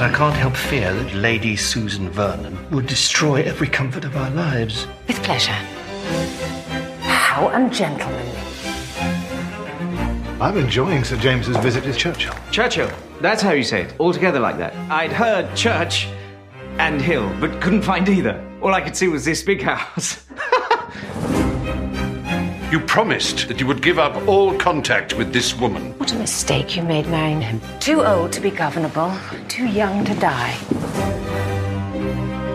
I 0.00 0.10
can't 0.10 0.34
help 0.34 0.56
fear 0.56 0.94
that 0.94 1.14
Lady 1.14 1.56
Susan 1.56 2.08
Vernon 2.08 2.56
would 2.70 2.86
destroy 2.86 3.42
every 3.42 3.68
comfort 3.68 4.06
of 4.06 4.16
our 4.16 4.30
lives. 4.30 4.86
With 5.06 5.22
pleasure. 5.22 5.52
How 7.02 7.48
ungentlemanly. 7.48 8.32
I'm 10.40 10.56
enjoying 10.56 11.04
Sir 11.04 11.18
James's 11.18 11.58
visit 11.58 11.84
to 11.84 11.92
Churchill. 11.92 12.34
Churchill. 12.50 12.90
That's 13.20 13.42
how 13.42 13.52
you 13.52 13.62
say 13.62 13.82
it. 13.82 13.94
All 13.98 14.14
together 14.14 14.40
like 14.40 14.56
that. 14.56 14.74
I'd 14.90 15.12
heard 15.12 15.54
church 15.54 16.08
and 16.78 16.98
hill, 16.98 17.30
but 17.38 17.60
couldn't 17.60 17.82
find 17.82 18.08
either. 18.08 18.42
All 18.62 18.72
I 18.72 18.80
could 18.80 18.96
see 18.96 19.08
was 19.08 19.26
this 19.26 19.42
big 19.42 19.60
house. 19.60 20.24
You 22.70 22.78
promised 22.78 23.48
that 23.48 23.58
you 23.58 23.66
would 23.66 23.82
give 23.82 23.98
up 23.98 24.28
all 24.28 24.56
contact 24.56 25.14
with 25.18 25.32
this 25.32 25.56
woman. 25.56 25.98
What 25.98 26.12
a 26.12 26.16
mistake 26.16 26.76
you 26.76 26.84
made 26.84 27.04
marrying 27.08 27.40
him. 27.40 27.60
Too 27.80 28.04
old 28.04 28.30
to 28.30 28.40
be 28.40 28.50
governable, 28.50 29.12
too 29.48 29.66
young 29.66 30.04
to 30.04 30.14
die. 30.14 30.56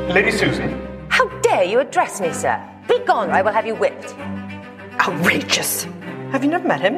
Lady 0.08 0.32
Susan. 0.32 0.88
How 1.10 1.28
dare 1.42 1.66
you 1.66 1.80
address 1.80 2.22
me, 2.22 2.32
sir? 2.32 2.58
Be 2.88 3.00
gone, 3.00 3.30
or 3.30 3.34
I 3.34 3.42
will 3.42 3.52
have 3.52 3.68
you 3.68 3.76
whipped. 3.76 4.16
Outrageous. 5.02 5.84
Have 6.32 6.46
you 6.46 6.50
never 6.50 6.66
met 6.66 6.80
him? 6.80 6.94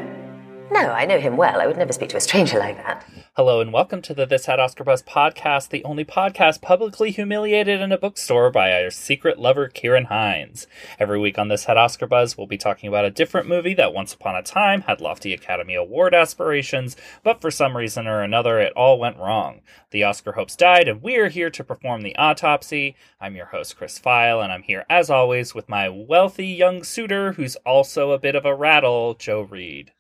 No, 0.72 0.92
I 0.92 1.08
know 1.08 1.20
him 1.20 1.38
well. 1.38 1.60
I 1.60 1.66
would 1.66 1.78
never 1.78 1.94
speak 1.94 2.10
to 2.10 2.18
a 2.18 2.22
stranger 2.22 2.60
like 2.60 2.78
that. 2.78 3.04
Hello 3.38 3.62
and 3.62 3.72
welcome 3.72 4.02
to 4.02 4.16
the 4.16 4.26
This 4.26 4.48
Had 4.48 4.60
Oscar 4.60 4.84
Buzz 4.84 5.04
podcast, 5.04 5.70
the 5.70 5.84
only 5.84 6.04
podcast 6.04 6.60
publicly 6.60 7.12
humiliated 7.12 7.80
in 7.80 7.92
a 7.92 7.98
bookstore 8.00 8.50
by 8.50 8.72
our 8.72 8.90
secret 8.90 9.38
lover, 9.38 9.70
Ciarán 9.70 10.08
Hinds. 10.08 10.66
Every 10.98 11.20
week 11.20 11.38
on 11.38 11.48
This 11.48 11.66
Had 11.66 11.78
Oscar 11.78 12.08
Buzz, 12.08 12.36
we'll 12.36 12.48
be 12.48 12.58
talking 12.58 12.90
about 12.90 13.06
a 13.06 13.12
different 13.12 13.48
movie 13.48 13.76
that 13.76 13.94
once 13.94 14.12
upon 14.12 14.36
a 14.36 14.42
time 14.42 14.82
had 14.82 15.02
lofty 15.02 15.36
Academy 15.36 15.76
Award 15.76 16.16
aspirations, 16.16 16.98
but 17.22 17.40
for 17.40 17.52
some 17.52 17.78
reason 17.78 18.08
or 18.08 18.24
another, 18.24 18.58
it 18.58 18.74
all 18.76 18.98
went 18.98 19.20
wrong. 19.20 19.62
The 19.92 20.04
Oscar 20.04 20.32
hopes 20.32 20.56
died, 20.56 20.88
and 20.88 21.04
we're 21.04 21.30
here 21.30 21.52
to 21.52 21.64
perform 21.64 22.02
the 22.02 22.16
autopsy. 22.16 22.96
I'm 23.22 23.36
your 23.36 23.46
host, 23.46 23.78
Chris 23.78 24.00
Feil, 24.00 24.44
and 24.44 24.52
I'm 24.52 24.64
here 24.64 24.84
as 24.90 25.12
always 25.12 25.54
with 25.54 25.70
my 25.70 25.90
wealthy 25.90 26.48
young 26.48 26.84
suitor, 26.84 27.34
who's 27.34 27.56
also 27.58 28.14
a 28.14 28.20
bit 28.20 28.34
of 28.34 28.48
a 28.48 28.56
rattle, 28.56 29.14
Joe 29.14 29.42
Reed. 29.42 29.92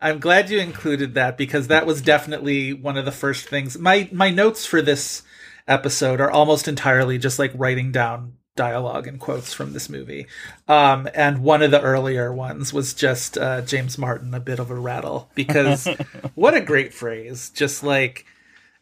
I'm 0.00 0.18
glad 0.18 0.50
you 0.50 0.58
included 0.58 1.14
that 1.14 1.36
because 1.36 1.68
that 1.68 1.86
was 1.86 2.00
definitely 2.00 2.72
one 2.72 2.96
of 2.96 3.04
the 3.04 3.12
first 3.12 3.48
things. 3.48 3.78
My 3.78 4.08
my 4.12 4.30
notes 4.30 4.64
for 4.64 4.80
this 4.80 5.22
episode 5.68 6.20
are 6.20 6.30
almost 6.30 6.68
entirely 6.68 7.18
just 7.18 7.38
like 7.38 7.52
writing 7.54 7.92
down 7.92 8.34
dialogue 8.56 9.06
and 9.06 9.20
quotes 9.20 9.52
from 9.52 9.72
this 9.72 9.88
movie. 9.88 10.26
Um, 10.68 11.08
and 11.14 11.42
one 11.42 11.62
of 11.62 11.70
the 11.70 11.80
earlier 11.80 12.32
ones 12.32 12.72
was 12.72 12.94
just 12.94 13.38
uh, 13.38 13.62
James 13.62 13.96
Martin, 13.96 14.34
a 14.34 14.40
bit 14.40 14.58
of 14.58 14.70
a 14.70 14.74
rattle, 14.74 15.30
because 15.34 15.86
what 16.34 16.54
a 16.54 16.60
great 16.60 16.92
phrase. 16.92 17.50
Just 17.50 17.82
like, 17.82 18.26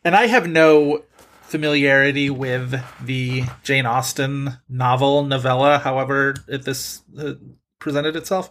and 0.05 0.17
I 0.17 0.27
have 0.27 0.49
no 0.49 1.05
familiarity 1.43 2.29
with 2.29 2.81
the 3.01 3.45
Jane 3.63 3.87
Austen 3.87 4.59
novel, 4.69 5.25
novella, 5.25 5.79
however 5.79 6.35
it, 6.47 6.63
this 6.63 7.03
uh, 7.19 7.35
presented 7.79 8.17
itself, 8.17 8.51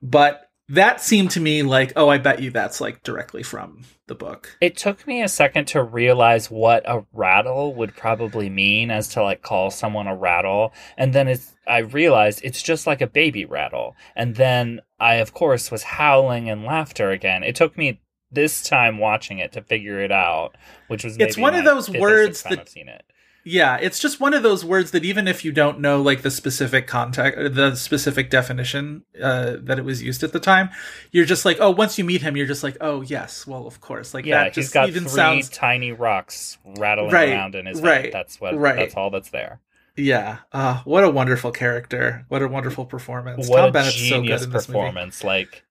but 0.00 0.47
that 0.68 1.00
seemed 1.00 1.30
to 1.32 1.40
me 1.40 1.62
like, 1.62 1.92
oh, 1.96 2.08
I 2.08 2.18
bet 2.18 2.42
you 2.42 2.50
that's 2.50 2.80
like 2.80 3.02
directly 3.02 3.42
from 3.42 3.82
the 4.06 4.14
book. 4.14 4.56
It 4.60 4.76
took 4.76 5.06
me 5.06 5.22
a 5.22 5.28
second 5.28 5.66
to 5.68 5.82
realize 5.82 6.50
what 6.50 6.82
a 6.86 7.04
rattle 7.12 7.74
would 7.74 7.96
probably 7.96 8.50
mean 8.50 8.90
as 8.90 9.08
to 9.08 9.22
like 9.22 9.42
call 9.42 9.70
someone 9.70 10.06
a 10.06 10.16
rattle. 10.16 10.72
And 10.96 11.14
then 11.14 11.28
it's, 11.28 11.54
I 11.66 11.78
realized 11.78 12.40
it's 12.42 12.62
just 12.62 12.86
like 12.86 13.00
a 13.00 13.06
baby 13.06 13.44
rattle. 13.44 13.96
And 14.14 14.34
then 14.34 14.80
I, 15.00 15.16
of 15.16 15.32
course, 15.32 15.70
was 15.70 15.82
howling 15.82 16.48
in 16.48 16.64
laughter 16.64 17.10
again. 17.10 17.42
It 17.44 17.56
took 17.56 17.78
me 17.78 18.00
this 18.30 18.62
time 18.62 18.98
watching 18.98 19.38
it 19.38 19.52
to 19.52 19.62
figure 19.62 20.00
it 20.00 20.12
out, 20.12 20.54
which 20.88 21.02
was 21.02 21.16
it's 21.18 21.38
one 21.38 21.54
of 21.54 21.64
those 21.64 21.88
words 21.88 22.42
that 22.42 22.58
I've 22.60 22.68
seen 22.68 22.88
it. 22.88 23.04
Yeah, 23.50 23.76
it's 23.80 23.98
just 23.98 24.20
one 24.20 24.34
of 24.34 24.42
those 24.42 24.64
words 24.64 24.90
that 24.90 25.04
even 25.04 25.26
if 25.28 25.44
you 25.44 25.52
don't 25.52 25.80
know 25.80 26.02
like 26.02 26.22
the 26.22 26.30
specific 26.30 26.86
context, 26.86 27.54
the 27.54 27.74
specific 27.76 28.30
definition 28.30 29.04
uh, 29.22 29.56
that 29.60 29.78
it 29.78 29.84
was 29.84 30.02
used 30.02 30.22
at 30.22 30.32
the 30.32 30.40
time, 30.40 30.70
you're 31.12 31.24
just 31.24 31.44
like, 31.44 31.56
oh, 31.60 31.70
once 31.70 31.96
you 31.98 32.04
meet 32.04 32.20
him, 32.22 32.36
you're 32.36 32.46
just 32.46 32.62
like, 32.62 32.76
oh, 32.80 33.00
yes, 33.02 33.46
well, 33.46 33.66
of 33.66 33.80
course, 33.80 34.12
like 34.12 34.26
yeah, 34.26 34.44
that. 34.44 34.54
he's 34.54 34.54
just 34.54 34.72
got 34.72 34.90
even 34.90 35.06
three 35.06 35.08
sounds 35.08 35.48
tiny 35.48 35.92
rocks 35.92 36.58
rattling 36.64 37.20
Right, 37.20 37.30
around 37.30 37.54
in 37.54 37.66
his 37.66 37.82
right, 37.82 38.04
head. 38.04 38.10
That's 38.12 38.40
what. 38.40 38.56
right. 38.56 38.76
That's 38.76 38.94
all 38.96 39.10
that's 39.10 39.30
there. 39.30 39.60
yeah. 39.96 40.38
Uh, 40.52 40.82
what 40.84 41.04
a 41.04 41.10
wonderful 41.10 41.52
character! 41.52 42.24
What 42.28 42.42
a 42.42 42.48
wonderful 42.48 42.86
performance! 42.86 43.48
What 43.48 43.62
Tom 43.62 43.70
a 43.70 43.72
Bennett's 43.72 44.00
so 44.00 44.22
good 44.22 44.40
genius 44.40 44.46
movie. 44.46 44.50
performance! 44.50 45.24
Like, 45.24 45.64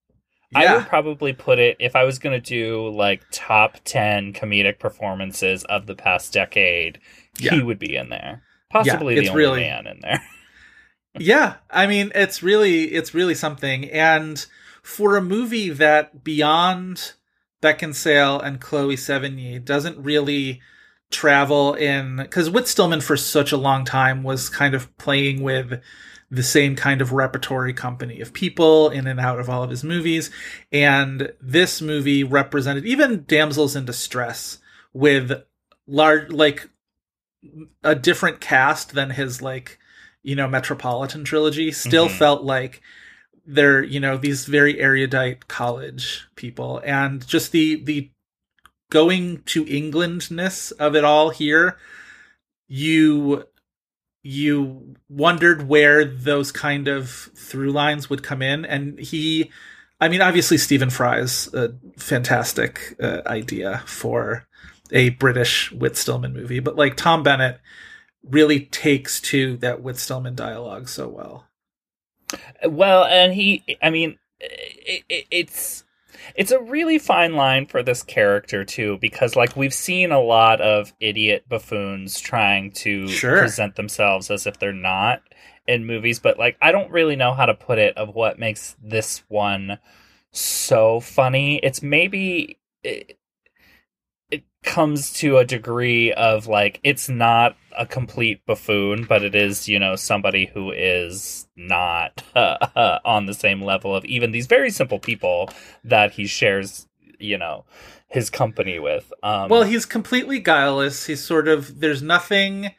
I 0.55 0.67
would 0.67 0.85
probably 0.87 1.33
put 1.33 1.59
it 1.59 1.77
if 1.79 1.95
I 1.95 2.03
was 2.03 2.19
going 2.19 2.39
to 2.39 2.41
do 2.41 2.89
like 2.89 3.23
top 3.31 3.77
ten 3.85 4.33
comedic 4.33 4.79
performances 4.79 5.63
of 5.65 5.85
the 5.87 5.95
past 5.95 6.33
decade. 6.33 6.99
He 7.37 7.61
would 7.61 7.79
be 7.79 7.95
in 7.95 8.09
there. 8.09 8.43
Possibly 8.69 9.15
it's 9.15 9.27
the 9.27 9.31
only 9.31 9.43
really- 9.43 9.59
man 9.61 9.87
in 9.87 9.99
there. 10.01 10.21
yeah 11.19 11.55
i 11.69 11.87
mean 11.87 12.11
it's 12.15 12.43
really 12.43 12.85
it's 12.85 13.13
really 13.13 13.35
something 13.35 13.89
and 13.89 14.45
for 14.83 15.17
a 15.17 15.21
movie 15.21 15.69
that 15.69 16.23
beyond 16.23 17.13
beckinsale 17.61 18.43
and 18.43 18.61
chloe 18.61 18.95
sevigny 18.95 19.63
doesn't 19.63 19.97
really 19.97 20.61
travel 21.09 21.73
in 21.73 22.17
because 22.17 22.49
whit 22.49 22.67
stillman 22.67 23.01
for 23.01 23.17
such 23.17 23.51
a 23.51 23.57
long 23.57 23.85
time 23.85 24.23
was 24.23 24.49
kind 24.49 24.75
of 24.75 24.95
playing 24.97 25.41
with 25.41 25.81
the 26.29 26.43
same 26.43 26.75
kind 26.75 27.01
of 27.01 27.13
repertory 27.13 27.73
company 27.73 28.19
of 28.19 28.33
people 28.33 28.89
in 28.89 29.07
and 29.07 29.19
out 29.19 29.39
of 29.39 29.49
all 29.49 29.63
of 29.63 29.69
his 29.69 29.83
movies 29.83 30.29
and 30.71 31.31
this 31.41 31.81
movie 31.81 32.23
represented 32.23 32.85
even 32.85 33.23
damsels 33.27 33.75
in 33.75 33.85
distress 33.85 34.59
with 34.93 35.31
large 35.87 36.29
like 36.31 36.69
a 37.83 37.95
different 37.95 38.39
cast 38.41 38.93
than 38.93 39.11
his 39.11 39.41
like 39.41 39.79
you 40.23 40.35
know 40.35 40.47
metropolitan 40.47 41.23
trilogy 41.23 41.71
still 41.71 42.07
Mhm. 42.07 42.17
felt 42.17 42.43
like 42.43 42.81
they're 43.45 43.83
you 43.83 43.99
know 43.99 44.17
these 44.17 44.45
very 44.45 44.79
erudite 44.79 45.47
college 45.47 46.27
people 46.35 46.81
and 46.85 47.25
just 47.27 47.51
the 47.51 47.81
the 47.83 48.09
going 48.89 49.41
to 49.45 49.65
englandness 49.67 50.71
of 50.71 50.95
it 50.95 51.03
all 51.03 51.29
here 51.29 51.77
you 52.67 53.45
you 54.23 54.95
wondered 55.09 55.67
where 55.67 56.03
those 56.03 56.51
kind 56.51 56.87
of 56.87 57.09
through 57.35 57.71
lines 57.71 58.09
would 58.09 58.23
come 58.23 58.41
in 58.41 58.65
and 58.65 58.99
he 58.99 59.49
i 60.01 60.07
mean 60.09 60.21
obviously 60.21 60.57
stephen 60.57 60.89
fry's 60.89 61.53
a 61.53 61.73
fantastic 61.97 62.95
uh, 63.01 63.21
idea 63.25 63.81
for 63.85 64.45
a 64.91 65.09
british 65.09 65.71
whit 65.71 65.97
stillman 65.97 66.33
movie 66.33 66.59
but 66.59 66.75
like 66.75 66.95
tom 66.95 67.23
bennett 67.23 67.59
really 68.23 68.61
takes 68.61 69.21
to 69.21 69.57
that 69.57 69.81
whit 69.81 69.97
stillman 69.97 70.35
dialogue 70.35 70.87
so 70.89 71.07
well 71.07 71.45
Well, 72.65 73.05
and 73.05 73.33
he, 73.33 73.63
I 73.81 73.89
mean, 73.89 74.17
it, 74.39 75.03
it, 75.09 75.25
it's 75.31 75.83
it's 76.35 76.51
a 76.51 76.59
really 76.59 76.99
fine 76.99 77.35
line 77.35 77.65
for 77.67 77.83
this 77.83 78.03
character 78.03 78.65
too, 78.65 78.97
because 78.99 79.35
like 79.35 79.55
we've 79.55 79.73
seen 79.73 80.11
a 80.11 80.19
lot 80.19 80.59
of 80.61 80.93
idiot 80.99 81.45
buffoons 81.47 82.19
trying 82.19 82.71
to 82.71 83.07
Sure. 83.07 83.37
present 83.39 83.75
themselves 83.75 84.29
as 84.29 84.45
if 84.47 84.59
they're 84.59 84.73
not 84.73 85.21
in 85.67 85.85
movies, 85.85 86.19
but 86.19 86.37
like 86.37 86.57
I 86.61 86.71
don't 86.71 86.91
really 86.91 87.15
know 87.15 87.33
how 87.33 87.45
to 87.45 87.53
put 87.53 87.79
it 87.79 87.95
of 87.97 88.13
what 88.15 88.39
makes 88.39 88.75
this 88.81 89.23
one 89.29 89.79
so 90.31 90.99
funny. 90.99 91.57
It's 91.59 91.81
maybe 91.81 92.59
it, 92.83 93.17
it 94.29 94.43
comes 94.63 95.13
to 95.13 95.37
a 95.37 95.45
degree 95.45 96.11
of 96.13 96.47
like 96.47 96.79
it's 96.83 97.07
not 97.07 97.55
a 97.77 97.85
complete 97.85 98.45
buffoon, 98.45 99.05
but 99.05 99.23
it 99.23 99.35
is 99.35 99.67
you 99.67 99.79
know 99.79 99.95
somebody 99.95 100.45
who 100.45 100.71
is 100.71 101.47
not 101.55 102.23
uh, 102.35 102.99
on 103.05 103.25
the 103.25 103.33
same 103.33 103.61
level 103.61 103.95
of 103.95 104.03
even 104.05 104.31
these 104.31 104.47
very 104.47 104.69
simple 104.69 104.99
people 104.99 105.49
that 105.83 106.11
he 106.11 106.27
shares 106.27 106.87
you 107.19 107.37
know 107.37 107.65
his 108.07 108.29
company 108.29 108.79
with. 108.79 109.11
Um, 109.23 109.49
well 109.49 109.63
he's 109.63 109.85
completely 109.85 110.39
guileless 110.39 111.05
he's 111.05 111.23
sort 111.23 111.47
of 111.47 111.79
there's 111.79 112.01
nothing 112.01 112.71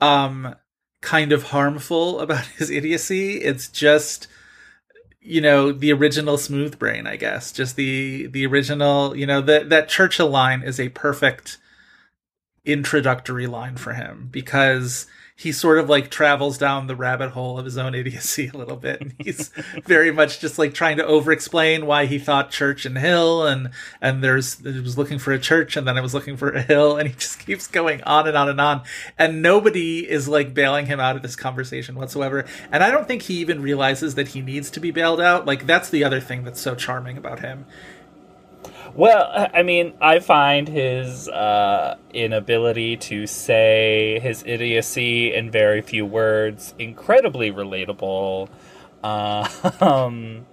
um 0.00 0.54
kind 1.00 1.32
of 1.32 1.44
harmful 1.44 2.20
about 2.20 2.46
his 2.46 2.70
idiocy 2.70 3.36
it's 3.36 3.68
just 3.68 4.26
you 5.20 5.40
know 5.40 5.72
the 5.72 5.92
original 5.92 6.38
smooth 6.38 6.78
brain 6.78 7.06
i 7.06 7.16
guess. 7.16 7.52
Just 7.52 7.76
the 7.76 8.26
the 8.26 8.46
original 8.46 9.16
you 9.16 9.26
know 9.26 9.40
that 9.42 9.68
that 9.70 9.88
churchill 9.88 10.30
line 10.30 10.62
is 10.62 10.78
a 10.78 10.88
perfect 10.90 11.58
introductory 12.64 13.46
line 13.46 13.76
for 13.76 13.94
him 13.94 14.28
because 14.30 15.06
he 15.38 15.52
sort 15.52 15.78
of 15.78 15.88
like 15.88 16.10
travels 16.10 16.58
down 16.58 16.88
the 16.88 16.96
rabbit 16.96 17.30
hole 17.30 17.58
of 17.58 17.64
his 17.64 17.78
own 17.78 17.94
idiocy 17.94 18.50
a 18.52 18.56
little 18.56 18.76
bit 18.76 19.00
and 19.00 19.14
he's 19.18 19.48
very 19.84 20.10
much 20.10 20.40
just 20.40 20.58
like 20.58 20.74
trying 20.74 20.96
to 20.96 21.06
over 21.06 21.30
explain 21.30 21.86
why 21.86 22.06
he 22.06 22.18
thought 22.18 22.50
church 22.50 22.84
and 22.84 22.98
hill 22.98 23.46
and 23.46 23.70
and 24.00 24.22
there's 24.22 24.58
he 24.58 24.80
was 24.80 24.98
looking 24.98 25.18
for 25.18 25.32
a 25.32 25.38
church 25.38 25.76
and 25.76 25.86
then 25.86 25.96
I 25.96 26.00
was 26.00 26.12
looking 26.12 26.36
for 26.36 26.50
a 26.50 26.62
hill 26.62 26.96
and 26.96 27.08
he 27.08 27.14
just 27.14 27.38
keeps 27.38 27.66
going 27.66 28.02
on 28.02 28.26
and 28.26 28.36
on 28.36 28.48
and 28.48 28.60
on. 28.60 28.82
And 29.18 29.40
nobody 29.42 30.08
is 30.08 30.28
like 30.28 30.54
bailing 30.54 30.86
him 30.86 31.00
out 31.00 31.16
of 31.16 31.22
this 31.22 31.36
conversation 31.36 31.94
whatsoever. 31.94 32.44
And 32.70 32.82
I 32.82 32.90
don't 32.90 33.06
think 33.06 33.22
he 33.22 33.34
even 33.38 33.62
realizes 33.62 34.14
that 34.16 34.28
he 34.28 34.40
needs 34.40 34.70
to 34.70 34.80
be 34.80 34.90
bailed 34.90 35.20
out. 35.20 35.46
Like 35.46 35.66
that's 35.66 35.90
the 35.90 36.04
other 36.04 36.20
thing 36.20 36.44
that's 36.44 36.60
so 36.60 36.74
charming 36.74 37.16
about 37.16 37.40
him 37.40 37.66
Well, 38.94 39.48
I 39.52 39.62
mean, 39.62 39.94
I 40.00 40.20
find 40.20 40.68
his 40.68 41.28
uh, 41.28 41.96
inability 42.12 42.96
to 42.96 43.26
say 43.26 44.18
his 44.20 44.42
idiocy 44.46 45.34
in 45.34 45.50
very 45.50 45.82
few 45.82 46.04
words 46.04 46.74
incredibly 46.78 47.50
relatable. 47.52 48.48
Uh, 49.02 49.48
um, 49.80 50.46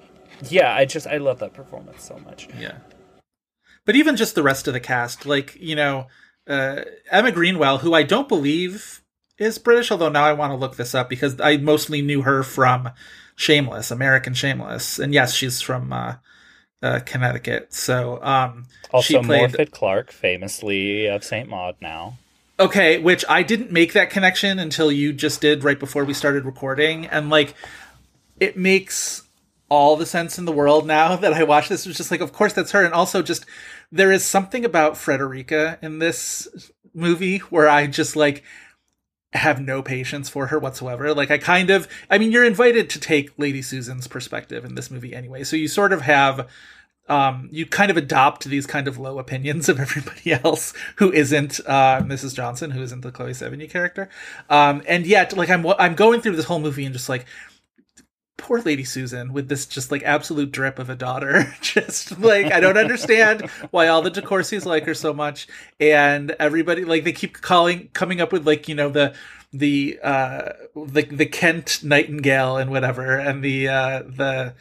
yeah, 0.50 0.74
I 0.74 0.86
just 0.86 1.08
I 1.08 1.18
love 1.18 1.40
that 1.40 1.54
performance 1.54 2.04
so 2.04 2.20
much. 2.26 2.48
Yeah. 2.60 2.78
But 3.86 3.96
even 3.96 4.16
just 4.16 4.36
the 4.36 4.44
rest 4.44 4.68
of 4.68 4.74
the 4.74 4.80
cast, 4.80 5.26
like, 5.26 5.56
you 5.60 5.76
know, 5.76 6.08
uh, 6.48 6.82
Emma 7.10 7.32
Greenwell, 7.32 7.80
who 7.80 7.94
I 7.94 8.04
don't 8.04 8.28
believe 8.28 9.04
is 9.38 9.58
British, 9.58 9.92
although 9.92 10.10
now 10.10 10.26
I 10.26 10.34
want 10.34 10.52
to 10.52 10.58
look 10.58 10.76
this 10.76 10.96
up 10.96 11.10
because 11.10 11.40
I 11.40 11.58
mostly 11.58 12.02
knew 12.02 12.24
her 12.24 12.44
from 12.44 12.90
Shameless, 13.36 13.92
American 13.92 14.34
Shameless. 14.34 14.98
And 14.98 15.14
yes, 15.14 15.34
she's 15.34 15.62
from 15.62 15.92
uh, 16.86 17.00
Connecticut. 17.00 17.74
So 17.74 18.22
um, 18.24 18.68
Also, 18.92 19.22
she 19.22 19.26
played. 19.26 19.72
Clark, 19.72 20.12
famously 20.12 21.08
of 21.08 21.24
Saint 21.24 21.50
Maud 21.50 21.76
now. 21.82 22.18
Okay, 22.60 23.00
which 23.00 23.26
I 23.28 23.44
didn't 23.44 23.72
make 23.72 23.94
that 23.94 24.10
connection 24.10 24.60
until 24.60 24.92
you 24.92 25.12
just 25.12 25.42
did 25.42 25.64
right 25.64 25.80
before 25.80 26.06
we 26.06 26.14
started 26.14 26.46
recording. 26.46 27.06
And 27.06 27.30
like, 27.30 27.54
it 28.40 28.56
makes 28.56 29.24
all 29.68 29.98
the 29.98 30.06
sense 30.06 30.38
in 30.38 30.46
the 30.46 30.52
world 30.52 30.86
now 30.86 31.16
that 31.18 31.34
I 31.34 31.44
watch 31.44 31.68
this. 31.68 31.86
It 31.86 31.90
was 31.90 31.98
just 31.98 32.12
like, 32.12 32.22
of 32.22 32.32
course 32.32 32.54
that's 32.54 32.72
her. 32.72 32.84
And 32.84 32.94
also 32.94 33.22
just, 33.22 33.46
there 33.92 34.12
is 34.12 34.24
something 34.24 34.64
about 34.64 34.98
Frederica 34.98 35.78
in 35.82 36.00
this 36.00 36.48
movie 36.94 37.40
where 37.40 37.68
I 37.68 37.88
just 37.88 38.16
like 38.16 38.44
have 39.34 39.60
no 39.60 39.82
patience 39.82 40.30
for 40.30 40.48
her 40.48 40.58
whatsoever. 40.60 41.14
Like 41.14 41.30
I 41.30 41.38
kind 41.38 41.70
of, 41.70 41.90
I 42.10 42.18
mean, 42.18 42.32
you're 42.32 42.46
invited 42.46 42.90
to 42.92 43.00
take 43.00 43.38
Lady 43.38 43.62
Susan's 43.62 44.08
perspective 44.08 44.64
in 44.64 44.76
this 44.76 44.90
movie 44.90 45.14
anyway. 45.14 45.44
So 45.44 45.58
you 45.58 45.68
sort 45.68 45.92
of 45.92 46.02
have, 46.04 46.48
um, 47.08 47.50
you 47.52 47.66
kind 47.66 47.92
of 47.92 47.98
adopt 47.98 48.46
these 48.46 48.66
kind 48.66 48.88
of 48.88 48.98
low 48.98 49.20
opinions 49.20 49.70
of 49.70 49.80
everybody 49.80 50.34
else 50.44 50.74
who 50.98 51.12
isn't 51.12 51.60
uh, 51.66 52.02
Mrs. 52.02 52.36
Johnson, 52.36 52.72
who 52.72 52.82
isn't 52.82 53.02
the 53.02 53.12
Chloe 53.12 53.32
Sevigny 53.32 53.70
character. 53.70 54.10
Um, 54.50 54.82
and 54.88 55.06
yet, 55.06 55.36
like 55.38 55.50
I'm 55.50 55.66
I'm 55.68 55.96
going 55.96 56.22
through 56.22 56.36
this 56.36 56.46
whole 56.46 56.60
movie 56.60 56.86
and 56.86 56.94
just 56.94 57.10
like 57.10 57.26
poor 58.38 58.62
Lady 58.62 58.84
Susan 58.84 59.34
with 59.34 59.48
this 59.48 59.66
just 59.66 59.92
like 59.92 60.04
absolute 60.04 60.52
drip 60.52 60.80
of 60.80 60.90
a 60.90 60.96
daughter. 60.96 61.54
just 61.62 62.20
like 62.20 62.52
I 62.52 62.60
don't 62.60 62.78
understand 62.78 63.50
why 63.72 63.88
all 63.88 64.02
the 64.02 64.12
DeCourcys 64.12 64.66
like 64.66 64.86
her 64.86 64.94
so 64.94 65.14
much, 65.14 65.48
and 65.80 66.36
everybody 66.40 66.86
like 66.86 67.04
they 67.04 67.14
keep 67.14 67.42
calling 67.42 67.90
coming 67.94 68.20
up 68.20 68.32
with 68.32 68.48
like 68.48 68.68
you 68.68 68.76
know 68.76 68.90
the 68.90 69.14
the 69.54 70.00
uh 70.04 70.50
the 70.76 71.04
the 71.04 71.26
Kent 71.26 71.84
Nightingale 71.84 72.58
and 72.58 72.72
whatever, 72.72 73.16
and 73.16 73.44
the 73.44 73.68
uh 73.68 74.00
the 74.00 74.54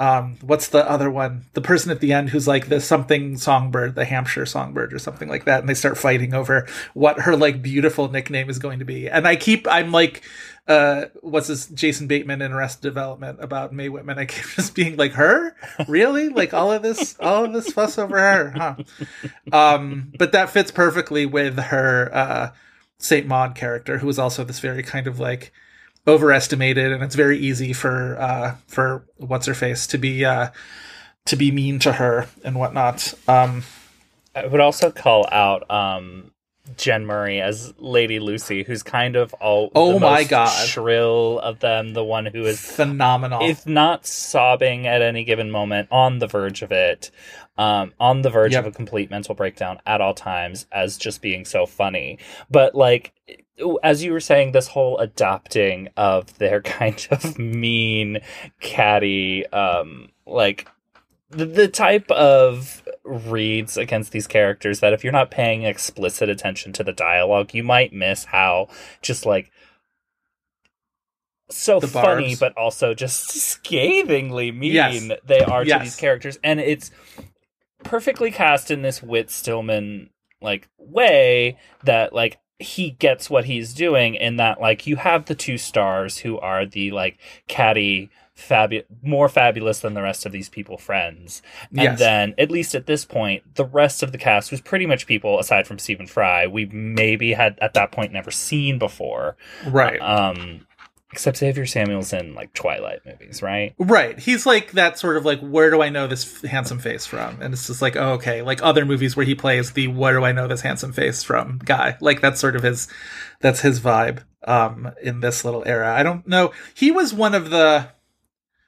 um 0.00 0.38
what's 0.40 0.68
the 0.68 0.90
other 0.90 1.10
one? 1.10 1.44
The 1.52 1.60
person 1.60 1.90
at 1.90 2.00
the 2.00 2.14
end 2.14 2.30
who's 2.30 2.48
like 2.48 2.70
the 2.70 2.80
something 2.80 3.36
songbird 3.36 3.94
the 3.94 4.06
hampshire 4.06 4.46
songbird 4.46 4.94
or 4.94 4.98
something 4.98 5.28
like 5.28 5.44
that 5.44 5.60
and 5.60 5.68
they 5.68 5.74
start 5.74 5.98
fighting 5.98 6.32
over 6.32 6.66
what 6.94 7.20
her 7.20 7.36
like 7.36 7.60
beautiful 7.60 8.08
nickname 8.08 8.48
is 8.48 8.58
going 8.58 8.78
to 8.78 8.86
be. 8.86 9.08
And 9.08 9.28
i 9.28 9.36
keep 9.36 9.68
i'm 9.68 9.92
like 9.92 10.22
uh 10.68 11.06
what's 11.20 11.48
this 11.48 11.66
jason 11.66 12.06
bateman 12.06 12.40
in 12.40 12.50
arrested 12.50 12.80
development 12.80 13.38
about 13.42 13.74
mae 13.74 13.90
whitman? 13.90 14.18
I 14.18 14.24
keep 14.24 14.46
just 14.56 14.74
being 14.74 14.96
like 14.96 15.12
her? 15.12 15.54
Really? 15.86 16.30
Like 16.30 16.54
all 16.54 16.72
of 16.72 16.82
this 16.82 17.14
all 17.20 17.44
of 17.44 17.52
this 17.52 17.70
fuss 17.70 17.98
over 17.98 18.18
her? 18.18 18.50
Huh. 18.56 18.76
Um 19.52 20.12
but 20.18 20.32
that 20.32 20.48
fits 20.48 20.70
perfectly 20.70 21.26
with 21.26 21.58
her 21.58 22.10
uh 22.14 22.50
saint 22.96 23.26
maud 23.26 23.54
character 23.54 23.98
who 23.98 24.08
is 24.08 24.18
also 24.18 24.44
this 24.44 24.60
very 24.60 24.82
kind 24.82 25.06
of 25.06 25.20
like 25.20 25.52
overestimated 26.08 26.92
and 26.92 27.02
it's 27.02 27.14
very 27.14 27.38
easy 27.38 27.72
for 27.72 28.20
uh 28.20 28.56
for 28.66 29.04
what's 29.18 29.46
her 29.46 29.54
face 29.54 29.86
to 29.86 29.98
be 29.98 30.24
uh 30.24 30.48
to 31.26 31.36
be 31.36 31.50
mean 31.50 31.78
to 31.78 31.92
her 31.92 32.26
and 32.44 32.58
whatnot 32.58 33.14
um 33.28 33.62
I 34.34 34.46
would 34.46 34.60
also 34.60 34.90
call 34.92 35.26
out 35.32 35.68
um, 35.70 36.30
Jenn 36.76 37.04
Murray 37.04 37.40
as 37.40 37.74
Lady 37.78 38.20
Lucy, 38.20 38.62
who's 38.62 38.82
kind 38.84 39.16
of 39.16 39.34
all 39.34 39.72
Oh 39.74 39.94
the 39.94 40.00
my 40.00 40.22
God. 40.22 40.68
shrill 40.68 41.40
of 41.40 41.58
them, 41.58 41.94
the 41.94 42.04
one 42.04 42.26
who 42.26 42.44
is 42.46 42.60
phenomenal 42.60 43.42
if 43.42 43.66
not 43.66 44.06
sobbing 44.06 44.86
at 44.86 45.02
any 45.02 45.24
given 45.24 45.50
moment, 45.50 45.88
on 45.90 46.20
the 46.20 46.28
verge 46.28 46.62
of 46.62 46.70
it, 46.70 47.10
um, 47.58 47.92
on 47.98 48.22
the 48.22 48.30
verge 48.30 48.52
Yep. 48.52 48.66
of 48.66 48.72
a 48.72 48.76
complete 48.76 49.10
mental 49.10 49.34
breakdown 49.34 49.80
at 49.84 50.00
all 50.00 50.14
times, 50.14 50.66
as 50.70 50.96
just 50.96 51.20
being 51.20 51.44
so 51.44 51.66
funny. 51.66 52.18
But 52.48 52.76
like, 52.76 53.12
as 53.82 54.02
you 54.02 54.12
were 54.12 54.20
saying, 54.20 54.52
this 54.52 54.68
whole 54.68 54.98
adopting 54.98 55.88
of 55.96 56.36
their 56.38 56.60
kind 56.78 57.06
of 57.10 57.38
mean, 57.38 58.18
catty, 58.60 59.46
um, 59.48 60.10
like 60.26 60.68
the, 61.30 61.46
the 61.46 61.68
type 61.68 62.10
of 62.10 62.82
reads 63.04 63.76
against 63.76 64.12
these 64.12 64.26
characters 64.26 64.80
that 64.80 64.92
if 64.92 65.02
you're 65.04 65.12
not 65.12 65.30
paying 65.30 65.62
explicit 65.62 66.28
attention 66.28 66.72
to 66.74 66.84
the 66.84 66.92
dialogue, 66.92 67.54
you 67.54 67.62
might 67.62 67.92
miss 67.92 68.24
how 68.24 68.68
just 69.02 69.24
like 69.26 69.50
so 71.50 71.80
funny 71.80 72.36
but 72.36 72.56
also 72.56 72.94
just 72.94 73.30
scathingly 73.30 74.52
mean 74.52 74.72
Yes. 74.72 75.10
they 75.24 75.40
are 75.40 75.64
to 75.64 75.78
these 75.80 75.96
characters. 75.96 76.38
And 76.44 76.60
it's 76.60 76.90
perfectly 77.82 78.30
cast 78.30 78.70
in 78.70 78.82
this 78.82 79.02
Whit 79.02 79.30
Stillman 79.30 80.10
like 80.40 80.68
way 80.78 81.58
that 81.84 82.12
like 82.12 82.38
he 82.60 82.90
gets 82.90 83.30
what 83.30 83.46
he's 83.46 83.72
doing 83.74 84.14
in 84.14 84.36
that 84.36 84.60
like 84.60 84.86
you 84.86 84.96
have 84.96 85.24
the 85.24 85.34
two 85.34 85.56
stars 85.58 86.18
who 86.18 86.38
are 86.40 86.66
the 86.66 86.90
like 86.90 87.18
catty 87.48 88.10
fabu- 88.36 88.84
more 89.02 89.28
fabulous 89.28 89.80
than 89.80 89.94
the 89.94 90.00
rest 90.02 90.24
of 90.24 90.32
these 90.32 90.48
people 90.48 90.78
friends. 90.78 91.42
And 91.70 91.80
Yes. 91.82 91.98
then 91.98 92.34
at 92.38 92.50
least 92.50 92.74
at 92.74 92.86
this 92.86 93.04
point 93.04 93.54
the 93.56 93.64
rest 93.64 94.02
of 94.02 94.12
the 94.12 94.18
cast 94.18 94.50
was 94.50 94.60
pretty 94.60 94.86
much 94.86 95.06
people 95.06 95.38
aside 95.38 95.66
from 95.66 95.78
Stephen 95.78 96.06
Fry 96.06 96.46
we 96.46 96.66
maybe 96.66 97.32
had 97.32 97.58
at 97.60 97.74
that 97.74 97.92
point 97.92 98.12
never 98.12 98.30
seen 98.30 98.78
before. 98.78 99.36
Right. 99.66 100.00
Um 100.00 100.66
except 101.12 101.38
Xavier 101.38 101.66
Samuels 101.66 102.12
in 102.12 102.34
like 102.34 102.52
Twilight 102.54 103.00
movies 103.04 103.42
right? 103.42 103.74
Right. 103.78 104.18
He's 104.18 104.46
like 104.46 104.72
that 104.72 104.98
sort 104.98 105.16
of 105.16 105.24
like 105.24 105.40
where 105.40 105.70
do 105.70 105.82
i 105.82 105.88
know 105.88 106.06
this 106.06 106.42
handsome 106.42 106.78
face 106.78 107.06
from? 107.06 107.40
And 107.40 107.52
it's 107.52 107.66
just 107.66 107.82
like 107.82 107.96
oh, 107.96 108.12
okay. 108.12 108.42
Like 108.42 108.62
other 108.62 108.84
movies 108.84 109.16
where 109.16 109.26
he 109.26 109.34
plays 109.34 109.72
the 109.72 109.88
where 109.88 110.18
do 110.18 110.24
i 110.24 110.32
know 110.32 110.46
this 110.46 110.60
handsome 110.60 110.92
face 110.92 111.22
from 111.22 111.58
guy. 111.64 111.96
Like 112.00 112.20
that's 112.20 112.40
sort 112.40 112.56
of 112.56 112.62
his 112.62 112.88
that's 113.40 113.60
his 113.60 113.80
vibe 113.80 114.22
um 114.46 114.92
in 115.02 115.20
this 115.20 115.44
little 115.44 115.64
era. 115.66 115.92
I 115.94 116.02
don't 116.02 116.26
know. 116.26 116.52
He 116.74 116.90
was 116.90 117.12
one 117.12 117.34
of 117.34 117.50
the 117.50 117.88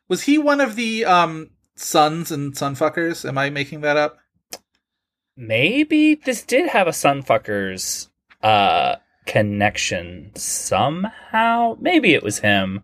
was 0.09 0.23
he 0.23 0.39
one 0.39 0.61
of 0.61 0.77
the 0.77 1.05
um 1.05 1.51
sons 1.75 2.31
and 2.31 2.55
sunfuckers 2.55 3.27
am 3.27 3.39
i 3.39 3.51
making 3.51 3.83
that 3.83 3.97
up? 3.97 4.19
Maybe 5.37 6.17
this 6.17 6.43
did 6.43 6.69
have 6.69 6.87
a 6.89 6.91
Sunfuckers 6.91 8.09
uh 8.43 8.97
connection 9.27 10.31
somehow. 10.35 11.77
Maybe 11.81 12.15
it 12.15 12.23
was 12.23 12.39
him 12.41 12.83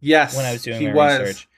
yes 0.00 0.36
when 0.36 0.44
I 0.46 0.52
was 0.52 0.62
doing 0.62 0.84
my 0.88 0.92
was 0.94 1.20
research. 1.20 1.48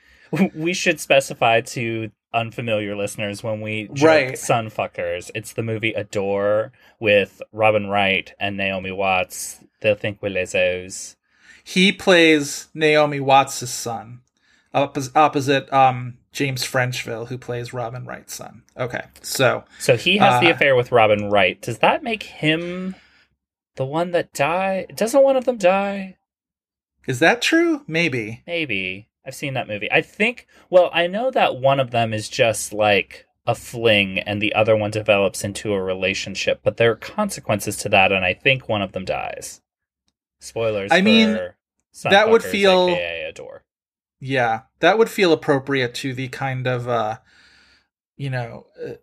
We 0.55 0.75
should 0.75 1.01
specify 1.01 1.61
to 1.61 2.11
unfamiliar 2.35 2.95
listeners 2.97 3.43
when 3.43 3.61
we 3.61 3.89
joke 3.95 4.07
Right. 4.07 4.33
Sunfuckers. 4.35 5.31
It's 5.35 5.53
the 5.53 5.63
movie 5.63 5.93
Adore 5.95 6.73
with 7.01 7.41
Robin 7.53 7.87
Wright 7.87 8.33
and 8.39 8.57
Naomi 8.57 8.91
Watts. 8.93 9.61
They'll 9.81 9.95
think 9.95 10.19
we're 10.21 10.31
lizos. 10.31 11.15
he 11.65 11.93
plays 11.93 12.69
Naomi 12.75 13.21
Watts' 13.21 13.69
son, 13.71 14.21
oppos- 14.75 15.11
opposite 15.15 15.73
um, 15.73 16.19
James 16.33 16.65
Frecheville, 16.65 17.29
who 17.29 17.39
plays 17.39 17.73
Robin 17.73 18.05
Wright's 18.05 18.35
son. 18.35 18.63
Okay, 18.77 19.05
so 19.23 19.65
So 19.79 19.97
he 19.97 20.19
has 20.19 20.41
the 20.41 20.49
Uh, 20.49 20.53
affair 20.55 20.77
with 20.77 20.93
Robin 20.93 21.31
Wright. 21.31 21.61
Does 21.63 21.79
that 21.79 22.03
make 22.03 22.25
him 22.25 22.95
the 23.77 23.85
one 23.85 24.11
that 24.11 24.33
die? 24.33 24.87
Doesn't 24.95 25.23
one 25.23 25.37
of 25.37 25.45
them 25.45 25.57
die? 25.59 26.17
is 27.07 27.21
that 27.21 27.41
true? 27.41 27.83
Maybe. 27.87 28.43
Maybe. 28.47 29.09
I've 29.25 29.35
seen 29.35 29.55
that 29.55 29.69
movie. 29.69 29.91
I 29.93 30.03
think, 30.03 30.47
well, 30.71 30.91
I 30.93 31.07
know 31.07 31.31
that 31.31 31.57
one 31.57 31.79
of 31.79 31.93
them 31.93 32.13
is 32.13 32.29
just 32.29 32.73
like 32.73 33.27
a 33.47 33.55
fling 33.55 34.19
and 34.19 34.43
the 34.43 34.55
other 34.55 34.77
one 34.77 34.91
develops 34.91 35.45
into 35.45 35.73
a 35.73 35.83
relationship, 35.83 36.61
but 36.65 36.77
there 36.77 36.91
are 36.91 36.97
consequences 36.97 37.77
to 37.79 37.89
that, 37.91 38.11
and 38.11 38.25
I 38.25 38.35
think 38.35 38.69
one 38.69 38.83
of 38.83 38.93
them 38.93 39.05
dies. 39.05 39.61
Spoilers. 40.41 40.91
I 40.93 41.01
mean, 41.01 41.39
that 42.05 42.29
would 42.29 42.43
feel- 42.43 42.89
AKA 42.89 43.29
Adore. 43.29 43.63
Yeah, 44.19 44.63
that 44.81 44.99
would 44.99 45.11
feel 45.11 45.33
appropriate 45.33 45.95
to 45.97 46.15
the 46.15 46.29
kind 46.29 46.67
of, 46.67 46.89
uh, 46.89 47.19
you 48.17 48.31
know, 48.31 48.67
uh, 48.85 48.95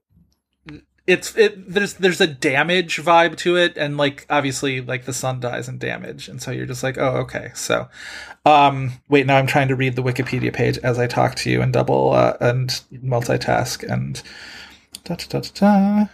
it's 1.05 1.35
it 1.35 1.71
there's 1.71 1.95
there's 1.95 2.21
a 2.21 2.27
damage 2.27 2.97
vibe 3.01 3.35
to 3.35 3.57
it 3.57 3.77
and 3.77 3.97
like 3.97 4.25
obviously 4.29 4.79
like 4.79 5.05
the 5.05 5.13
son 5.13 5.39
dies 5.39 5.67
in 5.67 5.77
damage 5.77 6.29
and 6.29 6.41
so 6.41 6.49
you're 6.49 6.65
just 6.65 6.83
like 6.83 6.97
oh 6.97 7.17
okay 7.17 7.51
so 7.53 7.89
um 8.45 8.93
wait 9.09 9.25
now 9.25 9.37
i'm 9.37 9.47
trying 9.47 9.67
to 9.67 9.75
read 9.75 9.95
the 9.95 10.03
wikipedia 10.03 10.53
page 10.53 10.77
as 10.79 10.97
i 10.97 11.07
talk 11.07 11.35
to 11.35 11.49
you 11.49 11.61
and 11.61 11.73
double 11.73 12.13
uh, 12.13 12.37
and 12.39 12.81
multitask 12.93 13.83
and 13.91 14.23
da 15.03 15.15
da 15.15 15.25
da 15.27 15.39
da, 15.39 15.49
da. 15.53 16.05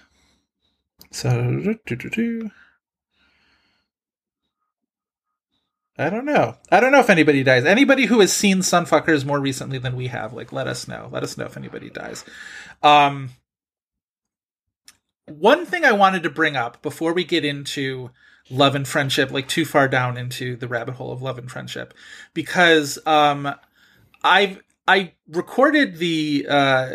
so 1.12 1.76
do, 1.86 1.96
do, 1.96 2.10
do. 2.10 2.52
I 6.00 6.10
don't 6.10 6.24
know. 6.24 6.56
I 6.72 6.80
don't 6.80 6.94
know 6.94 7.02
if 7.02 7.10
anybody 7.10 7.44
dies. 7.44 7.66
Anybody 7.66 8.06
who 8.06 8.22
has 8.22 8.32
seen 8.32 8.60
Sunfuckers 8.60 9.26
more 9.26 9.42
recently 9.42 9.80
than 9.80 9.98
we 9.98 10.08
have, 10.08 10.32
like, 10.32 10.54
let 10.54 10.66
us 10.66 10.88
know. 10.88 11.10
Let 11.12 11.24
us 11.24 11.38
know 11.38 11.44
if 11.44 11.58
anybody 11.58 11.90
dies. 11.90 12.24
Um, 12.82 13.32
one 15.30 15.66
thing 15.66 15.86
I 15.86 15.92
wanted 15.92 16.24
to 16.24 16.30
bring 16.30 16.56
up 16.56 16.82
before 16.82 17.14
we 17.14 17.24
get 17.24 17.46
into 17.46 18.12
love 18.50 18.76
and 18.76 18.88
friendship, 18.88 19.32
like 19.32 19.48
too 19.48 19.66
far 19.66 19.88
down 19.88 20.18
into 20.18 20.56
the 20.56 20.68
rabbit 20.68 20.96
hole 20.96 21.12
of 21.12 21.22
love 21.22 21.38
and 21.38 21.50
friendship, 21.50 21.94
because 22.34 23.00
um, 23.06 23.54
I've 24.24 24.62
I 24.88 25.14
recorded 25.28 25.98
the 25.98 26.48
uh, 26.50 26.90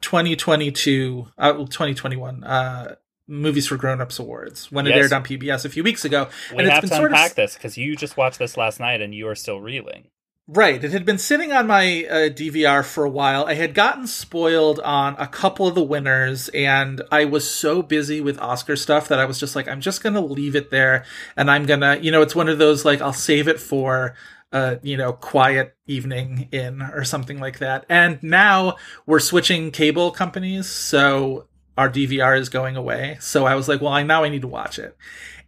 2022, 0.00 1.28
uh, 1.38 1.52
2021 1.52 2.44
uh, 2.44 2.96
Movies 3.28 3.68
for 3.68 3.76
Grown 3.76 4.00
Ups 4.00 4.18
Awards 4.18 4.70
when 4.72 4.86
it 4.86 4.94
aired 4.94 5.12
on 5.12 5.22
PBS 5.22 5.64
a 5.64 5.68
few 5.68 5.84
weeks 5.84 6.04
ago, 6.04 6.28
We 6.54 6.64
have 6.64 6.84
to 6.84 7.04
unpack 7.04 7.34
this 7.34 7.54
because 7.54 7.78
you 7.78 7.96
just 7.96 8.16
watched 8.16 8.38
this 8.38 8.56
last 8.56 8.80
night 8.80 9.00
and 9.00 9.14
you 9.14 9.28
are 9.28 9.34
still 9.34 9.60
reeling. 9.60 10.08
Right. 10.54 10.84
It 10.84 10.90
had 10.90 11.06
been 11.06 11.16
sitting 11.16 11.50
on 11.50 11.66
my 11.66 12.04
uh, 12.10 12.14
DVR 12.28 12.84
for 12.84 13.04
a 13.04 13.10
while. 13.10 13.46
I 13.46 13.54
had 13.54 13.72
gotten 13.72 14.06
spoiled 14.06 14.80
on 14.80 15.16
a 15.18 15.26
couple 15.26 15.66
of 15.66 15.74
the 15.74 15.82
winners, 15.82 16.50
and 16.50 17.00
I 17.10 17.24
was 17.24 17.50
so 17.50 17.80
busy 17.80 18.20
with 18.20 18.38
Oscar 18.38 18.76
stuff 18.76 19.08
that 19.08 19.18
I 19.18 19.24
was 19.24 19.40
just 19.40 19.56
like, 19.56 19.66
I'm 19.66 19.80
just 19.80 20.02
going 20.02 20.12
to 20.12 20.20
leave 20.20 20.54
it 20.54 20.70
there. 20.70 21.06
And 21.38 21.50
I'm 21.50 21.64
going 21.64 21.80
to, 21.80 21.98
you 22.02 22.10
know, 22.10 22.20
it's 22.20 22.36
one 22.36 22.50
of 22.50 22.58
those 22.58 22.84
like, 22.84 23.00
I'll 23.00 23.14
save 23.14 23.48
it 23.48 23.60
for. 23.60 24.14
Uh, 24.52 24.76
you 24.82 24.98
know, 24.98 25.14
quiet 25.14 25.74
evening 25.86 26.46
in 26.52 26.82
or 26.82 27.04
something 27.04 27.40
like 27.40 27.58
that. 27.60 27.86
And 27.88 28.22
now 28.22 28.76
we're 29.06 29.18
switching 29.18 29.70
cable 29.70 30.10
companies, 30.10 30.66
so 30.66 31.46
our 31.78 31.88
DVR 31.88 32.38
is 32.38 32.50
going 32.50 32.76
away. 32.76 33.16
So 33.18 33.46
I 33.46 33.54
was 33.54 33.66
like, 33.66 33.80
well, 33.80 33.94
I 33.94 34.02
now 34.02 34.24
I 34.24 34.28
need 34.28 34.42
to 34.42 34.48
watch 34.48 34.78
it. 34.78 34.94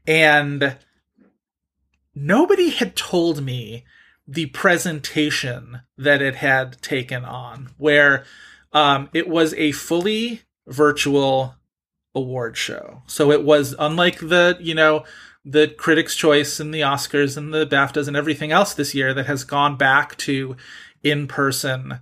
And 0.06 0.78
nobody 2.14 2.70
had 2.70 2.96
told 2.96 3.42
me 3.42 3.84
the 4.26 4.46
presentation 4.46 5.82
that 5.98 6.22
it 6.22 6.36
had 6.36 6.80
taken 6.80 7.24
on, 7.24 7.70
where 7.76 8.24
um, 8.72 9.08
it 9.12 9.28
was 9.28 9.54
a 9.54 9.72
fully 9.72 10.42
virtual 10.66 11.54
award 12.14 12.56
show. 12.56 13.02
So 13.06 13.30
it 13.30 13.44
was 13.44 13.74
unlike 13.78 14.18
the, 14.20 14.56
you 14.60 14.74
know, 14.74 15.04
the 15.44 15.68
Critics' 15.68 16.16
Choice 16.16 16.58
and 16.58 16.72
the 16.72 16.80
Oscars 16.80 17.36
and 17.36 17.52
the 17.52 17.66
BAFTAs 17.66 18.08
and 18.08 18.16
everything 18.16 18.50
else 18.50 18.72
this 18.72 18.94
year 18.94 19.12
that 19.14 19.26
has 19.26 19.44
gone 19.44 19.76
back 19.76 20.16
to 20.18 20.56
in 21.02 21.26
person 21.26 22.00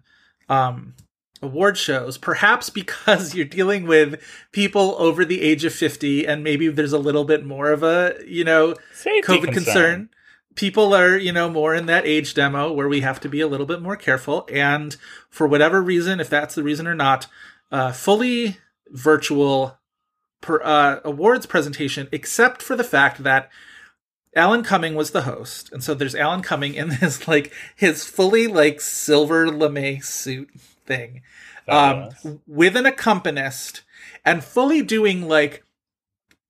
um, 0.49 0.95
award 1.43 1.77
shows, 1.77 2.17
perhaps 2.19 2.71
because 2.71 3.35
you're 3.35 3.45
dealing 3.45 3.87
with 3.87 4.23
people 4.53 4.95
over 4.99 5.25
the 5.25 5.43
age 5.43 5.65
of 5.65 5.75
50 5.75 6.27
and 6.27 6.45
maybe 6.45 6.69
there's 6.69 6.93
a 6.93 6.99
little 6.99 7.25
bit 7.25 7.45
more 7.45 7.73
of 7.73 7.83
a, 7.83 8.15
you 8.27 8.45
know, 8.45 8.75
Safety 8.95 9.21
COVID 9.23 9.53
concern. 9.53 9.55
concern. 9.55 10.09
People 10.55 10.95
are, 10.95 11.17
you 11.17 11.33
know, 11.33 11.49
more 11.49 11.75
in 11.75 11.87
that 11.87 12.07
age 12.07 12.35
demo 12.35 12.73
where 12.73 12.89
we 12.89 13.01
have 13.01 13.21
to 13.21 13.29
be 13.29 13.41
a 13.41 13.47
little 13.47 13.67
bit 13.67 13.81
more 13.81 13.97
careful. 13.97 14.47
And 14.53 14.97
for 15.31 15.47
whatever 15.47 15.83
reason, 15.83 16.21
if 16.21 16.29
that's 16.29 16.55
the 16.55 16.63
reason 16.63 16.87
or 16.87 16.95
not, 16.95 17.27
uh, 17.71 17.93
fully 17.93 18.59
virtual 18.91 19.79
per, 20.43 20.61
uh, 20.63 21.01
awards 21.05 21.47
presentation, 21.47 22.09
except 22.13 22.61
for 22.63 22.77
the 22.77 22.85
fact 22.85 23.23
that 23.23 23.51
Alan 24.35 24.63
Cumming 24.63 24.95
was 24.95 25.11
the 25.11 25.23
host, 25.23 25.71
and 25.73 25.85
so 25.85 25.95
there's 25.95 26.15
Alan 26.15 26.43
Cumming 26.43 26.75
in 26.75 26.91
his 27.03 27.29
like 27.29 27.53
his 27.77 28.05
fully 28.05 28.47
like 28.47 28.81
silver 28.81 29.51
lame 29.51 30.01
suit 30.03 30.51
thing, 30.87 31.23
um, 31.69 32.11
with 32.47 32.77
an 32.77 32.87
accompanist, 32.87 33.83
and 34.25 34.43
fully 34.43 34.83
doing 34.83 35.29
like 35.29 35.65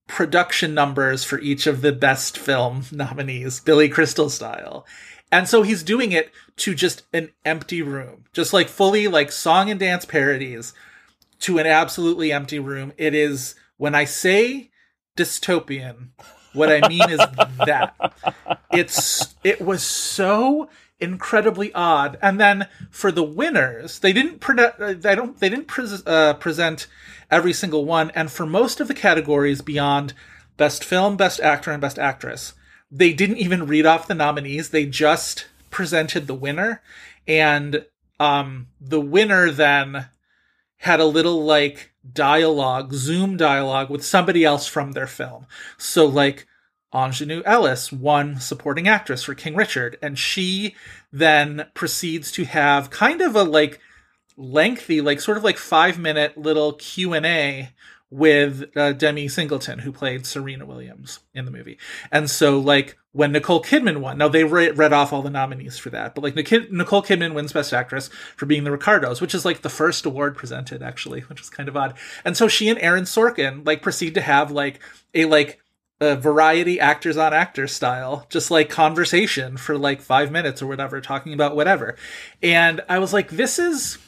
production 0.06 0.74
numbers 0.74 1.24
for 1.24 1.38
each 1.40 1.66
of 1.66 1.80
the 1.80 1.92
best 1.92 2.36
film 2.36 2.84
nominees, 2.92 3.60
Billy 3.60 3.88
Crystal 3.88 4.30
style. 4.30 4.86
And 5.30 5.48
so 5.48 5.62
he's 5.62 5.82
doing 5.82 6.12
it 6.12 6.30
to 6.56 6.74
just 6.74 7.04
an 7.12 7.30
empty 7.44 7.80
room, 7.80 8.24
just 8.32 8.52
like 8.52 8.68
fully 8.68 9.08
like 9.08 9.32
song 9.32 9.70
and 9.70 9.80
dance 9.80 10.04
parodies 10.04 10.74
to 11.40 11.58
an 11.58 11.66
absolutely 11.66 12.30
empty 12.30 12.58
room. 12.58 12.92
It 12.98 13.14
is 13.14 13.54
when 13.78 13.94
I 13.94 14.04
say 14.04 14.70
dystopian, 15.16 16.08
what 16.52 16.70
I 16.70 16.86
mean 16.86 17.08
is 17.08 17.18
that 17.66 17.94
it's 18.70 19.34
it 19.42 19.62
was 19.62 19.82
so 19.82 20.68
incredibly 21.00 21.72
odd. 21.74 22.18
And 22.22 22.40
then 22.40 22.68
for 22.90 23.10
the 23.10 23.24
winners, 23.24 23.98
they 23.98 24.12
didn't 24.12 24.40
pre- 24.40 24.62
uh, 24.62 24.94
they 24.94 25.14
don't 25.14 25.38
they 25.38 25.48
didn't 25.48 25.66
pres 25.66 26.02
uh, 26.06 26.34
present 26.34 26.86
every 27.32 27.52
single 27.52 27.84
one. 27.84 28.10
And 28.14 28.30
for 28.30 28.46
most 28.46 28.78
of 28.78 28.86
the 28.86 28.94
categories 28.94 29.62
beyond 29.62 30.14
best 30.56 30.84
film, 30.84 31.16
best 31.16 31.40
actor, 31.40 31.72
and 31.72 31.80
best 31.80 31.98
actress, 31.98 32.52
they 32.90 33.12
didn't 33.12 33.38
even 33.38 33.66
read 33.66 33.86
off 33.86 34.06
the 34.06 34.14
nominees. 34.14 34.68
They 34.68 34.86
just 34.86 35.46
presented 35.70 36.26
the 36.26 36.34
winner, 36.34 36.82
and 37.26 37.86
um, 38.20 38.68
the 38.80 39.00
winner 39.00 39.50
then 39.50 40.08
had 40.76 41.00
a 41.00 41.06
little 41.06 41.42
like 41.44 41.92
dialogue, 42.12 42.92
Zoom 42.92 43.36
dialogue 43.36 43.88
with 43.88 44.04
somebody 44.04 44.44
else 44.44 44.66
from 44.66 44.92
their 44.92 45.06
film. 45.06 45.46
So 45.78 46.04
like 46.04 46.46
Aunjanue 46.92 47.42
Ellis 47.46 47.90
won 47.90 48.38
supporting 48.38 48.86
actress 48.86 49.22
for 49.22 49.34
King 49.34 49.56
Richard, 49.56 49.96
and 50.02 50.18
she 50.18 50.74
then 51.10 51.66
proceeds 51.72 52.30
to 52.32 52.44
have 52.44 52.90
kind 52.90 53.22
of 53.22 53.34
a 53.34 53.44
like 53.44 53.80
lengthy, 54.36 55.00
like 55.00 55.20
sort 55.20 55.36
of 55.36 55.44
like 55.44 55.58
five 55.58 55.98
minute 55.98 56.36
little 56.38 56.74
Q 56.74 57.14
and 57.14 57.26
A 57.26 57.70
with 58.10 58.76
uh, 58.76 58.92
Demi 58.92 59.26
Singleton, 59.26 59.78
who 59.78 59.90
played 59.90 60.26
Serena 60.26 60.66
Williams 60.66 61.20
in 61.34 61.46
the 61.46 61.50
movie. 61.50 61.78
And 62.10 62.28
so, 62.28 62.58
like, 62.58 62.98
when 63.12 63.32
Nicole 63.32 63.62
Kidman 63.62 63.98
won, 63.98 64.18
now 64.18 64.28
they 64.28 64.44
re- 64.44 64.70
read 64.70 64.92
off 64.92 65.14
all 65.14 65.22
the 65.22 65.30
nominees 65.30 65.78
for 65.78 65.88
that, 65.90 66.14
but 66.14 66.22
like 66.22 66.34
Nic- 66.34 66.70
Nicole 66.70 67.02
Kidman 67.02 67.32
wins 67.32 67.54
Best 67.54 67.72
Actress 67.72 68.08
for 68.36 68.44
being 68.44 68.64
the 68.64 68.70
Ricardos, 68.70 69.20
which 69.20 69.34
is 69.34 69.46
like 69.46 69.62
the 69.62 69.70
first 69.70 70.04
award 70.04 70.36
presented, 70.36 70.82
actually, 70.82 71.20
which 71.28 71.40
is 71.40 71.48
kind 71.48 71.68
of 71.68 71.76
odd. 71.76 71.94
And 72.24 72.36
so 72.36 72.48
she 72.48 72.68
and 72.68 72.78
Aaron 72.80 73.04
Sorkin 73.04 73.66
like 73.66 73.82
proceed 73.82 74.14
to 74.14 74.20
have 74.20 74.50
like 74.50 74.80
a 75.14 75.24
like 75.24 75.58
a 76.02 76.16
variety 76.16 76.80
actors 76.80 77.16
on 77.16 77.32
actors 77.32 77.72
style, 77.72 78.26
just 78.28 78.50
like 78.50 78.68
conversation 78.68 79.56
for 79.56 79.78
like 79.78 80.02
five 80.02 80.32
minutes 80.32 80.60
or 80.60 80.66
whatever, 80.66 81.00
talking 81.00 81.32
about 81.32 81.54
whatever. 81.54 81.96
And 82.42 82.80
I 82.88 82.98
was 82.98 83.12
like, 83.12 83.30
this 83.30 83.58
is, 83.58 83.98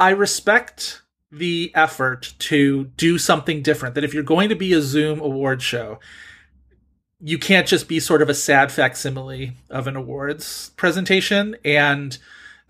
I 0.00 0.10
respect 0.10 1.02
the 1.30 1.72
effort 1.74 2.34
to 2.38 2.84
do 2.96 3.18
something 3.18 3.62
different. 3.62 3.94
That 3.94 4.04
if 4.04 4.14
you're 4.14 4.22
going 4.22 4.48
to 4.48 4.54
be 4.56 4.72
a 4.72 4.80
Zoom 4.80 5.20
award 5.20 5.60
show, 5.62 5.98
you 7.20 7.38
can't 7.38 7.66
just 7.66 7.88
be 7.88 8.00
sort 8.00 8.22
of 8.22 8.28
a 8.28 8.34
sad 8.34 8.70
facsimile 8.70 9.52
of 9.70 9.86
an 9.86 9.96
awards 9.96 10.70
presentation 10.76 11.56
and 11.64 12.18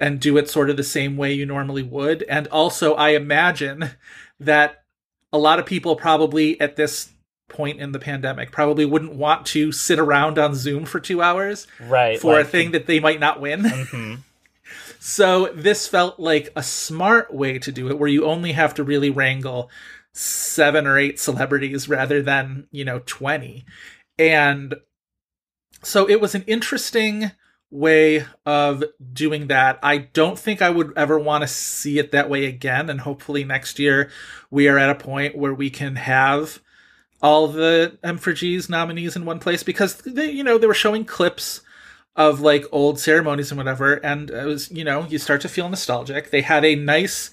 and 0.00 0.20
do 0.20 0.36
it 0.36 0.48
sort 0.48 0.70
of 0.70 0.76
the 0.76 0.84
same 0.84 1.16
way 1.16 1.32
you 1.32 1.44
normally 1.44 1.82
would. 1.82 2.22
And 2.24 2.46
also, 2.48 2.94
I 2.94 3.10
imagine 3.10 3.90
that 4.38 4.84
a 5.32 5.38
lot 5.38 5.58
of 5.58 5.66
people 5.66 5.96
probably 5.96 6.58
at 6.60 6.76
this 6.76 7.10
point 7.48 7.80
in 7.80 7.90
the 7.92 7.98
pandemic 7.98 8.52
probably 8.52 8.84
wouldn't 8.84 9.14
want 9.14 9.44
to 9.46 9.72
sit 9.72 9.98
around 9.98 10.38
on 10.38 10.54
Zoom 10.54 10.84
for 10.84 11.00
two 11.00 11.20
hours 11.20 11.66
Right. 11.80 12.20
for 12.20 12.38
a 12.38 12.44
thing 12.44 12.70
that 12.72 12.86
they 12.86 13.00
might 13.00 13.18
not 13.18 13.40
win. 13.40 13.62
Mhm. 13.62 14.18
So 14.98 15.52
this 15.54 15.86
felt 15.86 16.18
like 16.18 16.50
a 16.56 16.62
smart 16.62 17.32
way 17.32 17.58
to 17.58 17.72
do 17.72 17.88
it, 17.88 17.98
where 17.98 18.08
you 18.08 18.24
only 18.24 18.52
have 18.52 18.74
to 18.74 18.84
really 18.84 19.10
wrangle 19.10 19.70
seven 20.12 20.86
or 20.86 20.98
eight 20.98 21.20
celebrities 21.20 21.88
rather 21.88 22.22
than, 22.22 22.66
you 22.70 22.84
know, 22.84 23.00
20. 23.06 23.64
And 24.18 24.74
so 25.82 26.08
it 26.08 26.20
was 26.20 26.34
an 26.34 26.42
interesting 26.46 27.30
way 27.70 28.24
of 28.46 28.82
doing 29.12 29.48
that. 29.48 29.78
I 29.82 29.98
don't 29.98 30.38
think 30.38 30.62
I 30.62 30.70
would 30.70 30.92
ever 30.96 31.18
want 31.18 31.42
to 31.42 31.48
see 31.48 31.98
it 31.98 32.12
that 32.12 32.30
way 32.30 32.46
again. 32.46 32.90
And 32.90 33.00
hopefully 33.00 33.44
next 33.44 33.78
year 33.78 34.10
we 34.50 34.68
are 34.68 34.78
at 34.78 34.90
a 34.90 34.94
point 34.94 35.36
where 35.36 35.54
we 35.54 35.70
can 35.70 35.96
have 35.96 36.60
all 37.20 37.48
the 37.48 37.98
M4G's 38.02 38.68
nominees 38.68 39.16
in 39.16 39.24
one 39.24 39.38
place 39.38 39.62
because 39.62 39.96
they, 39.98 40.30
you 40.30 40.42
know, 40.42 40.56
they 40.56 40.66
were 40.66 40.74
showing 40.74 41.04
clips 41.04 41.60
of 42.18 42.40
like 42.40 42.66
old 42.70 43.00
ceremonies 43.00 43.50
and 43.50 43.56
whatever 43.56 43.94
and 43.94 44.30
it 44.30 44.44
was 44.44 44.70
you 44.70 44.84
know 44.84 45.06
you 45.06 45.16
start 45.16 45.40
to 45.40 45.48
feel 45.48 45.68
nostalgic 45.70 46.30
they 46.30 46.42
had 46.42 46.64
a 46.64 46.74
nice 46.74 47.30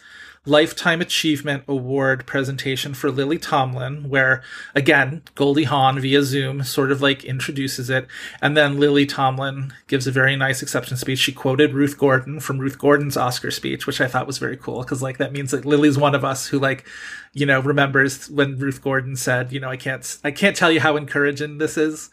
Lifetime 0.47 1.01
Achievement 1.01 1.63
Award 1.67 2.27
presentation 2.27 2.93
for 2.93 3.09
Lily 3.09 3.39
Tomlin, 3.39 4.09
where 4.09 4.43
again, 4.75 5.23
Goldie 5.33 5.63
Hawn 5.63 5.99
via 5.99 6.21
Zoom 6.21 6.63
sort 6.63 6.91
of 6.91 7.01
like 7.01 7.23
introduces 7.23 7.89
it. 7.89 8.05
And 8.41 8.55
then 8.55 8.79
Lily 8.79 9.07
Tomlin 9.07 9.73
gives 9.87 10.05
a 10.05 10.11
very 10.11 10.35
nice 10.35 10.61
acceptance 10.61 11.01
speech. 11.01 11.19
She 11.19 11.31
quoted 11.31 11.73
Ruth 11.73 11.97
Gordon 11.97 12.39
from 12.39 12.59
Ruth 12.59 12.77
Gordon's 12.77 13.17
Oscar 13.17 13.49
speech, 13.49 13.87
which 13.87 13.99
I 13.99 14.07
thought 14.07 14.27
was 14.27 14.37
very 14.37 14.57
cool 14.57 14.83
because 14.83 15.01
like 15.01 15.17
that 15.17 15.33
means 15.33 15.49
that 15.51 15.65
Lily's 15.65 15.97
one 15.97 16.13
of 16.13 16.23
us 16.23 16.47
who 16.47 16.59
like, 16.59 16.87
you 17.33 17.47
know, 17.47 17.59
remembers 17.59 18.29
when 18.29 18.59
Ruth 18.59 18.83
Gordon 18.83 19.15
said, 19.15 19.51
you 19.51 19.59
know, 19.59 19.69
I 19.69 19.77
can't, 19.77 20.17
I 20.23 20.29
can't 20.29 20.55
tell 20.55 20.71
you 20.71 20.79
how 20.79 20.95
encouraging 20.95 21.57
this 21.57 21.75
is. 21.75 22.11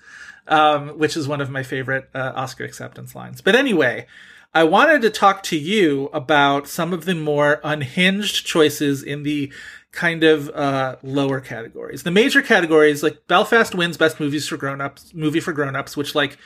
Um, 0.49 0.99
which 0.99 1.17
is 1.17 1.29
one 1.29 1.41
of 1.41 1.51
my 1.51 1.63
favorite 1.63 2.09
uh, 2.15 2.33
Oscar 2.35 2.65
acceptance 2.65 3.15
lines. 3.15 3.41
But 3.41 3.55
anyway, 3.55 4.07
I 4.53 4.65
wanted 4.65 5.01
to 5.03 5.11
talk 5.11 5.43
to 5.45 5.57
you 5.57 6.11
about 6.13 6.67
some 6.67 6.93
of 6.93 7.05
the 7.05 7.15
more 7.15 7.61
unhinged 7.63 8.45
choices 8.45 9.03
in 9.03 9.23
the 9.23 9.53
kind 9.93 10.25
of 10.25 10.49
uh, 10.51 10.97
lower 11.03 11.41
categories. 11.41 12.03
The 12.03 12.11
major 12.11 12.43
categories, 12.43 13.03
like 13.03 13.27
Belfast 13.29 13.75
wins 13.75 13.97
Best 13.97 14.19
Movies 14.19 14.49
for 14.49 14.57
Grown-ups, 14.57 15.15
movie 15.15 15.41
for 15.41 15.53
grown-ups, 15.53 15.97
which 15.97 16.15
like 16.15 16.39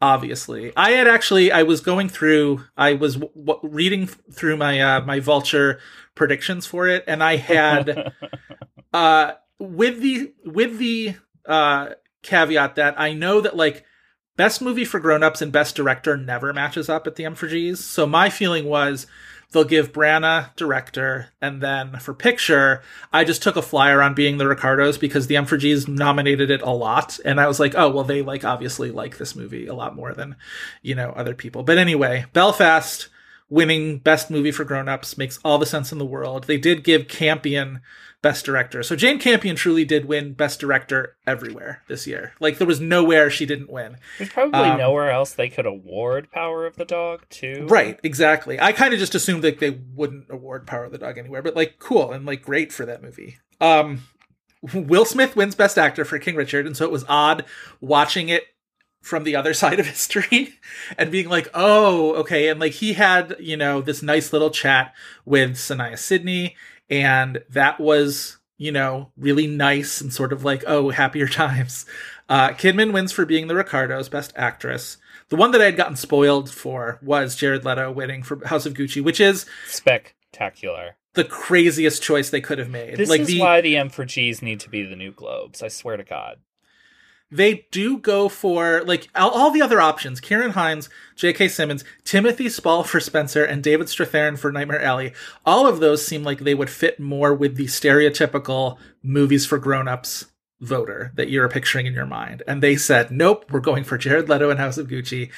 obviously 0.00 0.72
i 0.76 0.90
had 0.90 1.08
actually 1.08 1.50
i 1.50 1.64
was 1.64 1.80
going 1.80 2.08
through 2.08 2.62
i 2.76 2.92
was 2.94 3.16
w- 3.16 3.32
w- 3.44 3.74
reading 3.74 4.06
through 4.06 4.56
my 4.56 4.80
uh 4.80 5.00
my 5.00 5.18
vulture 5.18 5.80
predictions 6.14 6.66
for 6.66 6.86
it 6.86 7.02
and 7.08 7.20
i 7.20 7.34
had 7.34 8.12
uh 8.92 9.32
with 9.58 10.00
the 10.00 10.32
with 10.44 10.78
the 10.78 11.16
uh 11.46 11.88
caveat 12.22 12.76
that 12.76 12.98
i 12.98 13.12
know 13.12 13.40
that 13.40 13.56
like 13.56 13.84
Best 14.38 14.62
movie 14.62 14.84
for 14.84 15.00
grown-ups 15.00 15.42
and 15.42 15.50
best 15.50 15.74
director 15.74 16.16
never 16.16 16.52
matches 16.52 16.88
up 16.88 17.08
at 17.08 17.16
the 17.16 17.24
M4Gs. 17.24 17.78
So 17.78 18.06
my 18.06 18.30
feeling 18.30 18.66
was 18.66 19.08
they'll 19.50 19.64
give 19.64 19.92
Branagh 19.92 20.54
director, 20.54 21.30
and 21.42 21.60
then 21.60 21.98
for 21.98 22.14
picture, 22.14 22.80
I 23.12 23.24
just 23.24 23.42
took 23.42 23.56
a 23.56 23.62
flyer 23.62 24.00
on 24.00 24.14
being 24.14 24.38
the 24.38 24.46
Ricardos 24.46 24.96
because 24.96 25.26
the 25.26 25.34
M4Gs 25.34 25.88
nominated 25.88 26.52
it 26.52 26.62
a 26.62 26.70
lot, 26.70 27.18
and 27.24 27.40
I 27.40 27.48
was 27.48 27.58
like, 27.58 27.74
oh 27.76 27.90
well, 27.90 28.04
they 28.04 28.22
like 28.22 28.44
obviously 28.44 28.92
like 28.92 29.18
this 29.18 29.34
movie 29.34 29.66
a 29.66 29.74
lot 29.74 29.96
more 29.96 30.14
than 30.14 30.36
you 30.82 30.94
know 30.94 31.10
other 31.16 31.34
people. 31.34 31.64
But 31.64 31.78
anyway, 31.78 32.26
Belfast 32.32 33.08
winning 33.50 33.98
best 33.98 34.30
movie 34.30 34.52
for 34.52 34.64
grown-ups 34.64 35.16
makes 35.16 35.38
all 35.44 35.58
the 35.58 35.66
sense 35.66 35.92
in 35.92 35.98
the 35.98 36.04
world. 36.04 36.44
They 36.44 36.58
did 36.58 36.84
give 36.84 37.08
Campion 37.08 37.80
Best 38.20 38.44
Director. 38.44 38.82
So 38.82 38.96
Jane 38.96 39.18
Campion 39.18 39.54
truly 39.54 39.84
did 39.84 40.06
win 40.06 40.32
Best 40.32 40.58
Director 40.58 41.16
everywhere 41.26 41.82
this 41.88 42.06
year. 42.06 42.32
Like 42.40 42.58
there 42.58 42.66
was 42.66 42.80
nowhere 42.80 43.30
she 43.30 43.46
didn't 43.46 43.70
win. 43.70 43.96
There's 44.18 44.30
probably 44.30 44.60
um, 44.60 44.78
nowhere 44.78 45.10
else 45.10 45.32
they 45.32 45.48
could 45.48 45.66
award 45.66 46.30
Power 46.32 46.66
of 46.66 46.76
the 46.76 46.84
Dog 46.84 47.22
too. 47.30 47.66
Right, 47.68 47.98
exactly. 48.02 48.60
I 48.60 48.72
kind 48.72 48.92
of 48.92 48.98
just 48.98 49.14
assumed 49.14 49.44
that 49.44 49.60
they 49.60 49.70
wouldn't 49.70 50.26
award 50.30 50.66
Power 50.66 50.84
of 50.84 50.92
the 50.92 50.98
Dog 50.98 51.16
anywhere, 51.16 51.42
but 51.42 51.54
like 51.54 51.78
cool 51.78 52.12
and 52.12 52.26
like 52.26 52.42
great 52.42 52.72
for 52.72 52.84
that 52.86 53.02
movie. 53.02 53.38
Um 53.60 54.02
Will 54.74 55.04
Smith 55.04 55.36
wins 55.36 55.54
Best 55.54 55.78
Actor 55.78 56.04
for 56.04 56.18
King 56.18 56.34
Richard, 56.34 56.66
and 56.66 56.76
so 56.76 56.84
it 56.84 56.90
was 56.90 57.04
odd 57.08 57.44
watching 57.80 58.28
it 58.28 58.42
from 59.00 59.24
the 59.24 59.36
other 59.36 59.54
side 59.62 59.80
of 59.80 59.86
history 59.86 60.54
and 60.96 61.10
being 61.10 61.28
like, 61.28 61.48
oh, 61.54 62.14
okay. 62.14 62.48
And 62.48 62.60
like 62.60 62.72
he 62.72 62.94
had, 62.94 63.36
you 63.38 63.56
know, 63.56 63.80
this 63.80 64.02
nice 64.02 64.32
little 64.32 64.50
chat 64.50 64.94
with 65.24 65.52
Saniyya 65.52 65.98
Sidney 65.98 66.56
and 66.90 67.42
that 67.50 67.78
was 67.80 68.38
you 68.56 68.72
know 68.72 69.10
really 69.16 69.46
nice 69.46 70.00
and 70.00 70.12
sort 70.12 70.32
of 70.32 70.44
like 70.44 70.64
oh 70.66 70.90
happier 70.90 71.28
times. 71.28 71.86
Uh, 72.28 72.50
kidman 72.50 72.92
wins 72.92 73.10
for 73.10 73.24
being 73.24 73.46
the 73.46 73.54
ricardos 73.54 74.08
best 74.08 74.32
actress. 74.36 74.98
The 75.28 75.36
one 75.36 75.50
that 75.52 75.60
i 75.60 75.66
had 75.66 75.76
gotten 75.76 75.96
spoiled 75.96 76.50
for 76.50 76.98
was 77.02 77.36
jared 77.36 77.64
leto 77.64 77.92
winning 77.92 78.22
for 78.22 78.46
house 78.46 78.66
of 78.66 78.74
gucci 78.74 79.02
which 79.02 79.20
is 79.20 79.44
spectacular. 79.66 80.96
the 81.14 81.24
craziest 81.24 82.02
choice 82.02 82.30
they 82.30 82.40
could 82.40 82.58
have 82.58 82.70
made. 82.70 82.96
This 82.96 83.10
like 83.10 83.22
is 83.22 83.28
the, 83.28 83.40
why 83.40 83.60
the 83.60 83.74
m4gs 83.74 84.42
need 84.42 84.60
to 84.60 84.70
be 84.70 84.84
the 84.84 84.96
new 84.96 85.12
globes 85.12 85.62
i 85.62 85.68
swear 85.68 85.96
to 85.96 86.04
god 86.04 86.38
they 87.30 87.66
do 87.70 87.98
go 87.98 88.28
for 88.28 88.82
like 88.84 89.08
all, 89.14 89.30
all, 89.30 89.50
the 89.50 89.62
other 89.62 89.80
options 89.80 90.20
Ciarán 90.20 90.52
Hinds, 90.52 90.88
J.K. 91.16 91.48
Simmons, 91.48 91.84
Timothy 92.04 92.48
Spall 92.48 92.84
for 92.84 93.00
Spencer, 93.00 93.44
and 93.44 93.62
David 93.62 93.88
Strathairn 93.88 94.38
for 94.38 94.50
Nightmare 94.50 94.82
Alley. 94.82 95.12
All 95.44 95.66
of 95.66 95.80
those 95.80 96.06
seem 96.06 96.22
like 96.22 96.40
they 96.40 96.54
would 96.54 96.70
fit 96.70 96.98
more 96.98 97.34
with 97.34 97.56
the 97.56 97.66
stereotypical 97.66 98.78
movies 99.02 99.44
for 99.44 99.58
grown-ups 99.58 100.26
voter 100.60 101.12
that 101.14 101.30
you're 101.30 101.48
picturing 101.48 101.86
in 101.86 101.94
your 101.94 102.06
mind. 102.06 102.42
And 102.46 102.62
they 102.62 102.76
said, 102.76 103.10
nope, 103.10 103.44
we're 103.50 103.60
going 103.60 103.84
for 103.84 103.98
Jared 103.98 104.28
Leto 104.28 104.50
and 104.50 104.58
House 104.58 104.78
of 104.78 104.88
Gucci. 104.88 105.30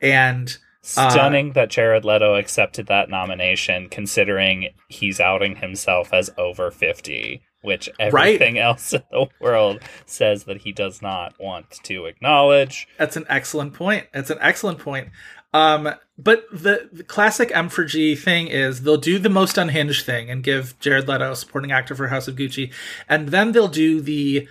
And 0.00 0.56
uh, 0.96 1.10
stunning 1.10 1.50
uh, 1.50 1.54
that 1.54 1.70
Jared 1.70 2.04
Leto 2.04 2.34
accepted 2.34 2.86
that 2.86 3.10
nomination, 3.10 3.88
considering 3.88 4.68
he's 4.88 5.20
outing 5.20 5.56
himself 5.56 6.12
as 6.12 6.30
over 6.38 6.70
50 6.70 7.42
which 7.68 7.90
everything 8.00 8.54
right. 8.54 8.62
else 8.64 8.94
in 8.94 9.02
the 9.10 9.26
world 9.40 9.80
says 10.06 10.44
that 10.44 10.62
he 10.62 10.72
does 10.72 11.02
not 11.02 11.34
want 11.38 11.70
to 11.82 12.06
acknowledge. 12.06 12.88
That's 12.96 13.18
an 13.18 13.26
excellent 13.28 13.74
point. 13.74 14.06
That's 14.14 14.30
an 14.30 14.38
excellent 14.40 14.78
point. 14.78 15.10
Um, 15.52 15.90
but 16.16 16.46
the, 16.50 16.88
the 16.90 17.04
classic 17.04 17.50
M4G 17.50 18.18
thing 18.18 18.46
is 18.48 18.82
they'll 18.82 18.96
do 18.96 19.18
the 19.18 19.28
most 19.28 19.58
unhinged 19.58 20.06
thing 20.06 20.30
and 20.30 20.42
give 20.42 20.80
Jared 20.80 21.08
Leto 21.08 21.34
supporting 21.34 21.70
actor 21.70 21.94
for 21.94 22.08
House 22.08 22.26
of 22.26 22.36
Gucci, 22.36 22.72
and 23.06 23.28
then 23.28 23.52
they'll 23.52 23.68
do 23.68 24.00
the 24.00 24.48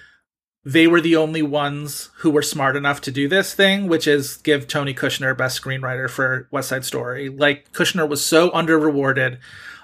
they 0.63 0.85
were 0.85 1.01
the 1.01 1.15
only 1.15 1.41
ones 1.41 2.09
who 2.17 2.29
were 2.29 2.41
smart 2.41 2.75
enough 2.75 2.99
to 3.01 3.11
do 3.11 3.27
this 3.27 3.53
thing, 3.53 3.87
which 3.87 4.05
is 4.05 4.37
give 4.37 4.67
Tony 4.67 4.93
Kushner 4.93 5.35
best 5.35 5.59
screenwriter 5.59 6.09
for 6.09 6.47
West 6.51 6.69
Side 6.69 6.85
Story. 6.85 7.29
Like 7.29 7.71
Kushner 7.71 8.07
was 8.07 8.23
so 8.23 8.51
under 8.53 8.77
rewarded 8.77 9.39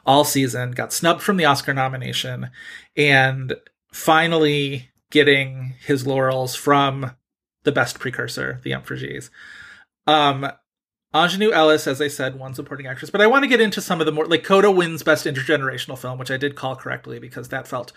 all 0.06 0.26
season, 0.26 0.72
got 0.72 0.94
snubbed 0.94 1.22
from 1.22 1.38
the 1.38 1.46
Oscar 1.46 1.74
nomination, 1.74 2.50
and 2.96 3.56
finally 3.92 4.90
getting 5.12 5.76
his 5.86 6.06
laurels 6.08 6.56
from 6.56 7.12
the 7.64 7.72
best 7.72 8.00
precursor, 8.00 8.60
the 8.64 8.72
M4Gs. 8.72 9.30
Um, 10.08 10.52
Aunjanue 11.14 11.54
Ellis, 11.54 11.86
as 11.86 12.02
I 12.02 12.08
said, 12.08 12.40
won 12.40 12.56
supporting 12.56 12.88
actress, 12.88 13.12
but 13.12 13.22
I 13.22 13.28
want 13.28 13.44
to 13.44 13.48
get 13.48 13.62
into 13.62 13.82
some 13.82 14.00
of 14.00 14.06
the 14.06 14.12
more 14.12 14.26
like 14.26 14.44
Coda 14.44 14.72
wins 14.72 15.04
best 15.04 15.26
intergenerational 15.26 15.98
film, 15.98 16.18
which 16.18 16.32
I 16.32 16.38
did 16.38 16.56
call 16.56 16.76
correctly 16.76 17.20
because 17.20 17.50
that 17.50 17.68
felt 17.68 17.94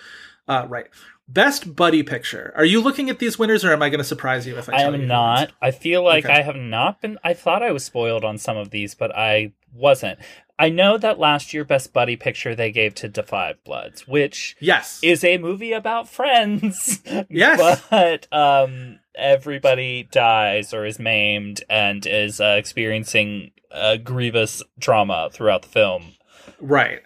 uh, 0.49 0.67
right. 0.69 0.89
Best 1.27 1.75
buddy 1.75 2.03
picture. 2.03 2.53
Are 2.57 2.65
you 2.65 2.81
looking 2.81 3.11
at 3.11 3.19
these 3.19 3.39
winners, 3.39 3.65
or 3.65 3.73
am 3.73 3.83
I 3.83 3.89
going 3.89 3.99
to 3.99 4.05
surprise 4.05 4.47
you 4.47 4.57
if 4.59 4.69
I? 4.69 4.75
I 4.75 4.83
am 4.83 5.07
not. 5.09 5.51
I 5.61 5.73
feel 5.73 6.05
like 6.05 6.25
okay. 6.25 6.35
I 6.35 6.43
have 6.43 6.57
not 6.57 7.01
been. 7.01 7.19
I 7.25 7.35
thought 7.35 7.63
I 7.63 7.73
was 7.73 7.85
spoiled 7.85 8.25
on 8.25 8.39
some 8.39 8.57
of 8.57 8.71
these, 8.71 8.95
but 8.95 9.17
I 9.17 9.55
wasn't. 9.73 10.21
I 10.59 10.71
know 10.71 10.97
that 10.99 11.19
last 11.19 11.53
year 11.53 11.65
best 11.65 11.93
buddy 11.93 12.17
picture 12.17 12.55
they 12.55 12.73
gave 12.73 12.95
to 12.97 13.23
5 13.23 13.65
Bloods, 13.65 14.09
which 14.09 14.57
yes 14.59 15.01
is 15.03 15.23
a 15.23 15.39
movie 15.39 15.73
about 15.73 16.09
friends. 16.09 17.03
Yes, 17.29 17.83
but 17.91 18.33
um, 18.33 19.01
everybody 19.15 20.09
dies 20.11 20.73
or 20.73 20.87
is 20.87 20.99
maimed 20.99 21.63
and 21.69 22.07
is 22.07 22.41
uh, 22.41 22.57
experiencing 22.59 23.51
a 23.71 23.99
grievous 23.99 24.63
trauma 24.81 25.29
throughout 25.33 25.63
the 25.63 25.69
film. 25.69 26.15
Right. 26.61 27.01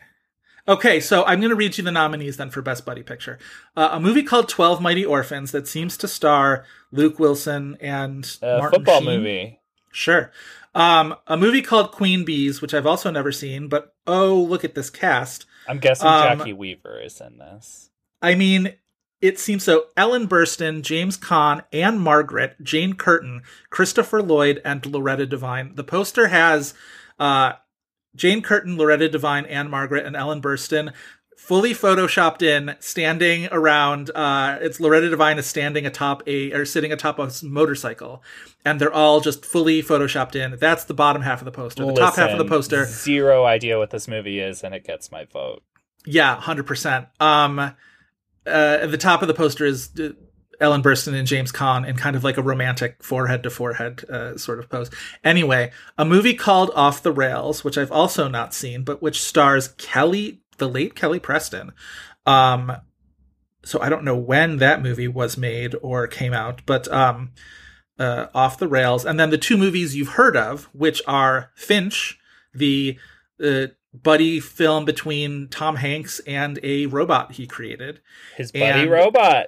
Okay, 0.68 1.00
so 1.00 1.24
I'm 1.24 1.40
going 1.40 1.50
to 1.50 1.56
read 1.56 1.78
you 1.78 1.84
the 1.84 1.90
nominees 1.90 2.36
then 2.36 2.50
for 2.50 2.62
Best 2.62 2.84
Buddy 2.86 3.02
Picture. 3.02 3.38
Uh, 3.76 3.90
a 3.92 4.00
movie 4.00 4.22
called 4.22 4.48
Twelve 4.48 4.80
Mighty 4.80 5.04
Orphans 5.04 5.50
that 5.52 5.66
seems 5.66 5.96
to 5.96 6.06
star 6.08 6.64
Luke 6.92 7.18
Wilson 7.18 7.76
and 7.80 8.36
a 8.42 8.58
Martin 8.58 8.80
football 8.80 9.00
Sheen. 9.00 9.06
movie. 9.06 9.60
Sure. 9.90 10.30
Um, 10.74 11.16
a 11.26 11.36
movie 11.36 11.62
called 11.62 11.92
Queen 11.92 12.24
Bees, 12.24 12.62
which 12.62 12.74
I've 12.74 12.86
also 12.86 13.10
never 13.10 13.32
seen, 13.32 13.68
but 13.68 13.94
oh, 14.06 14.34
look 14.36 14.64
at 14.64 14.74
this 14.74 14.90
cast. 14.90 15.46
I'm 15.66 15.78
guessing 15.78 16.06
um, 16.06 16.38
Jacki 16.38 16.56
Weaver 16.56 17.00
is 17.00 17.20
in 17.20 17.38
this. 17.38 17.90
I 18.22 18.34
mean, 18.34 18.74
it 19.20 19.38
seems 19.38 19.64
so. 19.64 19.86
Ellen 19.96 20.28
Burstyn, 20.28 20.82
James 20.82 21.18
Caan, 21.18 21.64
Ann-Margret, 21.72 22.62
Jane 22.62 22.94
Curtin, 22.94 23.42
Christopher 23.70 24.22
Lloyd, 24.22 24.60
and 24.64 24.84
Loretta 24.86 25.26
Devine. 25.26 25.74
The 25.74 25.84
poster 25.84 26.28
has 26.28 26.72
uh, 27.18 27.54
Jane 28.14 28.42
Curtin, 28.42 28.76
Loretta 28.76 29.08
Devine, 29.08 29.46
Ann-Margret, 29.46 30.06
and 30.06 30.16
Ellen 30.16 30.40
Burstyn 30.40 30.92
fully 31.40 31.72
photoshopped 31.72 32.42
in, 32.42 32.76
standing 32.78 33.48
around. 33.50 34.10
Uh, 34.14 34.58
it's 34.60 34.78
Loretta 34.78 35.08
Devine 35.10 35.38
is 35.38 35.46
standing 35.46 35.86
atop 35.86 36.22
a 36.28 36.52
or 36.52 36.64
sitting 36.64 36.92
atop 36.92 37.18
a 37.18 37.28
motorcycle, 37.42 38.22
and 38.64 38.80
they're 38.80 38.92
all 38.92 39.20
just 39.20 39.44
fully 39.44 39.82
photoshopped 39.82 40.36
in. 40.36 40.58
That's 40.60 40.84
the 40.84 40.94
bottom 40.94 41.22
half 41.22 41.40
of 41.40 41.46
the 41.46 41.50
poster. 41.50 41.82
The 41.82 41.88
Listen, 41.88 42.04
top 42.04 42.16
half 42.16 42.30
of 42.30 42.38
the 42.38 42.44
poster. 42.44 42.84
Zero 42.84 43.46
idea 43.46 43.78
what 43.78 43.90
this 43.90 44.06
movie 44.06 44.38
is, 44.38 44.62
and 44.62 44.74
it 44.74 44.84
gets 44.84 45.10
my 45.10 45.24
vote. 45.24 45.62
Yeah, 46.06 46.36
hundred 46.40 46.66
percent. 46.66 47.08
Um, 47.18 47.58
uh, 47.58 48.86
the 48.86 48.98
top 48.98 49.22
of 49.22 49.28
the 49.28 49.34
poster 49.34 49.64
is. 49.64 49.90
Uh, 49.98 50.10
Ellen 50.60 50.82
Burstyn 50.82 51.14
and 51.14 51.26
James 51.26 51.50
Caan 51.50 51.88
in 51.88 51.96
kind 51.96 52.14
of 52.14 52.22
like 52.22 52.36
a 52.36 52.42
romantic 52.42 53.02
forehead 53.02 53.42
to 53.44 53.50
forehead 53.50 54.04
uh, 54.10 54.36
sort 54.36 54.58
of 54.58 54.68
pose. 54.68 54.90
Anyway, 55.24 55.72
a 55.96 56.04
movie 56.04 56.34
called 56.34 56.70
Off 56.74 57.02
the 57.02 57.12
Rails, 57.12 57.64
which 57.64 57.78
I've 57.78 57.90
also 57.90 58.28
not 58.28 58.52
seen, 58.52 58.84
but 58.84 59.00
which 59.00 59.22
stars 59.22 59.68
Kelly 59.78 60.39
the 60.60 60.68
late 60.68 60.94
Kelly 60.94 61.18
Preston. 61.18 61.72
Um, 62.24 62.72
so 63.64 63.80
I 63.80 63.88
don't 63.88 64.04
know 64.04 64.16
when 64.16 64.58
that 64.58 64.80
movie 64.82 65.08
was 65.08 65.36
made 65.36 65.74
or 65.82 66.06
came 66.06 66.32
out, 66.32 66.62
but 66.64 66.86
um, 66.92 67.32
uh, 67.98 68.26
off 68.34 68.58
the 68.58 68.68
rails. 68.68 69.04
And 69.04 69.18
then 69.18 69.30
the 69.30 69.38
two 69.38 69.56
movies 69.56 69.96
you've 69.96 70.10
heard 70.10 70.36
of, 70.36 70.64
which 70.72 71.02
are 71.06 71.50
Finch, 71.54 72.18
the 72.54 72.98
uh, 73.42 73.66
buddy 73.92 74.40
film 74.40 74.84
between 74.84 75.48
Tom 75.48 75.76
Hanks 75.76 76.20
and 76.20 76.58
a 76.62 76.86
robot 76.86 77.32
he 77.32 77.46
created. 77.46 78.00
His 78.36 78.52
buddy 78.52 78.82
And- 78.82 78.90
robot. 78.90 79.46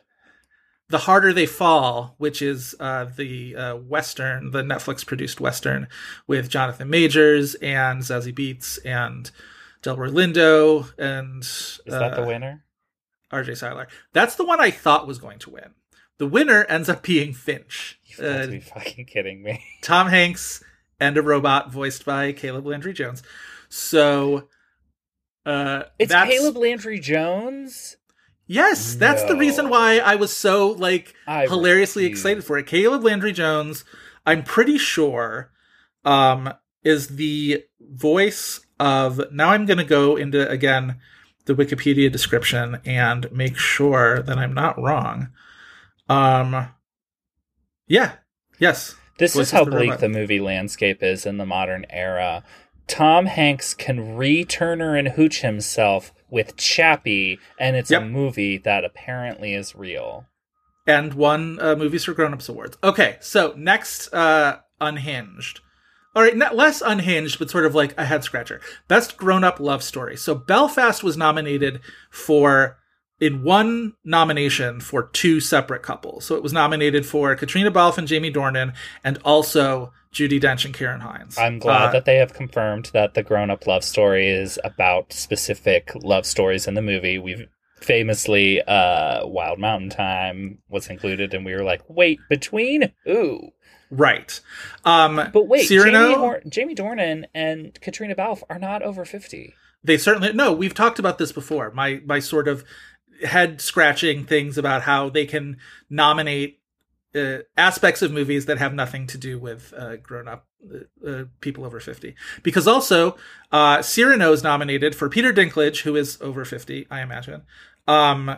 The 0.89 0.99
Harder 0.99 1.33
They 1.33 1.47
Fall, 1.47 2.17
which 2.19 2.43
is 2.43 2.75
uh, 2.79 3.07
the 3.17 3.57
uh, 3.57 3.77
Western, 3.77 4.51
the 4.51 4.63
Netflix 4.63 5.07
produced 5.07 5.41
Western 5.41 5.89
with 6.27 6.51
Jonathan 6.51 6.91
Majors 6.91 7.55
and 7.63 8.03
Zazie 8.03 8.35
Beetz 8.35 8.79
and 8.85 9.31
Delroy 9.83 10.11
Lindo 10.11 10.93
and 10.99 11.43
Is 11.43 11.81
that 11.87 12.15
the 12.17 12.23
uh, 12.23 12.27
winner? 12.27 12.65
RJ 13.33 13.57
Cyler. 13.57 13.89
That's 14.13 14.37
the 14.37 14.45
one 14.45 14.61
I 14.61 14.71
thought 14.71 15.07
was 15.07 15.19
going 15.19 15.39
to 15.41 15.51
win. 15.51 15.75
The 16.19 16.27
winner 16.27 16.65
ends 16.65 16.89
up 16.89 17.03
being 17.03 17.33
Finch. 17.33 17.99
You've 18.05 18.19
got 18.21 18.27
Uh, 18.31 18.43
to 18.47 18.49
be 18.53 18.61
fucking 18.61 19.07
kidding 19.07 19.43
me. 19.43 19.65
Tom 19.83 20.09
Hanks 20.09 20.63
and 21.01 21.17
a 21.17 21.23
robot 21.23 21.73
voiced 21.73 22.05
by 22.05 22.33
Caleb 22.33 22.67
Landry 22.67 22.93
Jones. 22.93 23.23
So 23.69 24.49
uh 25.47 25.85
It's 25.99 26.13
that's, 26.13 26.31
Caleb 26.31 26.57
Landry 26.57 27.01
Jones. 27.01 27.97
Yes, 28.47 28.95
that's 28.97 29.23
the 29.25 29.37
reason 29.37 29.69
why 29.71 29.99
I 29.99 30.17
was 30.17 30.33
so 30.37 30.73
like 30.73 31.15
I 31.27 31.47
hilariously 31.47 32.05
refuse. 32.05 32.19
excited 32.21 32.45
for 32.45 32.59
it. 32.59 32.67
Caleb 32.67 33.03
Landry 33.03 33.33
Jones, 33.33 33.85
I'm 34.27 34.45
pretty 34.45 34.79
sure 34.79 35.51
um 36.05 36.53
is 36.85 37.09
the 37.17 37.65
voice 37.81 38.61
of 38.83 39.21
now 39.33 39.51
I'm 39.51 39.67
going 39.67 39.79
to 39.79 39.85
go 39.85 40.17
into 40.17 40.49
again 40.49 40.97
the 41.47 41.55
Wikipedia 41.55 42.11
description 42.11 42.81
and 42.85 43.31
make 43.33 43.57
sure 43.57 44.23
that 44.23 44.39
I'm 44.39 44.55
not 44.55 44.81
wrong. 44.81 45.29
Um 46.09 46.69
yeah. 47.87 48.13
Yes. 48.59 48.95
This 49.19 49.35
Voice 49.35 49.47
is 49.47 49.51
how 49.53 49.65
the 49.65 49.71
bleak 49.73 49.91
robot. 49.91 50.01
the 50.01 50.09
movie 50.09 50.41
landscape 50.41 51.03
is 51.03 51.27
in 51.27 51.37
the 51.39 51.47
modern 51.47 51.85
era. 51.91 52.43
Tom 52.89 53.27
Hanks 53.27 53.75
can 53.75 54.17
re-Turner 54.17 54.97
and 54.97 55.09
hooch 55.09 55.41
himself 55.43 56.13
with 56.31 56.57
Chappie, 56.57 57.39
and 57.59 57.77
it's 57.77 57.91
Yep. 57.91 58.03
a 58.03 58.05
movie 58.07 58.59
that 58.59 58.85
apparently 58.85 59.55
is 59.55 59.75
real. 59.77 60.27
and 60.87 61.15
won 61.15 61.59
uh, 61.61 61.77
movies 61.77 62.05
for 62.05 62.13
grown-ups 62.15 62.49
awards. 62.49 62.77
Okay, 62.83 63.17
so 63.21 63.55
next, 63.57 64.13
uh, 64.13 64.59
Unhinged. 64.81 65.61
All 66.15 66.23
right, 66.23 66.37
not 66.37 66.55
less 66.55 66.83
unhinged, 66.83 67.39
but 67.39 67.51
sort 67.51 67.65
of 67.65 67.75
like 67.75 67.97
a 67.99 68.05
head 68.05 68.23
scratcher. 68.23 68.61
Best 68.87 69.17
grown-up 69.17 69.59
love 69.61 69.83
story. 69.83 70.17
So 70.17 70.35
Belfast 70.35 71.03
was 71.03 71.17
nominated 71.17 71.81
for 72.11 72.77
in 73.19 73.45
one 73.45 73.95
nomination 74.05 74.81
for 74.81 75.05
two 75.05 75.41
separate 75.41 75.83
couples. 75.83 76.25
So 76.27 76.35
it 76.35 76.43
was 76.43 76.53
nominated 76.53 77.07
for 77.07 77.35
Caitríona 77.37 77.73
Balfe 77.73 77.97
and 77.99 78.09
Jamie 78.09 78.33
Dornan, 78.33 78.75
and 79.05 79.19
also 79.25 79.93
Judi 80.13 80.41
Dench 80.41 80.65
and 80.65 80.75
Ciarán 80.75 81.01
Hinds. 81.01 81.39
I'm 81.39 81.59
glad 81.59 81.91
Uh, 81.91 81.93
that 81.93 82.05
they 82.05 82.17
have 82.17 82.35
confirmed 82.35 82.91
that 82.93 83.15
the 83.15 83.23
grown-up 83.23 83.67
love 83.67 83.85
story 83.85 84.29
is 84.29 84.59
about 84.65 85.13
specific 85.13 85.93
love 85.95 86.27
stories 86.27 86.67
in 86.67 86.75
the 86.75 86.83
movie. 86.83 87.17
We've 87.17 87.47
famously, 87.81 88.61
uh, 88.63 89.27
Wild 89.27 89.59
Mountain 89.59 89.91
Thyme 89.91 90.59
was 90.69 90.89
included, 90.89 91.33
and 91.33 91.45
we 91.47 91.55
were 91.55 91.65
like, 91.65 91.83
wait, 91.89 92.19
between 92.29 92.93
who? 93.05 93.53
Right. 93.93 94.41
Um, 94.87 95.17
But 95.35 95.49
wait, 95.49 95.69
Cyrano, 95.69 96.01
Jamie, 96.01 96.15
Hor- 96.15 96.43
Jamie 96.49 96.75
Dornan 96.75 97.25
and 97.35 97.79
Caitríona 97.81 98.17
Balfe 98.17 98.43
are 98.49 98.59
not 98.59 98.83
over 98.83 99.05
50. 99.05 99.55
They 99.85 99.99
certainly 99.99 100.33
no. 100.33 100.51
We've 100.53 100.73
talked 100.73 100.99
about 100.99 101.19
this 101.19 101.31
before. 101.31 101.71
My 101.73 102.01
my 102.07 102.19
sort 102.19 102.49
of 102.49 102.65
head 103.23 103.61
scratching 103.61 104.25
things 104.25 104.57
about 104.57 104.83
how 104.83 105.11
they 105.11 105.27
can 105.27 105.59
nominate 105.91 106.61
uh, 107.15 107.39
aspects 107.59 108.01
of 108.01 108.11
movies 108.11 108.47
that 108.47 108.57
have 108.57 108.73
nothing 108.73 109.07
to 109.09 109.19
do 109.19 109.39
with 109.39 109.75
uh, 109.77 109.97
grown 109.97 110.27
up 110.27 110.47
uh, 110.73 111.07
uh, 111.09 111.25
people 111.41 111.65
over 111.65 111.79
fifty. 111.79 112.15
Because 112.43 112.67
also, 112.67 113.17
uh, 113.51 113.83
Cyrano 113.83 114.33
is 114.33 114.43
nominated 114.43 114.95
for 114.95 115.11
Peter 115.11 115.35
Dinklage, 115.35 115.83
who 115.83 115.97
is 115.97 116.17
over 116.23 116.47
fifty, 116.47 116.87
I 116.91 117.03
imagine, 117.03 117.43
um, 117.87 118.37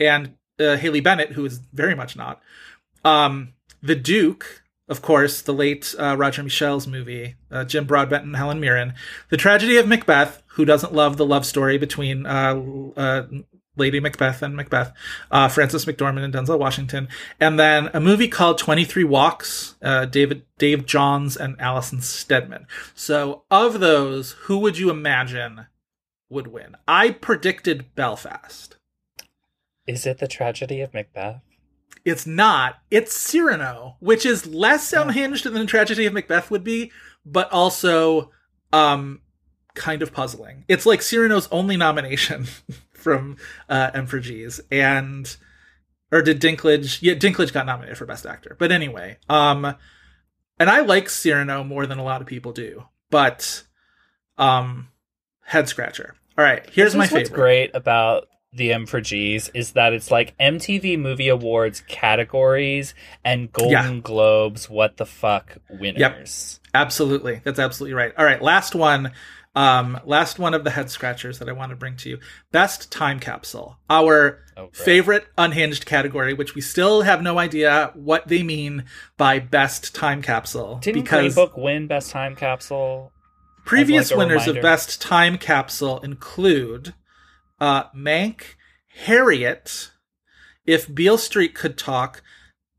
and 0.00 0.34
uh, 0.58 0.76
Haley 0.76 1.00
Bennett, 1.00 1.32
who 1.32 1.44
is 1.44 1.58
very 1.72 1.94
much 1.94 2.16
not. 2.16 2.42
Um, 3.04 3.53
the 3.84 3.94
Duke, 3.94 4.62
of 4.88 5.02
course, 5.02 5.42
the 5.42 5.52
late 5.52 5.94
uh, 5.98 6.16
Roger 6.16 6.42
Michell's 6.42 6.86
movie, 6.86 7.36
uh, 7.50 7.64
Jim 7.64 7.84
Broadbent 7.84 8.24
and 8.24 8.34
Helen 8.34 8.58
Mirren. 8.58 8.94
The 9.28 9.36
Tragedy 9.36 9.76
of 9.76 9.86
Macbeth, 9.86 10.42
who 10.46 10.64
doesn't 10.64 10.94
love 10.94 11.18
the 11.18 11.26
love 11.26 11.44
story 11.44 11.76
between 11.76 12.24
uh, 12.24 12.62
uh, 12.96 13.26
Lady 13.76 14.00
Macbeth 14.00 14.40
and 14.40 14.56
Macbeth, 14.56 14.92
uh, 15.30 15.48
Frances 15.48 15.84
McDormand 15.84 16.24
and 16.24 16.32
Denzel 16.32 16.58
Washington, 16.58 17.08
and 17.38 17.58
then 17.58 17.90
a 17.92 18.00
movie 18.00 18.28
called 18.28 18.56
Twenty 18.56 18.84
Three 18.84 19.04
Walks, 19.04 19.74
uh, 19.82 20.06
David 20.06 20.44
Dave 20.56 20.86
Johns 20.86 21.36
and 21.36 21.60
Alison 21.60 22.00
Steadman. 22.00 22.66
So, 22.94 23.42
of 23.50 23.80
those, 23.80 24.32
who 24.44 24.58
would 24.58 24.78
you 24.78 24.88
imagine 24.90 25.66
would 26.30 26.46
win? 26.46 26.76
I 26.88 27.10
predicted 27.10 27.94
Belfast. 27.94 28.76
Is 29.86 30.06
it 30.06 30.18
the 30.18 30.28
tragedy 30.28 30.80
of 30.80 30.94
Macbeth? 30.94 31.42
It's 32.04 32.26
not. 32.26 32.76
It's 32.90 33.14
Cyrano, 33.14 33.96
which 34.00 34.26
is 34.26 34.46
less 34.46 34.92
unhinged 34.92 35.44
than 35.44 35.54
the 35.54 35.64
Tragedy 35.66 36.04
of 36.06 36.12
Macbeth 36.12 36.50
would 36.50 36.64
be, 36.64 36.92
but 37.24 37.50
also 37.52 38.30
um 38.72 39.20
kind 39.74 40.02
of 40.02 40.12
puzzling. 40.12 40.64
It's 40.68 40.86
like 40.86 41.02
Cyrano's 41.02 41.48
only 41.50 41.76
nomination 41.76 42.46
from 42.92 43.36
uh 43.68 43.90
M 43.94 44.06
for 44.06 44.20
G's 44.20 44.60
and 44.70 45.34
or 46.12 46.22
did 46.22 46.40
Dinklage 46.40 47.00
yeah, 47.00 47.14
Dinklage 47.14 47.52
got 47.52 47.66
nominated 47.66 47.96
for 47.98 48.06
Best 48.06 48.26
Actor. 48.26 48.56
But 48.58 48.70
anyway, 48.70 49.16
um 49.28 49.74
and 50.58 50.70
I 50.70 50.80
like 50.80 51.08
Cyrano 51.08 51.64
more 51.64 51.86
than 51.86 51.98
a 51.98 52.04
lot 52.04 52.20
of 52.20 52.26
people 52.26 52.52
do, 52.52 52.84
but 53.10 53.62
um 54.36 54.88
head 55.42 55.68
scratcher. 55.68 56.14
All 56.36 56.44
right, 56.44 56.68
here's 56.70 56.94
my 56.94 57.04
is 57.04 57.12
what's 57.12 57.28
favorite. 57.28 57.36
great 57.40 57.70
about 57.74 58.28
the 58.54 58.72
M 58.72 58.86
for 58.86 59.00
G's 59.00 59.48
is 59.54 59.72
that 59.72 59.92
it's 59.92 60.10
like 60.10 60.36
MTV 60.38 60.98
Movie 60.98 61.28
Awards 61.28 61.82
categories 61.88 62.94
and 63.24 63.52
Golden 63.52 63.72
Yeah. 63.96 64.00
Globes 64.02 64.70
what 64.70 64.96
the 64.96 65.06
fuck 65.06 65.58
winners. 65.70 66.60
Absolutely. 66.72 67.40
That's 67.44 67.58
absolutely 67.58 67.94
right. 67.94 68.12
All 68.16 68.24
right, 68.24 68.40
last 68.40 68.74
one. 68.74 69.12
Um, 69.56 70.00
last 70.04 70.40
one 70.40 70.52
of 70.52 70.64
the 70.64 70.70
head 70.70 70.90
scratchers 70.90 71.38
that 71.38 71.48
I 71.48 71.52
want 71.52 71.70
to 71.70 71.76
bring 71.76 71.96
to 71.98 72.08
you. 72.08 72.18
Best 72.50 72.90
time 72.90 73.20
capsule. 73.20 73.78
Our 73.88 74.40
Oh, 74.56 74.70
favorite 74.72 75.26
unhinged 75.38 75.84
category, 75.86 76.32
which 76.34 76.54
we 76.54 76.60
still 76.60 77.02
have 77.02 77.22
no 77.22 77.38
idea 77.40 77.90
what 77.94 78.26
they 78.28 78.42
mean 78.44 78.84
by 79.16 79.40
best 79.40 79.94
time 79.94 80.22
capsule. 80.22 80.78
Didn't 80.80 81.08
Green 81.08 81.32
Book 81.32 81.56
win 81.56 81.86
Best 81.88 82.10
Time 82.12 82.34
Capsule? 82.36 83.10
previous 83.64 84.10
like 84.10 84.18
winners 84.18 84.42
reminder? 84.42 84.58
of 84.58 84.62
best 84.62 85.00
time 85.00 85.38
capsule 85.38 85.98
include 86.00 86.94
uh, 87.60 87.90
Mank, 87.90 88.54
Harriet, 89.04 89.90
If 90.66 90.92
Beale 90.92 91.18
Street 91.18 91.54
Could 91.54 91.76
Talk, 91.76 92.22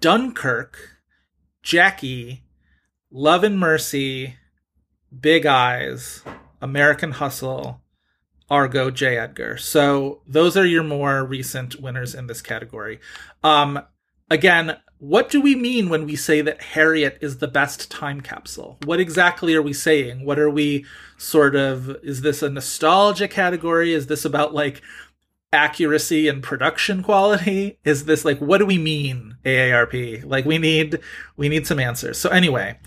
Dunkirk, 0.01 1.01
Jackie, 1.63 2.43
Love 3.11 3.43
and 3.43 3.59
Mercy, 3.59 4.35
Big 5.17 5.45
Eyes, 5.45 6.23
American 6.61 7.11
Hustle, 7.11 7.81
Argo, 8.49 8.91
J. 8.91 9.17
Edgar. 9.17 9.57
So 9.57 10.21
those 10.27 10.55
are 10.55 10.65
your 10.65 10.83
more 10.83 11.25
recent 11.25 11.79
winners 11.79 12.13
in 12.13 12.27
this 12.27 12.41
category. 12.41 12.99
Um, 13.43 13.81
again, 14.29 14.77
what 14.99 15.29
do 15.29 15.41
we 15.41 15.55
mean 15.55 15.89
when 15.89 16.05
we 16.05 16.15
say 16.15 16.41
that 16.41 16.61
Harriet 16.61 17.17
is 17.21 17.37
the 17.37 17.47
best 17.47 17.91
time 17.91 18.21
capsule? 18.21 18.77
What 18.85 18.99
exactly 18.99 19.53
are 19.55 19.61
we 19.61 19.73
saying? 19.73 20.25
What 20.25 20.39
are 20.39 20.49
we 20.49 20.85
sort 21.17 21.55
of, 21.55 21.97
is 22.01 22.21
this 22.21 22.41
a 22.41 22.49
nostalgia 22.49 23.27
category? 23.27 23.93
Is 23.93 24.07
this 24.07 24.23
about 24.23 24.53
like 24.53 24.81
accuracy 25.51 26.27
and 26.27 26.41
production 26.41 27.03
quality? 27.03 27.77
Is 27.83 28.05
this 28.05 28.23
like, 28.23 28.39
what 28.39 28.59
do 28.59 28.65
we 28.65 28.77
mean, 28.77 29.37
AARP? 29.45 30.23
Like 30.25 30.45
we 30.45 30.57
need, 30.57 30.99
we 31.35 31.49
need 31.49 31.67
some 31.67 31.79
answers. 31.79 32.17
So 32.17 32.29
anyway, 32.29 32.79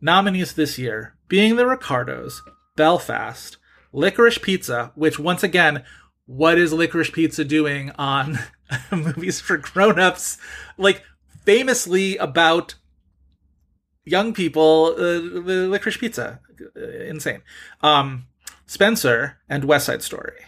nominees 0.00 0.54
this 0.54 0.78
year 0.78 1.14
being 1.28 1.56
the 1.56 1.66
Ricardos, 1.66 2.42
Belfast, 2.76 3.58
Licorice 3.92 4.40
Pizza, 4.40 4.92
which 4.94 5.18
once 5.18 5.42
again, 5.42 5.84
what 6.24 6.56
is 6.56 6.72
Licorice 6.72 7.12
Pizza 7.12 7.44
doing 7.44 7.90
on 7.98 8.38
movies 8.92 9.40
for 9.40 9.56
grown-ups? 9.56 10.38
Like 10.78 11.02
famously 11.44 12.16
about 12.16 12.74
young 14.04 14.32
people, 14.34 14.94
uh, 14.96 15.00
the 15.00 15.68
Licorice 15.70 15.98
Pizza, 15.98 16.40
uh, 16.76 16.80
insane. 16.80 17.42
Um, 17.80 18.26
Spencer 18.66 19.38
and 19.48 19.64
West 19.64 19.86
Side 19.86 20.02
Story. 20.02 20.40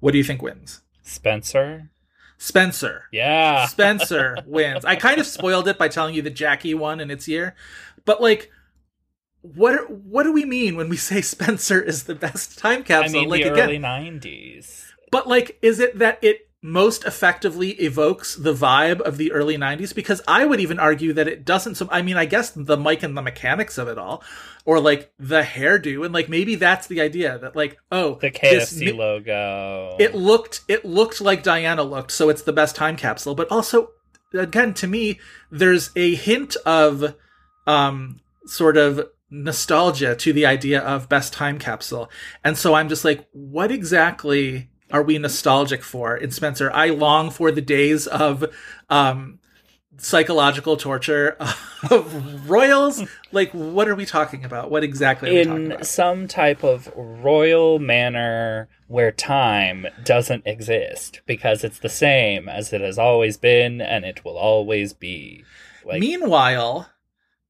What 0.00 0.12
do 0.12 0.18
you 0.18 0.24
think 0.24 0.42
wins? 0.42 0.82
Spencer? 1.02 1.90
Spencer. 2.38 3.04
Yeah. 3.12 3.66
Spencer 3.68 4.36
wins. 4.46 4.84
I 4.84 4.96
kind 4.96 5.20
of 5.20 5.26
spoiled 5.26 5.68
it 5.68 5.78
by 5.78 5.88
telling 5.88 6.14
you 6.14 6.22
that 6.22 6.34
Jackie 6.34 6.74
won 6.74 7.00
in 7.00 7.10
its 7.10 7.26
year, 7.28 7.54
but 8.04 8.20
like, 8.20 8.50
what 9.42 9.88
what 9.90 10.24
do 10.24 10.32
we 10.32 10.44
mean 10.44 10.76
when 10.76 10.88
we 10.88 10.96
say 10.96 11.20
Spencer 11.22 11.80
is 11.80 12.04
the 12.04 12.14
best 12.14 12.58
time 12.58 12.82
capsule 12.82 13.20
I 13.20 13.22
mean, 13.22 13.30
like 13.30 13.44
the 13.44 13.52
again, 13.52 13.68
early 13.68 13.78
90s. 13.78 14.86
but 15.10 15.28
like, 15.28 15.58
is 15.62 15.78
it 15.78 15.98
that 15.98 16.18
it 16.22 16.45
most 16.62 17.04
effectively 17.04 17.70
evokes 17.72 18.34
the 18.34 18.52
vibe 18.54 19.00
of 19.02 19.18
the 19.18 19.30
early 19.30 19.56
90s 19.56 19.94
because 19.94 20.20
I 20.26 20.44
would 20.46 20.58
even 20.58 20.78
argue 20.80 21.12
that 21.12 21.28
it 21.28 21.44
doesn't 21.44 21.76
so 21.76 21.86
I 21.92 22.02
mean 22.02 22.16
I 22.16 22.24
guess 22.24 22.50
the 22.50 22.76
mic 22.76 23.02
and 23.02 23.16
the 23.16 23.22
mechanics 23.22 23.78
of 23.78 23.86
it 23.88 23.98
all 23.98 24.24
or 24.64 24.80
like 24.80 25.12
the 25.18 25.42
hairdo 25.42 26.04
and 26.04 26.12
like 26.14 26.28
maybe 26.28 26.54
that's 26.56 26.86
the 26.88 27.00
idea 27.00 27.38
that 27.38 27.54
like 27.54 27.78
oh 27.92 28.16
The 28.16 28.30
this 28.30 28.72
KFC 28.72 28.80
mi- 28.86 28.92
logo. 28.92 29.96
it 30.00 30.14
looked 30.14 30.62
it 30.66 30.84
looked 30.84 31.20
like 31.20 31.42
Diana 31.42 31.82
looked 31.84 32.10
so 32.10 32.30
it's 32.30 32.42
the 32.42 32.52
best 32.54 32.74
time 32.74 32.96
capsule 32.96 33.34
but 33.34 33.50
also 33.52 33.90
again 34.34 34.74
to 34.74 34.86
me 34.88 35.20
there's 35.52 35.90
a 35.94 36.14
hint 36.16 36.56
of 36.66 37.14
um 37.66 38.20
sort 38.46 38.76
of 38.76 39.08
nostalgia 39.30 40.16
to 40.16 40.32
the 40.32 40.46
idea 40.46 40.80
of 40.80 41.08
best 41.08 41.32
time 41.32 41.58
capsule 41.58 42.08
and 42.44 42.56
so 42.56 42.74
i'm 42.74 42.88
just 42.88 43.04
like 43.04 43.26
what 43.32 43.72
exactly 43.72 44.70
are 44.90 45.02
we 45.02 45.18
nostalgic 45.18 45.82
for? 45.82 46.16
In 46.16 46.30
spencer 46.30 46.70
i 46.72 46.88
long 46.90 47.30
for 47.30 47.50
the 47.50 47.60
days 47.60 48.06
of 48.06 48.44
um 48.88 49.38
psychological 49.98 50.76
torture 50.76 51.36
of 51.90 52.48
royals. 52.48 53.02
Like 53.32 53.50
what 53.52 53.88
are 53.88 53.94
we 53.94 54.06
talking 54.06 54.44
about? 54.44 54.70
What 54.70 54.84
exactly 54.84 55.30
are 55.30 55.34
we 55.34 55.44
talking 55.44 55.72
in 55.72 55.84
some 55.84 56.28
type 56.28 56.62
of 56.62 56.90
royal 56.94 57.78
manner 57.78 58.68
where 58.88 59.10
time 59.10 59.86
doesn't 60.04 60.46
exist 60.46 61.20
because 61.26 61.64
it's 61.64 61.78
the 61.78 61.88
same 61.88 62.48
as 62.48 62.72
it 62.72 62.80
has 62.80 62.98
always 62.98 63.36
been 63.36 63.80
and 63.80 64.04
it 64.04 64.24
will 64.24 64.36
always 64.36 64.92
be. 64.92 65.44
Like, 65.84 66.00
Meanwhile, 66.00 66.88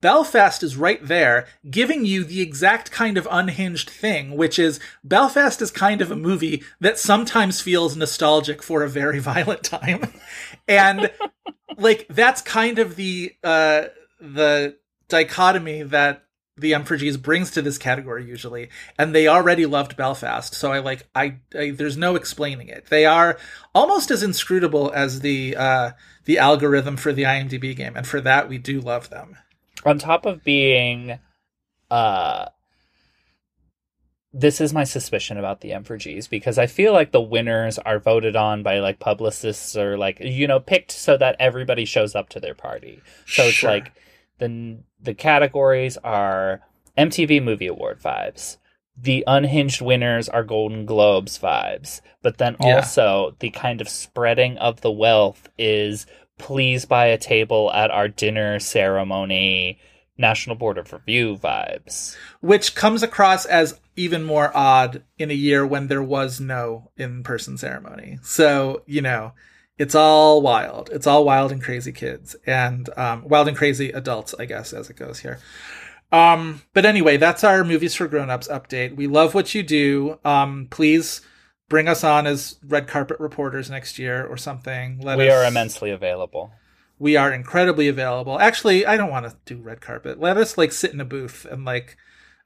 Belfast 0.07 0.62
is 0.62 0.77
right 0.77 1.05
there, 1.05 1.49
giving 1.69 2.07
you 2.07 2.23
the 2.23 2.40
exact 2.40 2.92
kind 2.92 3.19
of 3.19 3.27
unhinged 3.29 3.90
thing, 3.90 4.37
which 4.37 4.57
is 4.57 4.79
Belfast 5.03 5.61
is 5.61 5.73
kind 5.73 6.01
of 6.01 6.12
a 6.12 6.14
movie 6.14 6.62
that 6.79 6.97
sometimes 6.97 7.61
feels 7.61 7.97
nostalgic 7.97 8.62
for 8.62 8.85
a 8.85 8.88
very 8.88 9.19
violent 9.33 9.64
time. 9.64 10.12
And 10.69 11.11
like 11.77 12.07
that's 12.09 12.40
kind 12.40 12.79
of 12.79 12.95
the 12.95 13.35
uh 13.42 13.87
the 14.21 14.77
dichotomy 15.09 15.83
that 15.83 16.23
the 16.57 16.71
M4Gs 16.71 17.21
brings 17.21 17.51
to 17.51 17.61
this 17.61 17.77
category 17.77 18.25
usually, 18.25 18.69
and 18.97 19.12
they 19.12 19.27
already 19.27 19.66
loved 19.66 19.97
Belfast, 19.97 20.55
so 20.55 20.71
I 20.71 20.79
like 20.79 21.09
I, 21.16 21.38
I 21.53 21.71
there's 21.71 21.97
no 21.97 22.14
explaining 22.14 22.69
it. 22.69 22.87
They 22.90 23.07
are 23.07 23.38
almost 23.75 24.12
as 24.12 24.23
inscrutable 24.23 24.92
as 24.95 25.19
the 25.19 25.57
uh 25.57 25.90
the 26.27 26.38
algorithm 26.38 26.97
for 26.97 27.12
the 27.12 27.25
IMDb 27.25 27.75
game, 27.75 27.97
and 27.97 28.07
for 28.07 28.21
that 28.21 28.49
we 28.49 28.59
do 28.59 28.81
love 28.81 29.11
them. 29.11 29.37
On 29.87 29.99
top 29.99 30.27
of 30.27 30.44
being 30.44 31.18
uh 31.90 32.46
this 34.33 34.61
is 34.61 34.75
my 34.75 34.85
suspicion 34.85 35.38
about 35.38 35.61
the 35.62 35.70
M4Gs 35.70 36.29
because 36.29 36.59
I 36.59 36.66
feel 36.66 36.92
like 36.92 37.11
the 37.11 37.20
winners 37.22 37.79
are 37.79 37.99
voted 37.99 38.37
on 38.37 38.62
by 38.62 38.81
like 38.81 38.99
publicists 38.99 39.77
or 39.77 39.96
like 39.96 40.18
you 40.20 40.46
know 40.46 40.61
picked 40.61 40.92
so 40.92 41.16
that 41.16 41.37
everybody 41.38 41.85
shows 41.87 42.14
up 42.14 42.29
to 42.31 42.40
their 42.40 42.55
party. 42.55 43.01
So 43.27 43.44
it's 43.44 43.62
like 43.62 43.92
the 44.38 44.79
the 45.01 45.14
categories 45.14 45.96
are 45.99 46.61
MTV 46.99 47.42
Movie 47.42 47.66
Award 47.68 48.01
vibes. 48.03 48.59
The 48.99 49.25
unhinged 49.27 49.81
winners 49.81 50.29
are 50.29 50.42
Golden 50.44 50.85
Globes 50.87 51.38
vibes, 51.38 52.01
but 52.22 52.38
then 52.38 52.57
Yeah. 52.61 52.77
also 52.77 53.37
the 53.38 53.51
kind 53.51 53.81
of 53.81 53.88
spreading 53.88 54.59
of 54.59 54.81
the 54.83 54.90
wealth 54.92 55.49
is 55.59 56.07
please 56.38 56.85
buy 56.85 57.07
a 57.07 57.18
table 57.18 57.72
at 57.72 57.90
our 57.90 58.09
dinner 58.09 58.59
ceremony 58.59 59.79
National 60.18 60.57
Board 60.57 60.79
of 60.79 60.92
Review 60.92 61.37
vibes. 61.37 62.16
Which 62.40 62.75
comes 62.75 63.03
across 63.03 63.44
as 63.44 63.79
even 63.96 64.25
more 64.25 64.55
odd 64.57 65.03
in 65.18 65.31
a 65.31 65.35
year 65.35 65.66
when 65.66 65.88
there 65.88 66.03
was 66.03 66.40
no 66.40 66.90
in-person 66.96 67.59
ceremony. 67.59 68.18
So, 68.22 68.83
you 68.87 69.03
know, 69.03 69.33
it's 69.79 69.94
all 69.94 70.40
wild. 70.40 70.90
It's 70.92 71.07
all 71.07 71.25
wild 71.25 71.53
and 71.53 71.62
crazy 71.62 71.92
kids 71.92 72.35
and 72.46 72.88
um, 72.96 73.29
wild 73.29 73.49
and 73.49 73.57
crazy 73.57 73.90
adults, 73.90 74.35
I 74.38 74.46
guess, 74.46 74.72
as 74.72 74.88
it 74.88 74.96
goes 74.96 75.18
here. 75.18 75.38
Um, 76.12 76.62
but 76.72 76.87
anyway, 76.87 77.16
that's 77.16 77.44
our 77.44 77.64
movies 77.64 77.94
for 77.94 78.07
grown-ups 78.07 78.49
update. 78.49 78.96
We 78.96 79.07
love 79.07 79.35
what 79.35 79.55
you 79.55 79.62
do. 79.62 80.18
Um, 80.25 80.68
please 80.70 81.20
bring 81.68 81.88
us 81.88 82.05
on 82.05 82.26
as 82.26 82.59
red 82.66 82.87
carpet 82.87 83.18
reporters 83.20 83.70
next 83.70 83.98
year 83.98 84.24
or 84.26 84.37
something. 84.37 85.00
Let 85.00 85.18
we 85.18 85.29
us, 85.29 85.35
are 85.35 85.44
immensely 85.48 85.90
available. 85.90 86.52
we 86.98 87.16
are 87.16 87.33
incredibly 87.33 87.88
available. 87.88 88.38
Actually, 88.38 88.87
I 88.87 88.96
don't 88.96 89.11
want 89.11 89.26
to 89.26 89.37
do 89.44 89.61
red 89.61 89.81
carpet. 89.81 90.20
Let 90.20 90.37
us 90.37 90.57
like 90.57 90.72
sit 90.72 90.92
in 90.92 91.00
a 91.00 91.05
booth 91.05 91.44
and 91.50 91.64
like, 91.64 91.96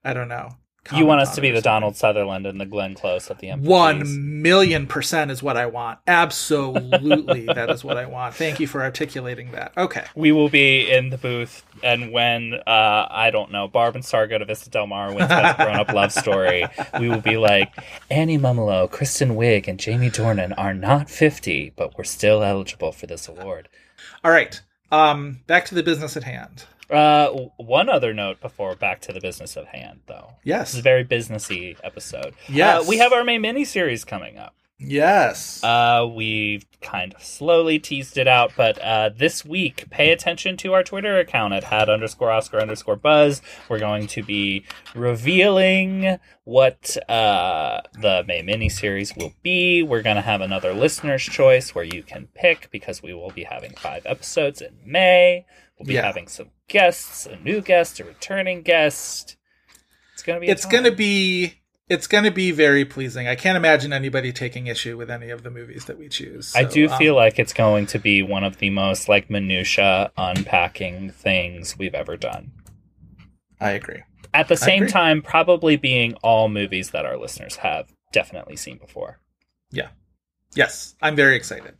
I 0.04 0.12
don't 0.14 0.28
know. 0.28 0.56
You 0.94 1.06
want 1.06 1.20
us 1.20 1.34
to 1.36 1.40
be 1.40 1.50
the. 1.50 1.60
Donald 1.60 1.94
Sutherland 1.94 2.46
and 2.46 2.60
the 2.60 2.66
Glenn 2.66 2.94
Close 2.94 3.30
at 3.30 3.38
the 3.38 3.48
M4Gs. 3.48 3.64
One 3.64 4.42
million 4.42 4.86
percent 4.86 5.30
is 5.30 5.42
what 5.42 5.56
I 5.56 5.66
want. 5.66 5.98
Absolutely, 6.06 7.46
that 7.46 7.70
is 7.70 7.84
what 7.84 7.96
I 7.96 8.06
want. 8.06 8.34
Thank 8.34 8.58
you 8.58 8.66
for 8.66 8.82
articulating 8.82 9.52
that. 9.52 9.72
Okay. 9.76 10.04
We 10.16 10.32
will 10.32 10.48
be 10.48 10.90
in 10.90 11.10
the 11.10 11.18
booth, 11.18 11.62
and 11.82 12.12
when 12.12 12.54
uh, 12.66 13.06
I 13.10 13.30
don't 13.30 13.52
know, 13.52 13.68
Barb 13.68 13.94
and 13.94 14.04
Star 14.04 14.26
go 14.26 14.38
to 14.38 14.44
Vista 14.44 14.70
Del 14.70 14.86
Mar 14.86 15.14
wins 15.14 15.28
Best 15.28 15.58
Grown 15.58 15.76
Up 15.76 15.92
Love 15.92 16.12
Story, 16.12 16.64
we 16.98 17.08
will 17.08 17.20
be 17.20 17.36
like 17.36 17.72
Annie 18.10 18.38
Mumolo, 18.38 18.90
Kristen 18.90 19.36
Wiig, 19.36 19.68
and 19.68 19.78
Jamie 19.78 20.10
Dornan 20.10 20.54
are 20.58 20.74
not 20.74 21.10
fifty, 21.10 21.72
but 21.76 21.96
we're 21.96 22.04
still 22.04 22.42
eligible 22.42 22.92
for 22.92 23.06
this 23.06 23.28
award. 23.28 23.68
All 24.24 24.30
right. 24.30 24.60
Um, 24.90 25.40
back 25.46 25.66
to 25.66 25.74
the 25.74 25.82
business 25.82 26.16
at 26.16 26.24
hand. 26.24 26.64
Uh, 26.90 27.48
one 27.56 27.88
other 27.88 28.12
note 28.12 28.40
before 28.40 28.74
back 28.74 29.00
to 29.02 29.12
the 29.12 29.20
business 29.20 29.56
of 29.56 29.66
hand, 29.68 30.00
though. 30.06 30.34
Yes. 30.44 30.68
This 30.68 30.74
is 30.74 30.80
a 30.80 30.82
very 30.82 31.04
businessy 31.04 31.76
episode. 31.84 32.34
Yes. 32.48 32.82
Uh, 32.82 32.88
we 32.88 32.98
have 32.98 33.12
our 33.12 33.24
main 33.24 33.64
series 33.64 34.04
coming 34.04 34.38
up. 34.38 34.54
Yes. 34.82 35.62
Uh, 35.62 36.08
we've 36.10 36.64
kind 36.80 37.12
of 37.12 37.22
slowly 37.22 37.78
teased 37.78 38.16
it 38.16 38.26
out, 38.26 38.52
but 38.56 38.78
uh, 38.78 39.10
this 39.14 39.44
week, 39.44 39.90
pay 39.90 40.10
attention 40.10 40.56
to 40.56 40.72
our 40.72 40.82
Twitter 40.82 41.18
account 41.18 41.52
at 41.52 41.64
had 41.64 41.90
underscore 41.90 42.30
Oscar 42.30 42.58
underscore 42.60 42.96
Buzz. 42.96 43.42
We're 43.68 43.78
going 43.78 44.06
to 44.06 44.22
be 44.22 44.64
revealing 44.94 46.18
what 46.44 46.96
uh, 47.10 47.82
the 47.92 48.24
May 48.26 48.42
miniseries 48.42 49.14
will 49.16 49.34
be. 49.42 49.82
We're 49.82 50.00
going 50.02 50.16
to 50.16 50.22
have 50.22 50.40
another 50.40 50.72
listener's 50.72 51.24
choice 51.24 51.74
where 51.74 51.84
you 51.84 52.02
can 52.02 52.28
pick 52.34 52.70
because 52.70 53.02
we 53.02 53.12
will 53.12 53.30
be 53.30 53.44
having 53.44 53.72
five 53.74 54.06
episodes 54.06 54.62
in 54.62 54.78
May. 54.84 55.44
We'll 55.78 55.86
be 55.86 55.94
Yeah. 55.94 56.02
having 56.06 56.26
some 56.26 56.50
guests, 56.70 57.26
a 57.26 57.36
new 57.36 57.60
guest, 57.60 58.00
a 58.00 58.04
returning 58.04 58.62
guest. 58.62 59.36
It's 60.14 60.22
gonna 60.22 60.40
be. 60.40 60.48
it's 60.48 60.64
going 60.64 60.84
to 60.84 60.92
be 60.92 61.60
it's 61.90 62.06
going 62.06 62.22
to 62.22 62.30
be 62.30 62.52
very 62.52 62.84
pleasing. 62.84 63.26
I 63.26 63.34
can't 63.34 63.56
imagine 63.56 63.92
anybody 63.92 64.32
taking 64.32 64.68
issue 64.68 64.96
with 64.96 65.10
any 65.10 65.30
of 65.30 65.42
the 65.42 65.50
movies 65.50 65.86
that 65.86 65.98
we 65.98 66.08
choose. 66.08 66.54
I 66.54 66.62
do 66.62 66.88
um, 66.88 66.96
feel 66.96 67.16
like 67.16 67.40
it's 67.40 67.52
going 67.52 67.86
to 67.86 67.98
be 67.98 68.22
one 68.22 68.44
of 68.44 68.58
the 68.58 68.70
most 68.70 69.08
like 69.08 69.28
minutia 69.28 70.12
unpacking 70.16 71.10
things 71.10 71.76
we've 71.76 71.94
ever 71.94 72.16
done. 72.16 72.52
I 73.60 73.72
agree. 73.72 74.04
At 74.32 74.46
the 74.46 74.56
same 74.56 74.86
time, 74.86 75.20
probably 75.20 75.76
being 75.76 76.14
all 76.22 76.48
movies 76.48 76.92
that 76.92 77.04
our 77.04 77.18
listeners 77.18 77.56
have 77.56 77.92
definitely 78.12 78.54
seen 78.54 78.78
before. 78.78 79.18
Yeah. 79.72 79.88
Yes, 80.54 80.94
I'm 81.02 81.16
very 81.16 81.34
excited. 81.34 81.74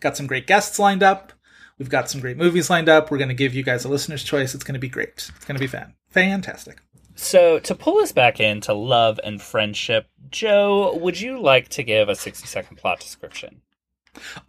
Got 0.00 0.16
some 0.16 0.26
great 0.26 0.46
guests 0.46 0.78
lined 0.78 1.02
up. 1.02 1.34
We've 1.80 1.88
got 1.88 2.10
some 2.10 2.20
great 2.20 2.36
movies 2.36 2.68
lined 2.68 2.90
up. 2.90 3.10
We're 3.10 3.16
going 3.16 3.28
to 3.28 3.34
give 3.34 3.54
you 3.54 3.62
guys 3.62 3.86
a 3.86 3.88
listener's 3.88 4.22
choice. 4.22 4.54
It's 4.54 4.62
going 4.62 4.74
to 4.74 4.78
be 4.78 4.90
great. 4.90 5.08
It's 5.16 5.30
going 5.46 5.56
to 5.56 5.60
be 5.60 5.66
fan. 5.66 5.94
Fantastic. 6.10 6.82
So, 7.14 7.58
to 7.60 7.74
pull 7.74 8.00
us 8.00 8.12
back 8.12 8.38
into 8.38 8.74
love 8.74 9.18
and 9.24 9.40
friendship, 9.40 10.06
Joe, 10.30 10.94
would 10.94 11.18
you 11.18 11.40
like 11.40 11.68
to 11.70 11.82
give 11.82 12.10
a 12.10 12.14
60 12.14 12.46
second 12.46 12.76
plot 12.76 13.00
description? 13.00 13.62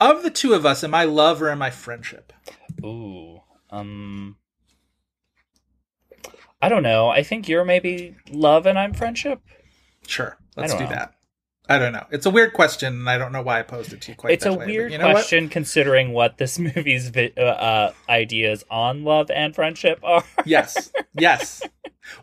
Of 0.01 0.23
the 0.23 0.29
two 0.29 0.53
of 0.53 0.65
us, 0.65 0.83
am 0.83 0.93
I 0.93 1.05
love 1.05 1.41
or 1.41 1.49
am 1.49 1.61
I 1.61 1.69
friendship? 1.69 2.33
Ooh, 2.83 3.39
um, 3.69 4.35
I 6.61 6.67
don't 6.67 6.83
know. 6.83 7.07
I 7.07 7.23
think 7.23 7.47
you're 7.47 7.63
maybe 7.63 8.17
love 8.29 8.65
and 8.65 8.77
I'm 8.77 8.93
friendship. 8.93 9.39
Sure. 10.05 10.37
Let's 10.57 10.73
do 10.73 10.81
know. 10.81 10.89
that. 10.89 11.15
I 11.71 11.79
don't 11.79 11.93
know. 11.93 12.05
It's 12.11 12.25
a 12.25 12.29
weird 12.29 12.53
question, 12.53 12.93
and 12.93 13.09
I 13.09 13.17
don't 13.17 13.31
know 13.31 13.41
why 13.41 13.59
I 13.59 13.63
posed 13.63 13.93
it 13.93 14.01
to 14.01 14.11
you 14.11 14.15
quite 14.15 14.33
it's 14.33 14.45
a 14.45 14.53
way, 14.53 14.65
weird 14.65 14.91
you 14.91 14.97
know 14.97 15.07
what? 15.07 15.13
question 15.13 15.49
considering 15.49 16.11
what 16.11 16.37
this 16.37 16.59
movie's 16.75 17.09
vi- 17.09 17.33
uh, 17.37 17.41
uh, 17.41 17.93
ideas 18.09 18.63
on 18.69 19.03
love 19.03 19.31
and 19.31 19.55
friendship 19.55 19.99
are. 20.03 20.23
yes 20.45 20.91
yes 21.17 21.61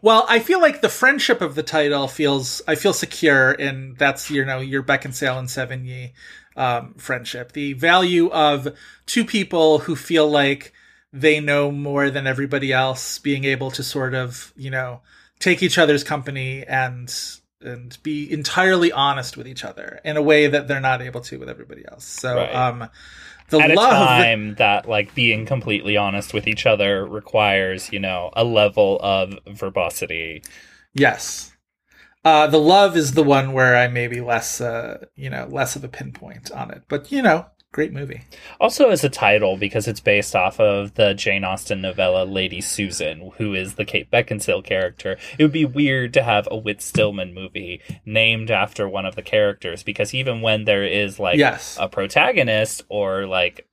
well 0.03 0.27
i 0.29 0.39
feel 0.39 0.61
like 0.61 0.81
the 0.81 0.89
friendship 0.89 1.41
of 1.41 1.55
the 1.55 1.63
title 1.63 2.09
feels 2.09 2.61
i 2.69 2.75
feel 2.75 2.93
secure 2.93 3.53
and 3.53 3.97
that's 3.97 4.31
you 4.31 4.45
know 4.45 4.59
your 4.61 4.83
beckinsale 4.83 5.39
and 5.39 5.49
sevigny 5.49 6.13
um, 6.57 6.95
friendship 6.95 7.53
the 7.53 7.73
value 7.75 8.29
of 8.31 8.77
two 9.07 9.25
people 9.25 9.79
who 9.79 9.95
feel 9.95 10.29
like 10.29 10.73
they 11.13 11.41
know 11.41 11.71
more 11.71 12.11
than 12.11 12.27
everybody 12.27 12.73
else 12.73 13.19
being 13.19 13.45
able 13.45 13.71
to 13.71 13.83
sort 13.83 14.15
of 14.15 14.53
you 14.57 14.71
know 14.71 15.01
take 15.39 15.63
each 15.63 15.79
other's 15.79 16.05
company 16.05 16.65
and 16.67 17.15
and 17.61 17.99
be 18.03 18.31
entirely 18.33 18.93
honest 18.93 19.37
with 19.37 19.47
each 19.49 19.65
other 19.65 20.01
in 20.05 20.17
a 20.17 20.23
way 20.23 20.47
that 20.47 20.69
they're 20.69 20.81
not 20.81 21.03
able 21.03 21.21
to 21.21 21.39
with 21.39 21.49
everybody 21.49 21.85
else 21.89 22.05
so 22.05 22.49
Right. 22.49 22.53
um 22.53 22.89
the 23.51 23.61
At 23.61 23.71
a 23.71 23.77
love 23.77 24.11
time 24.17 24.55
that 24.57 24.89
like 24.89 25.15
being 25.15 25.47
completely 25.47 25.97
honest 25.97 26.35
with 26.35 26.47
each 26.49 26.67
other 26.67 27.07
requires, 27.07 27.93
you 27.93 28.01
know, 28.01 28.31
a 28.35 28.45
level 28.45 28.99
of 29.03 29.39
verbosity. 29.49 30.43
Yes. 30.95 31.53
Uh, 32.25 32.47
the 32.49 32.59
love 32.61 32.97
is 32.97 33.13
the 33.15 33.23
one 33.25 33.53
where 33.53 33.77
I 33.77 33.89
may 33.89 34.09
be 34.09 34.21
less, 34.21 34.61
uh, 34.61 35.07
you 35.17 35.31
know, 35.31 35.47
less 35.51 35.77
of 35.77 35.85
a 35.85 35.89
pinpoint 35.89 36.51
on 36.53 36.71
it. 36.71 36.85
But 36.89 37.13
you 37.13 37.23
know, 37.23 37.47
great 37.73 37.93
movie. 37.93 38.23
Also, 38.61 38.89
as 38.89 39.05
a 39.05 39.09
title, 39.11 39.57
because 39.57 39.87
it's 39.87 40.01
based 40.01 40.35
off 40.35 40.59
of 40.59 40.95
the 40.95 41.15
Jane 41.15 41.45
Austen 41.45 41.81
novella 41.81 42.25
Lady 42.25 42.61
Susan, 42.61 43.31
who 43.37 43.55
is 43.55 43.75
the 43.75 43.85
Kate 43.85 44.11
Beckinsale 44.11 44.65
character. 44.65 45.19
It 45.39 45.43
would 45.45 45.53
be 45.53 45.65
weird 45.65 46.13
to 46.15 46.23
have 46.23 46.49
a 46.51 46.57
Whit 46.57 46.81
Stillman 46.81 47.35
movie 47.35 47.81
named 48.07 48.51
after 48.51 48.89
one 48.89 49.05
of 49.07 49.17
the 49.17 49.23
characters, 49.23 49.83
because 49.83 50.15
even 50.15 50.41
when 50.41 50.65
there 50.65 50.85
is 50.85 51.19
like 51.19 51.39
Yes. 51.39 51.77
a 51.79 51.89
protagonist 51.89 52.83
or 52.89 53.27
like 53.27 53.67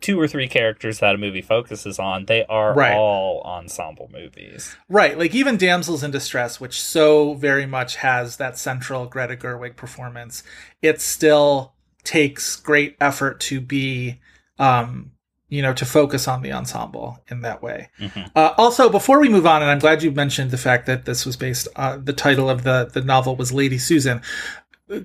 two 0.00 0.18
or 0.18 0.26
three 0.26 0.48
characters 0.48 0.98
that 0.98 1.14
a 1.14 1.18
movie 1.18 1.42
focuses 1.42 1.98
on, 1.98 2.24
they 2.24 2.44
are 2.46 2.72
Right. 2.74 2.94
all 2.96 3.42
ensemble 3.42 4.08
movies. 4.12 4.74
Right, 4.88 5.16
like 5.18 5.34
even 5.34 5.56
Damsels 5.58 6.02
in 6.02 6.10
Distress, 6.10 6.58
which 6.58 6.80
so 6.80 7.34
very 7.34 7.66
much 7.66 7.96
has 7.96 8.38
that 8.38 8.56
central 8.58 9.04
Greta 9.06 9.36
Gerwig 9.36 9.76
performance, 9.76 10.42
it's 10.80 11.04
still 11.04 11.74
takes 12.04 12.56
great 12.56 12.96
effort 13.00 13.40
to 13.40 13.60
be, 13.60 14.20
um, 14.58 15.12
you 15.48 15.62
know, 15.62 15.74
to 15.74 15.84
focus 15.84 16.28
on 16.28 16.42
the 16.42 16.52
ensemble 16.52 17.22
in 17.28 17.42
that 17.42 17.62
way. 17.62 17.88
Uh, 18.34 18.54
also, 18.56 18.88
before 18.88 19.20
we 19.20 19.28
move 19.28 19.46
on, 19.46 19.62
and 19.62 19.70
I'm 19.70 19.78
glad 19.78 20.02
you 20.02 20.10
mentioned 20.10 20.50
the 20.50 20.58
fact 20.58 20.86
that 20.86 21.04
this 21.04 21.26
was 21.26 21.36
based, 21.36 21.68
uh, 21.76 21.96
the 21.96 22.12
title 22.12 22.48
of 22.48 22.64
the 22.64 22.90
the 22.92 23.02
novel 23.02 23.36
was 23.36 23.52
Lady 23.52 23.78
Susan. 23.78 24.22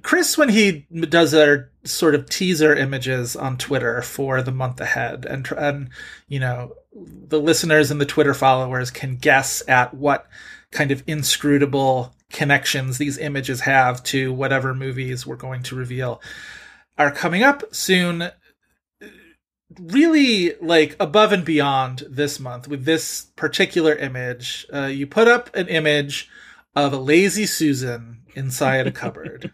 Chris, 0.01 0.37
when 0.37 0.49
he 0.49 0.87
does 1.09 1.33
our 1.33 1.69
sort 1.83 2.15
of 2.15 2.27
teaser 2.27 2.75
images 2.75 3.35
on 3.35 3.57
Twitter 3.57 4.01
for 4.01 4.41
the 4.41 4.51
month 4.51 4.81
ahead, 4.81 5.25
and 5.25 5.47
and 5.57 5.89
you 6.27 6.39
know 6.39 6.73
the 6.93 7.39
listeners 7.39 7.91
and 7.91 8.01
the 8.01 8.05
Twitter 8.05 8.33
followers 8.33 8.89
can 8.89 9.17
guess 9.17 9.61
at 9.67 9.93
what 9.93 10.27
kind 10.71 10.91
of 10.91 11.03
inscrutable 11.07 12.13
connections 12.31 12.97
these 12.97 13.17
images 13.17 13.61
have 13.61 14.01
to 14.03 14.33
whatever 14.33 14.73
movies 14.73 15.25
we're 15.25 15.35
going 15.35 15.61
to 15.63 15.75
reveal 15.75 16.21
are 16.97 17.11
coming 17.11 17.43
up 17.43 17.63
soon. 17.73 18.31
Really, 19.79 20.53
like 20.61 20.95
above 20.99 21.31
and 21.31 21.43
beyond 21.43 22.03
this 22.09 22.39
month 22.39 22.67
with 22.67 22.85
this 22.85 23.25
particular 23.35 23.93
image, 23.95 24.65
uh, 24.73 24.85
you 24.85 25.05
put 25.07 25.27
up 25.27 25.53
an 25.55 25.67
image 25.67 26.29
of 26.75 26.93
a 26.93 26.97
lazy 26.97 27.45
Susan 27.45 28.21
inside 28.35 28.85
a 28.85 28.91
cupboard, 29.01 29.51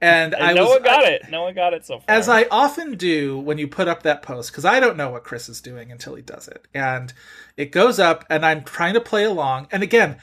and 0.00 0.34
And 0.34 0.34
I 0.34 0.54
no 0.54 0.62
was 0.62 0.70
one 0.70 0.82
got 0.82 1.04
it. 1.04 1.22
No 1.30 1.42
one 1.42 1.54
got 1.54 1.74
it 1.74 1.84
so 1.84 1.98
far. 1.98 2.04
as 2.08 2.28
I 2.28 2.44
often 2.50 2.96
do 2.96 3.38
when 3.38 3.58
you 3.58 3.68
put 3.68 3.86
up 3.86 4.02
that 4.04 4.22
post, 4.22 4.50
because 4.50 4.64
I 4.64 4.80
don't 4.80 4.96
know 4.96 5.10
what 5.10 5.24
Chris 5.24 5.48
is 5.48 5.60
doing 5.60 5.92
until 5.92 6.14
he 6.14 6.22
does 6.22 6.48
it. 6.48 6.66
And 6.72 7.12
it 7.56 7.70
goes 7.70 7.98
up, 7.98 8.24
and 8.30 8.46
I'm 8.46 8.64
trying 8.64 8.94
to 8.94 9.00
play 9.00 9.24
along. 9.24 9.68
And 9.70 9.82
again, 9.82 10.16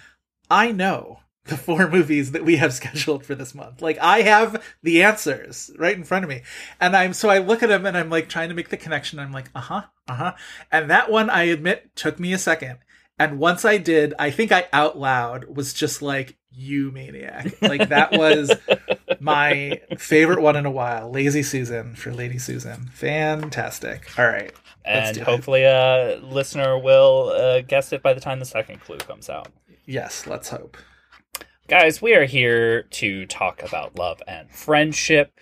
I 0.49 0.71
know 0.71 1.19
the 1.45 1.57
four 1.57 1.87
movies 1.91 2.31
that 2.31 2.45
we 2.45 2.57
have 2.57 2.73
scheduled 2.73 3.25
for 3.25 3.35
this 3.35 3.55
month. 3.55 3.81
Like, 3.81 3.97
I 3.99 4.21
have 4.21 4.63
the 4.83 5.03
answers 5.03 5.71
right 5.77 5.95
in 5.95 6.03
front 6.03 6.23
of 6.23 6.29
me. 6.29 6.41
And 6.79 6.95
I'm, 6.95 7.13
so 7.13 7.29
I 7.29 7.39
look 7.39 7.63
at 7.63 7.69
them 7.69 7.85
and 7.85 7.97
I'm 7.97 8.09
like 8.09 8.29
trying 8.29 8.49
to 8.49 8.55
make 8.55 8.69
the 8.69 8.77
connection. 8.77 9.19
I'm 9.19 9.31
like, 9.31 9.49
uh 9.55 9.61
huh, 9.61 9.83
uh 10.07 10.13
huh. 10.15 10.33
And 10.71 10.89
that 10.89 11.09
one, 11.09 11.29
I 11.29 11.43
admit, 11.43 11.95
took 11.95 12.19
me 12.19 12.33
a 12.33 12.37
second. 12.37 12.79
And 13.17 13.39
once 13.39 13.63
I 13.63 13.77
did, 13.77 14.13
I 14.19 14.29
think 14.31 14.51
I 14.51 14.67
out 14.73 14.97
loud 14.97 15.45
was 15.55 15.73
just 15.73 16.01
like, 16.01 16.37
you 16.51 16.91
maniac. 16.91 17.61
Like, 17.61 17.89
that 17.89 18.11
was 18.13 18.51
my 19.19 19.81
favorite 19.97 20.41
one 20.41 20.55
in 20.55 20.65
a 20.65 20.71
while. 20.71 21.11
Lazy 21.11 21.43
Susan 21.43 21.95
for 21.95 22.13
Lady 22.13 22.37
Susan. 22.37 22.89
Fantastic. 22.93 24.17
All 24.17 24.27
right. 24.27 24.53
and 24.83 25.15
do 25.15 25.21
it. 25.21 25.25
hopefully 25.25 25.63
a 25.63 26.19
listener 26.23 26.77
will 26.77 27.29
uh, 27.29 27.61
guess 27.61 27.91
it 27.93 28.01
by 28.01 28.13
the 28.13 28.21
time 28.21 28.39
the 28.39 28.45
second 28.45 28.81
clue 28.81 28.97
comes 28.97 29.29
out. 29.29 29.49
Yes, 29.85 30.25
let's 30.27 30.49
hope. 30.49 30.77
Guys, 31.67 31.99
we 31.99 32.13
are 32.13 32.25
here 32.25 32.83
to 32.83 33.25
talk 33.25 33.63
about 33.63 33.97
love 33.97 34.21
and 34.27 34.51
friendship. 34.51 35.39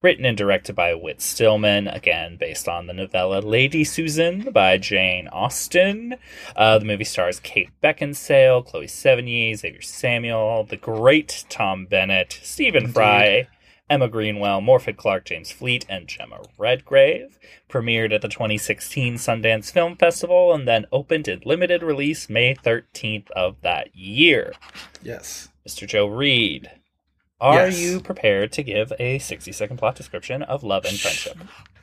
Written 0.00 0.24
and 0.24 0.34
directed 0.34 0.74
by 0.74 0.94
Whit 0.94 1.20
Stillman, 1.20 1.86
again 1.86 2.38
based 2.38 2.66
on 2.66 2.86
the 2.86 2.94
novella 2.94 3.40
Lady 3.40 3.84
Susan 3.84 4.52
by 4.52 4.78
Jane 4.78 5.28
Austen. 5.28 6.14
Uh, 6.56 6.78
the 6.78 6.86
movie 6.86 7.04
stars 7.04 7.40
Kate 7.40 7.68
Beckinsale, 7.82 8.64
Chloe 8.64 8.86
Sevigny, 8.86 9.54
Xavier 9.54 9.82
Samuel, 9.82 10.64
the 10.64 10.78
great 10.78 11.44
Tom 11.50 11.84
Bennett, 11.84 12.40
Stephen 12.42 12.90
Fry, 12.90 13.46
Emma 13.90 14.08
Greenwell, 14.08 14.62
Morfydd 14.62 14.96
Clark, 14.96 15.26
James 15.26 15.52
Fleet, 15.52 15.84
and 15.90 16.08
Gemma 16.08 16.40
Redgrave. 16.56 17.38
Premiered 17.68 18.14
at 18.14 18.22
the 18.22 18.28
2016 18.28 19.16
Sundance 19.16 19.70
Film 19.70 19.94
Festival 19.94 20.54
and 20.54 20.66
then 20.66 20.86
opened 20.90 21.28
in 21.28 21.42
limited 21.44 21.82
release 21.82 22.30
May 22.30 22.54
13th 22.54 23.30
of 23.32 23.60
that 23.60 23.94
year. 23.94 24.54
Yes. 25.02 25.50
Mr. 25.66 25.86
Joe 25.86 26.06
Reed, 26.06 26.70
are 27.40 27.66
Yes. 27.68 27.78
you 27.80 28.00
prepared 28.00 28.52
to 28.52 28.62
give 28.62 28.92
a 29.00 29.18
60 29.18 29.50
second 29.52 29.78
plot 29.78 29.96
description 29.96 30.42
of 30.42 30.62
love 30.62 30.84
and 30.84 30.98
friendship? 30.98 31.36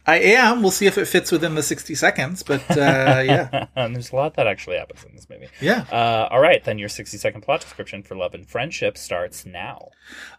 I 0.05 0.19
am. 0.19 0.61
We'll 0.61 0.71
see 0.71 0.85
if 0.85 0.97
it 0.97 1.05
fits 1.05 1.31
within 1.31 1.55
the 1.55 1.63
60 1.63 1.95
seconds, 1.95 2.43
but 2.43 2.69
uh, 2.71 2.75
yeah. 3.25 3.67
there's 3.75 4.11
a 4.11 4.15
lot 4.15 4.35
that 4.35 4.47
actually 4.47 4.77
happens 4.77 5.05
in 5.05 5.15
this 5.15 5.29
movie. 5.29 5.47
Yeah. 5.61 5.85
Uh, 5.91 6.27
all 6.29 6.41
right, 6.41 6.63
then 6.63 6.77
your 6.77 6.89
60 6.89 7.17
second 7.17 7.41
plot 7.41 7.61
description 7.61 8.03
for 8.03 8.15
love 8.15 8.33
and 8.33 8.45
friendship 8.45 8.97
starts 8.97 9.45
now. 9.45 9.91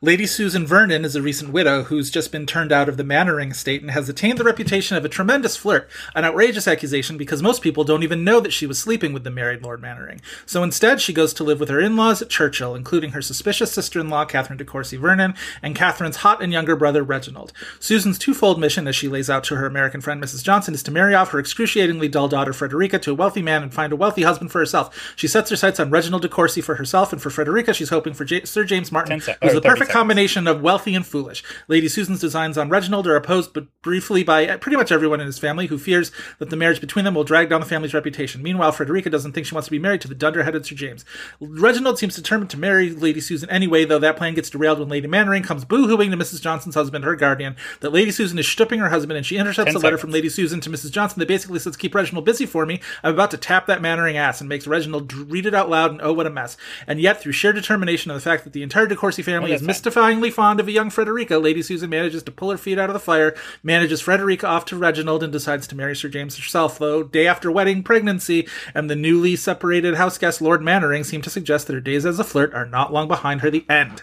Lady 0.03 0.27
Susan 0.27 0.67
Vernon 0.67 1.05
is 1.05 1.17
a 1.17 1.23
recent 1.23 1.51
widow 1.51 1.85
who's 1.85 2.11
just 2.11 2.31
been 2.31 2.45
turned 2.45 2.73
out 2.73 2.91
of 2.91 2.99
the 2.99 3.05
Mannering 3.05 3.53
estate 3.53 3.81
and 3.81 3.91
has 3.91 4.09
attained 4.09 4.39
the 4.39 4.45
reputation 4.45 4.99
of 4.99 5.05
a 5.05 5.09
tremendous 5.09 5.57
flirt, 5.57 5.89
an 6.15 6.25
outrageous 6.25 6.69
accusation 6.69 7.17
because 7.17 7.43
most 7.43 7.63
people 7.63 7.85
don't 7.85 8.03
even 8.03 8.23
know 8.23 8.41
that 8.41 8.53
she 8.53 8.67
was 8.67 8.79
sleeping 8.79 9.15
with 9.15 9.25
the 9.25 9.31
married 9.31 9.63
Lord 9.63 9.81
Mannering. 9.81 10.21
So 10.45 10.63
instead, 10.63 11.01
she 11.01 11.15
goes 11.15 11.33
to 11.35 11.45
live 11.45 11.59
with 11.59 11.71
her 11.71 11.81
in 11.81 11.97
laws 11.97 12.21
at 12.21 12.29
Churchill, 12.29 12.75
including 12.75 13.13
her 13.13 13.23
suspicious 13.23 13.73
sister 13.73 13.99
in 13.99 14.11
law, 14.11 14.27
Catherine 14.27 14.59
de 14.59 14.65
Courcy 14.65 14.99
Vernon, 14.99 15.35
and 15.63 15.75
Catherine's 15.75 16.17
hot 16.17 16.43
and 16.43 16.53
younger 16.53 16.77
brother, 16.77 17.03
Reginald. 17.03 17.53
Susan's 17.81 18.19
twofold 18.19 18.61
mission, 18.61 18.87
as 18.87 18.95
she 18.95 19.09
lays 19.09 19.31
out 19.31 19.45
to 19.45 19.54
her 19.57 19.67
American 19.67 20.01
friend, 20.01 20.23
Mrs. 20.23 20.43
Johnson, 20.43 20.75
is 20.75 20.83
to 20.85 20.91
marry 20.91 21.15
off 21.15 21.31
her 21.31 21.39
excruciatingly 21.39 22.09
dull 22.09 22.29
daughter, 22.29 22.53
Frederica, 22.53 22.99
to 23.01 23.11
a 23.13 23.15
wealthy 23.15 23.43
man 23.43 23.63
and 23.63 23.73
find 23.73 23.93
a 23.93 23.97
wealthy 23.97 24.23
husband 24.23 24.51
for 24.53 24.59
herself. 24.59 25.15
She 25.17 25.27
sets 25.29 25.51
her 25.51 25.57
sights 25.57 25.81
on 25.81 25.91
Reginald 25.91 26.23
de 26.23 26.29
Courcy 26.29 26.61
for 26.61 26.77
herself, 26.77 27.13
and 27.13 27.21
for 27.23 27.31
Frederica, 27.31 27.73
she's 27.75 27.91
hoping 27.91 28.15
for 28.15 28.25
J- 28.25 28.45
Sir 28.45 28.65
James 28.65 28.91
Martin, 28.93 29.21
sec- 29.21 29.39
who's 29.43 29.55
the 29.55 29.61
perfect 29.61 29.89
seconds. 29.89 29.93
combination 29.93 30.47
of 30.47 30.61
wealthy 30.63 30.95
and 30.95 31.07
foolish. 31.07 31.43
Lady 31.69 31.89
Susan's 31.89 32.21
designs 32.21 32.59
on 32.59 32.69
Reginald 32.69 33.07
are 33.07 33.17
opposed 33.17 33.53
but 33.53 33.67
briefly 33.83 34.25
by 34.25 34.47
uh, 34.49 34.59
pretty 34.59 34.77
much 34.77 34.91
everyone 34.93 35.21
in 35.21 35.27
his 35.27 35.39
family 35.39 35.67
who 35.67 35.79
fears 35.79 36.11
that 36.39 36.51
the 36.51 36.57
marriage 36.57 36.81
between 36.81 37.05
them 37.05 37.15
will 37.15 37.25
drag 37.25 37.49
down 37.51 37.61
the 37.61 37.67
family's 37.67 37.95
reputation. 37.95 38.43
Meanwhile, 38.43 38.73
Frederica 38.73 39.11
doesn't 39.11 39.33
think 39.33 39.47
she 39.47 39.55
wants 39.55 39.67
to 39.67 39.71
be 39.73 39.79
married 39.79 40.01
to 40.03 40.09
the 40.09 40.15
dunder-headed 40.15 40.67
Sir 40.67 40.75
James. 40.75 41.05
Reginald 41.41 41.99
seems 41.99 42.17
determined 42.17 42.51
to 42.51 42.59
marry 42.59 42.91
Lady 42.91 43.21
Susan 43.21 43.49
anyway, 43.51 43.85
though 43.85 43.99
that 43.99 44.17
plan 44.17 44.35
gets 44.35 44.51
derailed 44.51 44.79
when 44.79 44.89
Lady 44.89 45.07
Mannering 45.07 45.43
comes 45.43 45.65
boo-hooing 45.65 46.11
to 46.11 46.17
Mrs. 46.17 46.41
Johnson's 46.41 46.75
husband, 46.75 47.05
her 47.05 47.17
guardian, 47.17 47.57
that 47.81 47.91
Lady 47.93 48.11
Susan 48.11 48.39
is 48.39 48.49
stooping 48.49 48.81
her 48.81 48.89
husband, 48.89 49.17
and 49.17 49.27
she 49.27 49.37
intercepts 49.45 49.69
Ten 49.69 49.77
a 49.77 49.79
letter 49.79 49.97
seconds. 49.97 50.01
from 50.01 50.11
Lady 50.11 50.29
Susan 50.29 50.61
to 50.61 50.71
Mrs. 50.71 50.91
Johnson 50.91 51.21
that 51.21 51.29
basically 51.29 51.59
says, 51.59 51.77
"Keep 51.77 51.95
Reginald 51.95 52.25
busy 52.25 52.47
for 52.47 52.67
me. 52.67 52.81
I'm 53.03 53.15
about 53.15 53.31
to 53.33 53.37
tap 53.37 53.67
that 53.67 53.83
Mannering 53.83 54.17
ass," 54.17 54.41
and 54.41 54.49
makes 54.49 54.67
Reginald 54.67 55.13
read 55.13 55.47
it 55.47 55.55
out 55.55 55.71
loud, 55.71 55.93
and 55.93 56.01
oh, 56.03 56.13
what 56.13 56.27
a 56.27 56.31
mess! 56.31 56.57
And 56.87 57.01
yet, 57.01 57.21
through 57.21 57.33
sheer 57.33 57.53
determination 57.53 58.11
and 58.11 58.19
the 58.19 58.25
fact 58.25 58.45
that 58.45 58.53
the 58.53 58.63
entire 58.63 58.87
De 58.87 58.97
Courcy 58.97 59.23
family 59.23 59.53
is 59.53 59.63
mystifyingly 59.63 60.33
fond 60.33 60.61
of 60.61 60.69
a 60.69 60.73
young 60.73 60.91
Frederica, 60.91 61.39
Lady 61.39 61.63
Susan 61.63 61.91
manages 61.91 62.23
to 62.23 62.33
pull 62.33 62.51
her 62.51 62.59
feet 62.59 62.79
out 62.79 62.91
of 62.91 62.95
the 62.95 63.01
fire, 63.01 63.35
manages 63.63 64.01
Frederica 64.01 64.47
off 64.47 64.65
to 64.67 64.77
Reginald, 64.77 65.23
and 65.23 65.33
decides 65.33 65.67
to 65.67 65.77
marry 65.77 65.95
Sir 65.95 66.09
James 66.09 66.37
herself. 66.37 66.79
Though 66.79 67.03
day 67.03 67.27
after 67.27 67.51
wedding, 67.51 67.83
pregnancy, 67.83 68.49
and 68.75 68.89
the 68.91 68.97
newly 68.97 69.37
separated 69.37 69.95
house 69.95 70.19
guest 70.19 70.41
Lord 70.41 70.63
Mannering 70.63 71.05
seem 71.05 71.23
to 71.23 71.31
suggest 71.31 71.67
that 71.67 71.75
her 71.75 71.81
days 71.81 72.07
as 72.07 72.19
a 72.19 72.25
flirt 72.25 72.55
are 72.55 72.67
not 72.67 72.93
long 72.93 73.09
behind 73.09 73.41
her. 73.41 73.51
The 73.51 73.65
end. 73.69 74.03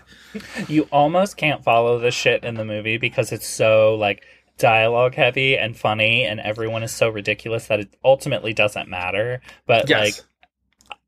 You 0.69 0.87
almost 0.91 1.35
can't 1.35 1.63
follow 1.63 1.99
the 1.99 2.11
shit 2.11 2.43
in 2.43 2.55
the 2.55 2.63
movie 2.63 2.97
because 2.97 3.31
it's 3.31 3.47
so 3.47 3.95
like 3.95 4.23
dialogue 4.57 5.15
heavy 5.15 5.57
and 5.57 5.77
funny 5.77 6.23
and 6.23 6.39
everyone 6.39 6.83
is 6.83 6.91
so 6.91 7.09
ridiculous 7.09 7.67
that 7.67 7.79
it 7.79 7.95
ultimately 8.03 8.53
doesn't 8.53 8.87
matter. 8.89 9.41
But 9.65 9.89
Yes. 9.89 9.99
like 9.99 10.25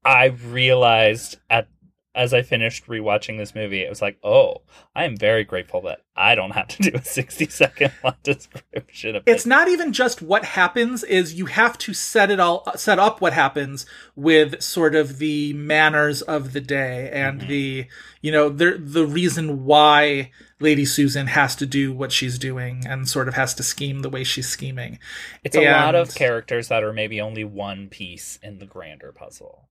I 0.05 0.25
realized 0.25 1.37
at 1.49 1.67
as 2.15 2.33
I 2.33 2.43
finished 2.43 2.85
rewatching 2.87 3.37
this 3.37 3.55
movie, 3.55 3.81
it 3.81 3.89
was 3.89 4.01
like, 4.01 4.17
oh, 4.23 4.61
I 4.95 5.05
am 5.05 5.17
very 5.17 5.43
grateful 5.43 5.81
that 5.81 6.01
I 6.15 6.35
don't 6.35 6.51
have 6.51 6.67
to 6.69 6.77
do 6.91 6.97
a 6.97 7.03
60 7.03 7.47
second 7.47 7.91
plot 8.01 8.17
description 8.23 9.15
of 9.15 9.23
it. 9.25 9.31
it's 9.31 9.45
not 9.47 9.67
even 9.67 9.91
just 9.93 10.21
what 10.21 10.45
happens 10.45 11.03
is 11.03 11.33
you 11.33 11.47
have 11.47 11.77
to 11.79 11.93
set 11.93 12.29
it 12.29 12.39
all 12.39 12.71
set 12.75 12.99
up 12.99 13.19
what 13.19 13.33
happens 13.33 13.85
with 14.15 14.61
sort 14.61 14.93
of 14.93 15.17
the 15.17 15.53
manners 15.53 16.21
of 16.21 16.53
the 16.53 16.61
day 16.61 17.09
and 17.11 17.39
Mm-hmm. 17.39 17.49
the 17.49 17.87
you 18.21 18.31
know 18.31 18.47
the 18.49 18.77
the 18.79 19.07
reason 19.07 19.65
why 19.65 20.29
lady 20.59 20.85
susan 20.85 21.25
has 21.27 21.55
to 21.55 21.65
do 21.65 21.91
what 21.91 22.11
she's 22.11 22.37
doing 22.37 22.83
and 22.87 23.09
sort 23.09 23.27
of 23.27 23.33
has 23.33 23.55
to 23.55 23.63
scheme 23.63 24.01
the 24.03 24.09
way 24.09 24.23
she's 24.23 24.47
scheming 24.47 24.99
It's 25.43 25.55
a 25.55 25.65
lot 25.71 25.95
of 25.95 26.13
characters 26.13 26.67
that 26.67 26.83
are 26.83 26.93
maybe 26.93 27.19
only 27.19 27.43
one 27.43 27.89
piece 27.89 28.37
in 28.43 28.59
the 28.59 28.65
grander 28.67 29.11
puzzle. 29.11 29.67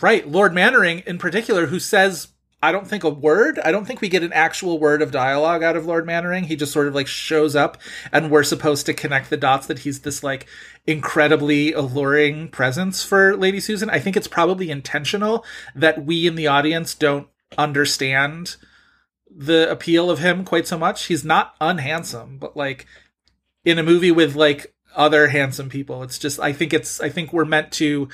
Right 0.00 0.28
lord 0.28 0.54
mannering 0.54 1.00
in 1.06 1.18
particular 1.18 1.66
who 1.66 1.78
says 1.78 2.28
I 2.62 2.72
don't 2.72 2.86
think 2.86 3.04
a 3.04 3.10
word. 3.10 3.58
I 3.58 3.72
don't 3.72 3.86
think 3.86 4.02
we 4.02 4.10
get 4.10 4.22
an 4.22 4.34
actual 4.34 4.78
word 4.78 5.00
of 5.00 5.12
dialogue 5.12 5.62
out 5.62 5.76
of 5.76 5.86
Lord 5.86 6.04
Mannering. 6.04 6.44
He 6.44 6.56
just 6.56 6.72
sort 6.72 6.88
of 6.88 6.94
like 6.94 7.06
shows 7.06 7.56
up 7.56 7.78
and 8.12 8.30
we're 8.30 8.42
supposed 8.42 8.84
to 8.86 8.94
connect 8.94 9.30
the 9.30 9.38
dots 9.38 9.66
that 9.66 9.80
he's 9.80 10.00
this 10.00 10.22
like 10.22 10.46
incredibly 10.86 11.72
alluring 11.72 12.48
presence 12.48 13.02
for 13.02 13.34
Lady 13.34 13.60
Susan. 13.60 13.88
I 13.88 13.98
think 13.98 14.14
it's 14.14 14.28
probably 14.28 14.70
intentional 14.70 15.44
that 15.74 16.04
we 16.04 16.26
in 16.26 16.34
the 16.34 16.48
audience 16.48 16.94
don't 16.94 17.28
understand 17.56 18.56
the 19.34 19.70
appeal 19.70 20.10
of 20.10 20.18
him 20.18 20.44
quite 20.44 20.66
so 20.66 20.76
much. 20.76 21.06
He's 21.06 21.24
not 21.24 21.58
unhandsome, 21.60 22.38
but 22.38 22.58
like 22.58 22.84
in 23.64 23.78
a 23.78 23.82
movie 23.82 24.12
with 24.12 24.36
like 24.36 24.74
other 24.94 25.28
handsome 25.28 25.70
people, 25.70 26.02
it's 26.02 26.18
just 26.18 26.38
I 26.38 26.52
think 26.52 26.74
it's 26.74 27.00
I 27.00 27.08
think 27.08 27.32
we're 27.32 27.46
meant 27.46 27.72
to 27.72 28.10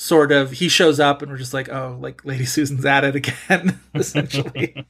sort 0.00 0.32
of 0.32 0.52
he 0.52 0.68
shows 0.68 0.98
up 0.98 1.20
and 1.20 1.30
we're 1.30 1.36
just 1.36 1.52
like, 1.52 1.68
oh, 1.68 1.98
like 2.00 2.24
Lady 2.24 2.46
Susan's 2.46 2.86
at 2.86 3.04
it 3.04 3.16
again, 3.16 3.78
essentially. 3.94 4.86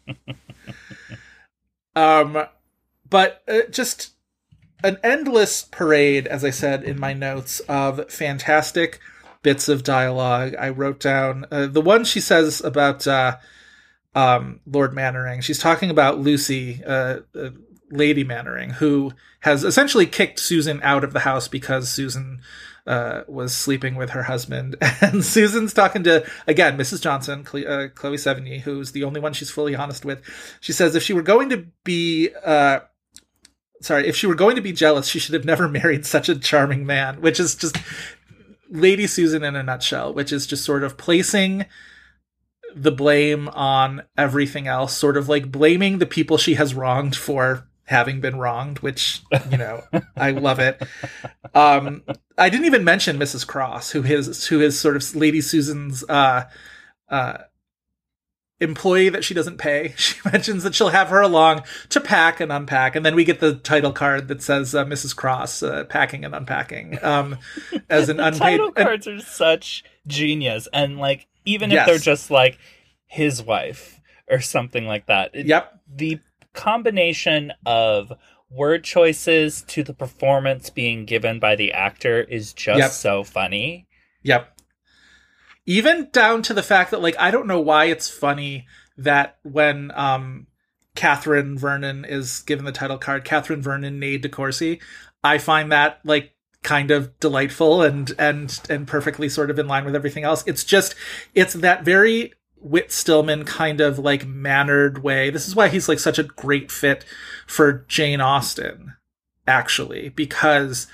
um 1.96 2.44
but 3.08 3.42
uh, 3.48 3.62
just 3.70 4.12
an 4.84 4.98
endless 5.02 5.62
parade, 5.62 6.28
as 6.28 6.44
I 6.44 6.50
said 6.50 6.84
in 6.84 6.98
my 6.98 7.12
notes, 7.12 7.58
of 7.60 8.08
fantastic 8.10 9.00
bits 9.42 9.68
of 9.68 9.82
dialogue. 9.82 10.54
I 10.56 10.68
wrote 10.68 11.00
down 11.00 11.44
uh, 11.50 11.66
the 11.66 11.80
one 11.80 12.04
she 12.04 12.20
says 12.20 12.60
about 12.60 13.06
uh, 13.08 13.38
um, 14.14 14.60
Lord 14.64 14.94
Mannering. 14.94 15.40
She's 15.40 15.58
talking 15.58 15.90
about 15.90 16.20
Lucy, 16.20 16.84
uh, 16.84 17.20
uh, 17.36 17.50
Lady 17.90 18.22
Mannering, 18.22 18.70
who 18.70 19.12
has 19.40 19.64
essentially 19.64 20.06
kicked 20.06 20.38
Susan 20.38 20.80
out 20.84 21.02
of 21.02 21.12
the 21.12 21.20
house 21.20 21.48
because 21.48 21.90
Susan 21.90 22.40
uh, 22.86 23.22
was 23.28 23.54
sleeping 23.54 23.94
with 23.94 24.10
her 24.10 24.24
husband. 24.24 24.76
And 25.02 25.24
Susan's 25.24 25.72
talking 25.72 26.04
to, 26.04 26.26
again, 26.46 26.76
Mrs. 26.76 27.00
Johnson, 27.00 27.42
Chloe, 27.42 27.66
uh, 27.66 27.88
Chloe 27.88 28.16
Sevigny, 28.16 28.60
who's 28.60 28.92
the 28.92 29.04
only 29.04 29.20
one 29.20 29.32
she's 29.32 29.50
fully 29.50 29.74
honest 29.74 30.04
with. 30.04 30.22
She 30.60 30.72
says 30.72 30.94
if 30.94 31.02
she 31.02 31.12
were 31.12 31.22
going 31.22 31.48
to 31.50 31.66
be 31.84 32.30
uh, 32.44 32.80
sorry, 33.80 34.06
if 34.06 34.16
she 34.16 34.26
were 34.26 34.34
going 34.34 34.56
to 34.56 34.62
be 34.62 34.72
jealous, 34.72 35.08
she 35.08 35.18
should 35.18 35.34
have 35.34 35.44
never 35.44 35.68
married 35.80 36.06
such 36.06 36.28
a 36.28 36.38
charming 36.38 36.86
man, 36.86 37.20
which 37.20 37.40
is 37.40 37.54
just 37.54 37.76
Lady 38.70 39.06
Susan 39.06 39.42
in 39.42 39.56
a 39.56 39.62
nutshell, 39.62 40.12
which 40.14 40.32
is 40.32 40.46
just 40.46 40.64
sort 40.64 40.84
of 40.84 40.96
placing 40.96 41.66
the 42.74 42.92
blame 42.92 43.48
on 43.48 44.02
everything 44.16 44.68
else, 44.68 44.96
sort 44.96 45.16
of 45.16 45.28
like 45.28 45.50
blaming 45.50 45.98
the 45.98 46.06
people 46.06 46.38
she 46.38 46.54
has 46.54 46.74
wronged 46.74 47.16
for 47.16 47.66
having 47.86 48.20
been 48.20 48.38
wronged, 48.38 48.78
which, 48.78 49.22
you 49.50 49.58
know, 49.58 49.82
I 50.16 50.30
love 50.30 50.60
it. 50.60 50.80
Um, 51.54 52.02
I 52.38 52.48
didn't 52.48 52.66
even 52.66 52.84
mention 52.84 53.18
Mrs. 53.18 53.46
Cross, 53.46 53.90
who 53.90 54.04
is 54.04 54.46
who 54.46 54.60
is 54.60 54.78
sort 54.78 54.96
of 54.96 55.16
Lady 55.16 55.40
Susan's 55.40 56.04
uh 56.08 56.44
uh 57.08 57.38
employee 58.60 59.08
that 59.08 59.24
she 59.24 59.34
doesn't 59.34 59.58
pay. 59.58 59.94
She 60.00 60.16
mentions 60.30 60.62
that 60.62 60.74
she'll 60.74 60.88
have 60.88 61.08
her 61.08 61.20
along 61.20 61.62
to 61.90 62.00
pack 62.00 62.40
and 62.40 62.52
unpack, 62.52 62.94
and 62.94 63.04
then 63.04 63.14
we 63.14 63.24
get 63.24 63.40
the 63.40 63.54
title 63.54 63.92
card 63.92 64.28
that 64.28 64.42
says 64.42 64.74
uh, 64.74 64.84
Mrs. 64.84 65.14
Cross 65.16 65.62
uh, 65.62 65.84
packing 65.84 66.24
and 66.24 66.34
unpacking 66.34 66.98
um, 67.02 67.38
as 67.90 68.08
an 68.08 68.20
unpaid. 68.20 68.58
title 68.58 68.72
cards 68.72 69.06
are 69.06 69.20
such 69.20 69.84
genius, 70.06 70.68
and 70.72 70.98
like 70.98 71.26
even 71.44 71.70
if 71.70 71.74
yes. 71.74 71.86
they're 71.86 71.98
just 71.98 72.30
like 72.30 72.58
his 73.06 73.42
wife 73.42 74.00
or 74.30 74.40
something 74.40 74.86
like 74.86 75.06
that. 75.06 75.30
It, 75.34 75.46
yep. 75.46 75.80
The 75.92 76.20
combination 76.52 77.52
of 77.66 78.12
word 78.50 78.84
choices 78.84 79.62
to 79.68 79.82
the 79.82 79.94
performance 79.94 80.70
being 80.70 81.04
given 81.04 81.38
by 81.38 81.56
the 81.56 81.72
actor 81.72 82.20
is 82.20 82.52
just 82.52 82.78
yep. 82.78 82.90
so 82.90 83.24
funny. 83.24 83.86
Yep 84.22 84.60
even 85.66 86.08
down 86.10 86.42
to 86.42 86.54
the 86.54 86.62
fact 86.62 86.90
that 86.90 87.00
like 87.00 87.14
I 87.18 87.30
don't 87.30 87.46
know 87.46 87.60
why 87.60 87.84
it's 87.84 88.10
funny 88.10 88.66
that 88.98 89.38
when 89.42 89.92
um 89.94 90.48
Catherine 90.96 91.56
Vernon 91.56 92.04
is 92.04 92.40
given 92.42 92.64
the 92.64 92.72
title 92.72 92.98
card, 92.98 93.24
Catherine 93.24 93.62
Vernon 93.62 94.00
Nade 94.00 94.22
de 94.22 94.28
Courcy, 94.28 94.80
I 95.22 95.38
find 95.38 95.70
that 95.70 96.00
like 96.04 96.34
kind 96.62 96.90
of 96.90 97.18
delightful 97.20 97.82
and 97.82 98.12
and 98.18 98.60
and 98.68 98.86
perfectly 98.86 99.28
sort 99.28 99.50
of 99.50 99.58
in 99.60 99.68
line 99.68 99.84
with 99.84 99.94
everything 99.94 100.24
else. 100.24 100.42
It's 100.46 100.64
just 100.64 100.96
it's 101.34 101.54
that 101.54 101.84
very 101.84 102.34
Whit 102.60 102.92
Stillman 102.92 103.44
kind 103.44 103.80
of 103.80 103.98
like 103.98 104.26
mannered 104.26 105.02
way. 105.02 105.30
This 105.30 105.48
is 105.48 105.56
why 105.56 105.68
he's 105.68 105.88
like 105.88 105.98
such 105.98 106.18
a 106.18 106.24
great 106.24 106.70
fit 106.70 107.04
for 107.46 107.84
Jane 107.88 108.20
Austen, 108.20 108.94
actually, 109.46 110.10
because 110.10 110.86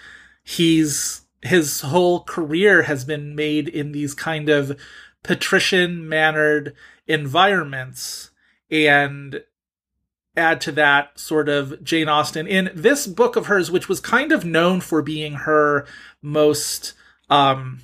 he's 0.42 1.22
his 1.42 1.82
whole 1.82 2.24
career 2.24 2.82
has 2.82 3.04
been 3.04 3.34
made 3.34 3.68
in 3.68 3.92
these 3.92 4.14
kind 4.14 4.48
of 4.48 4.78
patrician 5.22 6.08
mannered 6.08 6.74
environments 7.06 8.30
and 8.70 9.42
add 10.36 10.60
to 10.60 10.72
that 10.72 11.18
sort 11.18 11.48
of 11.48 11.82
Jane 11.82 12.08
Austen 12.08 12.46
in 12.46 12.70
this 12.74 13.06
book 13.06 13.36
of 13.36 13.46
hers 13.46 13.70
which 13.70 13.88
was 13.88 14.00
kind 14.00 14.32
of 14.32 14.44
known 14.44 14.80
for 14.80 15.02
being 15.02 15.34
her 15.34 15.86
most 16.22 16.94
um 17.30 17.80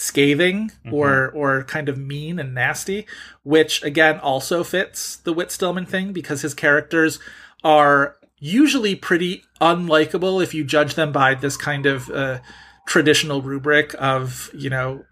scathing 0.00 0.70
mm-hmm. 0.84 0.94
or 0.94 1.28
or 1.30 1.62
kind 1.64 1.88
of 1.88 1.98
mean 1.98 2.38
and 2.38 2.54
nasty 2.54 3.06
which 3.42 3.82
again 3.82 4.18
also 4.20 4.64
fits 4.64 5.16
the 5.16 5.32
Whit 5.32 5.50
Stillman 5.50 5.86
thing 5.86 6.12
because 6.12 6.40
his 6.40 6.54
characters 6.54 7.18
are 7.62 8.16
usually 8.38 8.94
pretty 8.96 9.44
unlikable 9.60 10.42
if 10.42 10.54
you 10.54 10.64
judge 10.64 10.94
them 10.94 11.12
by 11.12 11.34
this 11.34 11.58
kind 11.58 11.84
of 11.84 12.08
uh, 12.10 12.38
traditional 12.86 13.42
rubric 13.42 13.94
of 13.98 14.50
you 14.54 14.70
know 14.70 15.04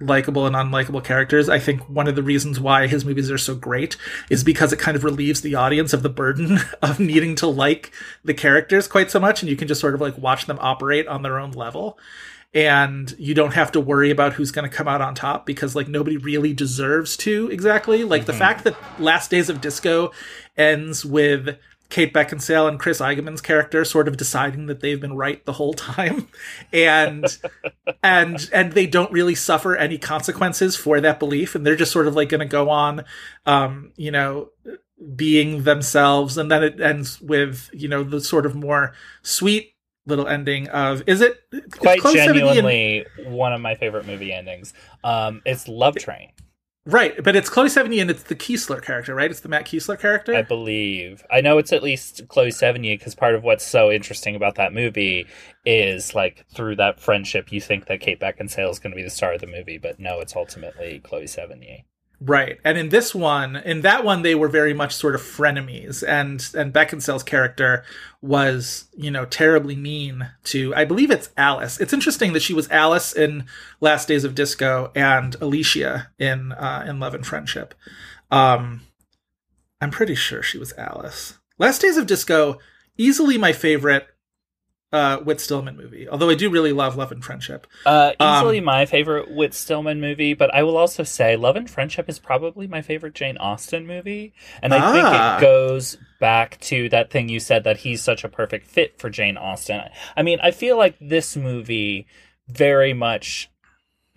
likable 0.00 0.46
and 0.46 0.54
unlikable 0.54 1.02
characters. 1.02 1.48
I 1.48 1.58
think 1.58 1.88
one 1.88 2.06
of 2.06 2.16
the 2.16 2.22
reasons 2.22 2.60
why 2.60 2.86
his 2.86 3.04
movies 3.04 3.30
are 3.30 3.38
so 3.38 3.54
great 3.54 3.96
is 4.28 4.44
because 4.44 4.72
it 4.72 4.78
kind 4.78 4.96
of 4.96 5.04
relieves 5.04 5.40
the 5.40 5.54
audience 5.54 5.92
of 5.92 6.02
the 6.02 6.10
burden 6.10 6.58
of 6.82 7.00
needing 7.00 7.34
to 7.36 7.46
like 7.46 7.92
the 8.24 8.34
characters 8.34 8.88
quite 8.88 9.10
so 9.10 9.18
much 9.18 9.42
and 9.42 9.50
you 9.50 9.56
can 9.56 9.68
just 9.68 9.80
sort 9.80 9.94
of 9.94 10.00
like 10.00 10.18
watch 10.18 10.46
them 10.46 10.58
operate 10.60 11.08
on 11.08 11.22
their 11.22 11.38
own 11.38 11.52
level. 11.52 11.98
And 12.56 13.14
you 13.18 13.34
don't 13.34 13.52
have 13.52 13.70
to 13.72 13.80
worry 13.80 14.10
about 14.10 14.32
who's 14.32 14.50
going 14.50 14.68
to 14.68 14.74
come 14.74 14.88
out 14.88 15.02
on 15.02 15.14
top 15.14 15.44
because 15.44 15.76
like 15.76 15.88
nobody 15.88 16.16
really 16.16 16.54
deserves 16.54 17.14
to 17.18 17.50
exactly. 17.50 18.02
Like 18.02 18.22
mm-hmm. 18.22 18.28
the 18.28 18.32
fact 18.32 18.64
that 18.64 18.76
Last 18.98 19.30
Days 19.30 19.50
of 19.50 19.60
Disco 19.60 20.10
ends 20.56 21.04
with 21.04 21.58
Kate 21.88 22.12
Beckinsale 22.12 22.66
and 22.66 22.80
Chris 22.80 23.00
Eigeman's 23.00 23.40
character 23.40 23.84
sort 23.84 24.08
of 24.08 24.16
deciding 24.16 24.66
that 24.66 24.80
they've 24.80 25.00
been 25.00 25.16
right 25.16 25.44
the 25.44 25.52
whole 25.52 25.74
time 25.74 26.28
and 26.72 27.26
and 28.02 28.48
and 28.52 28.72
they 28.72 28.86
don't 28.86 29.12
really 29.12 29.34
suffer 29.34 29.76
any 29.76 29.98
consequences 29.98 30.76
for 30.76 31.00
that 31.00 31.18
belief 31.18 31.54
and 31.54 31.64
they're 31.64 31.76
just 31.76 31.92
sort 31.92 32.06
of 32.06 32.16
like 32.16 32.30
going 32.30 32.40
to 32.40 32.46
go 32.46 32.70
on 32.70 33.04
um 33.44 33.92
you 33.96 34.10
know 34.10 34.48
being 35.14 35.64
themselves 35.64 36.38
and 36.38 36.50
then 36.50 36.64
it 36.64 36.80
ends 36.80 37.20
with 37.20 37.68
you 37.72 37.86
know 37.86 38.02
the 38.02 38.20
sort 38.20 38.46
of 38.46 38.54
more 38.54 38.94
sweet 39.22 39.75
little 40.06 40.26
ending 40.26 40.68
of 40.68 41.02
is 41.06 41.20
it 41.20 41.38
quite 41.72 42.00
genuinely 42.02 43.04
and, 43.18 43.34
one 43.34 43.52
of 43.52 43.60
my 43.60 43.74
favorite 43.74 44.06
movie 44.06 44.32
endings 44.32 44.72
um 45.04 45.42
it's 45.44 45.68
love 45.68 45.96
train 45.96 46.30
Right, 46.88 47.20
but 47.22 47.34
it's 47.34 47.50
Chloe 47.50 47.66
Sevigny 47.66 48.00
and 48.00 48.08
it's 48.08 48.22
the 48.22 48.36
Keeslar 48.36 48.80
character, 48.80 49.12
right? 49.12 49.28
It's 49.28 49.40
the 49.40 49.48
Matt 49.48 49.66
Keeslar 49.66 49.98
character. 49.98 50.32
I 50.32 50.42
believe. 50.42 51.26
I 51.28 51.40
know 51.40 51.58
it's 51.58 51.72
at 51.72 51.82
least 51.82 52.28
Chloe 52.28 52.50
Sevigny 52.50 52.96
because 52.96 53.12
part 53.12 53.34
of 53.34 53.42
what's 53.42 53.66
so 53.66 53.90
interesting 53.90 54.36
about 54.36 54.54
that 54.54 54.72
movie 54.72 55.26
is 55.64 56.14
like 56.14 56.46
through 56.54 56.76
that 56.76 57.00
friendship, 57.00 57.50
you 57.50 57.60
think 57.60 57.86
that 57.86 57.98
Kate 57.98 58.20
Beckinsale 58.20 58.70
is 58.70 58.78
going 58.78 58.92
to 58.92 58.96
be 58.96 59.02
the 59.02 59.10
star 59.10 59.32
of 59.32 59.40
the 59.40 59.48
movie, 59.48 59.78
but 59.78 59.98
no, 59.98 60.20
it's 60.20 60.36
ultimately 60.36 61.00
Chloe 61.00 61.24
Sevigny. 61.24 61.82
Right. 62.18 62.58
And 62.64 62.78
in 62.78 62.88
this 62.88 63.14
one, 63.14 63.56
in 63.56 63.82
that 63.82 64.02
one, 64.02 64.22
they 64.22 64.34
were 64.34 64.48
very 64.48 64.72
much 64.72 64.94
sort 64.94 65.14
of 65.14 65.20
frenemies. 65.20 66.02
And 66.06 66.48
and 66.54 66.72
Beckinsale's 66.72 67.22
character 67.22 67.84
was, 68.22 68.86
you 68.96 69.10
know, 69.10 69.26
terribly 69.26 69.76
mean 69.76 70.30
to 70.44 70.74
I 70.74 70.86
believe 70.86 71.10
it's 71.10 71.28
Alice. 71.36 71.78
It's 71.78 71.92
interesting 71.92 72.32
that 72.32 72.42
she 72.42 72.54
was 72.54 72.70
Alice 72.70 73.12
in 73.12 73.44
Last 73.80 74.08
Days 74.08 74.24
of 74.24 74.34
Disco 74.34 74.90
and 74.94 75.36
Alicia 75.42 76.10
in 76.18 76.52
uh, 76.52 76.86
in 76.88 76.98
Love 76.98 77.14
and 77.14 77.26
Friendship. 77.26 77.74
Um 78.30 78.82
I'm 79.82 79.90
pretty 79.90 80.14
sure 80.14 80.42
she 80.42 80.58
was 80.58 80.72
Alice. 80.78 81.38
Last 81.58 81.82
Days 81.82 81.98
of 81.98 82.06
Disco, 82.06 82.58
easily 82.96 83.36
my 83.36 83.52
favorite 83.52 84.08
uh, 84.92 85.18
Whit 85.18 85.40
Stillman 85.40 85.76
movie. 85.76 86.08
Although 86.08 86.30
I 86.30 86.34
do 86.34 86.50
really 86.50 86.72
love 86.72 86.96
Love 86.96 87.12
and 87.12 87.24
Friendship. 87.24 87.66
Uh, 87.84 88.12
easily 88.20 88.58
um, 88.58 88.64
my 88.64 88.86
favorite 88.86 89.30
Whit 89.30 89.54
Stillman 89.54 90.00
movie, 90.00 90.34
but 90.34 90.54
I 90.54 90.62
will 90.62 90.76
also 90.76 91.02
say 91.02 91.36
Love 91.36 91.56
and 91.56 91.68
Friendship 91.68 92.08
is 92.08 92.18
probably 92.18 92.66
my 92.66 92.82
favorite 92.82 93.14
Jane 93.14 93.36
Austen 93.38 93.86
movie, 93.86 94.32
and 94.62 94.72
I 94.72 94.78
ah. 94.78 94.92
think 94.92 95.06
it 95.06 95.20
ah. 95.20 95.38
goes 95.40 95.98
back 96.20 96.58
to 96.60 96.88
that 96.90 97.10
thing 97.10 97.28
you 97.28 97.40
said 97.40 97.64
that 97.64 97.78
he's 97.78 98.02
such 98.02 98.24
a 98.24 98.28
perfect 98.28 98.66
fit 98.68 98.98
for 98.98 99.10
Jane 99.10 99.36
Austen. 99.36 99.82
I 100.16 100.22
mean, 100.22 100.38
I 100.42 100.50
feel 100.50 100.76
like 100.76 100.96
this 101.00 101.36
movie 101.36 102.06
very 102.48 102.92
much 102.92 103.50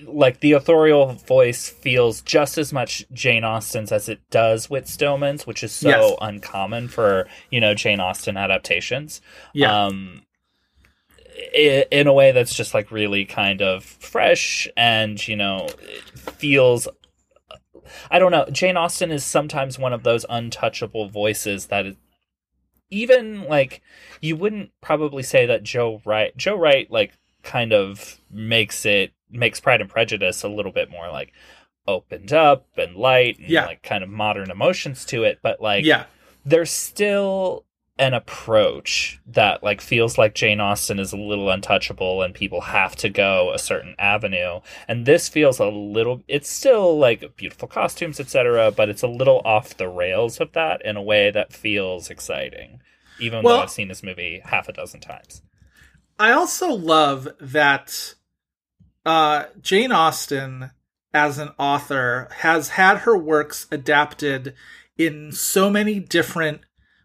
like 0.07 0.39
the 0.39 0.53
authorial 0.53 1.07
voice 1.13 1.67
feels 1.67 2.21
just 2.21 2.57
as 2.57 2.71
much 2.71 3.05
Jane 3.11 3.43
Austen's 3.43 3.91
as 3.91 4.07
it 4.07 4.21
does 4.29 4.69
Whit 4.69 4.87
Stillman's, 4.87 5.45
which 5.45 5.61
is 5.61 5.73
so 5.73 5.89
yes. 5.89 6.17
uncommon 6.21 6.87
for 6.87 7.27
you 7.49 7.59
know 7.59 7.73
Jane 7.73 7.99
Austen 7.99 8.37
adaptations. 8.37 9.19
Yeah. 9.53 9.85
Um, 9.85 10.21
in 11.53 12.07
a 12.07 12.13
way 12.13 12.31
that's 12.31 12.53
just 12.53 12.73
like 12.73 12.91
really 12.91 13.25
kind 13.25 13.61
of 13.61 13.83
fresh 13.83 14.67
and 14.75 15.25
you 15.27 15.35
know 15.35 15.67
feels 16.15 16.87
I 18.11 18.19
don't 18.19 18.31
know. 18.31 18.45
Jane 18.51 18.77
Austen 18.77 19.09
is 19.11 19.25
sometimes 19.25 19.79
one 19.79 19.93
of 19.93 20.03
those 20.03 20.23
untouchable 20.29 21.09
voices 21.09 21.67
that 21.67 21.87
is, 21.87 21.95
even 22.91 23.43
like 23.47 23.81
you 24.21 24.35
wouldn't 24.35 24.71
probably 24.81 25.23
say 25.23 25.45
that 25.47 25.63
Joe 25.63 26.01
Wright 26.05 26.35
Joe 26.37 26.55
Wright 26.55 26.89
like 26.91 27.13
kind 27.43 27.73
of 27.73 28.19
makes 28.29 28.85
it 28.85 29.13
makes 29.31 29.59
Pride 29.59 29.81
and 29.81 29.89
Prejudice 29.89 30.43
a 30.43 30.49
little 30.49 30.71
bit 30.71 30.89
more 30.91 31.09
like 31.09 31.31
opened 31.87 32.31
up 32.33 32.67
and 32.77 32.95
light 32.95 33.39
and 33.39 33.49
Yeah. 33.49 33.65
like 33.65 33.81
kind 33.81 34.03
of 34.03 34.09
modern 34.09 34.51
emotions 34.51 35.05
to 35.05 35.23
it, 35.23 35.39
but 35.41 35.59
like 35.61 35.85
yeah. 35.85 36.05
there's 36.45 36.69
still 36.71 37.65
an 37.99 38.13
approach 38.15 39.19
that 39.27 39.61
like 39.61 39.81
feels 39.81 40.17
like 40.17 40.33
Jane 40.33 40.59
Austen 40.59 40.97
is 40.99 41.13
a 41.13 41.17
little 41.17 41.49
untouchable 41.51 42.21
and 42.23 42.33
people 42.33 42.61
have 42.61 42.95
to 42.95 43.09
go 43.09 43.51
a 43.53 43.59
certain 43.59 43.93
avenue. 43.99 44.61
And 44.87 45.05
this 45.05 45.29
feels 45.29 45.59
a 45.59 45.67
little 45.67 46.23
it's 46.27 46.49
still 46.49 46.97
like 46.97 47.35
beautiful 47.35 47.67
costumes 47.67 48.19
etc 48.19 48.71
but 48.71 48.89
it's 48.89 49.03
a 49.03 49.07
little 49.07 49.41
off 49.45 49.77
the 49.77 49.89
rails 49.89 50.39
of 50.39 50.53
that 50.53 50.83
in 50.85 50.95
a 50.95 51.01
way 51.03 51.29
that 51.29 51.53
feels 51.53 52.09
exciting 52.09 52.81
even 53.19 53.43
Well- 53.43 53.57
though 53.57 53.63
I've 53.63 53.69
seen 53.69 53.89
this 53.89 54.01
movie 54.01 54.41
half 54.45 54.69
a 54.69 54.73
dozen 54.73 55.01
times. 55.01 55.41
I 56.17 56.31
also 56.31 56.69
love 56.71 57.27
that 57.39 58.15
uh, 59.05 59.45
Jane 59.61 59.91
Austen, 59.91 60.71
as 61.13 61.37
an 61.37 61.49
author, 61.57 62.29
has 62.37 62.69
had 62.69 62.99
her 62.99 63.17
works 63.17 63.67
adapted 63.71 64.53
in 64.97 65.31
so 65.31 65.69
many 65.69 65.99
different 65.99 66.61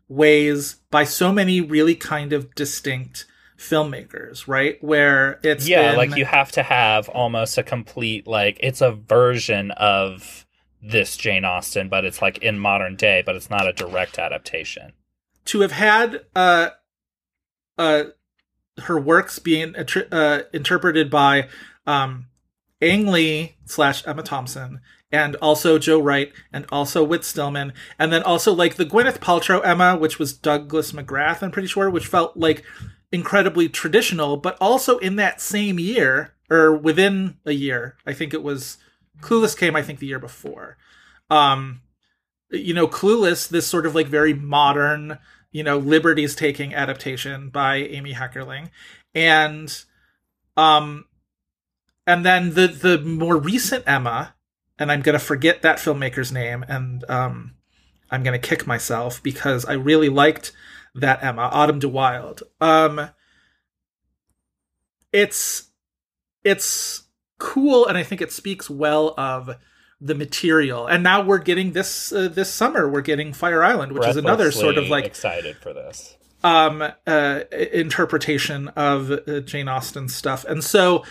ways 0.08 0.76
by 0.90 1.04
so 1.04 1.32
many 1.32 1.60
really 1.60 1.94
kind 1.94 2.32
of 2.32 2.54
distinct 2.54 3.26
filmmakers, 3.58 4.46
right? 4.46 4.82
Where 4.82 5.38
it's 5.42 5.68
yeah 5.68 5.90
been- 5.90 5.96
like 5.96 6.16
you 6.16 6.24
have 6.24 6.52
to 6.52 6.62
have 6.62 7.08
almost 7.08 7.58
a 7.58 7.62
complete 7.62 8.26
like 8.26 8.58
it's 8.60 8.80
a 8.80 8.92
version 8.92 9.70
of 9.72 10.44
this 10.86 11.16
Jane 11.16 11.46
Austen 11.46 11.88
but 11.88 12.04
it's 12.04 12.20
like 12.20 12.36
in 12.38 12.58
modern 12.58 12.94
day 12.94 13.22
but 13.24 13.34
it's 13.36 13.48
not 13.48 13.66
a 13.66 13.72
direct 13.72 14.18
adaptation 14.18 14.92
to 15.46 15.62
have 15.62 15.72
had 15.72 16.26
uh 16.36 16.68
uh 17.78 18.04
her 18.82 19.00
works 19.00 19.38
being 19.38 19.74
uh, 19.76 20.40
interpreted 20.52 21.08
by 21.08 21.48
um 21.86 22.26
Ang 22.82 23.06
Lee 23.06 23.56
slash 23.64 24.06
Emma 24.06 24.22
Thompson 24.22 24.80
and 25.14 25.36
also 25.36 25.78
Joe 25.78 26.00
Wright 26.00 26.32
and 26.52 26.66
also 26.72 27.04
Whit 27.04 27.24
Stillman 27.24 27.72
and 27.98 28.12
then 28.12 28.22
also 28.22 28.52
like 28.52 28.74
the 28.74 28.84
Gwyneth 28.84 29.18
Paltrow 29.18 29.64
Emma 29.64 29.96
which 29.96 30.18
was 30.18 30.32
Douglas 30.32 30.92
McGrath 30.92 31.42
I'm 31.42 31.50
pretty 31.50 31.68
sure 31.68 31.88
which 31.88 32.06
felt 32.06 32.36
like 32.36 32.64
incredibly 33.12 33.68
traditional 33.68 34.36
but 34.36 34.58
also 34.60 34.98
in 34.98 35.16
that 35.16 35.40
same 35.40 35.78
year 35.78 36.34
or 36.50 36.74
within 36.76 37.36
a 37.46 37.52
year 37.52 37.96
I 38.06 38.12
think 38.12 38.34
it 38.34 38.42
was 38.42 38.78
Clueless 39.20 39.56
came 39.56 39.76
I 39.76 39.82
think 39.82 40.00
the 40.00 40.06
year 40.06 40.18
before 40.18 40.76
um 41.30 41.80
you 42.54 42.74
know, 42.74 42.86
Clueless, 42.86 43.48
this 43.48 43.66
sort 43.66 43.86
of 43.86 43.94
like 43.94 44.06
very 44.06 44.34
modern, 44.34 45.18
you 45.52 45.62
know, 45.62 45.78
liberties 45.78 46.34
taking 46.34 46.74
adaptation 46.74 47.50
by 47.50 47.76
Amy 47.76 48.14
Heckerling. 48.14 48.70
And 49.14 49.84
um 50.56 51.06
and 52.06 52.24
then 52.24 52.54
the 52.54 52.68
the 52.68 52.98
more 52.98 53.36
recent 53.36 53.84
Emma, 53.86 54.33
and 54.78 54.90
I'm 54.90 55.02
gonna 55.02 55.18
forget 55.18 55.62
that 55.62 55.78
filmmaker's 55.78 56.32
name, 56.32 56.64
and 56.68 57.04
um 57.08 57.54
I'm 58.10 58.22
gonna 58.22 58.38
kick 58.38 58.66
myself 58.66 59.22
because 59.22 59.64
I 59.64 59.72
really 59.74 60.08
liked 60.08 60.52
that 60.94 61.22
Emma, 61.24 61.48
Autumn 61.52 61.78
de 61.78 61.88
Wilde. 61.88 62.42
Um 62.60 63.10
it's 65.12 65.70
it's 66.42 67.04
cool 67.38 67.86
and 67.86 67.96
I 67.96 68.02
think 68.02 68.20
it 68.20 68.32
speaks 68.32 68.68
well 68.68 69.14
of 69.16 69.50
the 70.00 70.14
material. 70.14 70.86
And 70.86 71.02
now 71.02 71.22
we're 71.22 71.38
getting 71.38 71.72
this 71.72 72.12
uh, 72.12 72.28
this 72.28 72.52
summer 72.52 72.88
we're 72.88 73.00
getting 73.00 73.32
Fire 73.32 73.62
Island, 73.62 73.92
which 73.92 74.06
is 74.08 74.16
another 74.16 74.50
sort 74.50 74.76
of 74.78 74.88
like 74.88 75.04
excited 75.04 75.56
for 75.56 75.72
this. 75.72 76.16
um 76.42 76.82
uh 77.06 77.40
interpretation 77.72 78.68
of 78.68 79.10
uh, 79.10 79.40
Jane 79.40 79.68
Austen 79.68 80.08
stuff. 80.08 80.44
And 80.44 80.62
so 80.62 81.04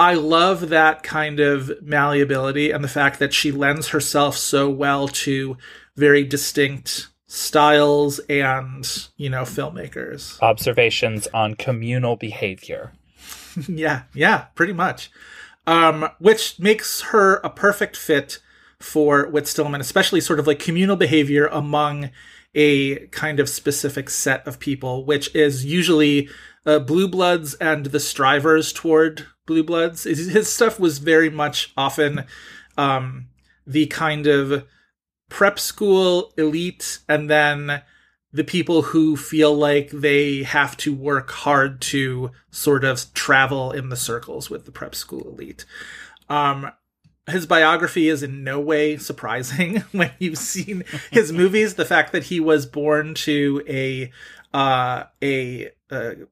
I 0.00 0.14
love 0.14 0.70
that 0.70 1.02
kind 1.02 1.40
of 1.40 1.82
malleability 1.82 2.70
and 2.70 2.82
the 2.82 2.88
fact 2.88 3.18
that 3.18 3.34
she 3.34 3.52
lends 3.52 3.88
herself 3.88 4.34
so 4.34 4.70
well 4.70 5.08
to 5.08 5.58
very 5.94 6.24
distinct 6.24 7.08
styles 7.26 8.18
and, 8.20 9.08
you 9.18 9.28
know, 9.28 9.42
filmmakers. 9.42 10.40
Observations 10.40 11.28
on 11.34 11.54
communal 11.54 12.16
behavior. 12.16 12.92
yeah, 13.68 14.04
yeah, 14.14 14.46
pretty 14.54 14.72
much. 14.72 15.10
Um, 15.66 16.08
which 16.18 16.58
makes 16.58 17.02
her 17.02 17.34
a 17.44 17.50
perfect 17.50 17.94
fit 17.94 18.38
for 18.78 19.28
Whit 19.28 19.46
Stillman, 19.46 19.82
especially 19.82 20.22
sort 20.22 20.40
of 20.40 20.46
like 20.46 20.58
communal 20.58 20.96
behavior 20.96 21.46
among 21.52 22.08
a 22.54 23.06
kind 23.08 23.38
of 23.38 23.50
specific 23.50 24.08
set 24.08 24.46
of 24.46 24.58
people, 24.60 25.04
which 25.04 25.32
is 25.34 25.66
usually 25.66 26.30
uh, 26.64 26.78
blue 26.78 27.06
bloods 27.06 27.52
and 27.56 27.86
the 27.86 28.00
strivers 28.00 28.72
toward 28.72 29.26
blue 29.50 29.64
bloods. 29.64 30.04
His 30.04 30.28
his 30.32 30.52
stuff 30.52 30.78
was 30.78 30.98
very 30.98 31.28
much 31.28 31.72
often 31.76 32.24
um, 32.78 33.26
the 33.66 33.86
kind 33.86 34.28
of 34.28 34.64
prep 35.28 35.58
school 35.58 36.32
elite 36.38 37.00
and 37.08 37.28
then 37.28 37.82
the 38.32 38.44
people 38.44 38.82
who 38.82 39.16
feel 39.16 39.52
like 39.52 39.90
they 39.90 40.44
have 40.44 40.76
to 40.76 40.94
work 40.94 41.32
hard 41.32 41.80
to 41.80 42.30
sort 42.52 42.84
of 42.84 43.12
travel 43.12 43.72
in 43.72 43.88
the 43.88 43.96
circles 43.96 44.48
with 44.48 44.66
the 44.66 44.70
prep 44.70 44.94
school 44.94 45.28
elite. 45.28 45.64
Um, 46.28 46.70
his 47.28 47.44
biography 47.44 48.08
is 48.08 48.22
in 48.22 48.44
no 48.44 48.60
way 48.60 48.98
surprising 48.98 49.78
when 49.92 50.12
you've 50.20 50.38
seen 50.38 50.84
his 51.10 51.32
movies. 51.40 51.74
The 51.74 51.84
fact 51.84 52.12
that 52.12 52.24
he 52.24 52.38
was 52.38 52.66
born 52.66 53.14
to 53.14 53.64
a 53.68 54.12
uh, 54.54 55.04
a, 55.20 55.70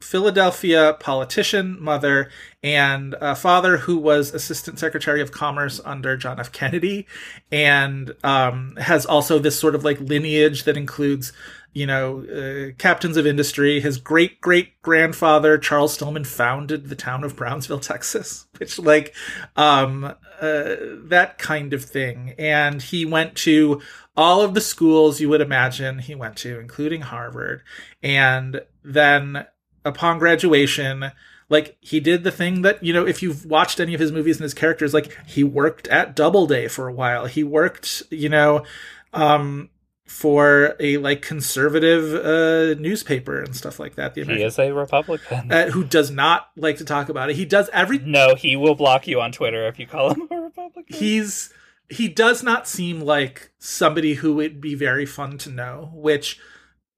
Philadelphia 0.00 0.96
politician 1.00 1.82
mother 1.82 2.30
and 2.62 3.14
father 3.36 3.78
who 3.78 3.98
was 3.98 4.34
assistant 4.34 4.78
secretary 4.78 5.20
of 5.20 5.32
commerce 5.32 5.80
under 5.84 6.16
John 6.16 6.40
F. 6.40 6.52
Kennedy, 6.52 7.06
and 7.50 8.14
um, 8.22 8.76
has 8.80 9.06
also 9.06 9.38
this 9.38 9.58
sort 9.58 9.74
of 9.74 9.84
like 9.84 10.00
lineage 10.00 10.64
that 10.64 10.76
includes 10.76 11.32
you 11.78 11.86
know, 11.86 12.24
uh, 12.24 12.72
captains 12.76 13.16
of 13.16 13.24
industry. 13.24 13.78
His 13.78 13.98
great 13.98 14.40
great 14.40 14.82
grandfather, 14.82 15.56
Charles 15.58 15.94
Stillman, 15.94 16.24
founded 16.24 16.88
the 16.88 16.96
town 16.96 17.22
of 17.22 17.36
Brownsville, 17.36 17.78
Texas, 17.80 18.48
which, 18.58 18.80
like, 18.80 19.14
um, 19.54 20.04
uh, 20.04 20.16
that 20.40 21.36
kind 21.38 21.72
of 21.72 21.84
thing. 21.84 22.34
And 22.36 22.82
he 22.82 23.06
went 23.06 23.36
to 23.36 23.80
all 24.16 24.42
of 24.42 24.54
the 24.54 24.60
schools 24.60 25.20
you 25.20 25.28
would 25.28 25.40
imagine 25.40 26.00
he 26.00 26.16
went 26.16 26.36
to, 26.38 26.58
including 26.58 27.02
Harvard. 27.02 27.62
And 28.02 28.60
then 28.82 29.46
upon 29.84 30.18
graduation, 30.18 31.12
like 31.48 31.76
he 31.80 32.00
did 32.00 32.24
the 32.24 32.32
thing 32.32 32.62
that 32.62 32.82
you 32.82 32.92
know 32.92 33.06
if 33.06 33.22
you've 33.22 33.46
watched 33.46 33.78
any 33.78 33.94
of 33.94 34.00
his 34.00 34.10
movies 34.10 34.36
and 34.36 34.42
his 34.42 34.52
characters 34.52 34.92
like 34.92 35.16
he 35.26 35.42
worked 35.42 35.88
at 35.88 36.14
doubleday 36.14 36.68
for 36.68 36.88
a 36.88 36.92
while 36.92 37.24
he 37.24 37.42
worked 37.42 38.02
you 38.10 38.28
know 38.28 38.64
um 39.14 39.70
for 40.08 40.74
a 40.80 40.96
like 40.96 41.22
conservative 41.22 42.14
uh, 42.14 42.80
newspaper 42.80 43.40
and 43.42 43.54
stuff 43.54 43.78
like 43.78 43.94
that. 43.96 44.14
The 44.14 44.24
He 44.24 44.42
is 44.42 44.58
a 44.58 44.72
Republican. 44.72 45.52
uh, 45.52 45.66
who 45.70 45.84
does 45.84 46.10
not 46.10 46.48
like 46.56 46.78
to 46.78 46.84
talk 46.84 47.08
about 47.08 47.30
it. 47.30 47.36
He 47.36 47.44
does 47.44 47.68
every. 47.72 47.98
no, 47.98 48.34
he 48.34 48.56
will 48.56 48.74
block 48.74 49.06
you 49.06 49.20
on 49.20 49.32
Twitter 49.32 49.66
if 49.68 49.78
you 49.78 49.86
call 49.86 50.10
him 50.14 50.26
a 50.30 50.40
Republican. 50.40 50.96
He's 50.96 51.52
he 51.90 52.08
does 52.08 52.42
not 52.42 52.66
seem 52.68 53.00
like 53.00 53.50
somebody 53.58 54.14
who 54.14 54.34
would 54.34 54.60
be 54.60 54.74
very 54.74 55.06
fun 55.06 55.38
to 55.38 55.50
know, 55.50 55.90
which 55.94 56.38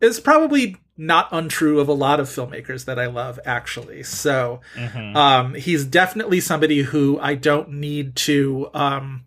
is 0.01 0.19
probably 0.19 0.77
not 0.97 1.29
untrue 1.33 1.81
of 1.81 1.89
a 1.89 1.93
lot 1.93 2.21
of 2.21 2.29
filmmakers 2.29 2.85
that 2.85 2.99
I 2.99 3.07
love 3.07 3.39
actually. 3.45 4.03
So 4.03 4.61
Mhm. 4.77 5.17
um, 5.17 5.55
he's 5.55 5.85
definitely 5.85 6.41
somebody 6.41 6.83
who 6.83 7.19
I 7.21 7.35
don't 7.35 7.71
need 7.73 8.17
to 8.17 8.69
um, 8.75 9.25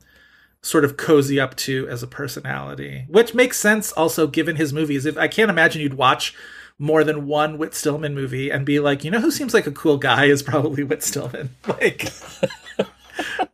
sort 0.64 0.86
of 0.86 0.98
cozy 0.98 1.40
up 1.40 1.56
to 1.58 1.88
as 1.90 2.02
a 2.02 2.08
personality, 2.08 3.06
which 3.10 3.36
makes 3.36 3.60
sense 3.60 3.92
also 3.92 4.26
given 4.26 4.56
his 4.56 4.74
movies. 4.74 5.06
If 5.06 5.18
I 5.18 5.28
can't 5.28 5.52
imagine 5.52 5.82
you'd 5.82 5.94
watch 5.94 6.34
more 6.80 7.04
than 7.04 7.28
one 7.28 7.58
Whit 7.58 7.76
Stillman 7.76 8.16
movie 8.16 8.50
and 8.50 8.66
be 8.66 8.80
like, 8.80 9.04
you 9.04 9.12
know, 9.12 9.20
who 9.20 9.30
seems 9.30 9.54
like 9.54 9.68
a 9.68 9.72
cool 9.72 9.98
guy 9.98 10.26
is 10.26 10.42
probably 10.42 10.84
Whit 10.84 11.04
Stillman. 11.04 11.56
Like, 11.68 12.12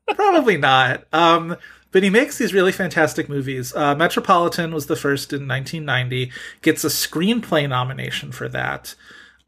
probably 0.16 0.58
not. 0.58 1.04
Um, 1.12 1.58
but 1.92 2.04
he 2.04 2.10
makes 2.10 2.38
these 2.38 2.54
really 2.54 2.72
fantastic 2.72 3.28
movies. 3.28 3.76
Uh, 3.76 3.96
Metropolitan 3.96 4.74
was 4.74 4.86
the 4.86 4.96
first 4.96 5.34
in 5.34 5.48
1990. 5.48 6.32
Gets 6.62 6.84
a 6.84 6.88
screenplay 6.88 7.68
nomination 7.68 8.32
for 8.32 8.48
that. 8.50 8.96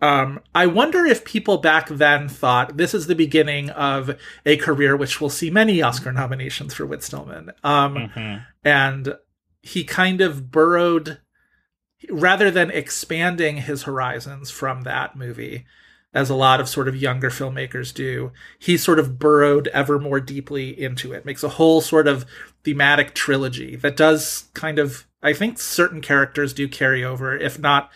Um, 0.01 0.39
I 0.55 0.65
wonder 0.65 1.05
if 1.05 1.23
people 1.25 1.57
back 1.59 1.87
then 1.89 2.27
thought 2.27 2.77
this 2.77 2.93
is 2.93 3.05
the 3.07 3.15
beginning 3.15 3.69
of 3.69 4.17
a 4.45 4.57
career 4.57 4.95
which 4.97 5.21
will 5.21 5.29
see 5.29 5.51
many 5.51 5.81
Oscar 5.81 6.11
nominations 6.11 6.73
for 6.73 6.85
Whit 6.85 7.03
Stillman. 7.03 7.51
Um, 7.63 7.95
Mhm. 8.15 8.45
and 8.63 9.15
he 9.61 9.83
kind 9.83 10.21
of 10.21 10.49
burrowed 10.51 11.19
rather 12.09 12.49
than 12.49 12.71
expanding 12.71 13.57
his 13.57 13.83
horizons 13.83 14.49
from 14.49 14.81
that 14.81 15.15
movie 15.15 15.65
as 16.13 16.29
a 16.31 16.35
lot 16.35 16.59
of 16.59 16.67
sort 16.67 16.87
of 16.87 16.95
younger 16.95 17.29
filmmakers 17.29 17.93
do 17.93 18.31
he 18.57 18.75
sort 18.75 18.97
of 18.99 19.19
burrowed 19.19 19.67
ever 19.69 19.99
more 19.99 20.19
deeply 20.19 20.69
into 20.77 21.13
it 21.13 21.25
makes 21.25 21.43
a 21.43 21.47
whole 21.49 21.79
sort 21.79 22.07
of 22.07 22.25
thematic 22.65 23.13
trilogy 23.13 23.75
that 23.75 23.95
does 23.95 24.49
kind 24.55 24.79
of 24.79 25.05
i 25.21 25.31
think 25.31 25.59
certain 25.59 26.01
characters 26.01 26.53
do 26.53 26.67
carry 26.67 27.03
over 27.03 27.37
if 27.37 27.59
not 27.59 27.89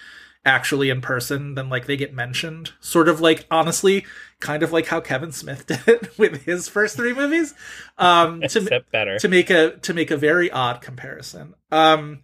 actually 0.45 0.89
in 0.89 1.01
person 1.01 1.55
than 1.55 1.69
like 1.69 1.85
they 1.87 1.97
get 1.97 2.13
mentioned. 2.13 2.71
Sort 2.79 3.09
of 3.09 3.19
like 3.19 3.45
honestly, 3.49 4.05
kind 4.39 4.61
of 4.63 4.71
like 4.71 4.87
how 4.87 5.01
Kevin 5.01 5.31
Smith 5.31 5.65
did 5.67 5.87
it 5.87 6.17
with 6.17 6.43
his 6.45 6.67
first 6.69 6.95
three 6.95 7.13
movies. 7.13 7.53
Um, 7.97 8.41
to, 8.41 8.45
Except 8.45 8.91
better. 8.91 9.17
to 9.19 9.27
make 9.27 9.49
a 9.49 9.71
to 9.77 9.93
make 9.93 10.11
a 10.11 10.17
very 10.17 10.49
odd 10.51 10.81
comparison. 10.81 11.55
Um, 11.71 12.19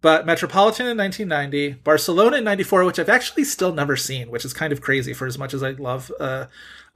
but 0.00 0.26
Metropolitan 0.26 0.86
in 0.88 0.98
1990, 0.98 1.80
Barcelona 1.84 2.38
in 2.38 2.42
94, 2.44 2.84
which 2.84 2.98
I've 2.98 3.08
actually 3.08 3.44
still 3.44 3.72
never 3.72 3.96
seen, 3.96 4.32
which 4.32 4.44
is 4.44 4.52
kind 4.52 4.72
of 4.72 4.80
crazy 4.80 5.12
for 5.14 5.28
as 5.28 5.38
much 5.38 5.54
as 5.54 5.62
I 5.62 5.70
love 5.70 6.10
uh, 6.18 6.46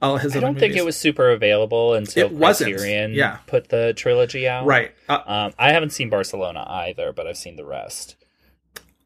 all 0.01 0.17
his 0.17 0.35
I 0.35 0.41
don't 0.41 0.55
movies. 0.55 0.59
think 0.59 0.75
it 0.75 0.83
was 0.83 0.97
super 0.97 1.29
available 1.29 1.93
until 1.93 2.27
It 2.27 2.37
Criterion 2.37 3.13
yeah. 3.13 3.37
put 3.47 3.69
the 3.69 3.93
trilogy 3.95 4.45
out. 4.45 4.65
right. 4.65 4.93
Uh, 5.07 5.21
Um, 5.25 5.53
I 5.57 5.71
haven't 5.71 5.91
seen 5.91 6.09
Barcelona 6.09 6.65
either, 6.67 7.13
but 7.13 7.27
I've 7.27 7.37
seen 7.37 7.55
the 7.55 7.63
rest. 7.65 8.17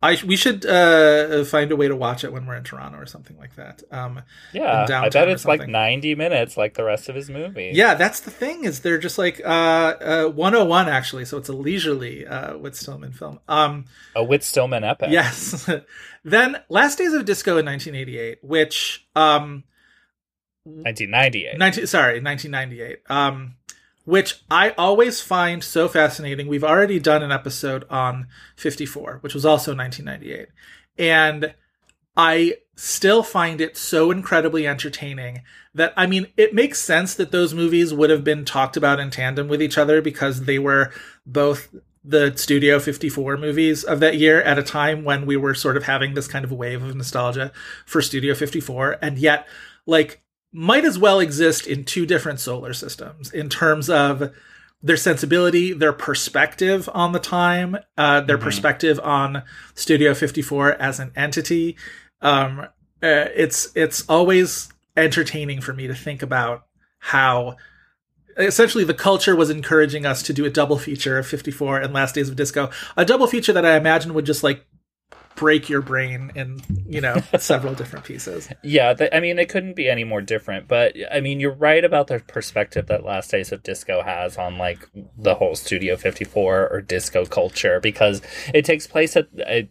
I 0.04 0.18
we 0.26 0.36
should 0.36 0.66
uh, 0.66 1.44
find 1.46 1.72
a 1.72 1.76
way 1.76 1.88
to 1.88 1.96
watch 1.96 2.24
it 2.24 2.34
when 2.34 2.48
we're 2.48 2.56
in 2.56 2.64
Toronto 2.64 2.98
or 2.98 3.06
something 3.06 3.38
like 3.38 3.56
that. 3.56 3.84
Um, 3.92 4.22
Yeah, 4.52 4.86
I 4.90 5.10
bet 5.10 5.30
it's 5.30 5.46
like 5.46 5.68
90 5.68 6.16
minutes, 6.16 6.58
like 6.58 6.74
the 6.74 6.84
rest 6.84 7.08
of 7.08 7.16
his 7.16 7.30
movie. 7.30 7.72
Yeah, 7.76 7.94
that's 7.94 8.22
the 8.22 8.32
thing 8.32 8.64
is 8.64 8.80
they're 8.80 8.98
just 8.98 9.20
like 9.20 9.42
uh, 9.46 10.26
uh, 10.26 10.26
101 10.30 10.90
actually, 10.90 11.26
so 11.26 11.38
it's 11.38 11.50
a 11.50 11.54
leisurely 11.54 12.26
uh, 12.26 12.58
Whit 12.58 12.76
Stillman 12.76 13.12
film. 13.12 13.40
Um, 13.48 13.86
a 14.16 14.24
Whit 14.24 14.44
Stillman 14.44 14.84
epic. 14.84 15.12
yes. 15.12 15.70
then 16.24 16.58
Last 16.68 16.98
Days 16.98 17.14
of 17.14 17.26
Disco 17.26 17.58
in 17.58 17.66
1988, 17.66 18.40
which 18.44 19.08
um, 19.16 19.64
1998. 20.64 21.58
19 21.58 21.88
sorry 21.88 22.22
1998 22.22 23.00
um 23.10 23.56
which 24.12 24.44
i 24.52 24.72
always 24.72 25.22
find 25.22 25.64
so 25.64 25.88
fascinating 25.88 26.46
we've 26.46 26.66
already 26.66 27.00
done 27.00 27.24
an 27.24 27.32
episode 27.32 27.86
on 27.90 28.28
54 28.58 29.20
which 29.22 29.34
was 29.34 29.46
also 29.46 29.74
1998 29.74 30.50
and 30.98 31.54
i 32.18 32.54
still 32.76 33.24
find 33.24 33.62
it 33.62 33.78
so 33.78 34.12
incredibly 34.12 34.68
entertaining 34.68 35.42
that 35.74 35.94
i 35.96 36.06
mean 36.06 36.28
it 36.36 36.54
makes 36.54 36.78
sense 36.78 37.16
that 37.16 37.32
those 37.32 37.54
movies 37.54 37.94
would 37.94 38.10
have 38.10 38.26
been 38.26 38.44
talked 38.44 38.76
about 38.76 39.00
in 39.00 39.10
tandem 39.10 39.48
with 39.48 39.62
each 39.62 39.78
other 39.78 40.02
because 40.02 40.44
they 40.44 40.60
were 40.60 40.92
both 41.26 41.74
the 42.04 42.36
Studio 42.36 42.80
54 42.80 43.38
movies 43.38 43.84
of 43.84 44.00
that 44.00 44.18
year 44.18 44.42
at 44.42 44.58
a 44.58 44.64
time 44.64 45.04
when 45.04 45.26
we 45.26 45.38
were 45.38 45.54
sort 45.54 45.78
of 45.78 45.84
having 45.84 46.16
this 46.16 46.28
kind 46.28 46.44
of 46.44 46.52
wave 46.52 46.82
of 46.82 46.96
nostalgia 46.96 47.52
for 47.86 48.02
Studio 48.02 48.34
54. 48.34 48.98
And 49.04 49.20
yet, 49.20 49.48
like, 49.86 50.24
might 50.52 50.86
as 50.86 51.00
well 51.00 51.20
exist 51.20 51.68
in 51.68 51.86
two 51.86 52.06
different 52.06 52.40
solar 52.40 52.74
systems 52.74 53.32
in 53.32 53.50
terms 53.50 53.90
of 53.90 54.32
their 54.84 54.98
sensibility, 54.98 55.74
their 55.74 55.94
perspective 55.94 56.90
on 56.94 57.12
the 57.12 57.20
time, 57.20 57.78
uh, 57.98 58.22
their 58.22 58.38
perspective 58.38 59.00
on 59.04 59.44
Studio 59.76 60.14
54 60.14 60.74
as 60.74 61.00
an 61.00 61.12
entity. 61.16 61.78
Um, 62.22 62.62
uh, 63.04 63.30
it's 63.36 63.72
it's 63.76 64.04
always 64.10 64.70
entertaining 64.98 65.62
for 65.62 65.74
me 65.74 65.88
to 65.88 65.96
think 65.96 66.22
about 66.22 66.66
how 67.00 67.56
essentially 68.38 68.84
the 68.84 68.94
culture 68.94 69.36
was 69.36 69.50
encouraging 69.50 70.06
us 70.06 70.24
to 70.24 70.34
do 70.34 70.46
a 70.46 70.50
double 70.50 70.78
feature 70.78 71.18
of 71.18 71.28
54 71.28 71.80
and 71.80 71.94
Last 71.94 72.16
Days 72.16 72.30
of 72.30 72.36
Disco, 72.36 72.70
a 72.98 73.06
double 73.06 73.28
feature 73.28 73.54
that 73.54 73.66
I 73.66 73.76
imagine 73.76 74.14
would 74.14 74.26
just 74.26 74.44
like 74.44 74.66
break 75.36 75.70
your 75.70 75.82
brain 75.82 76.32
in 76.36 76.62
you 76.86 77.02
know 77.02 77.18
several 77.40 77.74
different 77.74 78.06
pieces. 78.06 78.50
Yeah, 78.64 78.94
th- 78.94 79.12
I 79.14 79.20
mean, 79.20 79.40
it 79.40 79.50
couldn't 79.50 79.76
be 79.76 79.90
any 79.90 80.04
more 80.04 80.22
different. 80.22 80.68
But 80.68 80.96
I 81.12 81.20
mean, 81.20 81.40
you're 81.40 81.54
right 81.54 81.84
about 81.84 82.08
the 82.08 82.20
perspective 82.20 82.88
that 82.88 83.04
Last 83.04 83.32
Days 83.32 83.52
of 83.52 83.64
Disco 83.64 84.02
has 84.04 84.38
on 84.38 84.58
like 84.58 84.88
the 85.18 85.36
whole 85.36 85.56
Studio 85.56 85.96
54 85.98 86.70
or 86.70 86.82
disco 86.82 87.26
culture 87.26 87.80
because 87.80 88.22
it 88.54 88.66
takes 88.66 88.88
place 88.88 89.16
at. 89.16 89.28
uh 89.48 89.62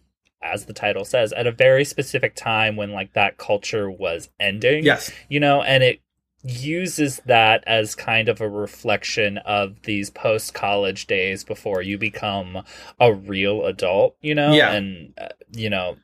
as 0.43 0.65
the 0.65 0.73
title 0.73 1.05
says, 1.05 1.31
at 1.33 1.45
a 1.45 1.51
very 1.51 1.85
specific 1.85 2.35
time 2.35 2.75
when 2.75 2.91
like 2.91 3.13
that 3.13 3.37
culture 3.37 3.91
was 3.91 4.29
ending. 4.39 4.83
Yes. 4.83 5.11
You 5.29 5.39
know, 5.39 5.61
and 5.61 5.83
it 5.83 6.01
uses 6.43 7.21
that 7.25 7.63
as 7.67 7.95
kind 7.95 8.27
of 8.29 8.41
a 8.41 8.49
reflection 8.49 9.37
of 9.39 9.81
these 9.83 10.09
post 10.09 10.53
college 10.53 11.07
days 11.07 11.43
before 11.43 11.81
you 11.81 11.97
become 11.97 12.63
a 12.99 13.13
real 13.13 13.65
adult, 13.65 14.15
you 14.21 14.33
know? 14.35 14.53
Yeah. 14.53 14.71
And, 14.71 15.13
uh, 15.19 15.29
you 15.51 15.69
know, 15.69 15.97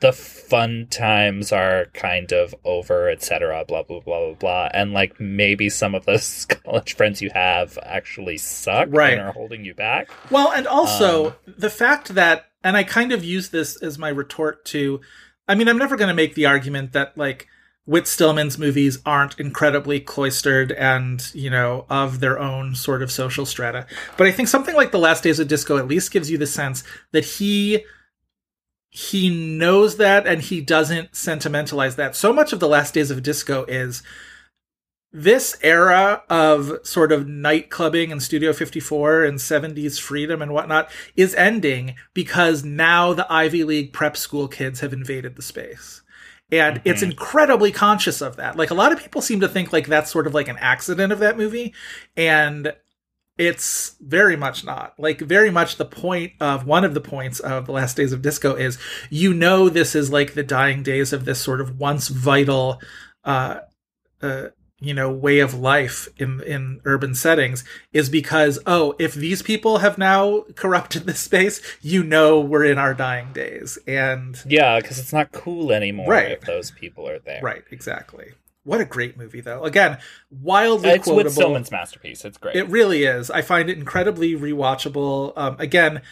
the 0.00 0.12
fun 0.12 0.86
times 0.90 1.52
are 1.52 1.84
kind 1.92 2.32
of 2.32 2.54
over, 2.64 3.10
etc. 3.10 3.64
Blah 3.68 3.82
blah 3.82 4.00
blah 4.00 4.18
blah 4.28 4.34
blah, 4.34 4.68
and 4.72 4.92
like 4.94 5.20
maybe 5.20 5.68
some 5.68 5.94
of 5.94 6.06
those 6.06 6.46
college 6.64 6.94
friends 6.94 7.20
you 7.20 7.28
have 7.34 7.78
actually 7.82 8.38
suck 8.38 8.88
Right. 8.90 9.12
and 9.12 9.20
are 9.20 9.32
holding 9.32 9.62
you 9.64 9.74
back. 9.74 10.08
Well, 10.30 10.50
and 10.52 10.66
also 10.66 11.36
the 11.46 11.68
fact 11.68 12.14
that, 12.14 12.46
and 12.64 12.78
I 12.78 12.82
kind 12.82 13.12
of 13.12 13.22
use 13.22 13.50
this 13.50 13.76
as 13.82 13.98
my 13.98 14.08
retort 14.08 14.64
to, 14.66 15.02
I 15.46 15.54
mean, 15.54 15.68
I'm 15.68 15.76
never 15.78 15.96
going 15.96 16.08
to 16.08 16.14
make 16.14 16.34
the 16.34 16.46
argument 16.46 16.92
that 16.94 17.18
like 17.18 17.46
Whit 17.86 18.06
Stillman's 18.06 18.58
movies 18.58 18.98
aren't 19.04 19.40
incredibly 19.40 20.00
cloistered 20.00 20.70
and, 20.72 21.22
you 21.34 21.50
know, 21.50 21.86
of 21.88 22.20
their 22.20 22.38
own 22.38 22.74
sort 22.74 23.02
of 23.02 23.10
social 23.10 23.46
strata. 23.46 23.86
But 24.16 24.26
I 24.26 24.32
think 24.32 24.48
something 24.48 24.76
like 24.76 24.92
The 24.92 24.98
Last 24.98 25.24
Days 25.24 25.40
of 25.40 25.48
Disco 25.48 25.76
at 25.76 25.88
least 25.88 26.12
gives 26.12 26.30
you 26.30 26.38
the 26.38 26.46
sense 26.46 26.84
that 27.12 27.24
he 27.24 27.84
he 28.90 29.30
knows 29.30 29.96
that 29.98 30.26
and 30.26 30.42
he 30.42 30.60
doesn't 30.60 31.14
sentimentalize 31.14 31.96
that. 31.96 32.16
So 32.16 32.32
much 32.32 32.52
of 32.52 32.60
The 32.60 32.68
Last 32.68 32.92
Days 32.92 33.10
of 33.10 33.22
Disco 33.22 33.64
is 33.66 34.02
this 35.12 35.56
era 35.62 36.22
of 36.28 36.78
sort 36.82 37.12
of 37.12 37.26
night 37.26 37.70
clubbing 37.70 38.12
and 38.12 38.22
Studio 38.22 38.52
54 38.52 39.24
and 39.24 39.38
70s 39.38 40.00
freedom 40.00 40.42
and 40.42 40.52
whatnot 40.52 40.90
is 41.16 41.34
ending 41.34 41.94
because 42.14 42.64
now 42.64 43.12
the 43.12 43.32
Ivy 43.32 43.64
League 43.64 43.92
prep 43.92 44.16
school 44.16 44.48
kids 44.48 44.80
have 44.80 44.92
invaded 44.92 45.36
the 45.36 45.42
space. 45.42 45.99
And 46.52 46.80
it's 46.84 47.02
incredibly 47.02 47.70
conscious 47.72 48.20
of 48.20 48.36
that. 48.36 48.56
Like 48.56 48.70
a 48.70 48.74
lot 48.74 48.92
of 48.92 48.98
people 48.98 49.22
seem 49.22 49.40
to 49.40 49.48
think 49.48 49.72
like 49.72 49.86
that's 49.86 50.10
sort 50.10 50.26
of 50.26 50.34
like 50.34 50.48
an 50.48 50.58
accident 50.58 51.12
of 51.12 51.20
that 51.20 51.36
movie. 51.36 51.74
And 52.16 52.72
it's 53.40 53.96
very 54.00 54.36
much 54.36 54.64
not. 54.64 54.94
Like 54.98 55.20
very 55.20 55.50
much 55.50 55.76
the 55.76 55.86
point 55.86 56.32
of 56.40 56.66
one 56.66 56.84
of 56.84 56.92
the 56.92 57.00
points 57.00 57.40
of 57.40 57.66
the 57.66 57.72
last 57.72 57.96
days 57.96 58.12
of 58.12 58.20
disco 58.20 58.54
is 58.54 58.78
you 59.08 59.32
know 59.32 59.70
this 59.70 59.94
is 59.94 60.12
like 60.12 60.34
the 60.34 60.42
dying 60.42 60.82
days 60.82 61.14
of 61.14 61.24
this 61.24 61.40
sort 61.40 61.62
of 61.62 61.78
once 61.78 62.08
vital 62.08 62.80
uh 63.24 63.60
uh 64.20 64.48
you 64.80 64.94
know 64.94 65.10
way 65.10 65.40
of 65.40 65.52
life 65.54 66.08
in 66.16 66.40
in 66.42 66.80
urban 66.84 67.14
settings 67.14 67.62
is 67.92 68.08
because 68.08 68.58
oh 68.66 68.94
if 68.98 69.12
these 69.14 69.42
people 69.42 69.78
have 69.78 69.98
now 69.98 70.42
corrupted 70.54 71.02
this 71.06 71.20
space 71.20 71.60
you 71.82 72.02
know 72.02 72.40
we're 72.40 72.64
in 72.64 72.78
our 72.78 72.94
dying 72.94 73.32
days 73.32 73.78
and 73.86 74.42
Yeah, 74.46 74.80
because 74.80 74.98
it's 74.98 75.12
not 75.12 75.32
cool 75.32 75.70
anymore 75.70 76.08
Right. 76.08 76.32
if 76.32 76.40
those 76.42 76.70
people 76.70 77.06
are 77.08 77.18
there. 77.18 77.40
right 77.42 77.62
exactly 77.70 78.32
what 78.64 78.80
a 78.80 78.84
great 78.84 79.16
movie 79.18 79.40
though 79.40 79.64
again 79.64 79.98
wildly 80.30 80.90
It's 80.90 81.04
quotable 81.04 81.24
Whit 81.24 81.32
Stillman's 81.32 81.70
masterpiece. 81.70 82.24
It's 82.24 82.36
great. 82.38 82.56
It 82.56 82.68
really 82.68 83.04
is. 83.04 83.30
I 83.30 83.42
find 83.42 83.68
it 83.70 83.78
incredibly 83.78 84.34
rewatchable. 84.36 85.32
Um, 85.36 85.56
again, 85.58 86.02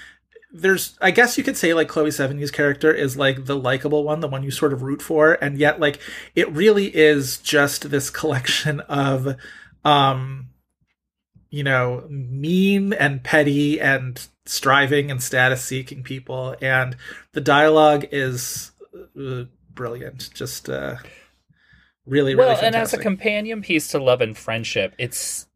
there's, 0.53 0.97
I 1.01 1.11
guess 1.11 1.37
you 1.37 1.45
could 1.45 1.57
say 1.57 1.75
like 1.75 1.89
Chloe 1.89 2.11
Sevigny's 2.11 2.51
character 2.51 2.93
is 2.93 3.17
like 3.17 3.45
the 3.45 3.57
likable 3.57 4.05
one, 4.05 4.21
the 4.21 4.29
one 4.29 4.43
you 4.43 4.51
sort 4.51 4.73
of 4.73 4.83
root 4.83 5.03
for, 5.03 5.35
and 5.35 5.59
yet 5.59 5.81
like 5.81 6.01
it 6.35 6.51
really 6.53 6.95
is 6.97 7.39
just 7.39 7.91
this 7.91 8.11
collection 8.11 8.81
of, 8.81 9.37
um, 9.85 10.49
you 11.51 11.63
know, 11.63 12.07
mean 12.09 12.93
and 12.93 13.23
petty 13.23 13.81
and 13.81 14.27
striving 14.47 15.11
and 15.11 15.23
status 15.23 15.65
seeking 15.65 16.03
people, 16.03 16.57
and 16.61 16.97
the 17.33 17.41
dialogue 17.41 18.07
is 18.11 18.73
uh, 19.19 19.45
brilliant. 19.75 20.31
Just 20.35 20.69
uh, 20.69 20.97
really, 22.07 22.35
really 22.35 22.37
well, 22.37 22.57
fantastic. 22.57 22.67
and 22.67 22.77
as 22.77 22.93
a 22.95 22.99
companion 22.99 23.63
piece 23.63 23.89
to 23.89 23.99
Love 23.99 24.21
and 24.21 24.37
Friendship, 24.37 24.95
it's 24.99 25.47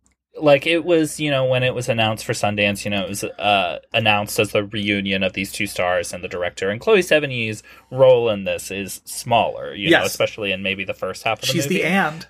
like 0.40 0.66
it 0.66 0.84
was, 0.84 1.20
you 1.20 1.30
know, 1.30 1.44
when 1.44 1.62
it 1.62 1.74
was 1.74 1.88
announced 1.88 2.24
for 2.24 2.32
Sundance, 2.32 2.84
you 2.84 2.90
know, 2.90 3.02
it 3.04 3.08
was 3.08 3.24
uh, 3.24 3.80
announced 3.92 4.38
as 4.38 4.52
the 4.52 4.64
reunion 4.64 5.22
of 5.22 5.34
these 5.34 5.52
two 5.52 5.66
stars 5.66 6.12
and 6.12 6.24
the 6.24 6.28
director. 6.28 6.70
And 6.70 6.80
Chloe 6.80 7.00
Sevigny's 7.00 7.62
role 7.90 8.30
in 8.30 8.44
this 8.44 8.70
is 8.70 9.02
smaller, 9.04 9.74
you 9.74 9.90
know, 9.90 10.04
especially 10.04 10.52
in 10.52 10.62
maybe 10.62 10.84
the 10.84 10.94
first 10.94 11.22
half 11.24 11.42
of 11.42 11.48
the 11.48 11.54
movie. 11.54 11.58
She's 11.58 11.70
movie. 11.70 11.82
the 11.82 11.88
and 11.88 12.26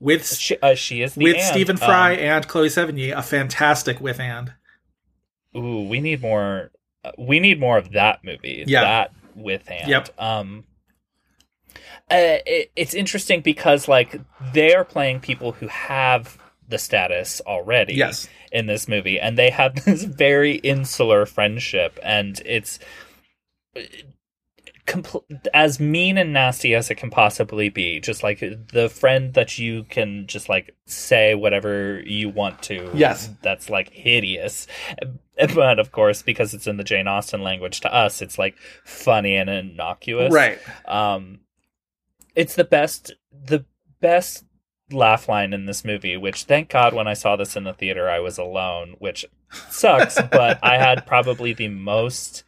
with 0.00 0.26
She, 0.36 0.58
uh, 0.60 0.74
she 0.74 1.02
is 1.02 1.14
the 1.14 1.24
with 1.24 1.36
and. 1.36 1.44
Stephen 1.44 1.76
Fry 1.76 2.14
Um, 2.14 2.18
and 2.20 2.48
Chloe 2.48 2.68
Sevigny, 2.68 3.16
a 3.16 3.22
fantastic 3.22 4.00
with 4.00 4.20
and. 4.20 4.54
ooh, 5.56 5.82
we 5.86 6.00
need 6.00 6.22
more. 6.22 6.70
Uh, 7.04 7.12
we 7.18 7.40
need 7.40 7.60
more 7.60 7.76
of 7.76 7.92
that 7.92 8.24
movie. 8.24 8.64
Yeah. 8.66 8.80
that 8.82 9.12
with 9.34 9.70
and. 9.70 9.88
Yep. 9.88 10.08
Um. 10.18 10.64
Uh, 12.10 12.40
it, 12.46 12.72
it's 12.74 12.94
interesting 12.94 13.42
because 13.42 13.86
like 13.86 14.18
they're 14.54 14.84
playing 14.84 15.20
people 15.20 15.52
who 15.52 15.66
have 15.68 16.38
the 16.68 16.78
status 16.78 17.40
already. 17.46 17.94
Yes. 17.94 18.28
in 18.52 18.66
this 18.66 18.88
movie 18.88 19.18
and 19.20 19.36
they 19.36 19.50
have 19.50 19.74
this 19.84 20.04
very 20.04 20.56
insular 20.56 21.26
friendship 21.26 21.98
and 22.02 22.40
it's 22.46 22.78
compl- 24.88 25.24
as 25.52 25.78
mean 25.78 26.18
and 26.18 26.32
nasty 26.32 26.74
as 26.74 26.90
it 26.90 26.96
can 26.96 27.10
possibly 27.10 27.68
be. 27.68 28.00
Just 28.00 28.22
like 28.22 28.40
the 28.40 28.88
friend 28.88 29.34
that 29.34 29.58
you 29.58 29.84
can 29.84 30.26
just 30.26 30.48
like 30.48 30.74
say 30.86 31.34
whatever 31.34 32.00
you 32.00 32.30
want 32.30 32.62
to. 32.62 32.90
Yes. 32.94 33.28
That's 33.42 33.70
like 33.70 33.90
hideous. 33.90 34.66
But 35.54 35.78
of 35.78 35.92
course, 35.92 36.22
because 36.22 36.52
it's 36.52 36.66
in 36.66 36.78
the 36.78 36.82
Jane 36.82 37.06
Austen 37.06 37.42
language 37.42 37.82
to 37.82 37.94
us, 37.94 38.20
it's 38.22 38.40
like 38.40 38.56
funny 38.82 39.36
and 39.36 39.48
innocuous. 39.48 40.34
Right. 40.34 40.58
Um, 40.84 41.42
it's 42.34 42.56
the 42.56 42.64
best, 42.64 43.14
the 43.30 43.64
best 44.00 44.44
laugh 44.90 45.28
line 45.28 45.52
in 45.52 45.66
this 45.66 45.84
movie, 45.84 46.16
which 46.16 46.44
thank 46.44 46.68
God 46.70 46.94
when 46.94 47.06
I 47.08 47.14
saw 47.14 47.36
this 47.36 47.56
in 47.56 47.64
the 47.64 47.72
theater, 47.72 48.08
I 48.08 48.20
was 48.20 48.38
alone, 48.38 48.94
which 48.98 49.24
sucks, 49.68 50.20
but 50.30 50.58
I 50.62 50.78
had 50.78 51.06
probably 51.06 51.52
the 51.52 51.68
most 51.68 52.44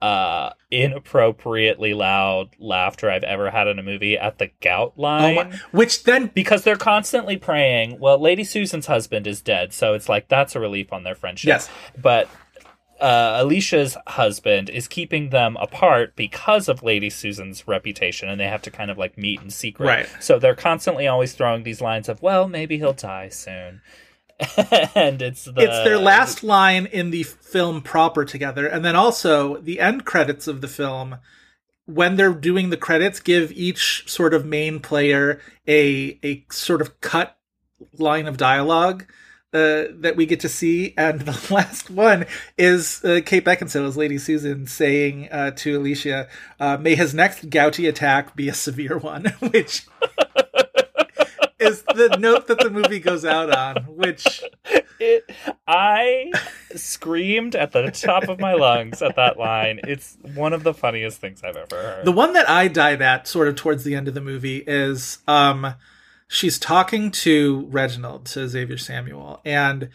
uh 0.00 0.50
inappropriately 0.70 1.92
loud 1.92 2.50
laughter 2.60 3.10
I've 3.10 3.24
ever 3.24 3.50
had 3.50 3.66
in 3.66 3.80
a 3.80 3.82
movie 3.82 4.16
at 4.16 4.38
the 4.38 4.50
gout 4.60 4.92
Oh 4.96 5.02
line. 5.02 5.34
my, 5.34 5.58
which 5.72 6.04
then 6.04 6.30
because 6.34 6.62
they're 6.62 6.76
constantly 6.76 7.36
praying. 7.36 7.98
Well, 7.98 8.18
Lady 8.20 8.44
Susan's 8.44 8.86
husband 8.86 9.26
is 9.26 9.40
dead, 9.40 9.72
so 9.72 9.94
it's 9.94 10.08
like 10.08 10.28
that's 10.28 10.54
a 10.54 10.60
relief 10.60 10.92
on 10.92 11.02
their 11.02 11.16
friendship. 11.16 11.48
Yes. 11.48 11.68
But 12.00 12.28
uh, 13.00 13.38
Alicia's 13.40 13.96
husband 14.06 14.70
is 14.70 14.88
keeping 14.88 15.30
them 15.30 15.56
apart 15.60 16.16
because 16.16 16.68
of 16.68 16.82
Lady 16.82 17.10
Susan's 17.10 17.66
reputation, 17.68 18.28
and 18.28 18.40
they 18.40 18.48
have 18.48 18.62
to 18.62 18.70
kind 18.70 18.90
of 18.90 18.98
like 18.98 19.16
meet 19.16 19.40
in 19.40 19.50
secret. 19.50 19.86
Right. 19.86 20.08
So 20.20 20.38
they're 20.38 20.54
constantly 20.54 21.06
always 21.06 21.32
throwing 21.34 21.62
these 21.62 21.80
lines 21.80 22.08
of, 22.08 22.22
"Well, 22.22 22.48
maybe 22.48 22.78
he'll 22.78 22.92
die 22.92 23.28
soon," 23.28 23.80
and 24.94 25.20
it's 25.20 25.44
the 25.44 25.62
it's 25.62 25.84
their 25.84 25.98
last 25.98 26.44
line 26.44 26.86
in 26.86 27.10
the 27.10 27.24
film 27.24 27.82
proper 27.82 28.24
together 28.24 28.68
and 28.68 28.84
then 28.84 28.94
also 28.94 29.56
the 29.56 29.80
end 29.80 30.04
credits 30.04 30.46
of 30.46 30.60
the 30.60 30.68
film 30.68 31.16
when 31.86 32.14
they're 32.14 32.32
doing 32.32 32.70
the 32.70 32.76
credits 32.76 33.18
give 33.18 33.50
each 33.50 34.08
sort 34.08 34.32
of 34.32 34.46
main 34.46 34.78
player 34.78 35.40
a 35.66 36.18
a 36.22 36.44
sort 36.50 36.80
of 36.80 37.00
cut 37.00 37.36
line 37.98 38.28
of 38.28 38.36
dialogue 38.36 39.06
uh, 39.52 39.84
that 40.00 40.14
we 40.16 40.26
get 40.26 40.40
to 40.40 40.48
see, 40.48 40.94
and 40.96 41.20
the 41.22 41.54
last 41.54 41.90
one 41.90 42.26
is 42.56 43.02
uh, 43.04 43.20
Kate 43.24 43.44
Beckinsale 43.44 43.86
as 43.86 43.96
Lady 43.96 44.18
Susan 44.18 44.66
saying 44.66 45.28
uh, 45.30 45.52
to 45.52 45.78
Alicia, 45.78 46.28
uh, 46.60 46.76
"May 46.76 46.94
his 46.94 47.14
next 47.14 47.50
gouty 47.50 47.86
attack 47.86 48.36
be 48.36 48.48
a 48.48 48.54
severe 48.54 48.98
one," 48.98 49.24
which 49.38 49.86
is 51.58 51.82
the 51.82 52.16
note 52.18 52.46
that 52.48 52.58
the 52.58 52.70
movie 52.70 53.00
goes 53.00 53.24
out 53.24 53.50
on. 53.50 53.84
Which 53.84 54.42
It, 55.00 55.30
I 55.66 56.30
screamed 56.74 57.54
at 57.54 57.72
the 57.72 57.90
top 57.90 58.28
of 58.28 58.38
my 58.38 58.52
lungs 58.52 59.00
at 59.00 59.16
that 59.16 59.38
line. 59.38 59.80
It's 59.84 60.18
one 60.34 60.52
of 60.52 60.62
the 60.62 60.74
funniest 60.74 61.20
things 61.20 61.42
I've 61.42 61.56
ever 61.56 61.76
heard. 61.76 62.04
The 62.04 62.12
one 62.12 62.34
that 62.34 62.48
I 62.50 62.68
died 62.68 63.00
at 63.00 63.26
sort 63.26 63.48
of 63.48 63.56
towards 63.56 63.84
the 63.84 63.94
end 63.94 64.08
of 64.08 64.14
the 64.14 64.20
movie 64.20 64.62
is 64.66 65.18
um 65.26 65.74
she's 66.28 66.58
talking 66.58 67.10
to 67.10 67.66
Reginald, 67.70 68.26
to 68.26 68.48
Xavier 68.48 68.78
Samuel, 68.78 69.40
and 69.44 69.88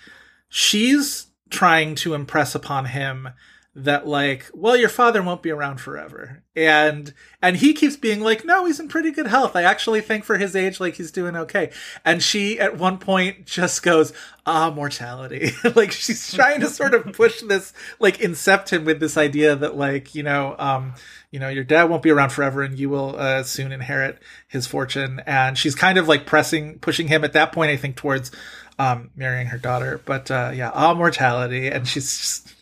she's 0.49 1.27
trying 1.49 1.95
to 1.95 2.15
impress 2.15 2.55
upon 2.55 2.86
him 2.86 3.29
that 3.76 4.07
like, 4.07 4.51
well, 4.53 4.78
your 4.78 4.89
father 4.89 5.24
won't 5.24 5.41
be 5.41 5.49
around 5.49 5.78
forever. 5.82 6.43
And 6.55 7.11
and 7.41 7.57
he 7.57 7.74
keeps 7.74 7.95
being 7.97 8.21
like, 8.21 8.45
no, 8.45 8.65
he's 8.65 8.80
in 8.80 8.88
pretty 8.88 9.09
good 9.09 9.26
health. 9.26 9.55
I 9.55 9.63
actually 9.63 10.01
think 10.01 10.24
for 10.24 10.38
his 10.38 10.55
age, 10.55 10.80
like 10.80 10.95
he's 10.95 11.11
doing 11.11 11.36
okay. 11.36 11.71
And 12.05 12.21
she 12.21 12.59
at 12.59 12.78
one 12.78 12.99
point 12.99 13.47
just 13.47 13.82
goes, 13.82 14.13
ah, 14.45 14.69
mortality. 14.69 15.51
like 15.76 15.91
she's 15.91 16.32
trying 16.32 16.59
to 16.61 16.67
sort 16.67 16.93
of 16.93 17.13
push 17.13 17.41
this, 17.41 17.74
like 17.99 18.17
incept 18.19 18.69
him 18.69 18.86
with 18.86 18.99
this 18.99 19.17
idea 19.17 19.55
that 19.55 19.76
like, 19.76 20.13
you 20.13 20.21
know, 20.21 20.55
um, 20.59 20.93
you 21.32 21.39
know, 21.39 21.49
your 21.49 21.63
dad 21.63 21.86
won't 21.86 22.03
be 22.03 22.11
around 22.11 22.30
forever 22.30 22.61
and 22.61 22.78
you 22.78 22.91
will 22.91 23.15
uh, 23.17 23.41
soon 23.41 23.71
inherit 23.71 24.19
his 24.47 24.67
fortune. 24.67 25.19
And 25.26 25.57
she's 25.57 25.74
kind 25.74 25.97
of 25.97 26.07
like 26.07 26.28
pressing, 26.28 26.78
pushing 26.78 27.07
him 27.07 27.24
at 27.24 27.34
that 27.34 27.51
point, 27.51 27.71
I 27.71 27.78
think, 27.78 27.95
towards 27.95 28.30
um, 28.78 29.09
marrying 29.15 29.47
her 29.47 29.57
daughter. 29.57 29.99
But 30.05 30.30
uh, 30.30 30.51
yeah, 30.53 30.69
ah, 30.76 30.93
mortality. 30.93 31.69
And 31.69 31.88
she's 31.88 32.17
just, 32.19 32.53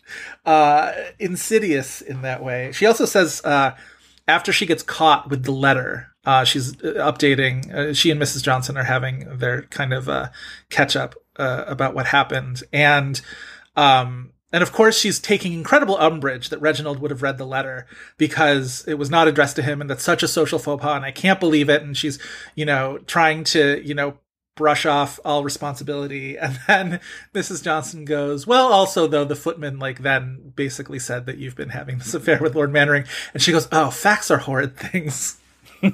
uh, 0.44 0.92
insidious 1.18 2.00
in 2.00 2.22
that 2.22 2.42
way. 2.42 2.72
She 2.72 2.86
also 2.86 3.04
says 3.04 3.40
uh, 3.44 3.72
after 4.26 4.52
she 4.52 4.66
gets 4.66 4.82
caught 4.82 5.30
with 5.30 5.44
the 5.44 5.52
letter, 5.52 6.08
uh, 6.24 6.44
she's 6.44 6.72
updating. 6.76 7.72
Uh, 7.72 7.94
she 7.94 8.10
and 8.10 8.20
Mrs. 8.20 8.42
Johnson 8.42 8.76
are 8.76 8.84
having 8.84 9.38
their 9.38 9.62
kind 9.62 9.92
of 9.92 10.08
uh, 10.08 10.28
catch 10.70 10.94
up 10.96 11.14
uh, 11.36 11.64
about 11.66 11.94
what 11.94 12.06
happened, 12.06 12.62
and 12.72 13.20
um, 13.76 14.32
and 14.52 14.62
of 14.62 14.72
course 14.72 14.96
she's 14.96 15.18
taking 15.18 15.52
incredible 15.52 15.96
umbrage 15.98 16.50
that 16.50 16.60
Reginald 16.60 17.00
would 17.00 17.10
have 17.10 17.22
read 17.22 17.38
the 17.38 17.46
letter 17.46 17.86
because 18.18 18.84
it 18.86 18.94
was 18.94 19.10
not 19.10 19.26
addressed 19.26 19.56
to 19.56 19.62
him, 19.62 19.80
and 19.80 19.90
that's 19.90 20.04
such 20.04 20.22
a 20.22 20.28
social 20.28 20.60
faux 20.60 20.80
pas, 20.80 20.96
and 20.96 21.04
I 21.04 21.10
can't 21.10 21.40
believe 21.40 21.68
it. 21.68 21.82
And 21.82 21.96
she's 21.96 22.20
you 22.54 22.64
know 22.64 22.98
trying 23.06 23.42
to 23.44 23.82
you 23.84 23.94
know 23.94 24.18
brush 24.54 24.84
off 24.84 25.18
all 25.24 25.42
responsibility 25.42 26.36
and 26.38 26.58
then 26.66 27.00
mrs 27.34 27.62
johnson 27.62 28.04
goes 28.04 28.46
well 28.46 28.72
also 28.72 29.06
though 29.06 29.24
the 29.24 29.36
footman 29.36 29.78
like 29.78 30.02
then 30.02 30.52
basically 30.54 30.98
said 30.98 31.24
that 31.26 31.38
you've 31.38 31.56
been 31.56 31.70
having 31.70 31.98
this 31.98 32.14
affair 32.18 32.38
with 32.40 32.54
lord 32.54 32.72
mannering 32.72 33.04
and 33.32 33.42
she 33.42 33.52
goes 33.52 33.66
oh 33.72 33.90
facts 33.90 34.30
are 34.30 34.38
horrid 34.38 34.76
things. 34.76 35.38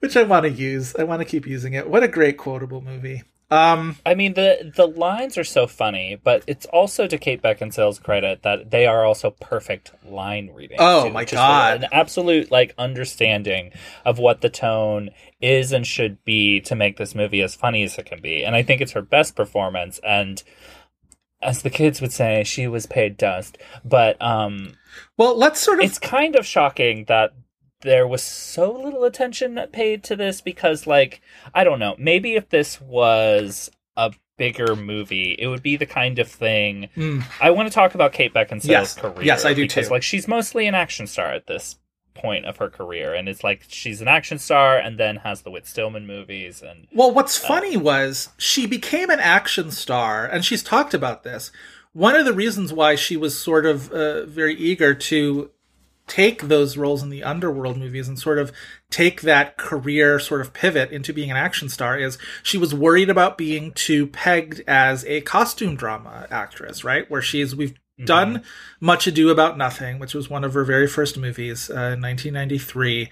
Which 0.00 0.16
i 0.16 0.22
want 0.22 0.44
to 0.44 0.50
use. 0.50 0.96
I 0.96 1.04
want 1.04 1.20
to 1.20 1.26
keep 1.26 1.46
using 1.46 1.74
it. 1.74 1.88
What 1.88 2.02
a 2.02 2.08
great 2.08 2.38
quotable 2.38 2.80
movie 2.80 3.22
um 3.50 3.96
I 4.06 4.14
mean 4.14 4.34
the 4.34 4.72
the 4.76 4.86
lines 4.86 5.36
are 5.36 5.44
so 5.44 5.66
funny, 5.66 6.18
but 6.22 6.44
it's 6.46 6.66
also 6.66 7.06
to 7.06 7.18
Kate 7.18 7.42
Beckinsale's 7.42 7.98
credit 7.98 8.42
that 8.42 8.70
they 8.70 8.86
are 8.86 9.04
also 9.04 9.30
perfect 9.30 9.92
line 10.04 10.50
reading. 10.54 10.76
Oh 10.80 11.04
too. 11.04 11.12
my 11.12 11.24
God. 11.24 11.82
An 11.82 11.88
absolute 11.92 12.50
like 12.50 12.74
understanding 12.78 13.72
of 14.04 14.18
what 14.18 14.40
the 14.40 14.50
tone 14.50 15.10
is 15.40 15.72
and 15.72 15.86
should 15.86 16.24
be 16.24 16.60
to 16.60 16.76
make 16.76 16.96
this 16.96 17.14
movie 17.14 17.42
as 17.42 17.54
funny 17.54 17.82
as 17.82 17.98
it 17.98 18.06
can 18.06 18.20
be. 18.20 18.44
And 18.44 18.54
I 18.54 18.62
think 18.62 18.80
it's 18.80 18.92
her 18.92 19.02
best 19.02 19.34
performance 19.34 20.00
and 20.04 20.42
as 21.42 21.62
the 21.62 21.70
kids 21.70 22.02
would 22.02 22.12
say, 22.12 22.44
she 22.44 22.68
was 22.68 22.84
paid 22.84 23.16
dust. 23.16 23.58
But 23.84 24.20
um 24.22 24.74
well 25.16 25.36
let's 25.36 25.60
sort 25.60 25.80
of 25.80 25.86
it's 25.86 25.98
kind 25.98 26.36
of 26.36 26.46
shocking 26.46 27.06
that 27.06 27.32
there 27.82 28.06
was 28.06 28.22
so 28.22 28.72
little 28.72 29.04
attention 29.04 29.58
paid 29.72 30.02
to 30.04 30.16
this 30.16 30.40
because 30.40 30.86
like 30.86 31.20
i 31.54 31.64
don't 31.64 31.78
know 31.78 31.94
maybe 31.98 32.34
if 32.34 32.48
this 32.50 32.80
was 32.80 33.70
a 33.96 34.12
bigger 34.36 34.74
movie 34.76 35.34
it 35.38 35.46
would 35.46 35.62
be 35.62 35.76
the 35.76 35.86
kind 35.86 36.18
of 36.18 36.28
thing 36.28 36.88
Mm. 36.96 37.24
i 37.40 37.50
want 37.50 37.68
to 37.68 37.74
talk 37.74 37.94
about 37.94 38.12
kate 38.12 38.32
beckinsale's 38.34 38.66
Yes. 38.68 38.94
career 38.94 39.22
Yes, 39.22 39.44
I 39.44 39.52
do 39.54 39.62
because 39.62 39.86
too. 39.88 39.92
like 39.92 40.02
she's 40.02 40.26
mostly 40.28 40.66
an 40.66 40.74
action 40.74 41.06
star 41.06 41.32
at 41.32 41.46
this 41.46 41.76
point 42.14 42.44
of 42.44 42.56
her 42.58 42.68
career 42.68 43.14
and 43.14 43.28
it's 43.28 43.42
like 43.44 43.64
she's 43.68 44.00
an 44.00 44.08
action 44.08 44.38
star 44.38 44.76
and 44.76 44.98
then 44.98 45.16
has 45.16 45.42
the 45.42 45.50
whit 45.50 45.66
stillman 45.66 46.06
movies 46.06 46.62
and 46.62 46.86
Well, 46.92 47.12
what's 47.12 47.36
funny 47.38 47.76
was 47.76 48.30
she 48.36 48.66
became 48.66 49.10
an 49.10 49.20
action 49.20 49.70
star, 49.70 50.26
and 50.26 50.44
she's 50.44 50.62
talked 50.62 50.92
about 50.92 51.22
this. 51.22 51.50
One 51.92 52.16
of 52.16 52.24
the 52.26 52.32
reasons 52.34 52.72
why 52.72 52.94
she 52.96 53.16
was 53.16 53.38
sort 53.40 53.64
of 53.64 53.90
uh, 53.92 54.26
very 54.26 54.54
eager 54.54 54.92
to 54.94 55.50
take 56.10 56.42
those 56.42 56.76
roles 56.76 57.04
in 57.04 57.08
the 57.08 57.22
underworld 57.22 57.78
movies 57.78 58.08
and 58.08 58.18
sort 58.18 58.36
of 58.36 58.50
take 58.90 59.20
that 59.20 59.56
career 59.56 60.18
sort 60.18 60.40
of 60.40 60.52
pivot 60.52 60.90
into 60.90 61.12
being 61.12 61.30
an 61.30 61.36
action 61.36 61.68
star 61.68 61.96
is 61.96 62.18
she 62.42 62.58
was 62.58 62.74
worried 62.74 63.08
about 63.08 63.38
being 63.38 63.70
too 63.72 64.08
pegged 64.08 64.60
as 64.66 65.04
a 65.04 65.20
costume 65.20 65.76
drama 65.76 66.26
actress, 66.28 66.82
right? 66.82 67.08
Where 67.08 67.22
she's 67.22 67.54
we've 67.54 67.78
done 68.04 68.42
Much 68.80 69.06
Ado 69.06 69.28
About 69.28 69.56
Nothing, 69.56 70.00
which 70.00 70.12
was 70.12 70.28
one 70.28 70.42
of 70.42 70.54
her 70.54 70.64
very 70.64 70.88
first 70.88 71.16
movies 71.16 71.70
uh, 71.70 71.94
in 71.94 72.00
1993. 72.00 73.08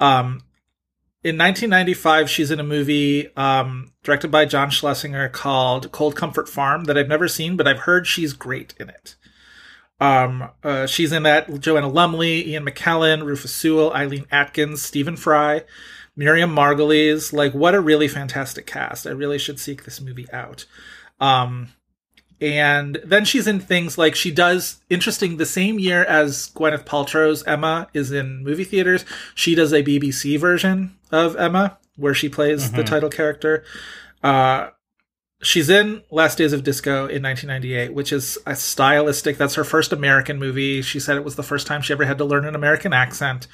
Um, 0.00 0.42
in 1.22 1.38
1995, 1.38 2.28
she's 2.28 2.50
in 2.50 2.58
a 2.58 2.64
movie 2.64 3.34
um, 3.36 3.92
directed 4.02 4.32
by 4.32 4.46
John 4.46 4.70
Schlesinger 4.70 5.28
called 5.28 5.92
Cold 5.92 6.16
Comfort 6.16 6.48
Farm 6.48 6.84
that 6.84 6.98
I've 6.98 7.06
never 7.06 7.28
seen, 7.28 7.56
but 7.56 7.68
I've 7.68 7.80
heard 7.80 8.08
she's 8.08 8.32
great 8.32 8.74
in 8.80 8.88
it. 8.88 9.14
Um, 10.02 10.48
uh, 10.64 10.86
she's 10.86 11.12
in 11.12 11.22
that 11.22 11.60
Joanna 11.60 11.88
Lumley, 11.88 12.48
Ian 12.48 12.64
McKellen, 12.66 13.24
Rufus 13.24 13.54
Sewell, 13.54 13.92
Eileen 13.94 14.26
Atkins, 14.32 14.82
Stephen 14.82 15.16
Fry, 15.16 15.62
Miriam 16.16 16.50
Margolyes. 16.54 17.32
Like, 17.32 17.54
what 17.54 17.74
a 17.74 17.80
really 17.80 18.08
fantastic 18.08 18.66
cast! 18.66 19.06
I 19.06 19.10
really 19.10 19.38
should 19.38 19.60
seek 19.60 19.84
this 19.84 20.00
movie 20.00 20.26
out. 20.32 20.64
Um, 21.20 21.68
and 22.40 22.98
then 23.04 23.24
she's 23.24 23.46
in 23.46 23.60
things 23.60 23.96
like 23.96 24.16
she 24.16 24.32
does 24.32 24.80
interesting 24.90 25.36
the 25.36 25.46
same 25.46 25.78
year 25.78 26.02
as 26.04 26.50
Gwyneth 26.56 26.84
Paltrow's 26.84 27.44
Emma 27.44 27.86
is 27.94 28.10
in 28.10 28.42
movie 28.42 28.64
theaters. 28.64 29.04
She 29.36 29.54
does 29.54 29.72
a 29.72 29.84
BBC 29.84 30.36
version 30.40 30.96
of 31.12 31.36
Emma 31.36 31.78
where 31.96 32.14
she 32.14 32.28
plays 32.28 32.72
the 32.72 32.82
Mhm. 32.82 32.86
title 32.86 33.10
character. 33.10 33.62
Uh, 34.24 34.70
she's 35.42 35.68
in 35.68 36.02
Last 36.10 36.38
Days 36.38 36.52
of 36.52 36.64
Disco 36.64 37.06
in 37.06 37.22
1998, 37.22 37.92
which 37.92 38.12
is 38.12 38.38
a 38.46 38.56
stylistic. 38.56 39.36
That's 39.36 39.56
her 39.56 39.64
first 39.64 39.92
American 39.92 40.38
movie. 40.38 40.82
She 40.82 41.00
said 41.00 41.16
it 41.16 41.24
was 41.24 41.36
the 41.36 41.42
first 41.42 41.66
time 41.66 41.82
she 41.82 41.92
ever 41.92 42.04
had 42.04 42.18
to 42.18 42.24
learn 42.24 42.46
an 42.46 42.54
American 42.54 42.92
accent. 42.92 43.48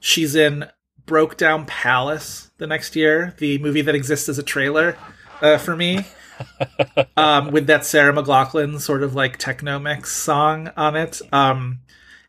She's 0.00 0.34
in 0.34 0.66
Broke 1.06 1.36
Down 1.36 1.66
Palace 1.66 2.50
the 2.58 2.66
next 2.66 2.96
year, 2.96 3.34
the 3.38 3.58
movie 3.58 3.82
that 3.82 3.94
exists 3.94 4.28
as 4.28 4.38
a 4.38 4.42
trailer 4.42 4.96
uh, 5.40 5.58
for 5.58 5.76
me 5.76 6.06
um, 7.16 7.50
with 7.50 7.66
that 7.66 7.84
Sarah 7.84 8.12
McLachlan 8.12 8.80
sort 8.80 9.02
of 9.02 9.14
like 9.14 9.36
techno 9.38 9.78
mix 9.78 10.12
song 10.12 10.70
on 10.76 10.96
it. 10.96 11.20
Um, 11.32 11.80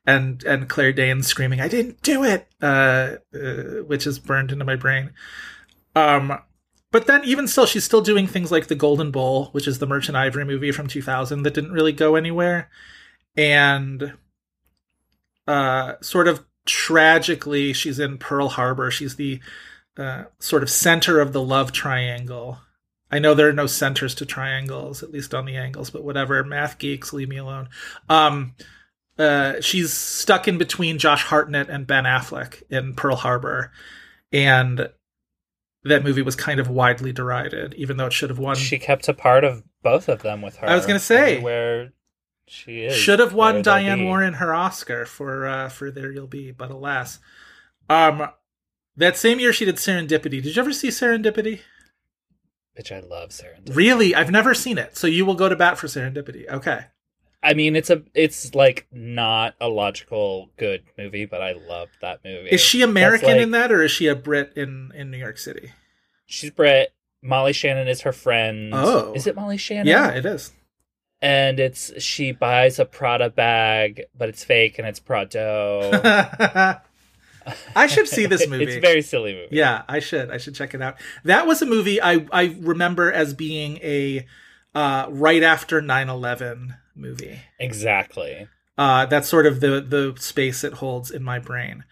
and 0.06 0.44
and 0.44 0.68
Claire 0.68 0.94
Danes 0.94 1.28
screaming, 1.28 1.62
"I 1.62 1.68
didn't 1.68 2.02
do 2.02 2.24
it," 2.24 2.48
uh, 2.62 3.18
uh, 3.36 3.84
which 3.86 4.08
is 4.08 4.18
burned 4.18 4.52
into 4.52 4.66
my 4.66 4.76
brain. 4.76 5.12
Um, 5.96 6.40
but 6.92 7.08
then 7.08 7.24
even 7.24 7.48
still, 7.48 7.66
she's 7.66 7.84
still 7.84 8.02
doing 8.02 8.28
things 8.28 8.52
like 8.52 8.68
the 8.68 8.76
Golden 8.76 9.12
Bowl, 9.12 9.48
which 9.52 9.68
is 9.68 9.80
the 9.80 9.88
Merchant 9.88 10.18
Ivory 10.18 10.46
movie 10.46 10.72
from 10.72 10.88
2000 10.88 11.44
that 11.44 11.54
didn't 11.54 11.72
really 11.72 11.94
go 11.94 12.16
anywhere, 12.16 12.70
and 13.36 14.14
uh, 15.48 15.94
sort 16.02 16.28
of 16.28 16.46
tragically, 16.66 17.74
she's 17.74 18.00
in 18.00 18.18
Pearl 18.18 18.50
Harbor. 18.50 18.92
She's 18.92 19.16
the 19.16 19.40
uh, 19.98 20.26
sort 20.40 20.64
of 20.64 20.70
center 20.70 21.20
of 21.20 21.34
the 21.34 21.42
love 21.42 21.72
triangle. 21.72 22.60
I 23.12 23.20
know 23.20 23.34
there 23.34 23.50
are 23.50 23.54
no 23.54 23.66
centers 23.66 24.14
to 24.16 24.26
triangles, 24.26 25.02
at 25.02 25.12
least 25.12 25.34
on 25.34 25.46
the 25.46 25.58
angles, 25.58 25.90
but 25.90 26.04
whatever. 26.04 26.44
Math 26.44 26.78
geeks, 26.78 27.12
leave 27.12 27.30
me 27.30 27.38
alone. 27.38 27.70
Um, 28.08 28.54
uh, 29.18 29.60
she's 29.62 29.92
stuck 29.92 30.48
in 30.48 30.58
between 30.58 31.00
Josh 31.00 31.24
Hartnett 31.24 31.70
and 31.70 31.88
Ben 31.88 32.04
Affleck 32.04 32.62
in 32.70 32.94
Pearl 32.94 33.16
Harbor, 33.16 33.72
and 34.32 34.90
that 35.84 36.04
movie 36.04 36.22
was 36.22 36.36
kind 36.36 36.60
of 36.60 36.70
widely 36.70 37.12
derided, 37.12 37.74
even 37.76 37.98
though 37.98 38.08
it 38.08 38.14
should 38.14 38.30
have 38.30 38.40
won. 38.40 38.56
She 38.56 38.78
kept 38.78 39.08
a 39.08 39.14
part 39.14 39.44
of 39.44 39.64
both 39.82 40.10
of 40.10 40.22
them 40.22 40.42
with 40.42 40.58
her. 40.58 40.68
I 40.68 40.76
was 40.76 40.86
gonna 40.86 41.00
say. 41.00 41.40
where 41.40 41.94
she 42.48 42.82
is. 42.82 42.96
should 42.96 43.20
have 43.20 43.34
won 43.34 43.62
Diane. 43.62 44.04
Warren 44.04 44.36
her 44.36 44.54
Oscar 44.54 45.06
for 45.06 45.48
uh, 45.48 45.70
for 45.70 45.92
There 45.92 46.12
You'll 46.12 46.28
Be, 46.28 46.52
but 46.52 46.72
alas. 46.72 47.20
Um, 47.90 48.30
that 48.98 49.18
same 49.18 49.40
year 49.40 49.54
she 49.54 49.66
did 49.66 49.76
Serendipity. 49.76 50.44
Did 50.44 50.56
you 50.56 50.62
ever 50.62 50.74
see 50.74 50.90
Serendipity? 50.90 51.62
Which 52.76 52.92
I 52.92 53.00
love, 53.00 53.30
Serendipity. 53.30 53.76
Really, 53.76 54.16
I've 54.16 54.32
never 54.32 54.54
seen 54.54 54.78
it. 54.78 54.98
So 54.98 55.08
you 55.08 55.26
will 55.26 55.36
go 55.36 55.50
to 55.50 55.56
bat 55.56 55.78
for 55.78 55.88
Serendipity. 55.88 56.50
Okay. 56.50 56.86
I 57.42 57.54
mean, 57.54 57.76
it's 57.78 57.90
a, 57.90 58.04
it's 58.14 58.54
like 58.54 58.86
not 58.92 59.56
a 59.62 59.70
logical 59.70 60.50
good 60.58 60.84
movie, 60.98 61.26
but 61.26 61.42
I 61.42 61.54
love 61.54 61.88
that 62.02 62.20
movie. 62.26 62.50
Is 62.50 62.60
she 62.62 62.82
American 62.82 63.30
like- 63.30 63.42
in 63.42 63.52
that, 63.52 63.72
or 63.72 63.82
is 63.82 63.92
she 63.92 64.08
a 64.08 64.16
Brit 64.16 64.54
in 64.56 64.92
in 64.96 65.10
New 65.12 65.18
York 65.18 65.38
City? 65.38 65.72
She's 66.26 66.52
Brit. 66.52 66.92
Molly 67.22 67.54
Shannon 67.54 67.88
is 67.88 68.02
her 68.02 68.12
friend. 68.14 68.72
Oh. 68.74 69.14
is 69.14 69.28
it 69.28 69.36
Molly 69.36 69.58
Shannon? 69.58 69.88
Yeah, 69.88 70.10
it 70.12 70.26
is. 70.26 70.54
and 71.22 71.60
it's 71.60 72.02
she 72.02 72.32
buys 72.32 72.80
a 72.80 72.86
Prada 72.86 73.30
bag, 73.30 74.04
but 74.18 74.30
it's 74.30 74.44
fake 74.44 74.78
and 74.80 74.88
it's 74.88 75.00
Prado. 75.00 75.92
I 77.76 77.88
should 77.88 78.08
see 78.08 78.26
this 78.26 78.48
movie. 78.50 78.66
it's 78.66 78.76
a 78.76 78.80
very 78.80 79.02
silly 79.02 79.34
movie. 79.34 79.48
Yeah, 79.56 79.84
I 79.88 80.00
should. 80.00 80.30
I 80.30 80.38
should 80.38 80.56
check 80.56 80.74
it 80.74 80.82
out. 80.82 80.96
That 81.24 81.48
was 81.48 81.62
a 81.62 81.66
movie 81.66 82.02
I 82.02 82.26
I 82.32 82.56
remember 82.60 83.12
as 83.12 83.34
being 83.34 83.78
a 83.78 84.26
uh, 84.76 85.08
right 85.10 85.42
after 85.44 85.82
9/11 85.82 86.78
movie. 87.00 87.40
Exactly. 87.60 88.48
Uh, 88.78 89.06
that's 89.08 89.28
sort 89.28 89.46
of 89.46 89.60
the 89.60 89.82
the 89.82 90.16
space 90.20 90.64
it 90.64 90.74
holds 90.76 91.12
in 91.12 91.24
my 91.24 91.40
brain. 91.40 91.84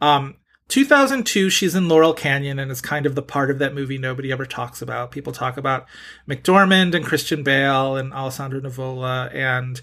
Um, 0.00 0.36
2002, 0.68 1.50
she's 1.50 1.74
in 1.74 1.88
Laurel 1.88 2.14
Canyon 2.14 2.58
and 2.58 2.70
is 2.70 2.80
kind 2.80 3.06
of 3.06 3.14
the 3.14 3.22
part 3.22 3.50
of 3.50 3.58
that 3.58 3.74
movie 3.74 3.98
nobody 3.98 4.32
ever 4.32 4.46
talks 4.46 4.80
about. 4.82 5.10
People 5.10 5.32
talk 5.32 5.56
about 5.56 5.86
McDormand 6.28 6.94
and 6.94 7.04
Christian 7.04 7.42
Bale 7.42 7.96
and 7.96 8.12
Alessandro 8.12 8.60
Nivola 8.60 9.32
and 9.34 9.80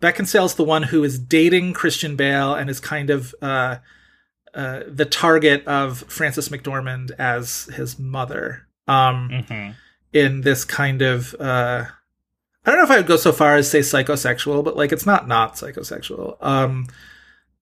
Beckinsale's 0.00 0.54
the 0.54 0.64
one 0.64 0.84
who 0.84 1.02
is 1.04 1.18
dating 1.18 1.72
Christian 1.74 2.16
Bale 2.16 2.54
and 2.54 2.70
is 2.70 2.80
kind 2.80 3.10
of 3.10 3.34
uh, 3.42 3.76
uh, 4.54 4.80
the 4.86 5.04
target 5.04 5.66
of 5.66 5.98
Frances 6.10 6.48
McDormand 6.48 7.10
as 7.18 7.64
his 7.74 7.98
mother. 7.98 8.66
Um, 8.86 9.28
Mhm. 9.48 9.74
in 10.14 10.40
this 10.40 10.64
kind 10.64 11.02
of 11.02 11.34
uh 11.38 11.84
I 12.68 12.72
don't 12.72 12.80
know 12.80 12.84
if 12.84 12.90
I 12.90 12.96
would 12.98 13.06
go 13.06 13.16
so 13.16 13.32
far 13.32 13.56
as 13.56 13.70
say 13.70 13.78
psychosexual, 13.78 14.62
but 14.62 14.76
like 14.76 14.92
it's 14.92 15.06
not 15.06 15.26
not 15.26 15.54
psychosexual. 15.54 16.36
Um 16.42 16.86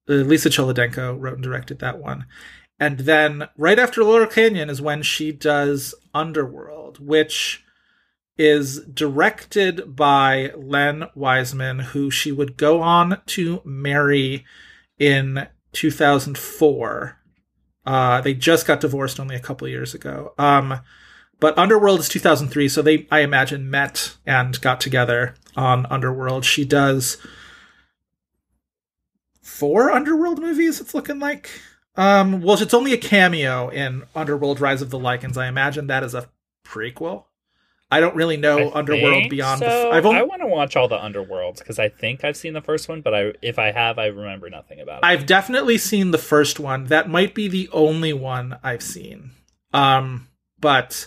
uh, 0.08 0.14
Lisa 0.14 0.50
Cholodenko 0.50 1.16
wrote 1.16 1.34
and 1.34 1.44
directed 1.44 1.78
that 1.78 1.98
one. 1.98 2.26
And 2.80 2.98
then 2.98 3.48
right 3.56 3.78
after 3.78 4.02
Laurel 4.02 4.26
Canyon 4.26 4.68
is 4.68 4.82
when 4.82 5.04
she 5.04 5.30
does 5.30 5.94
Underworld, 6.12 6.98
which 6.98 7.64
is 8.36 8.80
directed 8.86 9.94
by 9.94 10.50
Len 10.56 11.04
Wiseman, 11.14 11.78
who 11.78 12.10
she 12.10 12.32
would 12.32 12.56
go 12.56 12.82
on 12.82 13.22
to 13.26 13.62
marry 13.64 14.44
in 14.98 15.46
2004. 15.72 17.16
Uh, 17.86 18.20
they 18.22 18.34
just 18.34 18.66
got 18.66 18.80
divorced 18.80 19.20
only 19.20 19.36
a 19.36 19.40
couple 19.40 19.68
years 19.68 19.94
ago. 19.94 20.34
Um, 20.36 20.80
but 21.38 21.56
Underworld 21.58 22.00
is 22.00 22.08
2003, 22.08 22.68
so 22.68 22.82
they, 22.82 23.06
I 23.10 23.20
imagine, 23.20 23.70
met 23.70 24.16
and 24.24 24.60
got 24.60 24.80
together 24.80 25.34
on 25.56 25.86
Underworld. 25.86 26.44
She 26.44 26.64
does 26.64 27.18
four 29.42 29.90
Underworld 29.90 30.40
movies, 30.40 30.80
it's 30.80 30.94
looking 30.94 31.18
like. 31.18 31.50
Um, 31.96 32.42
well, 32.42 32.60
it's 32.60 32.74
only 32.74 32.92
a 32.92 32.98
cameo 32.98 33.68
in 33.68 34.04
Underworld 34.14 34.60
Rise 34.60 34.82
of 34.82 34.90
the 34.90 34.98
Lycans. 34.98 35.36
I 35.36 35.46
imagine 35.48 35.86
that 35.86 36.02
is 36.02 36.14
a 36.14 36.28
prequel. 36.64 37.24
I 37.90 38.00
don't 38.00 38.16
really 38.16 38.36
know 38.36 38.70
I 38.70 38.78
Underworld 38.78 39.30
beyond. 39.30 39.60
So. 39.60 39.90
I've 39.92 40.04
only, 40.04 40.18
I 40.18 40.24
want 40.24 40.42
to 40.42 40.48
watch 40.48 40.74
all 40.76 40.88
the 40.88 40.98
Underworlds 40.98 41.58
because 41.58 41.78
I 41.78 41.88
think 41.88 42.24
I've 42.24 42.36
seen 42.36 42.52
the 42.52 42.60
first 42.60 42.88
one, 42.88 43.00
but 43.00 43.14
I 43.14 43.32
if 43.42 43.58
I 43.58 43.70
have, 43.70 43.98
I 43.98 44.06
remember 44.06 44.50
nothing 44.50 44.80
about 44.80 44.98
it. 44.98 45.06
I've 45.06 45.24
definitely 45.24 45.78
seen 45.78 46.10
the 46.10 46.18
first 46.18 46.58
one. 46.58 46.86
That 46.86 47.08
might 47.08 47.34
be 47.34 47.46
the 47.46 47.68
only 47.72 48.12
one 48.12 48.58
I've 48.62 48.82
seen. 48.82 49.30
Um, 49.72 50.28
but 50.58 51.06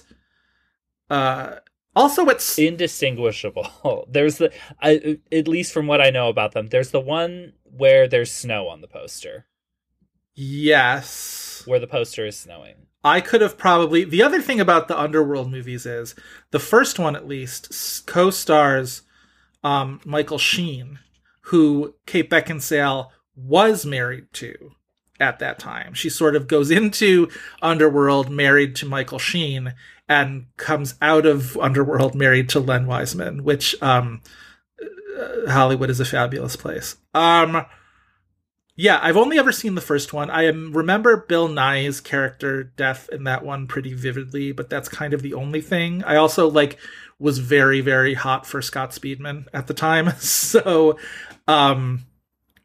uh, 1.10 1.56
also 1.96 2.26
it's 2.28 2.58
indistinguishable. 2.58 4.08
There's 4.10 4.38
the 4.38 4.52
I, 4.82 5.20
at 5.32 5.48
least 5.48 5.74
from 5.74 5.88
what 5.88 6.02
I 6.02 6.10
know 6.10 6.30
about 6.30 6.54
them. 6.54 6.68
There's 6.68 6.92
the 6.92 7.00
one 7.00 7.54
where 7.64 8.08
there's 8.08 8.32
snow 8.32 8.68
on 8.68 8.82
the 8.82 8.88
poster, 8.88 9.46
yes. 10.36 11.64
where 11.66 11.80
the 11.80 11.88
poster 11.88 12.26
is 12.26 12.38
snowing. 12.38 12.88
I 13.04 13.22
could 13.22 13.42
have 13.42 13.58
probably. 13.58 14.04
The 14.04 14.24
other 14.24 14.42
thing 14.42 14.60
about 14.60 14.88
the 14.88 15.00
Underworld 15.00 15.52
movies 15.52 15.86
is 15.86 16.16
the 16.52 16.60
first 16.60 17.00
one, 17.00 17.16
at 17.16 17.28
least, 17.28 18.06
co-stars 18.06 19.04
um, 19.64 20.02
Michael 20.06 20.38
Sheen, 20.38 21.00
who 21.44 21.96
Kate 22.06 22.30
Beckinsale 22.30 23.10
was 23.36 23.86
married 23.86 24.28
to 24.34 24.72
at 25.20 25.40
that 25.40 25.60
time. 25.60 25.94
She 25.94 26.10
sort 26.10 26.36
of 26.36 26.48
goes 26.48 26.72
into 26.80 27.30
Underworld 27.62 28.30
married 28.30 28.76
to 28.78 28.86
Michael 28.86 29.20
Sheen 29.20 29.74
and 30.10 30.48
comes 30.58 30.96
out 31.02 31.28
of 31.28 31.56
Underworld 31.58 32.16
married 32.16 32.50
to 32.50 32.60
Len 32.60 32.88
Wiseman, 32.88 33.44
which 33.44 33.80
um, 33.82 34.22
uh, 35.18 35.52
Hollywood 35.52 35.92
is 35.92 36.00
a 36.00 36.06
fabulous 36.06 36.56
place. 36.56 36.98
Um, 37.14 37.66
yeah, 38.76 39.00
I've 39.04 39.18
only 39.18 39.38
ever 39.38 39.52
seen 39.52 39.76
the 39.76 39.82
first 39.82 40.12
one. 40.12 40.30
I 40.32 40.46
am, 40.46 40.74
remember 40.74 41.18
Bill 41.28 41.48
Nighy's 41.48 42.02
character 42.02 42.64
death 42.64 43.08
in 43.12 43.26
that 43.26 43.46
one 43.46 43.68
pretty 43.68 43.94
vividly, 43.94 44.52
but 44.52 44.70
that's 44.70 44.90
kind 44.90 45.14
of 45.14 45.22
the 45.22 45.36
only 45.36 45.62
thing. 45.62 46.04
I 46.06 46.16
also 46.16 46.50
like 46.50 46.80
was 47.20 47.38
very 47.38 47.82
very 47.82 48.14
hot 48.14 48.48
for 48.48 48.62
Scott 48.62 48.92
Speedman 48.92 49.48
at 49.54 49.68
the 49.68 49.74
time, 49.74 50.12
so 50.20 50.98
um, 51.48 52.06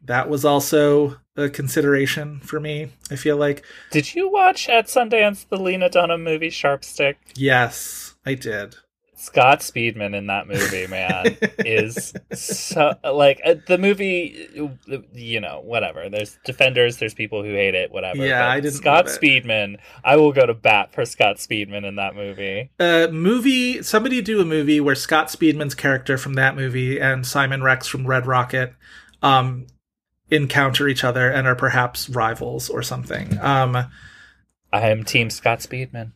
that 0.05 0.29
was 0.29 0.45
also 0.45 1.17
a 1.37 1.49
consideration 1.49 2.39
for 2.41 2.59
me. 2.59 2.91
I 3.11 3.15
feel 3.15 3.37
like 3.37 3.63
Did 3.91 4.13
you 4.15 4.29
watch 4.29 4.69
at 4.69 4.87
Sundance 4.87 5.47
the 5.47 5.57
Lena 5.57 5.89
Dunham 5.89 6.23
movie 6.23 6.49
Sharp 6.49 6.83
Stick? 6.83 7.17
yes, 7.35 8.15
I 8.25 8.35
did. 8.35 8.75
Scott 9.17 9.61
Speedman 9.61 10.13
in 10.13 10.27
that 10.27 10.45
movie, 10.47 10.85
man, 10.87 11.37
is 11.59 12.13
so 12.33 12.93
like 13.03 13.41
uh, 13.43 13.55
the 13.65 13.77
movie. 13.77 14.47
uh, 14.91 14.97
You 15.13 15.39
know, 15.39 15.61
whatever. 15.63 16.09
There's 16.09 16.37
defenders. 16.45 16.97
There's 16.97 17.13
people 17.15 17.41
who 17.41 17.49
hate 17.53 17.73
it. 17.75 17.91
Whatever. 17.91 18.23
Yeah, 18.23 18.41
but 18.41 18.49
I 18.49 18.59
didn't 18.59 18.75
Scott. 18.75 19.05
Speedman. 19.05 19.77
I 20.03 20.17
will 20.17 20.31
go 20.31 20.45
to 20.45 20.53
bat 20.53 20.93
for 20.93 21.05
Scott 21.05 21.37
Speedman 21.37 21.85
in 21.87 21.95
that 21.95 22.13
movie. 22.15 22.69
a 22.79 23.07
movie 23.11 23.81
somebody 23.81 24.21
do 24.21 24.41
a 24.41 24.45
movie 24.45 24.79
where 24.79 24.95
Scott 24.95 25.27
Speedman's 25.29 25.75
character 25.75 26.17
from 26.19 26.33
that 26.35 26.55
movie 26.55 26.99
and 26.99 27.25
Simon 27.25 27.63
Rex 27.63 27.87
from 27.87 28.05
Red 28.05 28.27
Rocket 28.27 28.73
um 29.23 29.65
encounter 30.29 30.87
each 30.87 31.03
other 31.03 31.29
and 31.29 31.47
are 31.47 31.55
perhaps 31.55 32.09
rivals 32.09 32.69
or 32.69 32.81
something. 32.81 33.37
Um 33.39 33.89
I 34.73 34.89
am 34.89 35.03
Team 35.03 35.29
Scott 35.29 35.59
Speedman. 35.59 36.11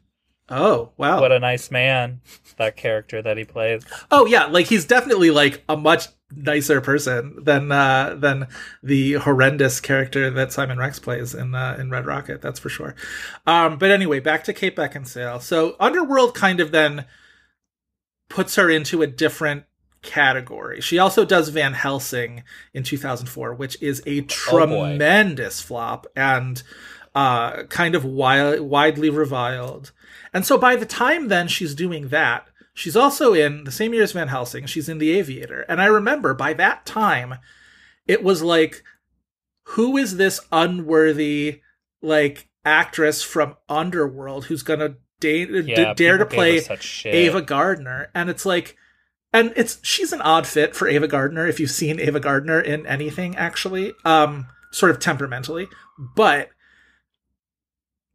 oh, 0.50 0.90
wow. 0.98 1.22
What 1.22 1.32
a 1.32 1.40
nice 1.40 1.72
man 1.72 2.22
that 2.58 2.76
character 2.76 3.22
that 3.22 3.38
he 3.38 3.46
plays. 3.46 3.84
oh 4.12 4.26
yeah, 4.26 4.46
like 4.46 4.66
he's 4.66 4.86
definitely 4.86 5.32
like 5.32 5.64
a 5.70 5.78
much 5.78 6.08
nicer 6.36 6.80
person 6.82 7.44
than 7.44 7.72
uh 7.72 8.16
than 8.16 8.48
the 8.84 9.14
horrendous 9.14 9.80
character 9.80 10.30
that 10.30 10.52
Simon 10.52 10.78
Rex 10.78 11.00
plays 11.00 11.34
in 11.34 11.56
uh, 11.56 11.76
in 11.80 11.90
Red 11.90 12.06
Rocket, 12.06 12.42
that's 12.42 12.60
for 12.60 12.70
sure. 12.70 12.96
Um 13.48 13.78
but 13.78 13.92
anyway, 13.92 14.20
back 14.20 14.44
to 14.46 14.54
Kate 14.54 14.76
Beckinsale. 14.76 15.42
So 15.42 15.76
Underworld 15.80 16.36
kind 16.36 16.60
of 16.60 16.72
then 16.72 17.06
puts 18.28 18.56
her 18.56 18.70
into 18.70 19.02
a 19.02 19.08
different 19.08 19.64
category. 20.02 20.82
She 20.82 20.98
also 21.00 21.26
does 21.26 21.50
Van 21.50 21.74
Helsing 21.74 22.44
in 22.74 22.84
2004, 22.84 23.54
which 23.54 23.82
is 23.82 24.02
a 24.06 24.22
boy. 24.22 24.28
tremendous 24.28 25.62
flop 25.62 26.08
and 26.16 26.62
uh, 27.16 27.64
kind 27.64 27.96
of 27.96 28.04
wi- 28.04 28.60
widely 28.60 29.10
reviled. 29.10 29.92
And 30.34 30.46
so 30.46 30.58
by 30.58 30.76
the 30.76 30.86
time 30.86 31.28
then 31.28 31.48
she's 31.48 31.76
doing 31.76 32.10
that, 32.10 32.48
she's 32.74 32.96
also 32.96 33.34
in 33.34 33.64
the 33.64 33.72
same 33.72 33.94
year 33.94 34.04
as 34.04 34.12
Van 34.12 34.28
Helsing, 34.28 34.66
she's 34.66 34.90
in 34.90 35.00
The 35.00 35.12
Aviator. 35.18 35.62
And 35.68 35.82
I 35.82 35.86
remember 35.86 36.34
by 36.34 36.54
that 36.54 36.86
time, 36.86 37.36
it 38.08 38.24
was 38.24 38.42
like 38.42 38.84
who 39.64 39.98
is 39.98 40.18
this 40.18 40.40
unworthy 40.52 41.62
like 42.02 42.50
actress 42.66 43.22
from 43.22 43.56
Underworld 43.68 44.46
who's 44.46 44.64
gonna 44.64 44.96
da- 45.20 45.46
d- 45.46 45.94
dare 45.96 46.18
to 46.18 46.26
play 46.26 46.60
us 46.60 46.66
such 46.66 46.84
shit. 46.84 47.14
Ava 47.14 47.42
Gardner? 47.42 48.10
And 48.16 48.30
it's 48.30 48.46
like, 48.46 48.78
and 49.32 49.54
it's 49.56 49.80
she's 49.84 50.14
an 50.14 50.22
odd 50.22 50.48
fit 50.48 50.76
for 50.76 50.88
Ava 50.88 51.08
Gardner 51.08 51.48
if 51.48 51.60
you've 51.60 51.72
seen 51.72 52.00
Ava 52.00 52.20
Gardner 52.20 52.60
in 52.60 52.86
anything 52.86 53.36
actually, 53.36 53.94
um, 54.06 54.48
sort 54.72 54.92
of 54.92 55.00
temperamentally, 55.00 55.68
but 56.16 56.50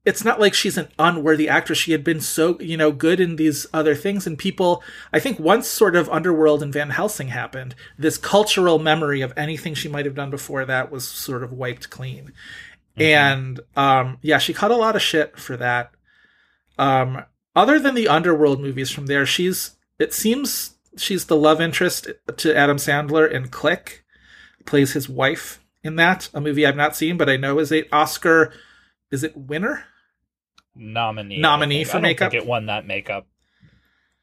it's 0.04 0.24
not 0.24 0.38
like 0.38 0.52
she's 0.52 0.76
an 0.76 0.88
unworthy 0.98 1.48
actress. 1.48 1.78
She 1.78 1.92
had 1.92 2.04
been 2.04 2.20
so, 2.20 2.60
you 2.60 2.76
know, 2.76 2.92
good 2.92 3.20
in 3.20 3.36
these 3.36 3.66
other 3.72 3.94
things. 3.94 4.26
And 4.26 4.36
people, 4.36 4.82
I 5.12 5.18
think 5.18 5.38
once 5.38 5.66
sort 5.66 5.96
of 5.96 6.10
Underworld 6.10 6.62
and 6.62 6.72
Van 6.72 6.90
Helsing 6.90 7.28
happened, 7.28 7.74
this 7.98 8.18
cultural 8.18 8.78
memory 8.78 9.22
of 9.22 9.32
anything 9.36 9.74
she 9.74 9.88
might 9.88 10.04
have 10.04 10.14
done 10.14 10.30
before 10.30 10.66
that 10.66 10.92
was 10.92 11.08
sort 11.08 11.42
of 11.42 11.52
wiped 11.52 11.88
clean. 11.88 12.32
And, 12.96 13.60
um, 13.76 14.18
yeah, 14.20 14.38
she 14.38 14.52
caught 14.52 14.70
a 14.70 14.76
lot 14.76 14.94
of 14.94 15.02
shit 15.02 15.38
for 15.38 15.56
that. 15.56 15.90
Um, 16.78 17.24
other 17.56 17.78
than 17.78 17.94
the 17.94 18.08
Underworld 18.08 18.60
movies 18.60 18.90
from 18.90 19.06
there, 19.06 19.24
she's, 19.24 19.76
it 19.98 20.12
seems 20.12 20.73
she's 20.97 21.26
the 21.26 21.36
love 21.36 21.61
interest 21.61 22.09
to 22.36 22.57
Adam 22.57 22.76
Sandler 22.76 23.30
in 23.30 23.49
Click, 23.49 24.05
plays 24.64 24.92
his 24.92 25.09
wife 25.09 25.61
in 25.82 25.97
that, 25.97 26.30
a 26.32 26.40
movie 26.40 26.64
I've 26.66 26.76
not 26.76 26.97
seen, 26.97 27.16
but 27.16 27.28
I 27.28 27.36
know 27.36 27.59
is 27.59 27.70
a 27.72 27.88
Oscar, 27.95 28.53
is 29.11 29.22
it 29.22 29.36
winner? 29.36 29.84
nominee. 30.74 31.38
Nominee 31.38 31.84
for 31.84 31.90
I 31.90 31.92
don't 31.95 32.03
makeup? 32.03 32.30
Think 32.32 32.42
it 32.42 32.49
won 32.49 32.66
that 32.66 32.86
makeup 32.86 33.26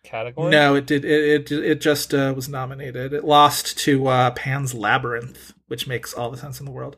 category. 0.03 0.51
No, 0.51 0.75
it 0.75 0.85
did. 0.85 1.05
It 1.05 1.51
it, 1.51 1.63
it 1.63 1.81
just 1.81 2.13
uh, 2.13 2.33
was 2.35 2.49
nominated. 2.49 3.13
It 3.13 3.23
lost 3.23 3.77
to 3.79 4.07
uh, 4.07 4.31
Pan's 4.31 4.73
Labyrinth, 4.73 5.53
which 5.67 5.87
makes 5.87 6.13
all 6.13 6.31
the 6.31 6.37
sense 6.37 6.59
in 6.59 6.65
the 6.65 6.71
world. 6.71 6.95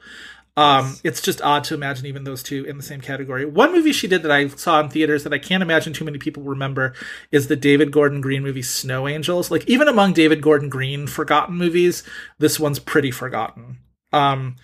Um, 0.56 0.98
it's 1.04 1.22
just 1.22 1.42
odd 1.42 1.64
to 1.66 1.74
imagine 1.74 2.06
even 2.06 2.26
those 2.26 2.44
two 2.44 2.64
in 2.66 2.78
the 2.78 2.84
same 2.84 3.02
category. 3.02 3.44
One 3.44 3.72
movie 3.72 3.92
she 3.92 4.08
did 4.08 4.22
that 4.22 4.32
I 4.32 4.48
saw 4.50 4.80
in 4.82 4.90
theaters 4.90 5.24
that 5.24 5.34
I 5.34 5.40
can't 5.40 5.64
imagine 5.64 5.94
too 5.94 6.06
many 6.06 6.20
people 6.20 6.44
remember 6.44 6.94
is 7.32 7.48
the 7.48 7.56
David 7.56 7.92
Gordon 7.92 8.22
Green 8.22 8.44
movie 8.44 8.62
Snow 8.62 9.08
Angels. 9.08 9.50
Like 9.50 9.68
even 9.68 9.88
among 9.88 10.14
David 10.14 10.42
Gordon 10.42 10.70
Green 10.70 11.08
forgotten 11.08 11.56
movies, 11.56 12.04
this 12.38 12.60
one's 12.60 12.78
pretty 12.78 13.10
forgotten. 13.10 13.80
Um, 14.12 14.58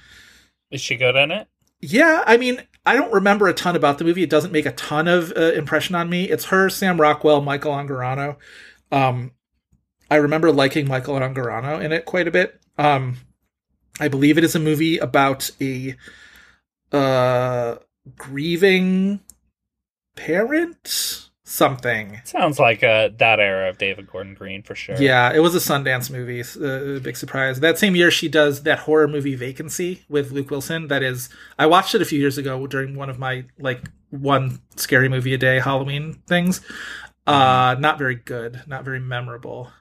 Is 0.69 0.81
she 0.81 0.95
good 0.95 1.15
in 1.15 1.31
it? 1.31 1.47
yeah, 1.81 2.23
I 2.27 2.37
mean, 2.37 2.61
I 2.85 2.93
don't 2.95 3.13
remember 3.13 3.47
a 3.47 3.53
ton 3.53 3.75
about 3.75 3.97
the 3.97 4.03
movie. 4.03 4.23
It 4.23 4.29
doesn't 4.29 4.51
make 4.51 4.65
a 4.65 4.71
ton 4.73 5.07
of 5.07 5.33
uh, 5.35 5.53
impression 5.53 5.95
on 5.95 6.09
me. 6.09 6.25
It's 6.25 6.45
her, 6.45 6.69
Sam 6.69 6.99
Rockwell, 6.99 7.41
Michael 7.41 7.71
Angarano. 7.73 8.35
Um, 8.91 9.31
I 10.11 10.17
remember 10.17 10.51
liking 10.51 10.87
Michael 10.87 11.15
Angarano 11.15 11.81
in 11.81 11.91
it 11.91 12.05
quite 12.05 12.27
a 12.27 12.31
bit. 12.31 12.59
Um, 12.77 13.17
I 13.99 14.07
believe 14.07 14.37
it 14.37 14.43
is 14.43 14.55
a 14.55 14.59
movie 14.59 14.97
about 14.97 15.51
a 15.59 15.95
uh, 16.91 17.75
grieving 18.15 19.19
parent, 20.15 21.29
something. 21.43 22.21
Sounds 22.23 22.59
like 22.59 22.83
uh, 22.83 23.09
that 23.17 23.39
era 23.39 23.69
of 23.69 23.77
David 23.77 24.07
Gordon 24.07 24.33
Green 24.33 24.63
for 24.63 24.75
sure. 24.75 24.95
Yeah, 24.95 25.33
it 25.33 25.39
was 25.39 25.55
a 25.55 25.59
Sundance 25.59 26.09
movie. 26.09 26.41
Uh, 26.41 26.99
big 26.99 27.17
surprise. 27.17 27.59
That 27.59 27.77
same 27.77 27.95
year, 27.95 28.11
she 28.11 28.27
does 28.27 28.63
that 28.63 28.79
horror 28.79 29.07
movie 29.07 29.35
Vacancy 29.35 30.03
with 30.09 30.31
Luke 30.31 30.49
Wilson. 30.51 30.87
That 30.87 31.03
is, 31.03 31.29
I 31.57 31.65
watched 31.65 31.95
it 31.95 32.01
a 32.01 32.05
few 32.05 32.19
years 32.19 32.37
ago 32.37 32.67
during 32.67 32.95
one 32.95 33.09
of 33.09 33.19
my 33.19 33.45
like 33.59 33.89
one 34.09 34.61
scary 34.75 35.09
movie 35.09 35.33
a 35.33 35.37
day 35.37 35.59
Halloween 35.59 36.21
things. 36.27 36.61
Uh, 37.27 37.75
not 37.77 37.99
very 37.99 38.15
good, 38.15 38.63
not 38.65 38.83
very 38.83 38.99
memorable. 38.99 39.71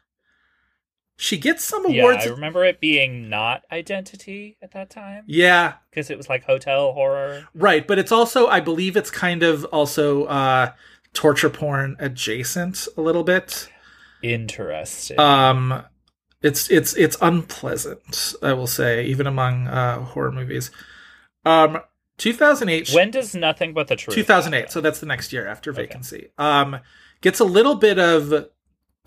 She 1.20 1.36
gets 1.36 1.64
some 1.64 1.84
awards. 1.84 2.24
Yeah. 2.24 2.30
I 2.30 2.34
remember 2.34 2.64
it 2.64 2.80
being 2.80 3.28
not 3.28 3.64
Identity 3.72 4.56
at 4.62 4.70
that 4.70 4.88
time 4.88 5.24
Yeah, 5.26 5.74
because 5.90 6.10
it 6.10 6.16
was 6.16 6.28
like 6.28 6.44
hotel 6.44 6.92
horror. 6.92 7.46
right. 7.54 7.84
But 7.86 7.98
it's 7.98 8.12
also, 8.12 8.46
I 8.46 8.60
believe, 8.60 8.96
it's 8.96 9.10
kind 9.10 9.42
of 9.42 9.64
also 9.66 10.24
uh, 10.26 10.70
torture 11.14 11.50
porn 11.50 11.96
adjacent 11.98 12.86
a 12.96 13.00
little 13.00 13.24
bit. 13.24 13.68
Interesting. 14.22 15.18
um 15.18 15.82
it's 16.42 16.70
it's 16.70 16.94
it's 16.94 17.16
unpleasant 17.20 18.34
i 18.42 18.52
will 18.52 18.66
say 18.66 19.04
even 19.04 19.26
among 19.26 19.66
uh 19.68 20.00
horror 20.00 20.30
movies 20.32 20.70
um 21.44 21.78
2008 22.18 22.90
when 22.92 23.10
does 23.10 23.34
Nothing 23.34 23.74
But 23.74 23.86
the 23.88 23.96
Truth? 23.96 24.14
2008 24.16 24.70
so 24.70 24.80
that's 24.80 25.00
the 25.00 25.06
next 25.06 25.32
year 25.32 25.46
after 25.46 25.72
vacancy 25.72 26.30
um 26.38 26.78
gets 27.20 27.40
a 27.40 27.44
little 27.44 27.74
bit 27.76 27.98
of 27.98 28.48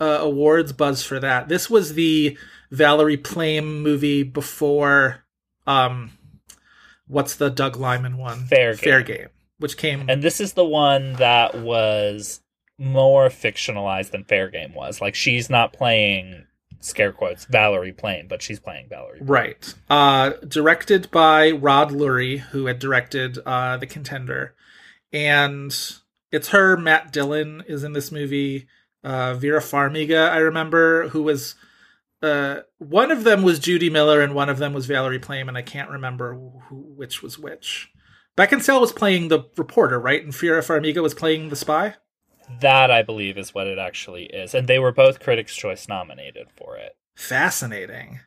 uh, 0.02 0.18
awards 0.20 0.72
buzz 0.72 1.02
for 1.02 1.20
that 1.20 1.48
this 1.48 1.70
was 1.70 1.94
the 1.94 2.36
valerie 2.70 3.16
plame 3.16 3.82
movie 3.82 4.22
before 4.22 5.24
um 5.66 6.10
what's 7.06 7.36
the 7.36 7.50
Doug 7.50 7.76
Liman 7.76 8.16
one 8.16 8.44
Fair 8.46 8.72
Game. 8.74 8.82
fair 8.82 9.02
Game. 9.02 9.28
which 9.58 9.76
came 9.76 10.08
And 10.08 10.22
this 10.22 10.40
is 10.40 10.54
the 10.54 10.64
one 10.64 11.14
that 11.14 11.54
was 11.60 12.40
more 12.78 13.28
fictionalized 13.28 14.10
than 14.10 14.24
Fair 14.24 14.48
Game 14.48 14.74
was. 14.74 15.00
Like 15.00 15.14
she's 15.14 15.48
not 15.48 15.72
playing 15.72 16.46
scare 16.80 17.12
quotes 17.12 17.44
Valerie 17.44 17.92
Plame, 17.92 18.26
but 18.28 18.42
she's 18.42 18.58
playing 18.58 18.88
Valerie. 18.88 19.18
Plame. 19.18 19.28
Right. 19.28 19.74
Uh, 19.88 20.30
directed 20.48 21.10
by 21.10 21.50
Rod 21.52 21.90
Lurie, 21.90 22.40
who 22.40 22.66
had 22.66 22.78
directed 22.78 23.38
uh, 23.46 23.76
The 23.76 23.86
Contender. 23.86 24.54
And 25.12 25.74
it's 26.32 26.48
her, 26.48 26.76
Matt 26.76 27.12
Dillon 27.12 27.62
is 27.68 27.84
in 27.84 27.92
this 27.92 28.10
movie. 28.10 28.66
Uh, 29.04 29.34
Vera 29.34 29.60
Farmiga, 29.60 30.30
I 30.30 30.38
remember, 30.38 31.08
who 31.08 31.22
was. 31.22 31.54
Uh, 32.22 32.60
one 32.78 33.10
of 33.10 33.24
them 33.24 33.42
was 33.42 33.58
Judy 33.58 33.90
Miller 33.90 34.20
and 34.20 34.32
one 34.32 34.48
of 34.48 34.58
them 34.58 34.72
was 34.72 34.86
Valerie 34.86 35.18
Plame, 35.18 35.48
and 35.48 35.58
I 35.58 35.62
can't 35.62 35.90
remember 35.90 36.34
who, 36.68 36.76
which 36.76 37.20
was 37.20 37.36
which. 37.38 37.90
Beckinsale 38.36 38.80
was 38.80 38.92
playing 38.92 39.26
the 39.28 39.40
reporter, 39.56 39.98
right? 39.98 40.22
And 40.22 40.32
Vera 40.32 40.62
Farmiga 40.62 41.02
was 41.02 41.14
playing 41.14 41.48
the 41.48 41.56
spy? 41.56 41.96
That 42.60 42.90
I 42.92 43.02
believe 43.02 43.36
is 43.36 43.52
what 43.54 43.66
it 43.66 43.78
actually 43.78 44.24
is, 44.26 44.54
and 44.54 44.68
they 44.68 44.78
were 44.78 44.92
both 44.92 45.18
Critics' 45.20 45.56
Choice 45.56 45.88
nominated 45.88 46.46
for 46.56 46.76
it. 46.76 46.92
Fascinating. 47.16 48.20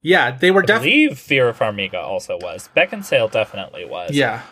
Yeah, 0.00 0.30
they 0.30 0.50
were 0.52 0.62
I 0.62 0.66
definitely. 0.66 1.06
believe 1.08 1.18
Vera 1.20 1.52
Farmiga 1.52 2.02
also 2.02 2.38
was. 2.40 2.68
Beckinsale 2.76 3.30
definitely 3.32 3.84
was. 3.84 4.12
Yeah. 4.12 4.42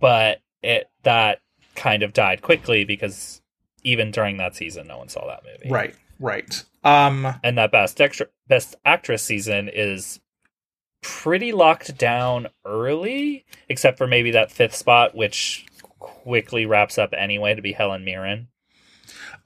but 0.00 0.40
it 0.62 0.88
that 1.02 1.40
kind 1.74 2.02
of 2.02 2.12
died 2.12 2.40
quickly 2.42 2.84
because 2.84 3.39
even 3.84 4.10
during 4.10 4.36
that 4.38 4.56
season, 4.56 4.86
no 4.86 4.98
one 4.98 5.08
saw 5.08 5.26
that 5.26 5.42
movie. 5.44 5.70
Right, 5.70 5.94
right. 6.18 6.64
Um, 6.84 7.26
and 7.42 7.58
that 7.58 7.72
best 7.72 8.00
extra 8.00 8.26
best 8.48 8.74
actress 8.84 9.22
season 9.22 9.68
is 9.72 10.20
pretty 11.02 11.52
locked 11.52 11.96
down 11.96 12.48
early, 12.64 13.44
except 13.68 13.98
for 13.98 14.06
maybe 14.06 14.30
that 14.32 14.50
fifth 14.50 14.74
spot, 14.74 15.14
which 15.14 15.66
quickly 15.98 16.66
wraps 16.66 16.98
up 16.98 17.14
anyway 17.16 17.54
to 17.54 17.62
be 17.62 17.72
Helen 17.72 18.04
Mirren. 18.04 18.48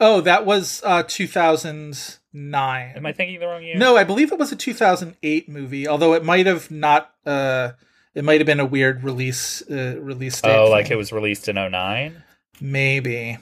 Oh, 0.00 0.20
that 0.22 0.44
was 0.44 0.82
uh 0.84 1.04
2009. 1.04 2.92
Am 2.96 3.06
I 3.06 3.12
thinking 3.12 3.40
the 3.40 3.46
wrong 3.46 3.62
year? 3.62 3.76
No, 3.76 3.96
I 3.96 4.04
believe 4.04 4.32
it 4.32 4.38
was 4.38 4.52
a 4.52 4.56
2008 4.56 5.48
movie, 5.48 5.86
although 5.86 6.14
it 6.14 6.24
might 6.24 6.46
have 6.46 6.70
not 6.70 7.12
uh 7.24 7.72
it 8.14 8.24
might 8.24 8.40
have 8.40 8.46
been 8.46 8.60
a 8.60 8.66
weird 8.66 9.02
release 9.02 9.62
uh, 9.70 9.96
release 10.00 10.40
date. 10.40 10.56
Oh, 10.56 10.70
like 10.70 10.90
it 10.90 10.96
was 10.96 11.12
released 11.12 11.48
in 11.48 11.56
09? 11.56 12.22
maybe. 12.60 13.38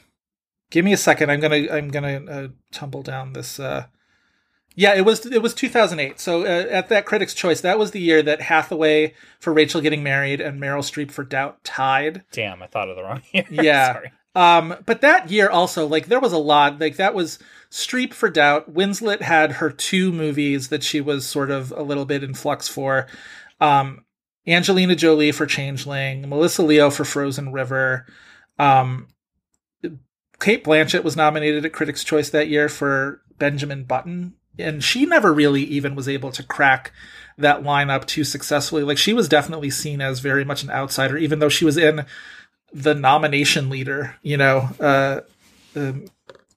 Give 0.72 0.84
me 0.84 0.92
a 0.92 0.96
second. 0.96 1.30
I'm 1.30 1.38
going 1.38 1.66
to 1.66 1.72
I'm 1.72 1.88
going 1.90 2.26
to 2.26 2.32
uh, 2.32 2.48
tumble 2.72 3.02
down 3.02 3.34
this 3.34 3.60
uh 3.60 3.86
yeah, 4.74 4.94
it 4.94 5.04
was 5.04 5.26
it 5.26 5.42
was 5.42 5.54
2008. 5.54 6.18
So 6.18 6.42
uh, 6.42 6.66
at 6.70 6.88
that 6.88 7.04
Critics' 7.04 7.34
Choice, 7.34 7.60
that 7.60 7.78
was 7.78 7.90
the 7.90 8.00
year 8.00 8.22
that 8.22 8.40
Hathaway 8.40 9.14
for 9.38 9.52
Rachel 9.52 9.80
getting 9.80 10.02
married 10.02 10.40
and 10.40 10.60
Meryl 10.60 10.78
Streep 10.78 11.10
for 11.10 11.24
Doubt 11.24 11.62
tied. 11.62 12.24
Damn, 12.32 12.62
I 12.62 12.66
thought 12.66 12.88
of 12.88 12.96
the 12.96 13.02
wrong 13.02 13.22
year. 13.32 13.44
Yeah. 13.50 13.92
Sorry. 13.92 14.12
Um, 14.34 14.76
but 14.86 15.02
that 15.02 15.30
year 15.30 15.50
also, 15.50 15.86
like, 15.86 16.06
there 16.06 16.20
was 16.20 16.32
a 16.32 16.38
lot. 16.38 16.80
Like, 16.80 16.96
that 16.96 17.14
was 17.14 17.38
Streep 17.70 18.14
for 18.14 18.30
Doubt. 18.30 18.72
Winslet 18.72 19.20
had 19.20 19.52
her 19.52 19.70
two 19.70 20.10
movies 20.10 20.68
that 20.68 20.82
she 20.82 21.02
was 21.02 21.26
sort 21.26 21.50
of 21.50 21.70
a 21.72 21.82
little 21.82 22.06
bit 22.06 22.24
in 22.24 22.32
flux 22.32 22.66
for. 22.66 23.06
Um, 23.60 24.06
Angelina 24.46 24.96
Jolie 24.96 25.32
for 25.32 25.44
Changeling, 25.44 26.28
Melissa 26.28 26.62
Leo 26.62 26.88
for 26.88 27.04
Frozen 27.04 27.52
River. 27.52 28.06
Um, 28.58 29.08
Cate 30.42 30.64
Blanchett 30.64 31.04
was 31.04 31.16
nominated 31.16 31.64
at 31.64 31.72
Critics' 31.72 32.02
Choice 32.02 32.28
that 32.30 32.48
year 32.48 32.68
for 32.68 33.22
Benjamin 33.38 33.84
Button, 33.84 34.34
and 34.58 34.82
she 34.82 35.06
never 35.06 35.32
really 35.32 35.62
even 35.62 35.94
was 35.94 36.08
able 36.08 36.32
to 36.32 36.42
crack 36.42 36.92
that 37.38 37.62
lineup 37.62 38.06
too 38.06 38.24
successfully. 38.24 38.82
Like, 38.82 38.98
she 38.98 39.12
was 39.12 39.28
definitely 39.28 39.70
seen 39.70 40.00
as 40.00 40.18
very 40.18 40.44
much 40.44 40.64
an 40.64 40.70
outsider, 40.70 41.16
even 41.16 41.38
though 41.38 41.48
she 41.48 41.64
was 41.64 41.76
in 41.76 42.06
the 42.72 42.94
nomination 42.94 43.70
leader, 43.70 44.16
you 44.22 44.36
know, 44.36 44.68
uh, 44.80 45.20
the 45.74 46.08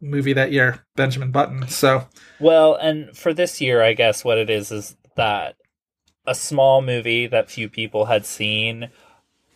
movie 0.02 0.34
that 0.34 0.52
year, 0.52 0.84
Benjamin 0.96 1.32
Button. 1.32 1.68
So, 1.68 2.08
Well, 2.40 2.76
and 2.76 3.16
for 3.16 3.34
this 3.34 3.62
year, 3.62 3.84
I 3.84 3.94
guess 3.94 4.26
what 4.26 4.40
it 4.40 4.50
is 4.50 4.72
is 4.72 4.98
that 5.16 5.56
a 6.26 6.34
small 6.34 6.82
movie 6.82 7.28
that 7.28 7.52
few 7.52 7.70
people 7.70 8.06
had 8.06 8.26
seen. 8.26 8.90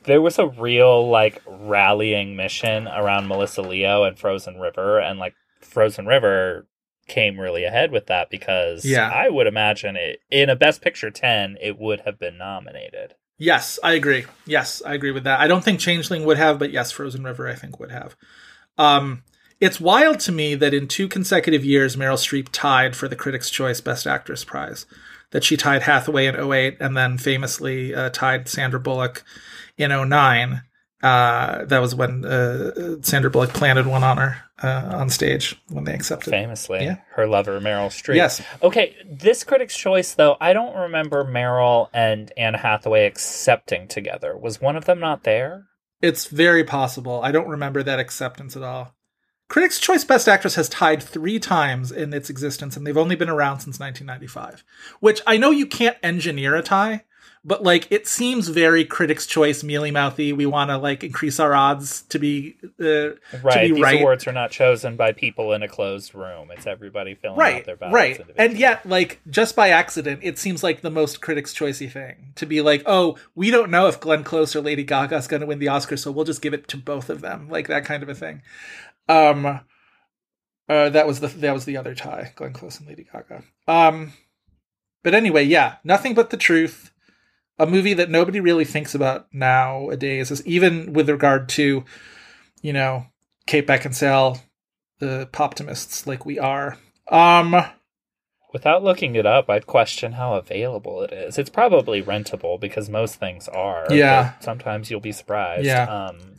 There 0.03 0.21
was 0.21 0.39
a 0.39 0.47
real 0.47 1.09
like 1.09 1.41
rallying 1.45 2.35
mission 2.35 2.87
around 2.87 3.27
Melissa 3.27 3.61
Leo 3.61 4.03
and 4.03 4.17
Frozen 4.17 4.59
River, 4.59 4.99
and 4.99 5.19
like 5.19 5.35
Frozen 5.61 6.05
River 6.07 6.67
came 7.07 7.39
really 7.39 7.63
ahead 7.63 7.91
with 7.91 8.05
that 8.07 8.29
because 8.29 8.85
Yeah. 8.85 9.09
I 9.09 9.29
would 9.29 9.47
imagine 9.47 9.95
it 9.95 10.19
in 10.29 10.49
a 10.49 10.55
Best 10.55 10.81
Picture 10.81 11.09
ten, 11.11 11.57
it 11.61 11.77
would 11.79 12.01
have 12.01 12.19
been 12.19 12.37
nominated. 12.37 13.15
Yes, 13.37 13.79
I 13.83 13.93
agree. 13.93 14.25
Yes, 14.45 14.81
I 14.85 14.93
agree 14.93 15.11
with 15.11 15.23
that. 15.23 15.39
I 15.39 15.47
don't 15.47 15.63
think 15.63 15.79
Changeling 15.79 16.25
would 16.25 16.37
have, 16.37 16.59
but 16.59 16.71
yes, 16.71 16.91
Frozen 16.91 17.23
River 17.23 17.47
I 17.47 17.55
think 17.55 17.79
would 17.79 17.91
have. 17.91 18.15
Um, 18.77 19.23
it's 19.59 19.79
wild 19.79 20.19
to 20.21 20.31
me 20.31 20.55
that 20.55 20.73
in 20.73 20.87
two 20.87 21.07
consecutive 21.07 21.65
years, 21.65 21.95
Meryl 21.95 22.13
Streep 22.15 22.47
tied 22.51 22.95
for 22.95 23.07
the 23.07 23.15
Critics' 23.15 23.49
Choice 23.49 23.81
Best 23.81 24.05
Actress 24.05 24.43
prize. 24.43 24.85
That 25.31 25.43
she 25.43 25.57
tied 25.57 25.83
Hathaway 25.83 26.25
in 26.25 26.35
08 26.35 26.77
and 26.79 26.97
then 26.97 27.17
famously 27.19 27.93
uh, 27.93 28.09
tied 28.09 28.47
Sandra 28.47 28.79
Bullock 28.79 29.23
in 29.77 29.91
09. 29.91 30.63
Uh, 31.01 31.65
that 31.65 31.79
was 31.79 31.93
when 31.95 32.25
uh, 32.25 32.97
Sandra 33.01 33.29
Bullock 33.29 33.53
planted 33.53 33.85
one 33.85 34.03
on 34.03 34.17
her 34.17 34.37
uh, 34.61 34.95
on 34.97 35.09
stage 35.09 35.55
when 35.69 35.85
they 35.85 35.93
accepted. 35.93 36.31
Famously, 36.31 36.83
Yeah. 36.83 36.97
her 37.11 37.25
lover 37.27 37.61
Meryl 37.61 37.87
Streep. 37.87 38.15
Yes. 38.15 38.41
Okay, 38.61 38.95
this 39.05 39.43
Critics' 39.45 39.77
Choice 39.77 40.13
though, 40.15 40.35
I 40.41 40.51
don't 40.53 40.75
remember 40.75 41.23
Meryl 41.23 41.87
and 41.93 42.31
Anne 42.35 42.55
Hathaway 42.55 43.05
accepting 43.05 43.87
together. 43.87 44.35
Was 44.35 44.59
one 44.59 44.75
of 44.75 44.85
them 44.85 44.99
not 44.99 45.23
there? 45.23 45.67
It's 46.01 46.25
very 46.25 46.63
possible. 46.63 47.21
I 47.23 47.31
don't 47.31 47.47
remember 47.47 47.83
that 47.83 47.99
acceptance 47.99 48.57
at 48.57 48.63
all. 48.63 48.93
Critics' 49.49 49.79
Choice 49.79 50.03
Best 50.03 50.27
Actress 50.29 50.55
has 50.55 50.69
tied 50.69 51.01
three 51.03 51.39
times 51.39 51.91
in 51.91 52.13
its 52.13 52.29
existence, 52.29 52.77
and 52.77 52.85
they've 52.87 52.95
only 52.95 53.15
been 53.15 53.29
around 53.29 53.59
since 53.59 53.79
1995. 53.79 54.63
Which 54.99 55.21
I 55.27 55.37
know 55.37 55.49
you 55.51 55.65
can't 55.65 55.97
engineer 56.03 56.55
a 56.55 56.61
tie, 56.61 57.03
but 57.43 57.63
like 57.63 57.87
it 57.89 58.05
seems 58.05 58.49
very 58.49 58.85
Critics' 58.85 59.25
Choice 59.25 59.63
mealy 59.63 59.89
mouthy. 59.91 60.33
We 60.33 60.45
want 60.45 60.69
to 60.69 60.77
like 60.77 61.03
increase 61.03 61.39
our 61.39 61.55
odds 61.55 62.03
to 62.09 62.19
be 62.19 62.57
uh, 62.79 62.83
Right. 63.41 63.53
to 63.53 63.59
be 63.69 63.71
These 63.73 63.83
right. 63.83 63.99
awards 64.01 64.27
are 64.27 64.31
not 64.33 64.51
chosen 64.51 64.95
by 64.95 65.13
people 65.13 65.51
in 65.53 65.63
a 65.63 65.67
closed 65.67 66.13
room. 66.13 66.51
It's 66.51 66.67
everybody 66.67 67.15
filling 67.15 67.37
out 67.59 67.65
their 67.65 67.75
ballots. 67.75 67.95
right, 67.95 68.21
and 68.37 68.55
yet, 68.57 68.85
like 68.85 69.19
just 69.29 69.55
by 69.55 69.69
accident, 69.69 70.19
it 70.21 70.37
seems 70.37 70.63
like 70.63 70.81
the 70.81 70.91
most 70.91 71.21
critics' 71.21 71.53
choicey 71.55 71.89
thing 71.91 72.33
to 72.35 72.45
be 72.45 72.61
like, 72.61 72.83
oh, 72.85 73.17
we 73.33 73.49
don't 73.49 73.71
know 73.71 73.87
if 73.87 73.99
Glenn 73.99 74.23
Close 74.23 74.55
or 74.55 74.61
Lady 74.61 74.83
Gaga 74.83 75.15
is 75.15 75.27
going 75.27 75.41
to 75.41 75.47
win 75.47 75.57
the 75.59 75.69
Oscar, 75.69 75.97
so 75.97 76.11
we'll 76.11 76.25
just 76.25 76.41
give 76.43 76.53
it 76.53 76.67
to 76.67 76.77
both 76.77 77.09
of 77.09 77.21
them, 77.21 77.49
like 77.49 77.67
that 77.67 77.83
kind 77.85 78.03
of 78.03 78.09
a 78.09 78.15
thing. 78.15 78.41
Um, 79.09 79.45
uh, 80.69 80.89
that 80.89 81.07
was 81.07 81.19
the 81.19 81.27
that 81.27 81.53
was 81.53 81.65
the 81.65 81.75
other 81.77 81.95
tie, 81.95 82.31
Glenn 82.35 82.53
Close 82.53 82.79
and 82.79 82.87
Lady 82.87 83.05
Gaga. 83.11 83.43
Um, 83.67 84.13
but 85.03 85.13
anyway, 85.13 85.43
yeah, 85.43 85.77
nothing 85.83 86.13
but 86.13 86.29
the 86.29 86.37
truth. 86.37 86.91
A 87.57 87.65
movie 87.65 87.93
that 87.95 88.09
nobody 88.09 88.39
really 88.39 88.63
thinks 88.63 88.95
about 88.95 89.27
nowadays, 89.33 90.31
is 90.31 90.45
even 90.47 90.93
with 90.93 91.09
regard 91.09 91.49
to, 91.49 91.83
you 92.61 92.71
know, 92.71 93.07
Kate 93.47 93.67
Beckinsale, 93.67 94.39
the 94.99 95.27
optimists 95.37 96.07
like 96.07 96.25
we 96.25 96.39
are. 96.39 96.77
Um, 97.09 97.55
Without 98.53 98.83
looking 98.83 99.15
it 99.15 99.25
up, 99.25 99.49
I'd 99.49 99.67
question 99.67 100.13
how 100.13 100.35
available 100.35 101.03
it 101.03 101.11
is. 101.11 101.37
It's 101.37 101.51
probably 101.51 102.01
rentable 102.01 102.59
because 102.59 102.89
most 102.89 103.15
things 103.15 103.47
are. 103.47 103.85
Yeah. 103.91 104.33
Sometimes 104.39 104.89
you'll 104.89 105.01
be 105.01 105.11
surprised. 105.11 105.65
Yeah. 105.65 105.83
Um, 105.83 106.38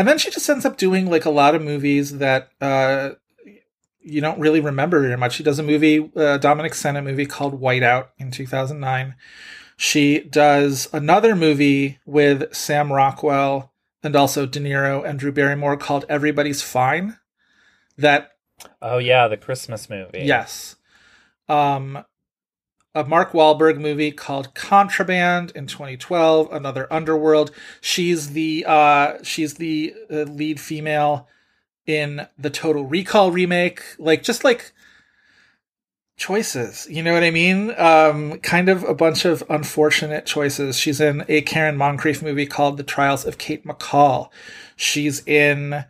and 0.00 0.08
then 0.08 0.16
she 0.16 0.30
just 0.30 0.48
ends 0.48 0.64
up 0.64 0.78
doing 0.78 1.10
like 1.10 1.26
a 1.26 1.30
lot 1.30 1.54
of 1.54 1.60
movies 1.60 2.16
that 2.20 2.48
uh, 2.58 3.10
you 4.00 4.22
don't 4.22 4.40
really 4.40 4.60
remember 4.60 5.02
very 5.02 5.18
much. 5.18 5.34
She 5.34 5.42
does 5.42 5.58
a 5.58 5.62
movie, 5.62 6.10
uh, 6.16 6.38
Dominic 6.38 6.72
Sena 6.72 7.02
movie 7.02 7.26
called 7.26 7.60
Whiteout 7.60 8.06
in 8.16 8.30
2009. 8.30 9.14
She 9.76 10.20
does 10.20 10.88
another 10.94 11.36
movie 11.36 11.98
with 12.06 12.54
Sam 12.54 12.90
Rockwell 12.90 13.74
and 14.02 14.16
also 14.16 14.46
De 14.46 14.58
Niro 14.58 15.04
and 15.04 15.18
Drew 15.18 15.32
Barrymore 15.32 15.76
called 15.76 16.06
Everybody's 16.08 16.62
Fine. 16.62 17.18
That 17.98 18.30
oh 18.80 18.96
yeah, 18.96 19.28
the 19.28 19.36
Christmas 19.36 19.90
movie. 19.90 20.22
Yes. 20.24 20.76
Um, 21.46 22.06
a 22.94 23.04
Mark 23.04 23.32
Wahlberg 23.32 23.78
movie 23.78 24.10
called 24.10 24.54
Contraband 24.54 25.52
in 25.54 25.66
2012. 25.66 26.52
Another 26.52 26.92
Underworld. 26.92 27.52
She's 27.80 28.30
the 28.30 28.64
uh, 28.66 29.22
she's 29.22 29.54
the 29.54 29.94
uh, 30.10 30.22
lead 30.22 30.60
female 30.60 31.28
in 31.86 32.26
the 32.38 32.50
Total 32.50 32.84
Recall 32.84 33.30
remake. 33.30 33.82
Like 33.98 34.22
just 34.22 34.44
like 34.44 34.72
choices. 36.16 36.86
You 36.90 37.02
know 37.02 37.14
what 37.14 37.24
I 37.24 37.30
mean? 37.30 37.72
Um, 37.78 38.38
kind 38.40 38.68
of 38.68 38.84
a 38.84 38.94
bunch 38.94 39.24
of 39.24 39.42
unfortunate 39.48 40.26
choices. 40.26 40.76
She's 40.76 41.00
in 41.00 41.24
a 41.28 41.40
Karen 41.42 41.76
Moncrieff 41.76 42.22
movie 42.22 42.46
called 42.46 42.76
The 42.76 42.82
Trials 42.82 43.24
of 43.24 43.38
Kate 43.38 43.64
McCall. 43.64 44.28
She's 44.76 45.26
in 45.26 45.84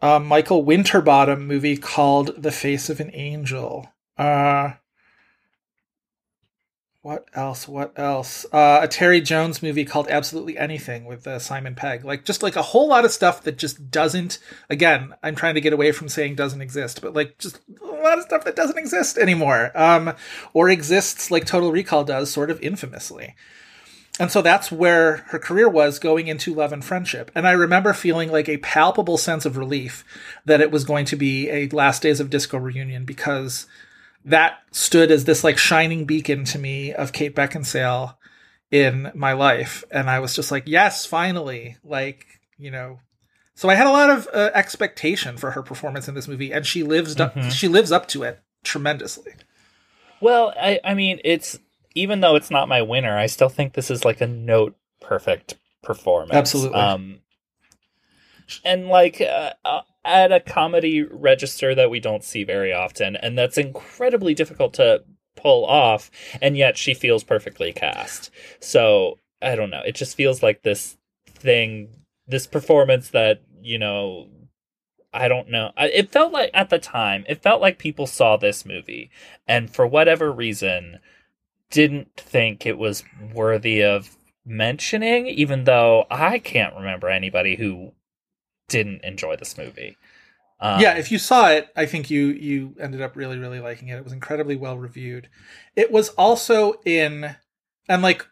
a 0.00 0.20
Michael 0.20 0.64
Winterbottom 0.64 1.46
movie 1.46 1.76
called 1.76 2.42
The 2.42 2.52
Face 2.52 2.88
of 2.88 3.00
an 3.00 3.10
Angel. 3.12 3.92
Uh, 4.16 4.72
what 7.02 7.28
else? 7.32 7.68
What 7.68 7.96
else? 7.96 8.44
Uh, 8.52 8.80
a 8.82 8.88
Terry 8.88 9.20
Jones 9.20 9.62
movie 9.62 9.84
called 9.84 10.08
Absolutely 10.08 10.58
Anything 10.58 11.04
with 11.04 11.26
uh, 11.26 11.38
Simon 11.38 11.74
Pegg. 11.74 12.04
Like 12.04 12.24
just 12.24 12.42
like 12.42 12.56
a 12.56 12.62
whole 12.62 12.88
lot 12.88 13.04
of 13.04 13.12
stuff 13.12 13.42
that 13.44 13.56
just 13.56 13.90
doesn't. 13.90 14.38
Again, 14.68 15.14
I'm 15.22 15.36
trying 15.36 15.54
to 15.54 15.60
get 15.60 15.72
away 15.72 15.92
from 15.92 16.08
saying 16.08 16.34
doesn't 16.34 16.60
exist, 16.60 17.00
but 17.00 17.14
like 17.14 17.38
just 17.38 17.60
a 17.80 17.86
lot 17.86 18.18
of 18.18 18.24
stuff 18.24 18.44
that 18.44 18.56
doesn't 18.56 18.78
exist 18.78 19.16
anymore, 19.16 19.70
um, 19.74 20.14
or 20.52 20.68
exists 20.68 21.30
like 21.30 21.46
Total 21.46 21.70
Recall 21.70 22.04
does, 22.04 22.30
sort 22.30 22.50
of 22.50 22.60
infamously. 22.60 23.36
And 24.20 24.32
so 24.32 24.42
that's 24.42 24.72
where 24.72 25.18
her 25.28 25.38
career 25.38 25.68
was 25.68 26.00
going 26.00 26.26
into 26.26 26.52
Love 26.52 26.72
and 26.72 26.84
Friendship. 26.84 27.30
And 27.36 27.46
I 27.46 27.52
remember 27.52 27.92
feeling 27.92 28.32
like 28.32 28.48
a 28.48 28.56
palpable 28.56 29.16
sense 29.16 29.46
of 29.46 29.56
relief 29.56 30.04
that 30.44 30.60
it 30.60 30.72
was 30.72 30.82
going 30.82 31.04
to 31.06 31.16
be 31.16 31.48
a 31.50 31.68
Last 31.68 32.02
Days 32.02 32.18
of 32.18 32.28
Disco 32.28 32.58
reunion 32.58 33.04
because 33.04 33.68
that 34.24 34.58
stood 34.72 35.10
as 35.10 35.24
this 35.24 35.44
like 35.44 35.58
shining 35.58 36.04
beacon 36.04 36.44
to 36.44 36.58
me 36.58 36.92
of 36.92 37.12
Kate 37.12 37.34
Beckinsale 37.34 38.16
in 38.70 39.10
my 39.14 39.32
life. 39.32 39.84
And 39.90 40.10
I 40.10 40.18
was 40.18 40.34
just 40.34 40.50
like, 40.50 40.64
yes, 40.66 41.06
finally. 41.06 41.76
Like, 41.82 42.26
you 42.58 42.70
know, 42.70 43.00
so 43.54 43.68
I 43.68 43.74
had 43.74 43.86
a 43.86 43.90
lot 43.90 44.10
of 44.10 44.28
uh, 44.32 44.50
expectation 44.54 45.36
for 45.36 45.52
her 45.52 45.62
performance 45.62 46.08
in 46.08 46.14
this 46.14 46.28
movie, 46.28 46.52
and 46.52 46.66
she 46.66 46.82
lives 46.82 47.18
up, 47.18 47.34
Mhm. 47.34 47.50
she 47.52 47.68
lives 47.68 47.90
up 47.90 48.06
to 48.08 48.22
it 48.22 48.40
tremendously. 48.64 49.32
Well, 50.20 50.52
I, 50.60 50.80
I 50.84 50.94
mean, 50.94 51.20
it's 51.24 51.58
even 51.94 52.20
though 52.20 52.36
it's 52.36 52.50
not 52.50 52.68
my 52.68 52.82
winner, 52.82 53.16
I 53.16 53.26
still 53.26 53.48
think 53.48 53.72
this 53.72 53.90
is 53.90 54.04
like 54.04 54.20
a 54.20 54.26
note 54.26 54.76
perfect 55.00 55.56
performance. 55.82 56.34
Absolutely. 56.34 56.78
Um, 56.78 57.20
and 58.64 58.88
like 58.88 59.20
uh, 59.20 59.52
uh, 59.64 59.80
at 60.08 60.32
a 60.32 60.40
comedy 60.40 61.02
register 61.02 61.74
that 61.74 61.90
we 61.90 62.00
don't 62.00 62.24
see 62.24 62.44
very 62.44 62.72
often, 62.72 63.16
and 63.16 63.36
that's 63.36 63.58
incredibly 63.58 64.34
difficult 64.34 64.74
to 64.74 65.04
pull 65.36 65.64
off, 65.64 66.10
and 66.42 66.56
yet 66.56 66.76
she 66.76 66.94
feels 66.94 67.24
perfectly 67.24 67.72
cast. 67.72 68.30
So 68.60 69.18
I 69.40 69.54
don't 69.54 69.70
know. 69.70 69.82
It 69.86 69.94
just 69.94 70.16
feels 70.16 70.42
like 70.42 70.62
this 70.62 70.96
thing, 71.26 71.88
this 72.26 72.46
performance 72.46 73.10
that 73.10 73.42
you 73.62 73.78
know 73.78 74.28
I 75.12 75.28
don't 75.28 75.48
know. 75.50 75.72
It 75.78 76.10
felt 76.10 76.32
like 76.32 76.50
at 76.52 76.70
the 76.70 76.78
time, 76.78 77.24
it 77.28 77.42
felt 77.42 77.60
like 77.60 77.78
people 77.78 78.06
saw 78.06 78.36
this 78.36 78.66
movie 78.66 79.10
and 79.46 79.70
for 79.72 79.86
whatever 79.86 80.30
reason 80.30 80.98
didn't 81.70 82.14
think 82.16 82.66
it 82.66 82.78
was 82.78 83.04
worthy 83.34 83.82
of 83.82 84.16
mentioning, 84.44 85.26
even 85.26 85.64
though 85.64 86.06
I 86.10 86.38
can't 86.38 86.74
remember 86.74 87.08
anybody 87.08 87.56
who 87.56 87.92
didn't 88.68 89.04
enjoy 89.04 89.36
this 89.36 89.58
movie. 89.58 89.96
Um, 90.60 90.80
yeah, 90.80 90.94
if 90.94 91.12
you 91.12 91.18
saw 91.18 91.50
it, 91.50 91.68
I 91.76 91.86
think 91.86 92.10
you 92.10 92.26
you 92.26 92.74
ended 92.80 93.00
up 93.00 93.16
really 93.16 93.38
really 93.38 93.60
liking 93.60 93.88
it. 93.88 93.96
It 93.96 94.04
was 94.04 94.12
incredibly 94.12 94.56
well 94.56 94.76
reviewed. 94.76 95.28
It 95.76 95.92
was 95.92 96.10
also 96.10 96.74
in 96.84 97.36
and 97.88 98.02
like 98.02 98.26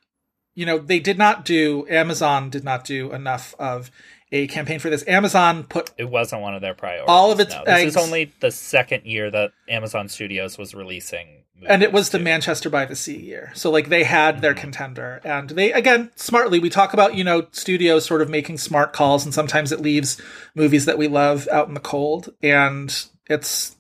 you 0.55 0.65
know, 0.65 0.79
they 0.79 0.99
did 0.99 1.19
not 1.19 1.45
do 1.45 1.87
Amazon 1.89 2.51
did 2.51 2.65
not 2.65 2.85
do 2.85 3.13
enough 3.13 3.55
of 3.59 3.91
a 4.33 4.47
campaign 4.49 4.81
for 4.81 4.91
this. 4.91 5.07
Amazon 5.07 5.65
put 5.65 5.91
it 5.99 6.11
wasn't 6.11 6.43
one 6.43 6.55
of 6.55 6.63
their 6.63 6.75
priorities. 6.75 7.07
All 7.09 7.31
of 7.31 7.39
its 7.39 7.55
no. 7.55 7.63
This 7.65 7.85
is 7.85 7.97
only 7.97 8.33
the 8.41 8.51
second 8.51 9.05
year 9.05 9.31
that 9.31 9.53
Amazon 9.69 10.09
Studios 10.09 10.59
was 10.59 10.75
releasing. 10.75 11.45
And 11.65 11.83
it 11.83 11.93
was 11.93 12.11
the 12.11 12.19
Manchester 12.19 12.69
by 12.71 12.85
the 12.85 12.97
Sea 12.97 13.19
year. 13.19 13.53
So 13.55 13.71
like 13.71 13.89
they 13.89 14.05
had 14.05 14.41
their 14.41 14.55
contender 14.55 15.21
and 15.25 15.51
they 15.51 15.73
again 15.73 16.11
smartly 16.17 16.59
we 16.59 16.71
talk 16.71 16.93
about, 16.93 17.15
you 17.15 17.25
know, 17.25 17.47
studios 17.53 18.05
sort 18.05 18.23
of 18.23 18.29
making 18.29 18.59
smart 18.59 18.93
calls 18.93 19.25
and 19.25 19.33
sometimes 19.33 19.73
it 19.73 19.81
leaves 19.81 20.21
movies 20.55 20.85
that 20.85 20.99
we 20.99 21.09
love 21.09 21.49
out 21.51 21.69
in 21.69 21.75
the 21.75 21.81
cold 21.81 22.35
and 22.43 23.07
it's 23.29 23.77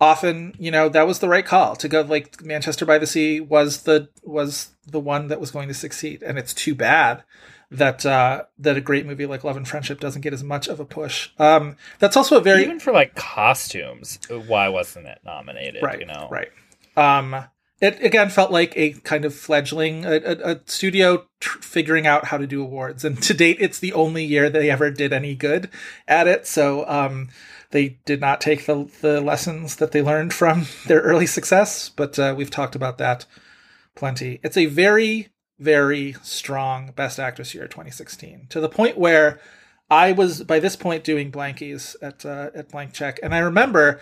often, 0.00 0.54
you 0.58 0.70
know, 0.70 0.88
that 0.88 1.06
was 1.06 1.18
the 1.18 1.28
right 1.28 1.44
call 1.44 1.76
to 1.76 1.88
go 1.88 2.00
like 2.02 2.42
Manchester 2.42 2.86
by 2.86 2.98
the 2.98 3.06
Sea 3.06 3.40
was 3.40 3.82
the 3.82 4.08
was 4.22 4.70
the 4.86 5.00
one 5.00 5.28
that 5.28 5.40
was 5.40 5.50
going 5.50 5.68
to 5.68 5.74
succeed 5.74 6.22
and 6.22 6.38
it's 6.38 6.54
too 6.54 6.74
bad 6.74 7.22
that 7.72 8.04
uh 8.04 8.42
that 8.58 8.76
a 8.76 8.80
great 8.80 9.06
movie 9.06 9.26
like 9.26 9.44
Love 9.44 9.56
and 9.56 9.68
Friendship 9.68 10.00
doesn't 10.00 10.22
get 10.22 10.32
as 10.32 10.42
much 10.42 10.66
of 10.66 10.80
a 10.80 10.84
push. 10.84 11.30
Um 11.38 11.76
that's 12.00 12.16
also 12.16 12.36
a 12.36 12.40
very 12.40 12.62
even 12.62 12.80
for 12.80 12.92
like 12.92 13.14
costumes. 13.14 14.18
Why 14.28 14.68
wasn't 14.68 15.06
it 15.06 15.20
nominated? 15.24 15.82
right 15.82 16.00
You 16.00 16.06
know, 16.06 16.28
right 16.30 16.50
um 16.96 17.44
it 17.80 18.02
again 18.02 18.28
felt 18.28 18.50
like 18.50 18.76
a 18.76 18.92
kind 18.92 19.24
of 19.24 19.34
fledgling 19.34 20.04
a, 20.04 20.16
a, 20.16 20.52
a 20.52 20.60
studio 20.66 21.26
tr- 21.40 21.58
figuring 21.60 22.06
out 22.06 22.26
how 22.26 22.36
to 22.36 22.46
do 22.46 22.62
awards. 22.62 23.04
And 23.04 23.22
to 23.22 23.34
date 23.34 23.56
it's 23.60 23.78
the 23.78 23.92
only 23.92 24.24
year 24.24 24.50
they 24.50 24.70
ever 24.70 24.90
did 24.90 25.12
any 25.12 25.34
good 25.34 25.70
at 26.06 26.28
it. 26.28 26.46
So 26.46 26.86
um 26.88 27.28
they 27.70 28.00
did 28.04 28.20
not 28.20 28.40
take 28.40 28.66
the 28.66 28.90
the 29.00 29.20
lessons 29.20 29.76
that 29.76 29.92
they 29.92 30.02
learned 30.02 30.34
from 30.34 30.66
their 30.86 31.00
early 31.00 31.26
success 31.26 31.88
but 31.88 32.18
uh, 32.18 32.34
we've 32.36 32.50
talked 32.50 32.74
about 32.74 32.98
that 32.98 33.26
plenty. 33.94 34.40
It's 34.42 34.56
a 34.56 34.66
very 34.66 35.28
very 35.58 36.16
strong 36.22 36.92
Best 36.96 37.20
Actress 37.20 37.54
year 37.54 37.68
2016 37.68 38.46
to 38.48 38.60
the 38.60 38.68
point 38.68 38.96
where 38.98 39.38
I 39.90 40.12
was 40.12 40.44
by 40.44 40.60
this 40.60 40.76
point 40.76 41.04
doing 41.04 41.32
blankies 41.32 41.96
at 42.00 42.24
uh, 42.24 42.50
at 42.54 42.70
Blank 42.70 42.92
Check, 42.92 43.18
and 43.22 43.34
I 43.34 43.38
remember, 43.38 44.00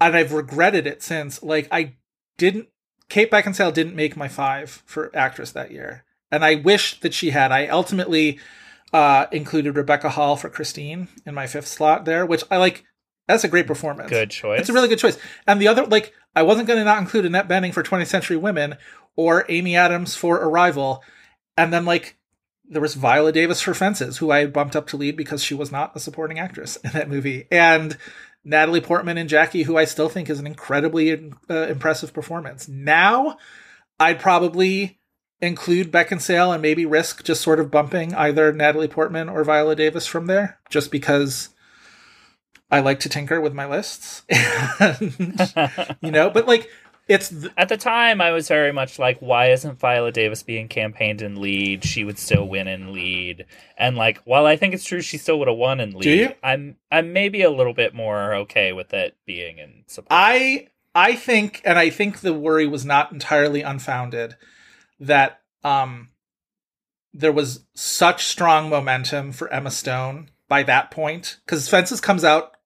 and 0.00 0.16
I've 0.16 0.32
regretted 0.32 0.86
it 0.86 1.02
since. 1.02 1.42
Like 1.42 1.68
I 1.70 1.94
didn't, 2.36 2.68
Kate 3.08 3.30
Beckinsale 3.30 3.72
didn't 3.72 3.96
make 3.96 4.16
my 4.16 4.28
five 4.28 4.82
for 4.86 5.10
actress 5.14 5.52
that 5.52 5.70
year, 5.70 6.04
and 6.30 6.44
I 6.44 6.56
wish 6.56 7.00
that 7.00 7.14
she 7.14 7.30
had. 7.30 7.52
I 7.52 7.68
ultimately 7.68 8.38
uh, 8.92 9.26
included 9.32 9.76
Rebecca 9.76 10.10
Hall 10.10 10.36
for 10.36 10.48
Christine 10.48 11.08
in 11.26 11.34
my 11.34 11.46
fifth 11.46 11.68
slot 11.68 12.04
there, 12.04 12.24
which 12.24 12.44
I 12.50 12.56
like. 12.56 12.84
That's 13.26 13.44
a 13.44 13.48
great 13.48 13.66
performance. 13.66 14.08
Good 14.08 14.30
choice. 14.30 14.60
It's 14.60 14.70
a 14.70 14.72
really 14.72 14.88
good 14.88 14.98
choice. 14.98 15.18
And 15.46 15.60
the 15.60 15.68
other, 15.68 15.84
like, 15.84 16.14
I 16.34 16.42
wasn't 16.44 16.66
going 16.66 16.78
to 16.78 16.84
not 16.84 16.96
include 16.96 17.26
Annette 17.26 17.46
Bening 17.46 17.74
for 17.74 17.82
20th 17.82 18.06
Century 18.06 18.38
Women 18.38 18.78
or 19.16 19.44
Amy 19.50 19.76
Adams 19.76 20.14
for 20.14 20.36
Arrival. 20.36 21.04
And 21.54 21.70
then, 21.70 21.84
like, 21.84 22.16
there 22.68 22.80
was 22.80 22.94
Viola 22.94 23.32
Davis 23.32 23.60
for 23.60 23.74
Fences, 23.74 24.18
who 24.18 24.30
I 24.30 24.46
bumped 24.46 24.76
up 24.76 24.86
to 24.88 24.96
lead 24.96 25.16
because 25.16 25.42
she 25.42 25.54
was 25.54 25.70
not 25.70 25.94
a 25.94 26.00
supporting 26.00 26.38
actress 26.38 26.76
in 26.76 26.92
that 26.92 27.10
movie. 27.10 27.46
And 27.50 27.98
Natalie 28.48 28.80
Portman 28.80 29.18
and 29.18 29.28
Jackie, 29.28 29.64
who 29.64 29.76
I 29.76 29.84
still 29.84 30.08
think 30.08 30.30
is 30.30 30.40
an 30.40 30.46
incredibly 30.46 31.32
uh, 31.50 31.66
impressive 31.68 32.14
performance. 32.14 32.66
Now, 32.66 33.36
I'd 34.00 34.18
probably 34.18 34.98
include 35.40 35.92
Beckinsale 35.92 36.52
and 36.54 36.62
maybe 36.62 36.86
risk 36.86 37.22
just 37.24 37.42
sort 37.42 37.60
of 37.60 37.70
bumping 37.70 38.14
either 38.14 38.50
Natalie 38.52 38.88
Portman 38.88 39.28
or 39.28 39.44
Viola 39.44 39.76
Davis 39.76 40.06
from 40.06 40.26
there, 40.26 40.58
just 40.70 40.90
because 40.90 41.50
I 42.70 42.80
like 42.80 43.00
to 43.00 43.10
tinker 43.10 43.38
with 43.38 43.52
my 43.52 43.66
lists. 43.66 44.22
and, 44.80 45.96
you 46.00 46.10
know, 46.10 46.30
but 46.30 46.46
like 46.46 46.70
it's 47.08 47.30
th- 47.30 47.52
At 47.56 47.68
the 47.68 47.76
time, 47.76 48.20
I 48.20 48.32
was 48.32 48.48
very 48.48 48.72
much 48.72 48.98
like, 48.98 49.18
why 49.20 49.50
isn't 49.50 49.80
Viola 49.80 50.12
Davis 50.12 50.42
being 50.42 50.68
campaigned 50.68 51.22
in 51.22 51.40
lead? 51.40 51.82
She 51.82 52.04
would 52.04 52.18
still 52.18 52.46
win 52.46 52.68
in 52.68 52.92
lead. 52.92 53.46
And 53.78 53.96
like, 53.96 54.18
while 54.24 54.44
I 54.46 54.56
think 54.56 54.74
it's 54.74 54.84
true 54.84 55.00
she 55.00 55.16
still 55.18 55.38
would 55.38 55.48
have 55.48 55.56
won 55.56 55.80
in 55.80 55.92
lead, 55.92 56.20
you? 56.20 56.34
I'm 56.42 56.76
I'm 56.92 57.12
maybe 57.12 57.42
a 57.42 57.50
little 57.50 57.72
bit 57.72 57.94
more 57.94 58.34
okay 58.34 58.72
with 58.72 58.92
it 58.92 59.16
being 59.26 59.58
in 59.58 59.84
support. 59.86 60.08
I 60.10 60.68
I 60.94 61.16
think 61.16 61.62
and 61.64 61.78
I 61.78 61.90
think 61.90 62.20
the 62.20 62.34
worry 62.34 62.66
was 62.66 62.84
not 62.84 63.10
entirely 63.12 63.62
unfounded 63.62 64.36
that 65.00 65.40
um 65.64 66.10
there 67.14 67.32
was 67.32 67.64
such 67.74 68.26
strong 68.26 68.68
momentum 68.68 69.32
for 69.32 69.52
Emma 69.52 69.70
Stone 69.70 70.30
by 70.46 70.62
that 70.64 70.90
point 70.90 71.38
cuz 71.46 71.68
Fences 71.68 72.00
comes 72.00 72.22
out 72.22 72.56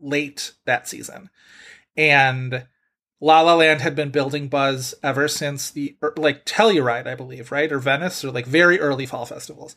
late 0.00 0.52
that 0.64 0.88
season. 0.88 1.30
And 1.96 2.66
La 3.24 3.40
La 3.40 3.54
Land 3.54 3.80
had 3.80 3.96
been 3.96 4.10
building 4.10 4.48
buzz 4.48 4.94
ever 5.02 5.28
since 5.28 5.70
the 5.70 5.96
er, 6.02 6.12
like 6.18 6.44
Telluride, 6.44 7.06
I 7.06 7.14
believe, 7.14 7.50
right? 7.50 7.72
Or 7.72 7.78
Venice 7.78 8.22
or 8.22 8.30
like 8.30 8.44
very 8.44 8.78
early 8.78 9.06
fall 9.06 9.24
festivals. 9.24 9.74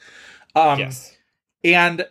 Um 0.54 0.80
yes. 0.80 1.16
and 1.64 2.06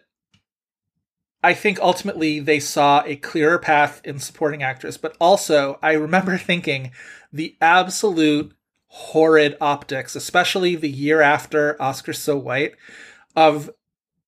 I 1.45 1.53
think 1.53 1.79
ultimately 1.79 2.41
they 2.41 2.59
saw 2.59 3.03
a 3.05 3.17
clearer 3.17 3.59
path 3.59 4.01
in 4.03 4.19
supporting 4.19 4.63
actress, 4.63 4.97
but 4.97 5.15
also 5.21 5.79
I 5.83 5.93
remember 5.93 6.39
thinking 6.39 6.93
the 7.31 7.55
absolute 7.61 8.55
horrid 8.87 9.59
optics, 9.61 10.17
especially 10.17 10.75
the 10.75 10.89
year 10.89 11.21
after 11.21 11.81
Oscar 11.81 12.15
So 12.15 12.39
White, 12.39 12.77
of 13.37 13.69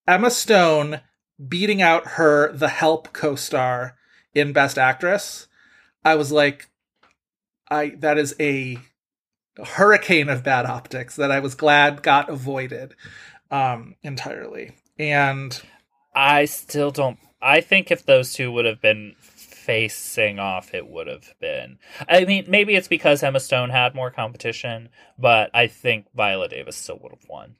Emma 0.06 0.30
Stone 0.30 1.00
beating 1.48 1.80
out 1.80 2.06
her 2.06 2.52
The 2.52 2.68
Help 2.68 3.14
co-star 3.14 3.96
in 4.34 4.52
Best 4.52 4.76
Actress. 4.76 5.46
I 6.04 6.14
was 6.14 6.30
like, 6.30 6.68
I 7.70 7.90
that 7.98 8.18
is 8.18 8.34
a 8.40 8.78
hurricane 9.64 10.28
of 10.28 10.44
bad 10.44 10.66
optics 10.66 11.16
that 11.16 11.30
I 11.30 11.40
was 11.40 11.54
glad 11.54 12.02
got 12.02 12.28
avoided 12.28 12.94
um 13.50 13.94
entirely. 14.02 14.72
And 14.98 15.60
I 16.14 16.46
still 16.46 16.90
don't. 16.90 17.18
I 17.40 17.60
think 17.60 17.90
if 17.90 18.04
those 18.04 18.32
two 18.32 18.50
would 18.50 18.64
have 18.64 18.80
been 18.80 19.14
facing 19.68 20.38
off, 20.38 20.74
it 20.74 20.88
would 20.88 21.06
have 21.06 21.34
been. 21.40 21.78
I 22.08 22.24
mean, 22.24 22.46
maybe 22.48 22.74
it's 22.74 22.88
because 22.88 23.22
Emma 23.22 23.38
Stone 23.38 23.70
had 23.70 23.94
more 23.94 24.10
competition, 24.10 24.88
but 25.18 25.50
I 25.54 25.66
think 25.66 26.06
Viola 26.14 26.48
Davis 26.48 26.76
still 26.76 26.98
would 27.02 27.12
have 27.12 27.28
won. 27.28 27.56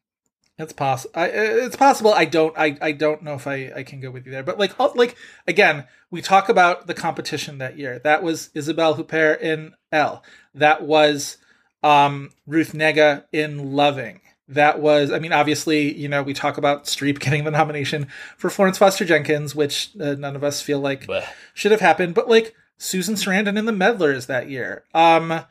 It's 0.58 0.72
possible. 0.72 1.12
It's 1.16 1.76
possible. 1.76 2.12
I 2.12 2.24
don't. 2.24 2.56
I, 2.58 2.76
I 2.80 2.92
don't 2.92 3.22
know 3.22 3.34
if 3.34 3.46
I, 3.46 3.72
I 3.76 3.82
can 3.84 4.00
go 4.00 4.10
with 4.10 4.26
you 4.26 4.32
there. 4.32 4.42
But 4.42 4.58
like 4.58 4.76
like 4.96 5.16
again, 5.46 5.84
we 6.10 6.20
talk 6.20 6.48
about 6.48 6.88
the 6.88 6.94
competition 6.94 7.58
that 7.58 7.78
year. 7.78 8.00
That 8.00 8.24
was 8.24 8.50
Isabelle 8.54 8.96
Huppert 8.96 9.40
in 9.40 9.74
Elle. 9.92 10.22
That 10.54 10.82
was 10.82 11.36
um, 11.84 12.30
Ruth 12.46 12.72
Negga 12.72 13.24
in 13.32 13.72
Loving. 13.72 14.20
That 14.48 14.80
was. 14.80 15.12
I 15.12 15.20
mean, 15.20 15.32
obviously, 15.32 15.94
you 15.94 16.08
know, 16.08 16.24
we 16.24 16.34
talk 16.34 16.58
about 16.58 16.84
Streep 16.86 17.18
getting 17.20 17.44
the 17.44 17.52
nomination 17.52 18.08
for 18.36 18.50
Florence 18.50 18.78
Foster 18.78 19.04
Jenkins, 19.04 19.54
which 19.54 19.90
uh, 20.00 20.14
none 20.14 20.34
of 20.34 20.42
us 20.42 20.60
feel 20.60 20.80
like 20.80 21.06
Blech. 21.06 21.24
should 21.54 21.70
have 21.70 21.80
happened. 21.80 22.14
But 22.14 22.28
like 22.28 22.56
Susan 22.78 23.14
Sarandon 23.14 23.56
in 23.56 23.64
The 23.64 23.72
Meddlers 23.72 24.26
that 24.26 24.50
year. 24.50 24.82
Um, 24.92 25.44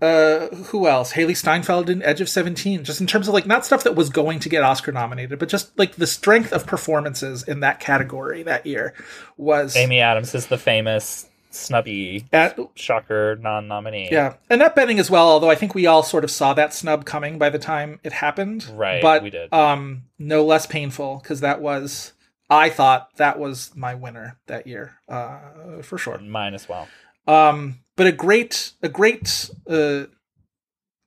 uh 0.00 0.46
who 0.48 0.86
else 0.86 1.12
Hailee 1.14 1.36
Steinfeld 1.36 1.90
in 1.90 2.02
edge 2.02 2.20
of 2.20 2.28
17 2.28 2.84
just 2.84 3.00
in 3.00 3.06
terms 3.06 3.26
of 3.28 3.34
like 3.34 3.46
not 3.46 3.64
stuff 3.66 3.82
that 3.84 3.96
was 3.96 4.10
going 4.10 4.38
to 4.40 4.48
get 4.48 4.62
oscar 4.62 4.92
nominated 4.92 5.38
but 5.38 5.48
just 5.48 5.76
like 5.78 5.96
the 5.96 6.06
strength 6.06 6.52
of 6.52 6.66
performances 6.66 7.42
in 7.42 7.60
that 7.60 7.80
category 7.80 8.42
that 8.44 8.64
year 8.64 8.94
was 9.36 9.74
Amy 9.76 9.98
Adams 10.00 10.34
is 10.36 10.46
the 10.46 10.58
famous 10.58 11.26
snubby 11.50 12.26
At- 12.32 12.58
shocker 12.76 13.36
non-nominee. 13.40 14.08
yeah 14.12 14.34
Annette 14.50 14.76
Bening 14.76 15.00
as 15.00 15.10
well 15.10 15.26
although 15.28 15.50
i 15.50 15.54
think 15.56 15.74
we 15.74 15.86
all 15.86 16.02
sort 16.04 16.22
of 16.22 16.30
saw 16.30 16.54
that 16.54 16.72
snub 16.74 17.04
coming 17.04 17.38
by 17.38 17.48
the 17.50 17.58
time 17.58 17.98
it 18.04 18.12
happened 18.12 18.66
Right, 18.74 19.02
but 19.02 19.22
we 19.22 19.30
did. 19.30 19.52
um 19.52 20.02
no 20.18 20.44
less 20.44 20.66
painful 20.66 21.18
because 21.22 21.40
that 21.40 21.60
was 21.60 22.12
i 22.50 22.68
thought 22.70 23.08
that 23.16 23.38
was 23.38 23.74
my 23.74 23.94
winner 23.94 24.38
that 24.46 24.66
year 24.68 24.94
uh 25.08 25.80
for 25.82 25.98
sure 25.98 26.18
mine 26.18 26.54
as 26.54 26.68
well. 26.68 26.86
Um, 27.26 27.80
but 27.98 28.06
a 28.06 28.12
great, 28.12 28.74
a 28.80 28.88
great, 28.88 29.50
uh, 29.68 30.04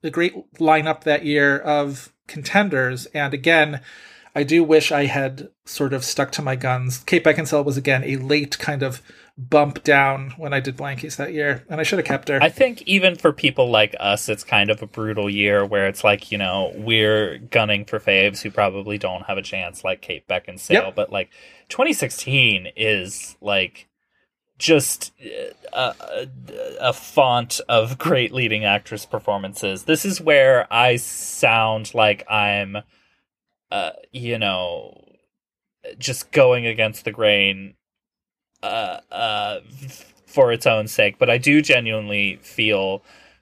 a 0.03 0.09
great 0.11 0.35
lineup 0.55 1.05
that 1.05 1.23
year 1.23 1.57
of 1.57 2.11
contenders. 2.27 3.05
And 3.07 3.33
again, 3.33 3.79
I 4.35 4.43
do 4.43 4.61
wish 4.61 4.91
I 4.91 5.05
had 5.05 5.47
sort 5.65 5.93
of 5.93 6.03
stuck 6.03 6.33
to 6.33 6.41
my 6.41 6.57
guns. 6.57 6.99
Kate 6.99 7.23
Beckinsale 7.23 7.63
was 7.63 7.77
again 7.77 8.03
a 8.03 8.17
late 8.17 8.59
kind 8.59 8.83
of 8.83 9.01
bump 9.37 9.83
down 9.83 10.33
when 10.35 10.53
I 10.53 10.59
did 10.59 10.75
Blankies 10.75 11.15
that 11.15 11.33
year, 11.33 11.63
and 11.69 11.79
I 11.79 11.83
should 11.83 11.99
have 11.99 12.05
kept 12.05 12.27
her. 12.27 12.43
I 12.43 12.49
think 12.49 12.81
even 12.81 13.15
for 13.15 13.31
people 13.31 13.69
like 13.69 13.95
us, 13.97 14.27
it's 14.27 14.43
kind 14.43 14.69
of 14.69 14.81
a 14.81 14.87
brutal 14.87 15.29
year 15.29 15.65
where 15.65 15.87
it's 15.87 16.03
like, 16.03 16.29
you 16.29 16.37
know, 16.37 16.73
we're 16.75 17.37
gunning 17.37 17.85
for 17.85 17.99
faves 17.99 18.41
who 18.41 18.51
probably 18.51 18.97
don't 18.97 19.23
have 19.23 19.37
a 19.37 19.41
chance, 19.41 19.85
like 19.85 20.01
Kate 20.01 20.27
Beckinsale. 20.27 20.71
Yep. 20.71 20.95
But 20.95 21.09
like 21.09 21.31
2016 21.69 22.67
is 22.75 23.37
like 23.39 23.87
just 24.61 25.11
uh, 25.73 25.93
a, 26.03 26.27
a 26.79 26.93
font 26.93 27.59
of 27.67 27.97
great 27.97 28.31
leading 28.31 28.63
actress 28.63 29.05
performances. 29.05 29.83
This 29.83 30.05
is 30.05 30.21
where 30.21 30.71
I 30.71 30.97
sound 30.97 31.93
like 31.95 32.23
I'm, 32.29 32.77
uh, 33.71 33.91
you 34.11 34.37
know, 34.37 35.03
just 35.97 36.31
going 36.31 36.67
against 36.67 37.05
the 37.05 37.11
grain 37.11 37.73
uh, 38.61 38.99
uh, 39.11 39.59
for 40.27 40.51
its 40.53 40.67
own 40.67 40.87
sake, 40.87 41.17
but 41.17 41.29
I 41.29 41.39
do 41.39 41.63
genuinely 41.63 42.37
feel 42.43 43.01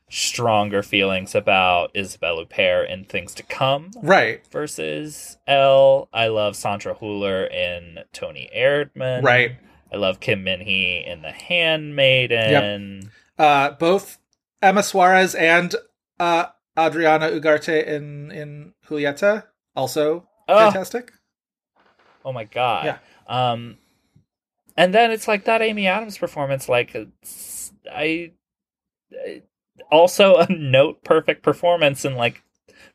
stronger 0.10 0.82
feelings 0.82 1.36
about 1.36 1.92
Isabelle 1.94 2.38
Huppert 2.38 2.90
in 2.90 3.04
Things 3.04 3.34
to 3.36 3.44
Come 3.44 3.92
right, 4.02 4.42
versus 4.52 5.38
Elle. 5.46 6.08
I 6.14 6.30
love 6.30 6.56
Sandra 6.56 6.96
Hüller 6.96 7.52
in 7.52 8.00
Toni 8.14 8.50
Erdmann. 8.56 9.22
right. 9.24 9.58
I 9.92 9.98
love 9.98 10.20
Kim 10.20 10.44
Min 10.44 10.62
Hee 10.62 11.04
in 11.06 11.22
The 11.22 11.32
Handmaiden. 11.32 13.12
Uh, 13.38 13.72
both 13.72 14.18
Emma 14.62 14.84
Suarez 14.84 15.34
and 15.36 15.74
uh, 16.20 16.48
Adriana 16.78 17.30
Ugarte 17.30 17.86
in 17.86 18.32
in 18.32 18.74
Julieta 18.88 19.46
also 19.76 20.28
Oh. 20.48 20.58
fantastic. 20.58 21.12
Oh 22.26 22.34
my 22.34 22.44
god. 22.44 22.86
Yeah. 22.86 22.98
Um, 23.28 23.78
and 24.76 24.94
then 24.94 25.12
it's 25.12 25.28
like 25.28 25.46
that 25.46 25.62
Amy 25.62 25.88
Adams 25.88 26.18
performance. 26.18 26.68
Like 26.70 26.96
I, 27.92 28.32
I- 29.14 29.42
also 29.92 30.36
a 30.36 30.48
note 30.52 31.04
perfect 31.04 31.42
performance, 31.42 32.04
and 32.06 32.16
like 32.18 32.44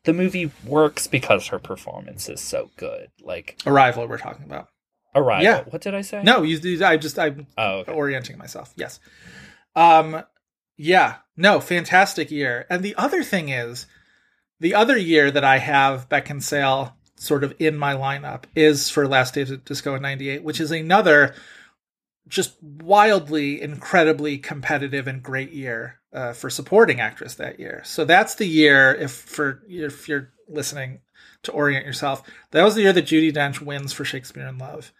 the 0.03 0.13
movie 0.13 0.51
works 0.65 1.07
because 1.07 1.47
her 1.47 1.59
performance 1.59 2.29
is 2.29 2.39
so 2.41 2.69
good. 2.77 3.09
Like 3.21 3.57
Arrival, 3.65 4.07
we're 4.07 4.17
talking 4.19 4.45
about. 4.45 4.69
Arrival. 5.15 5.43
Yeah. 5.43 5.63
What 5.69 5.81
did 5.81 5.95
I 5.95 6.01
say? 6.01 6.21
No, 6.23 6.41
you. 6.43 6.57
you- 6.57 6.85
I 6.85 6.97
just 6.97 7.17
I'm 7.17 7.47
Oh, 7.57 7.77
okay. 7.79 7.91
orienting 7.93 8.37
myself. 8.37 8.73
Yes. 8.75 8.99
Um. 9.75 10.23
Yeah. 10.77 11.15
No. 11.37 11.59
Fantastic 11.59 12.31
year. 12.31 12.65
And 12.69 12.83
the 12.83 12.95
other 12.95 13.23
thing 13.23 13.49
is, 13.49 13.87
the 14.59 14.73
other 14.75 14.97
year 14.97 15.31
that 15.31 15.43
I 15.43 15.57
have 15.59 16.09
Beckinsale 16.09 16.93
sort 17.17 17.43
of 17.45 17.53
in 17.59 17.77
my 17.77 17.93
lineup 17.93 18.43
is 18.55 18.89
for 18.89 19.07
Last 19.07 19.33
Days 19.33 19.51
of 19.51 19.63
Disco 19.65 19.95
in 19.95 20.01
'98, 20.01 20.43
which 20.43 20.59
is 20.59 20.71
another 20.71 21.33
just 22.27 22.55
wildly, 22.61 23.61
incredibly 23.61 24.37
competitive 24.37 25.07
and 25.07 25.21
great 25.21 25.51
year 25.51 25.99
uh, 26.11 26.33
for 26.33 26.49
supporting 26.49 26.99
actress 26.99 27.35
that 27.35 27.59
year. 27.59 27.81
So 27.85 28.03
that's 28.03 28.35
the 28.35 28.47
year. 28.47 28.93
If 28.93 29.11
for 29.11 29.61
if 29.69 30.09
you're 30.09 30.31
listening 30.49 31.01
to 31.43 31.51
orient 31.51 31.85
yourself, 31.85 32.23
that 32.51 32.63
was 32.63 32.75
the 32.75 32.81
year 32.81 32.93
that 32.93 33.05
Judi 33.05 33.31
Dench 33.31 33.61
wins 33.61 33.93
for 33.93 34.03
Shakespeare 34.03 34.47
in 34.47 34.57
Love. 34.57 34.91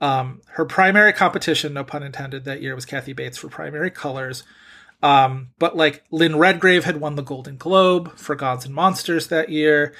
Um, 0.00 0.42
her 0.48 0.64
primary 0.64 1.12
competition, 1.12 1.74
no 1.74 1.84
pun 1.84 2.02
intended, 2.02 2.44
that 2.44 2.62
year 2.62 2.74
was 2.74 2.84
Kathy 2.84 3.12
Bates 3.12 3.38
for 3.38 3.48
Primary 3.48 3.90
Colors. 3.90 4.44
Um, 5.02 5.48
but 5.58 5.76
like 5.76 6.04
Lynn 6.10 6.36
Redgrave 6.38 6.84
had 6.84 7.00
won 7.00 7.16
the 7.16 7.22
Golden 7.22 7.56
Globe 7.56 8.16
for 8.16 8.34
Gods 8.34 8.64
and 8.64 8.74
Monsters 8.74 9.28
that 9.28 9.50
year, 9.50 9.94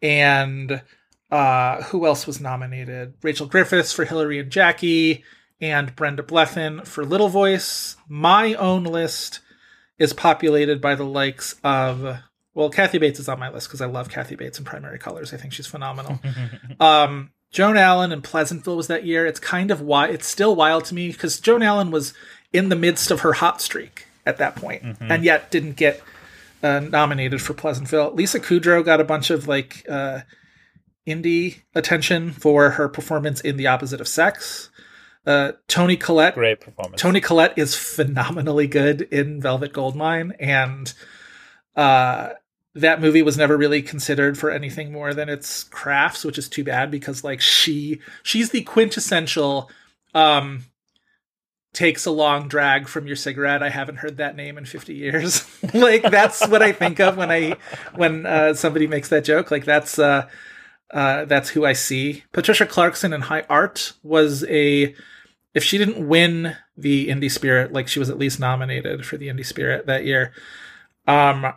and 0.00 0.82
uh, 1.30 1.82
who 1.84 2.06
else 2.06 2.26
was 2.26 2.40
nominated? 2.40 3.14
Rachel 3.22 3.46
Griffiths 3.46 3.92
for 3.92 4.04
Hillary 4.04 4.38
and 4.38 4.50
Jackie, 4.50 5.24
and 5.60 5.94
Brenda 5.96 6.22
Blethyn 6.22 6.86
for 6.86 7.04
Little 7.04 7.28
Voice. 7.28 7.96
My 8.08 8.54
own 8.54 8.84
list 8.84 9.40
is 9.98 10.12
populated 10.12 10.80
by 10.80 10.96
the 10.96 11.04
likes 11.04 11.54
of 11.62 12.18
well, 12.54 12.68
Kathy 12.68 12.98
Bates 12.98 13.18
is 13.18 13.30
on 13.30 13.38
my 13.38 13.48
list 13.48 13.68
because 13.68 13.80
I 13.80 13.86
love 13.86 14.10
Kathy 14.10 14.34
Bates 14.34 14.58
in 14.58 14.64
Primary 14.66 14.98
Colors. 14.98 15.32
I 15.32 15.38
think 15.38 15.54
she's 15.54 15.66
phenomenal. 15.66 16.20
um, 16.80 17.30
Joan 17.52 17.76
Allen 17.76 18.12
and 18.12 18.24
Pleasantville 18.24 18.76
was 18.76 18.86
that 18.88 19.04
year. 19.04 19.26
It's 19.26 19.38
kind 19.38 19.70
of 19.70 19.80
why 19.80 20.08
it's 20.08 20.26
still 20.26 20.56
wild 20.56 20.86
to 20.86 20.94
me 20.94 21.08
because 21.12 21.38
Joan 21.38 21.62
Allen 21.62 21.90
was 21.90 22.14
in 22.52 22.70
the 22.70 22.76
midst 22.76 23.10
of 23.10 23.20
her 23.20 23.34
hot 23.34 23.60
streak 23.60 24.06
at 24.26 24.38
that 24.38 24.56
point, 24.56 24.82
Mm-hmm. 24.82 25.12
and 25.12 25.24
yet 25.24 25.50
didn't 25.50 25.76
get 25.76 26.02
uh, 26.62 26.80
nominated 26.80 27.42
for 27.42 27.54
Pleasantville. 27.54 28.12
Lisa 28.14 28.40
Kudrow 28.40 28.84
got 28.84 29.00
a 29.00 29.04
bunch 29.04 29.30
of 29.30 29.48
like 29.48 29.84
uh, 29.88 30.20
indie 31.06 31.60
attention 31.74 32.30
for 32.30 32.70
her 32.70 32.88
performance 32.88 33.40
in 33.40 33.56
The 33.56 33.66
Opposite 33.66 34.00
of 34.00 34.08
Sex. 34.08 34.70
Uh, 35.26 35.52
Toni 35.68 35.96
Collette 35.96 36.34
Great 36.34 36.60
performance. 36.60 37.00
Toni 37.00 37.20
Collette 37.20 37.56
is 37.56 37.76
phenomenally 37.76 38.66
good 38.66 39.02
in 39.02 39.40
Velvet 39.40 39.72
Goldmine, 39.72 40.32
and 40.40 40.92
uh, 41.76 42.30
that 42.74 43.00
movie 43.00 43.22
was 43.22 43.36
never 43.36 43.56
really 43.56 43.82
considered 43.82 44.38
for 44.38 44.50
anything 44.50 44.92
more 44.92 45.12
than 45.12 45.28
its 45.28 45.64
crafts, 45.64 46.24
which 46.24 46.38
is 46.38 46.48
too 46.48 46.64
bad 46.64 46.90
because 46.90 47.22
like 47.22 47.40
she 47.40 48.00
she's 48.22 48.50
the 48.50 48.62
quintessential 48.62 49.70
um 50.14 50.64
takes 51.72 52.04
a 52.04 52.10
long 52.10 52.48
drag 52.48 52.86
from 52.86 53.06
your 53.06 53.16
cigarette. 53.16 53.62
I 53.62 53.70
haven't 53.70 53.96
heard 53.96 54.18
that 54.18 54.36
name 54.36 54.58
in 54.58 54.66
50 54.66 54.94
years. 54.94 55.46
like 55.74 56.02
that's 56.02 56.46
what 56.48 56.62
I 56.62 56.72
think 56.72 57.00
of 57.00 57.16
when 57.16 57.30
I 57.30 57.56
when 57.94 58.26
uh, 58.26 58.54
somebody 58.54 58.86
makes 58.86 59.08
that 59.08 59.24
joke. 59.24 59.50
Like 59.50 59.64
that's 59.64 59.98
uh 59.98 60.28
uh, 60.92 61.24
that's 61.24 61.48
who 61.48 61.64
I 61.64 61.72
see. 61.72 62.22
Patricia 62.32 62.66
Clarkson 62.66 63.14
in 63.14 63.22
High 63.22 63.46
Art 63.48 63.94
was 64.02 64.44
a 64.44 64.94
if 65.54 65.64
she 65.64 65.78
didn't 65.78 66.06
win 66.06 66.56
the 66.76 67.08
Indie 67.08 67.30
Spirit, 67.30 67.72
like 67.72 67.88
she 67.88 67.98
was 67.98 68.10
at 68.10 68.18
least 68.18 68.40
nominated 68.40 69.04
for 69.06 69.16
the 69.16 69.28
Indie 69.28 69.46
Spirit 69.46 69.86
that 69.86 70.04
year. 70.04 70.32
Um, 71.06 71.52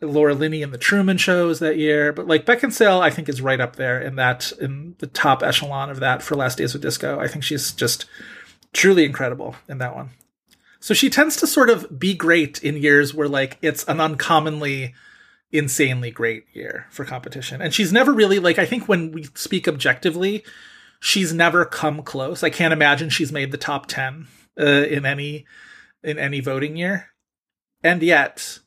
Laura 0.00 0.34
Linney 0.34 0.62
in 0.62 0.70
the 0.70 0.78
Truman 0.78 1.18
Shows 1.18 1.58
that 1.58 1.76
year, 1.76 2.12
but 2.12 2.26
like 2.26 2.46
Beckinsale, 2.46 3.00
I 3.00 3.10
think 3.10 3.28
is 3.28 3.42
right 3.42 3.60
up 3.60 3.76
there 3.76 4.00
in 4.00 4.16
that 4.16 4.52
in 4.60 4.94
the 4.98 5.08
top 5.08 5.42
echelon 5.42 5.90
of 5.90 6.00
that 6.00 6.22
for 6.22 6.36
Last 6.36 6.58
Days 6.58 6.74
of 6.74 6.80
Disco. 6.80 7.18
I 7.18 7.26
think 7.26 7.42
she's 7.42 7.72
just 7.72 8.04
truly 8.72 9.04
incredible 9.04 9.56
in 9.68 9.78
that 9.78 9.96
one. 9.96 10.10
So 10.80 10.94
she 10.94 11.10
tends 11.10 11.36
to 11.36 11.46
sort 11.46 11.70
of 11.70 11.98
be 11.98 12.14
great 12.14 12.62
in 12.62 12.76
years 12.76 13.12
where 13.12 13.28
like 13.28 13.58
it's 13.60 13.84
an 13.84 14.00
uncommonly 14.00 14.94
insanely 15.50 16.10
great 16.10 16.44
year 16.52 16.86
for 16.90 17.04
competition. 17.04 17.60
And 17.60 17.74
she's 17.74 17.92
never 17.92 18.12
really 18.12 18.38
like 18.38 18.58
I 18.58 18.66
think 18.66 18.88
when 18.88 19.10
we 19.10 19.24
speak 19.34 19.66
objectively, 19.66 20.44
she's 21.00 21.32
never 21.32 21.64
come 21.64 22.02
close. 22.02 22.44
I 22.44 22.50
can't 22.50 22.72
imagine 22.72 23.10
she's 23.10 23.32
made 23.32 23.50
the 23.50 23.58
top 23.58 23.86
10 23.86 24.28
uh, 24.60 24.64
in 24.64 25.04
any 25.04 25.44
in 26.04 26.18
any 26.18 26.38
voting 26.38 26.76
year. 26.76 27.08
And 27.82 28.02
yet 28.02 28.60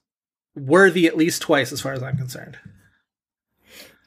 worthy 0.56 1.08
at 1.08 1.18
least 1.18 1.42
twice 1.42 1.72
as 1.72 1.82
far 1.82 1.94
as 1.94 2.04
I'm 2.04 2.18
concerned. 2.18 2.58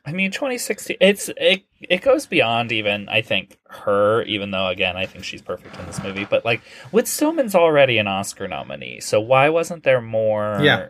I 0.06 0.12
mean, 0.12 0.30
2016. 0.30 0.98
It's 1.00 1.30
it. 1.36 1.64
It 1.80 2.02
goes 2.02 2.26
beyond 2.26 2.72
even. 2.72 3.08
I 3.08 3.22
think 3.22 3.58
her. 3.68 4.22
Even 4.24 4.50
though, 4.50 4.68
again, 4.68 4.96
I 4.98 5.06
think 5.06 5.24
she's 5.24 5.40
perfect 5.40 5.78
in 5.78 5.86
this 5.86 6.02
movie. 6.02 6.26
But 6.26 6.44
like, 6.44 6.60
Whit 6.90 7.08
Stillman's 7.08 7.54
already 7.54 7.96
an 7.98 8.06
Oscar 8.06 8.46
nominee. 8.46 9.00
So 9.00 9.18
why 9.20 9.48
wasn't 9.48 9.82
there 9.82 10.02
more? 10.02 10.58
Yeah. 10.62 10.88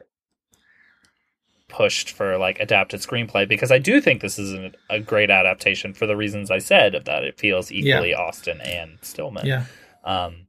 Pushed 1.69 2.11
for 2.11 2.39
like 2.39 2.61
adapted 2.61 3.01
screenplay 3.01 3.49
because 3.49 3.73
I 3.73 3.79
do 3.79 4.01
think 4.01 4.21
this 4.21 4.39
is 4.39 4.53
an, 4.53 4.75
a 4.91 5.01
great 5.01 5.31
adaptation 5.31 5.95
for 5.95 6.07
the 6.07 6.17
reasons 6.17 6.51
I 6.51 6.59
said 6.59 6.95
of 6.95 7.05
that 7.07 7.25
it 7.25 7.39
feels 7.39 7.73
equally 7.73 8.15
Austen 8.15 8.61
and 8.61 8.99
Stillman. 9.03 9.47
Yeah. 9.47 9.65
Um, 10.05 10.47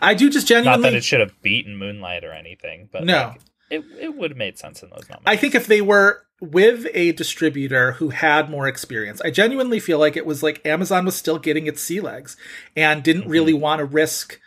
I 0.00 0.14
do 0.14 0.30
just 0.30 0.48
genuinely 0.48 0.82
not 0.82 0.90
that 0.90 0.96
it 0.96 1.04
should 1.04 1.20
have 1.20 1.40
beaten 1.42 1.76
Moonlight 1.76 2.24
or 2.24 2.32
anything, 2.32 2.88
but 2.90 3.04
No. 3.04 3.28
like, 3.34 3.40
it 3.70 3.84
it 3.98 4.16
would 4.16 4.32
have 4.32 4.38
made 4.38 4.58
sense 4.58 4.82
in 4.82 4.90
those 4.90 5.08
nominations. 5.08 5.26
I 5.26 5.36
think 5.36 5.54
if 5.54 5.66
they 5.66 5.80
were 5.80 6.22
with 6.40 6.86
a 6.92 7.12
distributor 7.12 7.92
who 7.92 8.10
had 8.10 8.50
more 8.50 8.68
experience, 8.68 9.20
I 9.22 9.30
genuinely 9.30 9.80
feel 9.80 9.98
like 9.98 10.16
it 10.16 10.26
was 10.26 10.42
like 10.42 10.64
Amazon 10.66 11.04
was 11.04 11.16
still 11.16 11.38
getting 11.38 11.66
its 11.66 11.82
sea 11.82 12.00
legs 12.00 12.36
and 12.76 13.02
didn't 13.02 13.28
really 13.28 13.54
want 13.54 13.78
to 13.78 13.84
risk 13.84 14.38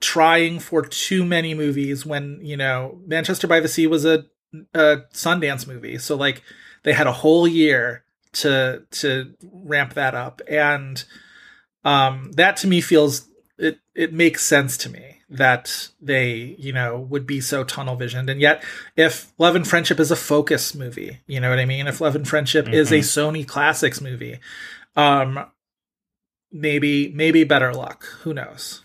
trying 0.00 0.58
for 0.58 0.82
too 0.82 1.24
many 1.24 1.52
movies 1.52 2.06
when, 2.06 2.38
you 2.42 2.56
know, 2.56 3.00
Manchester 3.06 3.46
by 3.46 3.60
the 3.60 3.68
Sea 3.68 3.86
was 3.86 4.04
a, 4.04 4.24
a 4.72 4.98
Sundance 5.12 5.66
movie. 5.66 5.98
So 5.98 6.16
like 6.16 6.42
they 6.84 6.92
had 6.92 7.06
a 7.06 7.12
whole 7.12 7.46
year 7.46 8.04
to 8.32 8.84
to 8.92 9.34
ramp 9.42 9.94
that 9.94 10.14
up 10.14 10.40
and 10.48 11.04
um 11.84 12.30
that 12.36 12.56
to 12.56 12.68
me 12.68 12.80
feels 12.80 13.28
it 13.58 13.80
it 13.92 14.12
makes 14.12 14.44
sense 14.44 14.76
to 14.76 14.88
me 14.88 15.19
that 15.30 15.88
they 16.00 16.56
you 16.58 16.72
know 16.72 16.98
would 16.98 17.26
be 17.26 17.40
so 17.40 17.62
tunnel 17.62 17.94
visioned 17.94 18.28
and 18.28 18.40
yet 18.40 18.64
if 18.96 19.32
love 19.38 19.54
and 19.54 19.66
friendship 19.66 20.00
is 20.00 20.10
a 20.10 20.16
focus 20.16 20.74
movie 20.74 21.20
you 21.28 21.38
know 21.38 21.50
what 21.50 21.60
i 21.60 21.64
mean 21.64 21.86
if 21.86 22.00
love 22.00 22.16
and 22.16 22.26
friendship 22.26 22.68
is 22.68 22.90
a 22.90 22.98
sony 22.98 23.46
classics 23.46 24.00
movie 24.00 24.40
um 24.96 25.46
maybe 26.52 27.12
maybe 27.12 27.44
better 27.44 27.72
luck 27.72 28.04
who 28.22 28.34
knows 28.34 28.82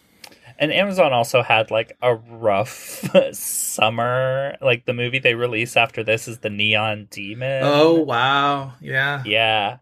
And 0.57 0.71
Amazon 0.71 1.11
also 1.11 1.41
had 1.43 1.69
like 1.69 1.97
a 2.01 2.15
rough 2.15 3.03
summer. 3.33 4.55
Like 4.61 4.85
the 4.85 4.93
movie 4.93 5.19
they 5.19 5.35
release 5.35 5.75
after 5.75 6.01
this 6.01 6.29
is 6.29 6.39
the 6.39 6.49
Neon 6.49 7.07
Demon. 7.11 7.61
oh 7.65 7.95
wow 7.95 8.71
yeah 8.79 9.21
yeah. 9.25 9.77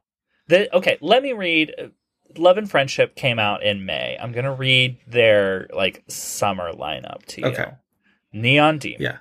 The, 0.48 0.76
okay, 0.76 0.98
let 0.99 1.22
me 1.22 1.34
read. 1.34 1.73
Love 2.38 2.57
and 2.57 2.69
Friendship 2.69 3.15
came 3.15 3.39
out 3.39 3.64
in 3.64 3.85
May. 3.85 4.18
I'm 4.19 4.31
gonna 4.31 4.53
read 4.53 4.97
their 5.07 5.68
like 5.73 6.03
summer 6.07 6.72
lineup 6.73 7.26
to 7.27 7.41
you. 7.41 7.47
Okay. 7.47 7.72
Neon 8.31 8.80
Demon. 8.80 9.01
yeah 9.01 9.18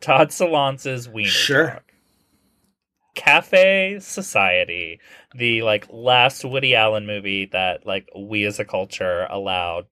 Todd 0.00 0.28
Solondz's 0.28 1.08
Wiener 1.08 1.28
Sure. 1.30 1.66
Dog. 1.70 1.82
Cafe 3.14 3.98
Society, 4.00 5.00
the 5.34 5.62
like 5.62 5.86
last 5.90 6.44
Woody 6.44 6.74
Allen 6.76 7.04
movie 7.06 7.46
that 7.46 7.84
like 7.84 8.08
we 8.16 8.44
as 8.44 8.60
a 8.60 8.64
culture 8.64 9.26
allowed 9.28 9.86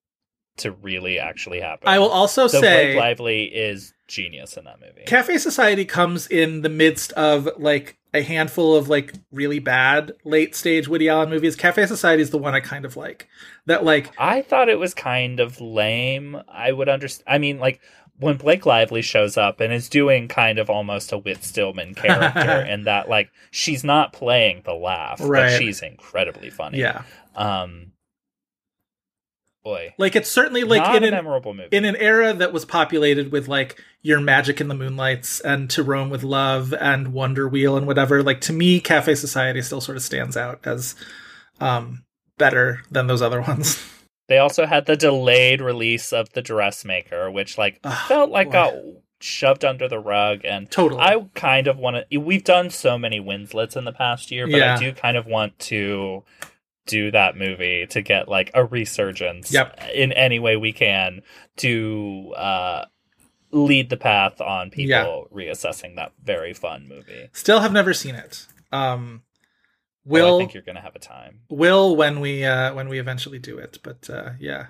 to 0.59 0.71
really 0.71 1.19
actually 1.19 1.61
happen. 1.61 1.87
i 1.89 1.99
will 1.99 2.09
also 2.09 2.47
so 2.47 2.61
say 2.63 2.95
Blake 2.95 2.97
Lively 3.03 3.45
is 3.45 3.93
genius 4.09 4.57
in 4.57 4.65
that 4.65 4.81
movie. 4.81 5.03
Cafe 5.07 5.37
Society 5.39 5.85
comes 5.85 6.27
in 6.29 6.63
the 6.63 6.69
midst 6.69 7.13
of 7.13 7.49
like 7.59 7.99
a 8.17 8.23
handful 8.23 8.75
of 8.77 8.89
like 8.89 9.15
really 9.33 9.59
bad 9.59 10.13
late 10.25 10.55
stage 10.55 10.89
Woody 10.89 11.09
Allen 11.09 11.31
movies. 11.31 11.57
Cafe 11.57 11.87
Society 11.87 12.23
is 12.23 12.31
the 12.31 12.39
one 12.39 12.55
I 12.55 12.61
kind 12.61 12.85
of 12.85 12.97
like. 12.97 13.29
That 13.67 13.85
like 13.85 14.13
I 14.19 14.43
thought 14.43 14.69
it 14.69 14.79
was 14.79 14.95
kind 14.95 15.41
of 15.41 15.61
lame. 15.61 16.37
I 16.49 16.73
would 16.73 16.89
understand. 16.89 17.25
I 17.29 17.39
mean, 17.39 17.59
like 17.59 17.81
when 18.19 18.37
Blake 18.37 18.65
Lively 18.65 19.03
shows 19.03 19.37
up 19.37 19.61
and 19.61 19.73
is 19.73 19.89
doing 19.89 20.27
kind 20.29 20.59
of 20.59 20.71
almost 20.71 21.13
a 21.13 21.19
Whit 21.19 21.45
Stillman 21.45 21.95
character, 21.97 22.41
and 22.41 22.87
that 22.87 23.09
like 23.09 23.31
she's 23.51 23.85
not 23.85 24.13
playing 24.13 24.63
the 24.65 24.75
laugh, 24.75 25.21
Right. 25.21 25.51
but 25.51 25.59
she's 25.59 25.83
incredibly 25.83 26.51
funny. 26.51 26.79
yeah, 26.79 27.03
Um. 27.35 27.93
Boy, 29.67 29.95
like 29.99 30.15
it's 30.15 30.31
certainly 30.31 30.63
like 30.63 30.81
not 30.81 30.95
in 30.95 31.03
a 31.03 31.07
an 31.09 31.13
memorable 31.15 31.53
movie. 31.53 31.77
in 31.77 31.85
an 31.85 31.97
era 31.97 32.33
that 32.33 32.53
was 32.53 32.65
populated 32.65 33.33
with 33.33 33.49
like 33.49 33.83
your 34.01 34.21
magic 34.21 34.61
in 34.61 34.69
the 34.69 34.75
moonlights 34.77 35.41
and 35.41 35.69
to 35.71 35.83
Rome 35.83 36.09
with 36.09 36.23
love 36.23 36.73
and 36.73 37.13
wonder 37.13 37.49
wheel 37.49 37.77
and 37.77 37.85
whatever 37.85 38.23
like 38.23 38.41
to 38.43 38.53
me 38.53 38.79
cafe 38.79 39.17
society 39.17 39.61
still 39.63 39.81
sort 39.81 39.97
of 39.97 40.05
stands 40.05 40.37
out 40.37 40.61
as 40.65 40.95
um 41.61 42.05
better 42.39 42.83
than 42.93 43.09
those 43.09 43.23
other 43.23 43.41
ones 43.41 43.83
They 44.29 44.39
also 44.39 44.67
had 44.67 44.87
the 44.87 44.97
delayed 44.97 45.61
release 45.61 46.13
of 46.13 46.31
The 46.33 46.43
Dressmaker, 46.43 47.31
which 47.31 47.59
like 47.59 47.79
Ah, 47.85 48.05
felt 48.09 48.31
like 48.31 48.49
boy. 48.49 48.53
got 48.53 48.75
shoved 49.21 49.65
under 49.65 49.89
the 49.89 49.99
rug 50.01 50.41
and 50.45 50.71
Totally. 50.71 51.01
I 51.01 51.27
kind 51.35 51.67
of 51.69 51.79
want 51.79 52.09
to 52.11 52.19
we've 52.19 52.45
done 52.45 52.71
so 52.71 52.99
many 52.99 53.19
Winslets 53.21 53.75
in 53.77 53.85
the 53.85 53.93
past 53.93 54.31
year, 54.31 54.47
but 54.47 54.59
Yeah. 54.59 54.75
I 54.77 54.79
do 54.79 54.93
kind 54.93 55.17
of 55.17 55.27
want 55.27 55.59
to 55.71 56.23
do 56.87 57.11
that 57.11 57.37
movie 57.37 57.87
to 57.89 58.01
get 58.01 58.29
like 58.29 58.51
a 58.55 58.65
resurgence 58.65 59.53
Yep. 59.53 59.79
in 59.95 60.13
any 60.13 60.39
way 60.39 60.57
we 60.57 60.73
can 60.73 61.23
to 61.57 62.33
uh 62.37 62.85
lead 63.53 63.91
the 63.91 63.97
path 63.97 64.41
on 64.41 64.71
people 64.71 65.29
Yeah. 65.31 65.37
reassessing 65.37 65.97
that 65.97 66.13
very 66.23 66.53
fun 66.55 66.87
movie. 66.89 67.29
still 67.33 67.61
have 67.61 67.73
never 67.73 67.93
seen 67.95 68.15
it 68.15 68.47
um 68.73 69.23
Will 70.05 70.27
oh, 70.27 70.37
I 70.37 70.39
think 70.39 70.55
you're 70.55 70.63
gonna 70.63 70.81
have 70.81 70.95
a 70.95 71.01
time. 71.01 71.41
will 71.51 71.97
when 71.97 72.21
we 72.21 72.45
uh 72.45 72.73
when 72.75 72.89
we 72.89 72.99
eventually 73.01 73.39
do 73.41 73.59
it 73.59 73.79
but 73.83 74.09
uh 74.09 74.31
yeah 74.39 74.67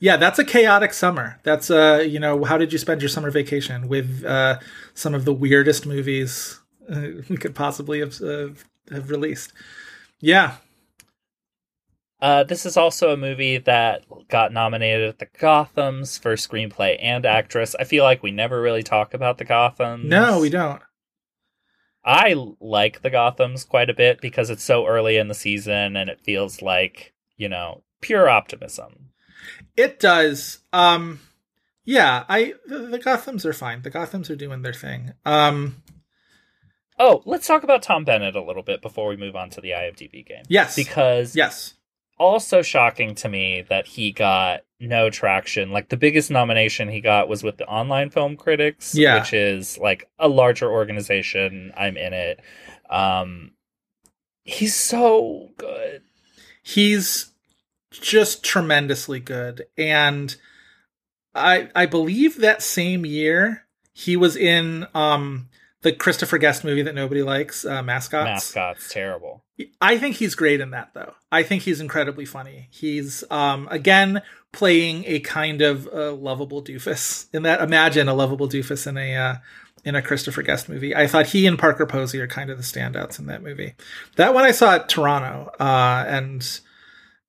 yeah 0.00 0.16
that's 0.16 0.38
a 0.38 0.44
chaotic 0.44 0.92
summer 0.92 1.38
that's 1.44 1.70
uh 1.70 2.04
you 2.06 2.18
know 2.18 2.44
how 2.44 2.58
did 2.58 2.72
you 2.72 2.78
spend 2.78 3.00
your 3.00 3.08
summer 3.08 3.30
vacation 3.30 3.86
with 3.88 4.24
uh 4.24 4.58
some 4.94 5.14
of 5.14 5.24
the 5.24 5.32
weirdest 5.32 5.86
movies 5.86 6.60
uh, 6.90 7.02
we 7.28 7.36
could 7.36 7.54
possibly 7.54 8.00
have 8.00 8.20
uh, 8.22 8.48
have 8.90 9.10
released 9.10 9.52
yeah 10.20 10.56
Uh, 12.22 12.44
this 12.44 12.64
is 12.64 12.76
also 12.76 13.10
a 13.12 13.16
movie 13.16 13.58
that 13.58 14.04
got 14.28 14.52
nominated 14.52 15.08
at 15.08 15.18
the 15.18 15.26
Gothams 15.26 16.18
for 16.20 16.34
screenplay 16.36 16.96
and 17.02 17.26
actress. 17.26 17.74
I 17.80 17.82
feel 17.84 18.04
like 18.04 18.22
we 18.22 18.30
never 18.30 18.62
really 18.62 18.84
talk 18.84 19.12
about 19.12 19.38
the 19.38 19.44
Gothams. 19.44 20.04
no 20.04 20.38
we 20.40 20.48
don't 20.48 20.80
I 22.04 22.34
like 22.60 23.02
the 23.02 23.10
Gothams 23.10 23.68
quite 23.68 23.90
a 23.90 23.94
bit 23.94 24.20
because 24.20 24.50
it's 24.50 24.62
so 24.64 24.86
early 24.86 25.16
in 25.16 25.26
the 25.28 25.34
season 25.34 25.96
and 25.96 26.08
it 26.08 26.20
feels 26.20 26.62
like, 26.62 27.12
you 27.36 27.48
know, 27.48 27.82
pure 28.00 28.28
optimism. 28.28 29.10
it 29.76 29.98
does 29.98 30.60
um 30.72 31.18
yeah 31.84 32.24
i 32.28 32.54
the, 32.66 32.78
the 32.78 32.98
gothams 32.98 33.44
are 33.44 33.52
fine 33.52 33.82
the 33.82 33.90
gothams 33.90 34.30
are 34.30 34.36
doing 34.36 34.62
their 34.62 34.72
thing 34.72 35.12
um 35.24 35.82
Oh, 36.98 37.22
let's 37.24 37.46
talk 37.48 37.64
about 37.64 37.82
Tom 37.82 38.04
Bennett 38.04 38.36
a 38.36 38.42
little 38.44 38.62
bit 38.62 38.80
before 38.80 39.08
we 39.08 39.16
move 39.16 39.34
on 39.34 39.50
to 39.50 39.60
the 39.60 39.70
IMDb 39.70 40.24
game. 40.24 40.44
yes 40.48 40.76
Because 40.76 41.34
yes 41.34 41.74
also 42.18 42.62
shocking 42.62 43.14
to 43.16 43.28
me 43.28 43.62
that 43.68 43.86
he 43.86 44.12
got 44.12 44.60
no 44.80 45.10
traction. 45.10 45.70
Like 45.70 45.88
the 45.88 45.96
biggest 45.96 46.30
nomination 46.30 46.88
he 46.88 47.00
got 47.00 47.28
was 47.28 47.42
with 47.42 47.56
the 47.56 47.66
Online 47.66 48.10
Film 48.10 48.36
Critics, 48.36 48.94
Yeah. 48.94 49.18
which 49.20 49.32
is 49.32 49.78
like 49.78 50.08
a 50.18 50.28
larger 50.28 50.70
organization. 50.70 51.72
I'm 51.76 51.96
in 51.96 52.12
it. 52.12 52.40
Um 52.90 53.52
he's 54.44 54.74
so 54.74 55.50
good. 55.56 56.02
he's 56.62 57.32
just 57.92 58.42
tremendously 58.42 59.20
good 59.20 59.64
and 59.76 60.36
i 61.34 61.68
i 61.74 61.84
believe 61.86 62.38
that 62.38 62.62
same 62.62 63.04
year 63.06 63.66
he 63.92 64.16
was 64.16 64.34
in 64.36 64.86
um 64.94 65.48
the 65.82 65.92
christopher 65.92 66.38
guest 66.38 66.64
movie 66.64 66.82
that 66.82 66.94
nobody 66.94 67.22
likes 67.22 67.64
uh, 67.64 67.82
mascots 67.82 68.54
Mascot's 68.54 68.88
terrible. 68.88 69.44
i 69.80 69.98
think 69.98 70.16
he's 70.16 70.34
great 70.34 70.60
in 70.60 70.70
that 70.70 70.90
though 70.94 71.14
i 71.30 71.42
think 71.42 71.62
he's 71.62 71.80
incredibly 71.80 72.24
funny 72.24 72.68
he's 72.70 73.22
um 73.30 73.68
again 73.70 74.22
playing 74.52 75.04
a 75.06 75.20
kind 75.20 75.62
of 75.62 75.86
uh, 75.88 76.12
lovable 76.12 76.62
doofus 76.62 77.26
in 77.32 77.42
that 77.42 77.60
imagine 77.60 78.08
a 78.08 78.14
lovable 78.14 78.48
doofus 78.48 78.86
in 78.86 78.96
a 78.96 79.14
uh 79.14 79.36
in 79.84 79.94
a 79.94 80.02
Christopher 80.02 80.42
Guest 80.42 80.68
movie. 80.68 80.94
I 80.94 81.06
thought 81.06 81.26
he 81.26 81.46
and 81.46 81.58
Parker 81.58 81.86
Posey 81.86 82.20
are 82.20 82.28
kind 82.28 82.50
of 82.50 82.56
the 82.56 82.62
standouts 82.62 83.18
in 83.18 83.26
that 83.26 83.42
movie. 83.42 83.74
That 84.16 84.34
one 84.34 84.44
I 84.44 84.52
saw 84.52 84.76
at 84.76 84.88
Toronto, 84.88 85.50
uh, 85.58 86.04
and 86.06 86.60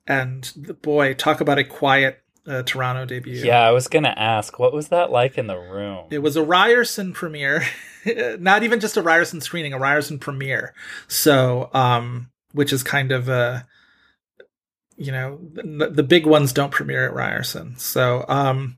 and 0.05 0.43
the, 0.55 0.73
boy, 0.73 1.13
talk 1.13 1.41
about 1.41 1.57
a 1.57 1.63
quiet 1.63 2.22
uh, 2.47 2.63
Toronto 2.63 3.05
debut. 3.05 3.33
Yeah, 3.43 3.61
I 3.61 3.71
was 3.71 3.87
gonna 3.87 4.13
ask, 4.15 4.59
what 4.59 4.73
was 4.73 4.89
that 4.89 5.11
like 5.11 5.37
in 5.37 5.47
the 5.47 5.57
room? 5.57 6.05
It 6.11 6.19
was 6.19 6.35
a 6.35 6.43
Ryerson 6.43 7.13
premiere, 7.13 7.65
not 8.39 8.63
even 8.63 8.79
just 8.79 8.97
a 8.97 9.01
Ryerson 9.01 9.41
screening, 9.41 9.73
a 9.73 9.79
Ryerson 9.79 10.19
premiere. 10.19 10.73
So, 11.07 11.69
um, 11.73 12.31
which 12.51 12.73
is 12.73 12.83
kind 12.83 13.11
of 13.11 13.29
a, 13.29 13.65
you 14.97 15.11
know, 15.11 15.39
the, 15.53 15.89
the 15.89 16.03
big 16.03 16.25
ones 16.25 16.53
don't 16.53 16.71
premiere 16.71 17.05
at 17.05 17.13
Ryerson. 17.13 17.77
So, 17.77 18.25
um, 18.27 18.77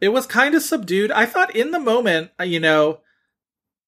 it 0.00 0.08
was 0.08 0.26
kind 0.26 0.54
of 0.54 0.62
subdued. 0.62 1.10
I 1.10 1.26
thought 1.26 1.56
in 1.56 1.70
the 1.70 1.80
moment, 1.80 2.30
uh, 2.38 2.44
you 2.44 2.60
know, 2.60 3.00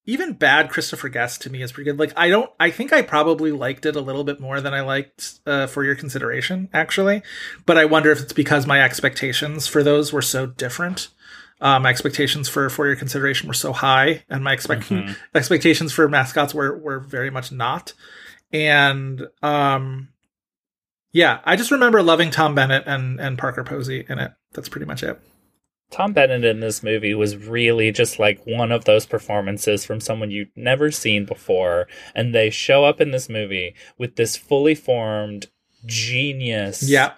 even 0.07 0.33
bad 0.33 0.69
Christopher 0.71 1.09
Guest 1.09 1.41
to 1.43 1.49
me 1.51 1.61
is 1.61 1.71
pretty 1.71 1.91
good. 1.91 1.99
Like 1.99 2.13
I 2.17 2.29
don't, 2.29 2.49
I 2.59 2.71
think 2.71 2.91
I 2.91 3.01
probably 3.03 3.51
liked 3.51 3.85
it 3.85 3.95
a 3.95 4.01
little 4.01 4.23
bit 4.23 4.39
more 4.39 4.59
than 4.61 4.73
I 4.73 4.81
liked 4.81 5.39
uh, 5.45 5.67
for 5.67 5.83
your 5.83 5.93
consideration, 5.95 6.69
actually. 6.73 7.21
But 7.67 7.77
I 7.77 7.85
wonder 7.85 8.09
if 8.11 8.21
it's 8.21 8.33
because 8.33 8.65
my 8.65 8.81
expectations 8.81 9.67
for 9.67 9.83
those 9.83 10.11
were 10.11 10.21
so 10.23 10.47
different. 10.47 11.09
Uh, 11.59 11.79
my 11.79 11.89
expectations 11.89 12.47
for 12.47 12.69
for 12.69 12.87
your 12.87 12.95
consideration 12.95 13.47
were 13.47 13.53
so 13.53 13.73
high, 13.73 14.23
and 14.29 14.43
my 14.43 14.53
expect 14.53 14.83
Mhm. 14.83 15.15
expectations 15.35 15.91
for 15.91 16.07
mascots 16.07 16.53
were 16.53 16.77
were 16.77 16.99
very 16.99 17.29
much 17.29 17.51
not. 17.51 17.93
And 18.53 19.27
um, 19.41 20.09
yeah, 21.11 21.39
I 21.45 21.55
just 21.55 21.71
remember 21.71 22.01
loving 22.03 22.31
Tom 22.31 22.55
Bennett 22.55 22.83
and 22.85 23.19
and 23.19 23.37
Parker 23.37 23.63
Posey 23.63 24.05
in 24.07 24.19
it. 24.19 24.31
That's 24.53 24.69
pretty 24.69 24.85
much 24.85 25.03
it. 25.03 25.19
Tom 25.89 26.13
Bennett 26.13 26.43
in 26.43 26.59
this 26.59 26.83
movie 26.83 27.13
was 27.13 27.37
really 27.37 27.91
just 27.91 28.19
like 28.19 28.45
one 28.45 28.71
of 28.71 28.85
those 28.85 29.05
performances 29.05 29.85
from 29.85 30.01
someone 30.01 30.31
you'd 30.31 30.51
never 30.55 30.91
seen 30.91 31.25
before. 31.25 31.87
And 32.13 32.35
they 32.35 32.49
show 32.49 32.83
up 32.83 32.99
in 32.99 33.11
this 33.11 33.29
movie 33.29 33.73
with 33.97 34.15
this 34.15 34.35
fully 34.35 34.75
formed 34.75 35.47
genius 35.85 36.83
Yeah. 36.83 37.13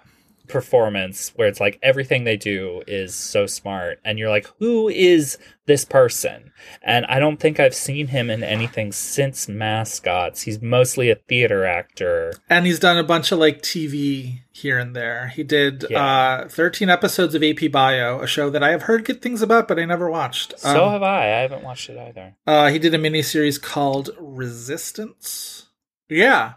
Performance 0.50 1.32
where 1.36 1.48
it's 1.48 1.60
like 1.60 1.78
everything 1.82 2.24
they 2.24 2.36
do 2.36 2.82
is 2.86 3.14
so 3.14 3.46
smart. 3.46 4.00
And 4.04 4.18
you're 4.18 4.28
like, 4.30 4.46
who 4.58 4.88
is 4.88 5.38
this 5.66 5.84
person? 5.84 6.52
And 6.82 7.06
I 7.06 7.18
don't 7.18 7.38
think 7.38 7.58
I've 7.58 7.74
seen 7.74 8.08
him 8.08 8.28
in 8.28 8.42
anything 8.42 8.92
since 8.92 9.48
Mascots. 9.48 10.42
He's 10.42 10.60
mostly 10.60 11.10
a 11.10 11.14
theater 11.14 11.64
actor. 11.64 12.32
And 12.50 12.66
he's 12.66 12.78
done 12.78 12.98
a 12.98 13.04
bunch 13.04 13.32
of 13.32 13.38
like 13.38 13.62
TV 13.62 14.40
here 14.52 14.78
and 14.78 14.94
there. 14.94 15.28
He 15.28 15.42
did 15.42 15.86
Yeah. 15.88 16.04
uh 16.44 16.48
13 16.48 16.90
episodes 16.90 17.34
of 17.34 17.42
AP 17.42 17.68
Bio, 17.72 18.20
a 18.20 18.26
show 18.26 18.50
that 18.50 18.62
I 18.62 18.70
have 18.70 18.82
heard 18.82 19.04
good 19.04 19.22
things 19.22 19.40
about, 19.40 19.68
but 19.68 19.78
I 19.78 19.84
never 19.86 20.10
watched. 20.10 20.58
So 20.58 20.84
Um, 20.86 20.92
have 20.92 21.02
I. 21.02 21.24
I 21.38 21.40
haven't 21.42 21.62
watched 21.62 21.88
it 21.88 21.96
either. 21.96 22.34
uh, 22.46 22.68
he 22.68 22.78
did 22.78 22.92
a 22.94 22.98
miniseries 22.98 23.60
called 23.62 24.10
Resistance. 24.18 25.66
Yeah. 26.08 26.54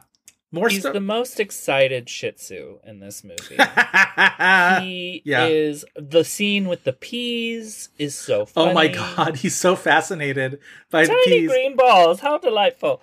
More 0.54 0.70
He's 0.70 0.84
the 0.84 1.00
most 1.02 1.40
excited 1.40 2.08
Shih 2.08 2.32
Tzu 2.34 2.78
in 2.86 3.00
this 3.00 3.24
movie. 3.24 3.58
he 4.84 5.24
Yeah. 5.26 5.48
is 5.48 5.84
the 5.96 6.24
scene 6.24 6.68
with 6.68 6.84
the 6.84 6.94
peas 6.94 7.90
is 7.98 8.14
so 8.14 8.46
funny. 8.46 8.70
oh 8.70 8.74
my 8.76 8.88
god, 8.88 9.38
he's 9.38 9.56
so 9.56 9.76
fascinated 9.76 10.60
by 10.92 11.02
the 11.02 11.08
Tiny 11.08 11.40
peas. 11.42 11.50
green 11.50 11.76
balls, 11.76 12.20
how 12.20 12.38
delightful. 12.38 13.02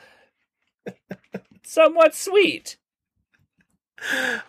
Somewhat 1.64 2.14
sweet. 2.14 2.76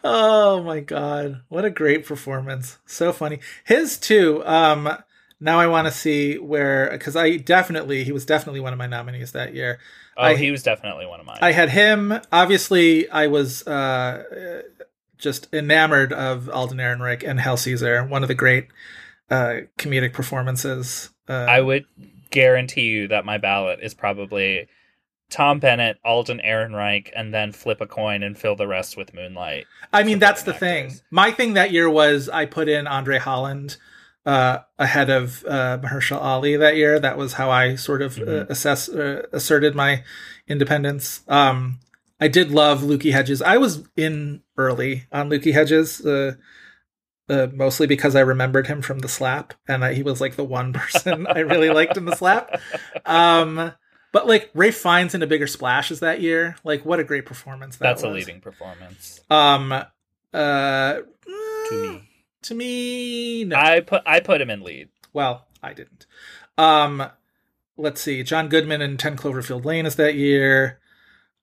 Oh 0.04 0.62
my 0.64 0.80
god, 0.80 1.42
what 1.50 1.66
a 1.66 1.70
great 1.72 2.06
performance! 2.06 2.78
So 2.86 3.12
funny. 3.12 3.40
His 3.66 3.98
too. 3.98 4.46
Um, 4.46 4.96
now 5.40 5.60
I 5.60 5.68
want 5.68 5.88
to 5.88 5.92
see 5.92 6.38
where 6.38 6.90
because 6.92 7.16
I 7.16 7.38
definitely 7.38 8.04
he 8.04 8.12
was 8.12 8.26
definitely 8.26 8.60
one 8.62 8.72
of 8.74 8.80
my 8.80 8.88
nominees 8.88 9.32
that 9.34 9.54
year. 9.54 9.80
Oh, 10.18 10.24
I- 10.24 10.36
he 10.36 10.52
was 10.52 10.64
definitely 10.64 11.06
one 11.06 11.20
of 11.20 11.26
mine. 11.26 11.40
I 11.42 11.52
had 11.52 11.70
him. 11.70 12.20
Obviously, 12.32 13.10
I 13.10 13.28
was 13.28 13.66
uh, 13.68 14.62
just 15.18 15.48
enamored 15.54 16.12
of 16.14 16.50
Alden 16.50 16.78
Ehrenreich 16.80 17.28
and 17.28 17.40
Hail 17.40 17.58
Caesar. 17.58 18.04
One 18.04 18.22
of 18.24 18.28
the 18.28 18.36
great 18.36 18.68
uh, 19.30 19.62
comedic 19.78 20.14
performances. 20.14 21.10
Uh, 21.30 21.34
I 21.34 21.62
would 21.62 21.86
guarantee 22.30 22.82
you 22.90 23.08
that 23.10 23.26
my 23.26 23.38
ballot 23.38 23.80
is 23.82 23.94
probably 23.94 24.68
Tom 25.30 25.60
Bennett, 25.60 25.98
Alden 26.04 26.42
Ehrenreich, 26.46 27.10
and 27.16 27.34
then 27.34 27.54
flip 27.54 27.80
a 27.80 27.88
coin 27.88 28.22
and 28.24 28.38
fill 28.38 28.56
the 28.58 28.68
rest 28.68 28.98
with 28.98 29.14
Moonlight. 29.14 29.66
I 29.94 30.04
mean, 30.04 30.20
that's 30.20 30.44
the 30.44 30.54
supporting 30.54 30.90
thing. 30.90 31.00
My 31.10 31.32
thing 31.32 31.54
that 31.54 31.72
year 31.72 31.90
was 31.90 32.28
I 32.28 32.46
put 32.46 32.68
in 32.68 32.86
Andre 32.88 33.18
Holland 33.18 33.78
uh, 34.26 34.60
ahead 34.78 35.10
of 35.10 35.44
uh, 35.48 35.80
Mahershala 35.82 36.22
Ali 36.22 36.56
that 36.56 36.76
year. 36.76 37.00
That 37.00 37.18
was 37.18 37.34
how 37.34 37.50
I 37.50 37.76
sort 37.76 38.02
of 38.02 38.18
uh, 38.20 38.46
assess 38.50 38.90
uh, 38.90 39.28
asserted 39.32 39.76
my 39.76 40.04
independence. 40.48 41.22
Um, 41.28 41.80
I 42.20 42.28
did 42.28 42.52
love 42.52 42.84
Lucas 42.84 43.14
Hedges. 43.14 43.42
I 43.42 43.58
was 43.58 43.84
in 43.98 44.44
early 44.58 45.06
on 45.12 45.30
Lucas 45.30 45.54
Hedges. 45.54 46.06
Uh, 46.06 46.36
uh, 47.30 47.48
mostly 47.54 47.88
because 47.88 48.14
I 48.16 48.20
remembered 48.22 48.68
him 48.68 48.82
from 48.82 49.00
the 49.00 49.08
slap, 49.08 49.54
and 49.66 49.86
I, 49.86 49.94
he 49.94 50.04
was 50.04 50.20
like 50.20 50.36
the 50.36 50.44
one 50.44 50.74
person 50.74 51.26
I 51.28 51.40
really 51.40 51.70
liked 51.70 51.96
in 51.96 52.04
the 52.04 52.16
slap. 52.16 52.60
Um, 53.06 53.72
but 54.12 54.28
like 54.28 54.50
Ralph 54.54 54.76
Fiennes 54.76 55.16
in 55.16 55.22
a 55.24 55.28
bigger 55.28 55.48
splash 55.48 55.92
is 55.92 56.02
that 56.02 56.20
year. 56.20 56.58
Like, 56.66 56.84
what 56.86 57.00
a 57.00 57.06
great 57.06 57.26
performance 57.26 57.78
that 57.78 57.86
That's 57.86 58.04
a 58.04 58.10
leading 58.10 58.42
performance 58.42 59.22
Um, 59.30 59.72
uh, 59.72 59.86
to 60.34 61.72
me. 61.72 62.10
To 62.44 62.56
me, 62.56 63.44
no. 63.44 63.56
I 63.56 63.80
put 63.82 64.04
I 64.06 64.20
put 64.20 64.42
him 64.42 64.50
in 64.50 64.62
lead. 64.62 64.90
well, 65.14 65.48
I 65.62 65.74
didn't. 65.74 66.06
Um, 66.58 67.04
let's 67.78 68.02
see. 68.02 68.24
John 68.24 68.50
Goodman 68.50 68.82
in 68.82 68.98
Ten 68.98 69.16
Cloverfield 69.16 69.66
Lane 69.66 69.86
is 69.86 69.96
that 69.96 70.16
year. 70.16 70.80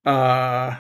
Uh, 0.05 0.77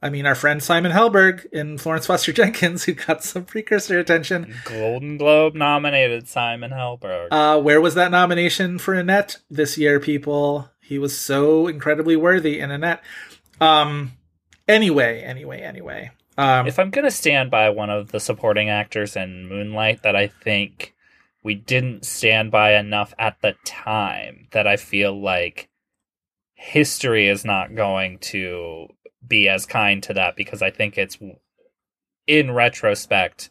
I 0.00 0.10
mean, 0.10 0.26
our 0.26 0.36
friend 0.36 0.62
Simon 0.62 0.92
Helberg 0.92 1.46
in 1.52 1.76
Florence 1.78 2.06
Foster 2.06 2.32
Jenkins, 2.32 2.84
who 2.84 2.94
got 2.94 3.24
some 3.24 3.44
precursor 3.44 3.98
attention. 3.98 4.54
Golden 4.64 5.16
Globe 5.18 5.54
nominated 5.54 6.28
Simon 6.28 6.70
Helberg. 6.70 7.28
Uh, 7.30 7.60
where 7.60 7.80
was 7.80 7.94
that 7.94 8.10
nomination 8.10 8.78
for 8.78 8.94
Annette 8.94 9.38
this 9.50 9.76
year, 9.76 9.98
people? 9.98 10.70
He 10.80 10.98
was 10.98 11.18
so 11.18 11.66
incredibly 11.66 12.16
worthy 12.16 12.60
in 12.60 12.70
Annette. 12.70 13.02
Um, 13.60 14.12
anyway, 14.68 15.20
anyway, 15.22 15.60
anyway. 15.60 16.12
Um, 16.38 16.68
if 16.68 16.78
I'm 16.78 16.90
gonna 16.90 17.10
stand 17.10 17.50
by 17.50 17.68
one 17.68 17.90
of 17.90 18.12
the 18.12 18.20
supporting 18.20 18.70
actors 18.70 19.16
in 19.16 19.48
Moonlight 19.48 20.02
that 20.04 20.16
I 20.16 20.28
think 20.28 20.94
we 21.42 21.54
didn't 21.54 22.06
stand 22.06 22.50
by 22.50 22.74
enough 22.74 23.12
at 23.18 23.42
the 23.42 23.56
time, 23.64 24.46
that 24.52 24.66
I 24.66 24.76
feel 24.76 25.20
like 25.20 25.68
history 26.54 27.28
is 27.28 27.44
not 27.44 27.74
going 27.74 28.18
to 28.18 28.88
be 29.26 29.48
as 29.48 29.66
kind 29.66 30.02
to 30.04 30.14
that 30.14 30.36
because 30.36 30.62
I 30.62 30.70
think 30.70 30.96
it's 30.96 31.18
in 32.26 32.52
retrospect 32.52 33.50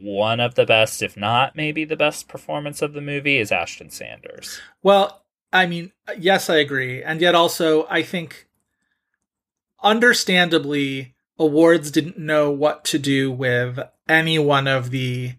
one 0.00 0.40
of 0.40 0.54
the 0.54 0.64
best, 0.64 1.02
if 1.02 1.16
not 1.16 1.56
maybe 1.56 1.84
the 1.84 1.96
best 1.96 2.28
performance 2.28 2.80
of 2.82 2.92
the 2.92 3.00
movie 3.00 3.38
is 3.38 3.50
Ashton 3.52 3.90
Sanders. 3.90 4.60
Well, 4.82 5.24
I 5.52 5.66
mean, 5.66 5.92
yes, 6.18 6.48
I 6.48 6.56
agree. 6.56 7.02
And 7.02 7.20
yet 7.20 7.34
also, 7.34 7.86
I 7.88 8.02
think 8.02 8.46
understandably, 9.82 11.14
awards 11.38 11.90
didn't 11.90 12.18
know 12.18 12.50
what 12.50 12.84
to 12.86 12.98
do 12.98 13.30
with 13.30 13.78
any 14.08 14.38
one 14.38 14.66
of 14.66 14.90
the 14.90 15.34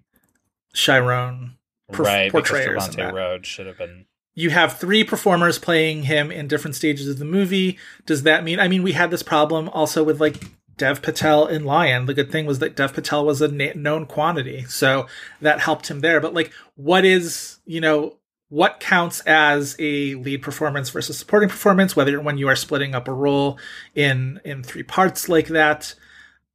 Chiron 0.73 1.57
per- 1.91 2.03
right, 2.03 2.31
portrayers. 2.31 2.87
because. 2.87 2.95
Trevante 2.95 3.13
Rhodes 3.13 3.47
should 3.47 3.67
have 3.67 3.77
been 3.77 4.05
You 4.35 4.51
have 4.51 4.77
three 4.77 5.03
performers 5.03 5.59
playing 5.59 6.03
him 6.03 6.31
in 6.31 6.47
different 6.47 6.75
stages 6.75 7.07
of 7.07 7.19
the 7.19 7.25
movie. 7.25 7.77
Does 8.05 8.23
that 8.23 8.43
mean? 8.43 8.59
I 8.59 8.67
mean, 8.67 8.83
we 8.83 8.93
had 8.93 9.11
this 9.11 9.23
problem 9.23 9.69
also 9.69 10.03
with 10.03 10.21
like 10.21 10.43
Dev 10.77 11.01
Patel 11.01 11.45
in 11.47 11.65
Lion. 11.65 12.05
The 12.05 12.13
good 12.13 12.31
thing 12.31 12.45
was 12.45 12.59
that 12.59 12.75
Dev 12.75 12.93
Patel 12.93 13.25
was 13.25 13.41
a 13.41 13.49
na- 13.49 13.73
known 13.75 14.05
quantity, 14.05 14.63
so 14.65 15.07
that 15.41 15.59
helped 15.59 15.89
him 15.89 15.99
there. 15.99 16.21
But 16.21 16.33
like, 16.33 16.51
what 16.75 17.03
is 17.03 17.57
you 17.65 17.81
know 17.81 18.15
what 18.49 18.79
counts 18.79 19.21
as 19.21 19.75
a 19.79 20.15
lead 20.15 20.41
performance 20.41 20.89
versus 20.89 21.17
supporting 21.17 21.49
performance? 21.49 21.95
Whether 21.95 22.19
when 22.19 22.37
you 22.37 22.47
are 22.47 22.55
splitting 22.55 22.93
up 22.95 23.07
a 23.07 23.13
role 23.13 23.57
in 23.95 24.41
in 24.43 24.63
three 24.63 24.83
parts 24.83 25.29
like 25.29 25.47
that. 25.47 25.95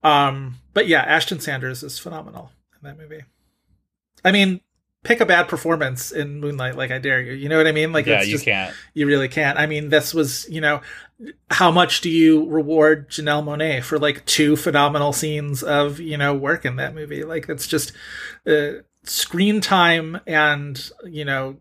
Um, 0.03 0.57
but 0.75 0.87
yeah, 0.87 1.03
Ashton 1.03 1.41
Sanders 1.41 1.83
is 1.83 1.99
phenomenal 1.99 2.51
in 2.75 2.89
that 2.89 2.99
movie. 2.99 3.23
I 4.25 4.33
mean, 4.33 4.61
pick 5.05 5.21
a 5.21 5.27
bad 5.27 5.49
performance 5.49 6.11
in 6.11 6.41
Moonlight, 6.41 6.77
like 6.77 6.91
I 6.91 6.99
dare 6.99 7.21
you. 7.21 7.33
You 7.33 7.49
know 7.49 7.59
what 7.59 7.67
I 7.67 7.73
mean? 7.73 7.93
Like, 7.93 8.07
yeah, 8.07 8.19
it's 8.19 8.27
you 8.27 8.33
just, 8.35 8.45
can't. 8.45 8.75
you 8.95 9.07
really 9.07 9.29
can't. 9.29 9.59
I 9.59 9.67
mean, 9.67 9.91
this 9.91 10.13
was, 10.13 10.49
you 10.51 10.61
know, 10.61 10.81
how 11.51 11.71
much 11.71 12.01
do 12.01 12.11
you 12.11 12.49
reward 12.49 13.09
Janelle 13.11 13.45
Monáe 13.45 13.83
for 13.83 13.99
like 13.99 14.25
two 14.27 14.57
phenomenal 14.57 15.13
scenes 15.13 15.63
of, 15.63 16.01
you 16.01 16.17
know, 16.17 16.35
work 16.35 16.65
in 16.65 16.77
that 16.77 16.95
movie? 16.95 17.23
Like, 17.23 17.49
it's 17.49 17.67
just 17.67 17.93
uh, 18.47 18.81
screen 19.05 19.61
time 19.61 20.21
and, 20.27 20.91
you 21.05 21.25
know, 21.25 21.59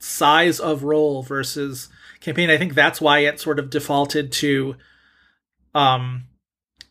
size 0.00 0.58
of 0.58 0.82
role 0.82 1.22
versus 1.22 1.88
campaign. 2.20 2.50
I 2.50 2.58
think 2.58 2.74
that's 2.74 3.00
why 3.00 3.20
it 3.20 3.38
sort 3.38 3.58
of 3.58 3.70
defaulted 3.70 4.32
to 4.32 4.76
um 5.74 6.24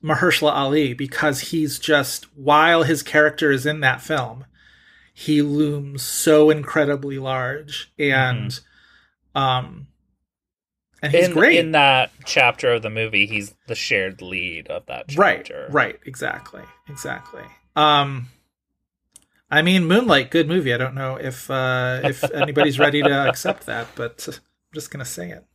Mahershala 0.04 0.54
Ali 0.54 0.94
because 0.94 1.40
he's 1.52 1.78
just 1.78 2.26
while 2.38 2.84
his 2.84 3.04
character 3.04 3.52
is 3.52 3.66
in 3.66 3.82
that 3.82 4.02
film, 4.02 4.46
he 5.14 5.42
looms 5.42 6.02
so 6.02 6.50
incredibly 6.50 7.20
large 7.20 7.92
and 8.00 8.60
um 9.36 9.88
and 11.02 11.14
he's 11.14 11.28
in, 11.28 11.34
great. 11.34 11.58
in 11.58 11.72
that 11.72 12.12
chapter 12.26 12.74
of 12.74 12.82
the 12.82 12.90
movie. 12.90 13.26
He's 13.26 13.54
the 13.68 13.76
shared 13.76 14.22
lead 14.22 14.68
of 14.68 14.86
that 14.88 15.16
right, 15.18 15.50
right, 15.70 16.00
exactly. 16.06 16.64
Exactly. 16.88 17.44
Um 17.76 18.28
I 19.52 19.62
mean 19.62 19.86
Moonlight, 19.86 20.32
good 20.32 20.48
movie. 20.48 20.74
I 20.74 20.78
don't 20.78 20.96
know 20.96 21.16
if 21.16 21.50
uh 21.50 22.02
if 22.04 22.24
anybody's 22.34 22.80
ready 22.80 23.02
to 23.02 23.28
accept 23.28 23.66
that, 23.66 23.88
but 23.96 24.28
I'm 24.28 24.74
just 24.74 24.92
gonna 24.92 25.06
say 25.06 25.32
it. 25.32 25.46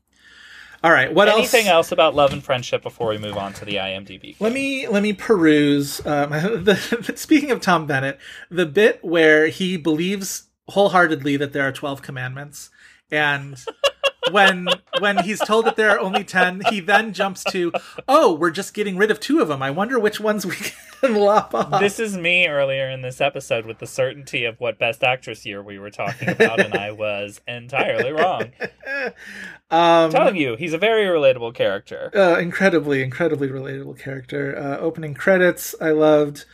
All 0.85 0.93
right, 0.93 1.15
what 1.15 1.29
Anything 1.29 1.41
else? 1.41 1.55
Anything 1.55 1.73
else 1.73 1.93
about 1.93 2.15
love 2.15 2.35
and 2.35 2.45
friendship 2.45 2.83
before 2.83 3.09
we 3.09 3.17
move 3.17 3.39
on 3.39 3.55
to 3.55 3.65
the 3.65 3.77
IMDb? 3.77 4.37
Let 4.39 4.53
me 4.53 4.87
let 4.87 5.03
me 5.03 5.15
peruse. 5.15 6.05
Um, 6.05 6.31
the, 6.65 7.15
speaking 7.17 7.51
of 7.51 7.63
Tom 7.63 7.87
Bennett, 7.87 8.19
the 8.51 8.67
bit 8.67 9.03
where 9.03 9.47
he 9.47 9.79
believes 9.79 10.49
wholeheartedly 10.69 11.39
that 11.39 11.55
there 11.55 11.67
are 11.67 11.73
twelve 11.73 12.03
commandments, 12.03 12.69
and 13.11 13.57
when 14.31 14.69
when 15.01 15.19
he's 15.25 15.41
told 15.41 15.67
that 15.67 15.77
there 15.77 15.91
are 15.91 15.99
only 16.01 16.25
ten, 16.25 16.63
he 16.71 16.81
then 16.81 17.13
jumps 17.13 17.45
to, 17.45 17.73
"Oh, 18.09 18.35
we're 18.35 18.51
just 18.51 18.75
getting 18.75 18.97
rid 18.97 19.11
of 19.11 19.21
two 19.21 19.41
of 19.41 19.49
them. 19.49 19.63
I 19.63 19.71
wonder 19.71 19.99
which 19.99 20.21
ones 20.21 20.47
we 20.47 20.57
can 20.57 21.15
lop 21.17 21.55
off." 21.55 21.81
This 21.81 21.99
is 21.99 22.17
me 22.17 22.47
earlier 22.47 22.89
in 22.89 23.03
this 23.03 23.21
episode 23.21 23.67
with 23.67 23.79
the 23.79 23.87
certainty 23.87 24.45
of 24.45 24.59
what 24.61 24.79
Best 24.79 25.03
Actress 25.05 25.45
year 25.45 25.63
we 25.63 25.79
were 25.79 25.91
talking 25.91 26.29
about, 26.29 26.61
and 26.61 26.75
I 26.75 26.91
was 26.93 27.41
entirely 27.47 28.13
wrong. 28.13 28.53
um, 29.71 30.11
telling 30.11 30.37
you, 30.37 30.57
he's 30.57 30.73
a 30.73 30.79
very 30.79 31.05
relatable 31.05 31.55
character. 31.55 32.11
uh, 32.15 32.39
incredibly, 32.39 33.03
incredibly 33.03 33.49
relatable 33.49 33.99
character. 33.99 34.57
Uh, 34.57 34.79
opening 34.79 35.15
credits, 35.15 35.75
I 35.81 35.91
loved. 35.91 36.45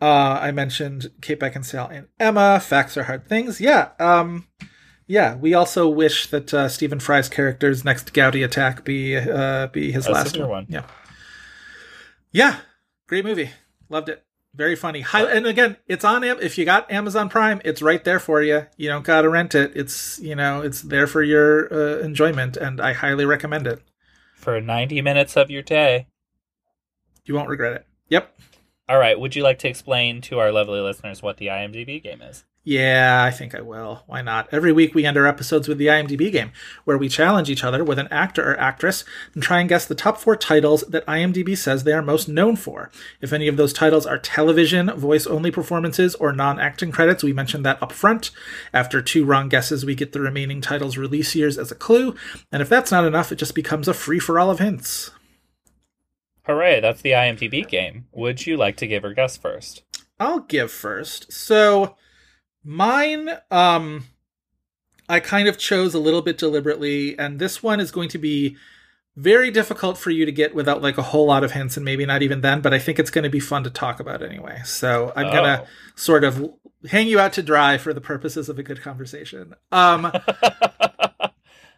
Uh, 0.00 0.38
I 0.42 0.50
mentioned 0.50 1.10
Kate 1.22 1.40
Beckinsale 1.40 1.90
and 1.90 2.08
Emma. 2.20 2.60
Facts 2.60 2.96
are 2.96 3.04
hard 3.04 3.26
things. 3.28 3.60
Yeah. 3.60 3.90
Um, 3.98 4.48
yeah. 5.06 5.36
We 5.36 5.54
also 5.54 5.88
wish 5.88 6.26
that 6.28 6.52
uh, 6.54 6.68
Stephen 6.68 7.00
Fry's 7.00 7.28
character's 7.28 7.84
next 7.84 8.12
gouty 8.12 8.42
attack 8.42 8.84
be 8.84 9.16
uh, 9.16 9.68
be 9.68 9.92
his 9.92 10.06
A 10.06 10.12
last 10.12 10.38
one. 10.38 10.48
one. 10.48 10.66
Yeah. 10.68 10.84
Yeah. 12.32 12.56
Great 13.06 13.24
movie. 13.24 13.50
Loved 13.88 14.08
it. 14.08 14.24
Very 14.54 14.76
funny. 14.76 15.00
High, 15.00 15.24
and 15.24 15.46
again, 15.46 15.76
it's 15.88 16.04
on. 16.04 16.22
If 16.22 16.56
you 16.58 16.64
got 16.64 16.90
Amazon 16.90 17.28
Prime, 17.28 17.60
it's 17.64 17.82
right 17.82 18.04
there 18.04 18.20
for 18.20 18.40
you. 18.40 18.66
You 18.76 18.88
don't 18.88 19.04
gotta 19.04 19.28
rent 19.28 19.54
it. 19.54 19.72
It's 19.74 20.20
you 20.20 20.36
know 20.36 20.60
it's 20.62 20.80
there 20.82 21.08
for 21.08 21.24
your 21.24 21.72
uh, 21.74 21.98
enjoyment, 21.98 22.56
and 22.56 22.80
I 22.80 22.92
highly 22.92 23.24
recommend 23.24 23.66
it. 23.66 23.82
For 24.36 24.60
90 24.60 25.00
minutes 25.00 25.36
of 25.36 25.50
your 25.50 25.62
day. 25.62 26.06
You 27.24 27.34
won't 27.34 27.48
regret 27.48 27.72
it. 27.72 27.86
Yep. 28.10 28.32
All 28.88 28.98
right, 28.98 29.18
would 29.18 29.34
you 29.34 29.42
like 29.42 29.58
to 29.60 29.68
explain 29.68 30.20
to 30.22 30.38
our 30.38 30.52
lovely 30.52 30.80
listeners 30.80 31.22
what 31.22 31.38
the 31.38 31.46
IMDb 31.46 32.00
game 32.02 32.20
is? 32.22 32.44
Yeah, 32.66 33.22
I 33.22 33.30
think 33.30 33.54
I 33.54 33.60
will. 33.60 34.04
Why 34.06 34.22
not? 34.22 34.48
Every 34.50 34.72
week 34.72 34.94
we 34.94 35.04
end 35.04 35.18
our 35.18 35.26
episodes 35.26 35.68
with 35.68 35.76
the 35.76 35.88
IMDb 35.88 36.32
game, 36.32 36.50
where 36.84 36.96
we 36.96 37.10
challenge 37.10 37.50
each 37.50 37.62
other 37.62 37.84
with 37.84 37.98
an 37.98 38.08
actor 38.10 38.50
or 38.50 38.58
actress 38.58 39.04
and 39.34 39.42
try 39.42 39.60
and 39.60 39.68
guess 39.68 39.84
the 39.84 39.94
top 39.94 40.16
four 40.16 40.34
titles 40.34 40.80
that 40.88 41.06
IMDb 41.06 41.58
says 41.58 41.84
they 41.84 41.92
are 41.92 42.00
most 42.00 42.26
known 42.26 42.56
for. 42.56 42.90
If 43.20 43.34
any 43.34 43.48
of 43.48 43.58
those 43.58 43.74
titles 43.74 44.06
are 44.06 44.16
television, 44.16 44.90
voice 44.96 45.26
only 45.26 45.50
performances, 45.50 46.14
or 46.14 46.32
non 46.32 46.58
acting 46.58 46.90
credits, 46.90 47.22
we 47.22 47.34
mention 47.34 47.64
that 47.64 47.82
up 47.82 47.92
front. 47.92 48.30
After 48.72 49.02
two 49.02 49.26
wrong 49.26 49.50
guesses, 49.50 49.84
we 49.84 49.94
get 49.94 50.12
the 50.12 50.22
remaining 50.22 50.62
titles' 50.62 50.96
release 50.96 51.34
years 51.34 51.58
as 51.58 51.70
a 51.70 51.74
clue, 51.74 52.14
and 52.50 52.62
if 52.62 52.70
that's 52.70 52.90
not 52.90 53.04
enough, 53.04 53.30
it 53.30 53.36
just 53.36 53.54
becomes 53.54 53.88
a 53.88 53.94
free 53.94 54.18
for 54.18 54.38
all 54.38 54.48
of 54.48 54.58
hints. 54.58 55.10
Hooray, 56.46 56.80
that's 56.80 57.02
the 57.02 57.10
IMDb 57.10 57.68
game. 57.68 58.06
Would 58.12 58.46
you 58.46 58.56
like 58.56 58.78
to 58.78 58.86
give 58.86 59.04
or 59.04 59.12
guess 59.12 59.36
first? 59.36 59.82
I'll 60.18 60.40
give 60.40 60.70
first. 60.70 61.30
So 61.30 61.96
mine 62.64 63.28
um 63.50 64.04
I 65.08 65.20
kind 65.20 65.48
of 65.48 65.58
chose 65.58 65.92
a 65.94 65.98
little 65.98 66.22
bit 66.22 66.38
deliberately 66.38 67.18
and 67.18 67.38
this 67.38 67.62
one 67.62 67.78
is 67.78 67.90
going 67.90 68.08
to 68.10 68.18
be 68.18 68.56
very 69.16 69.50
difficult 69.50 69.96
for 69.98 70.10
you 70.10 70.24
to 70.24 70.32
get 70.32 70.54
without 70.54 70.82
like 70.82 70.98
a 70.98 71.02
whole 71.02 71.26
lot 71.26 71.44
of 71.44 71.52
hints 71.52 71.76
and 71.76 71.84
maybe 71.84 72.04
not 72.04 72.22
even 72.22 72.40
then, 72.40 72.60
but 72.62 72.74
I 72.74 72.78
think 72.80 72.98
it's 72.98 73.10
going 73.10 73.22
to 73.22 73.30
be 73.30 73.38
fun 73.38 73.62
to 73.64 73.70
talk 73.70 74.00
about 74.00 74.22
anyway. 74.22 74.60
So 74.64 75.12
I'm 75.14 75.30
going 75.30 75.44
to 75.44 75.62
Oh. 75.62 75.66
sort 75.94 76.24
of 76.24 76.52
hang 76.88 77.06
you 77.06 77.20
out 77.20 77.32
to 77.34 77.42
dry 77.42 77.78
for 77.78 77.92
the 77.94 78.00
purposes 78.00 78.48
of 78.48 78.58
a 78.58 78.62
good 78.62 78.80
conversation. 78.82 79.54
Um 79.70 80.10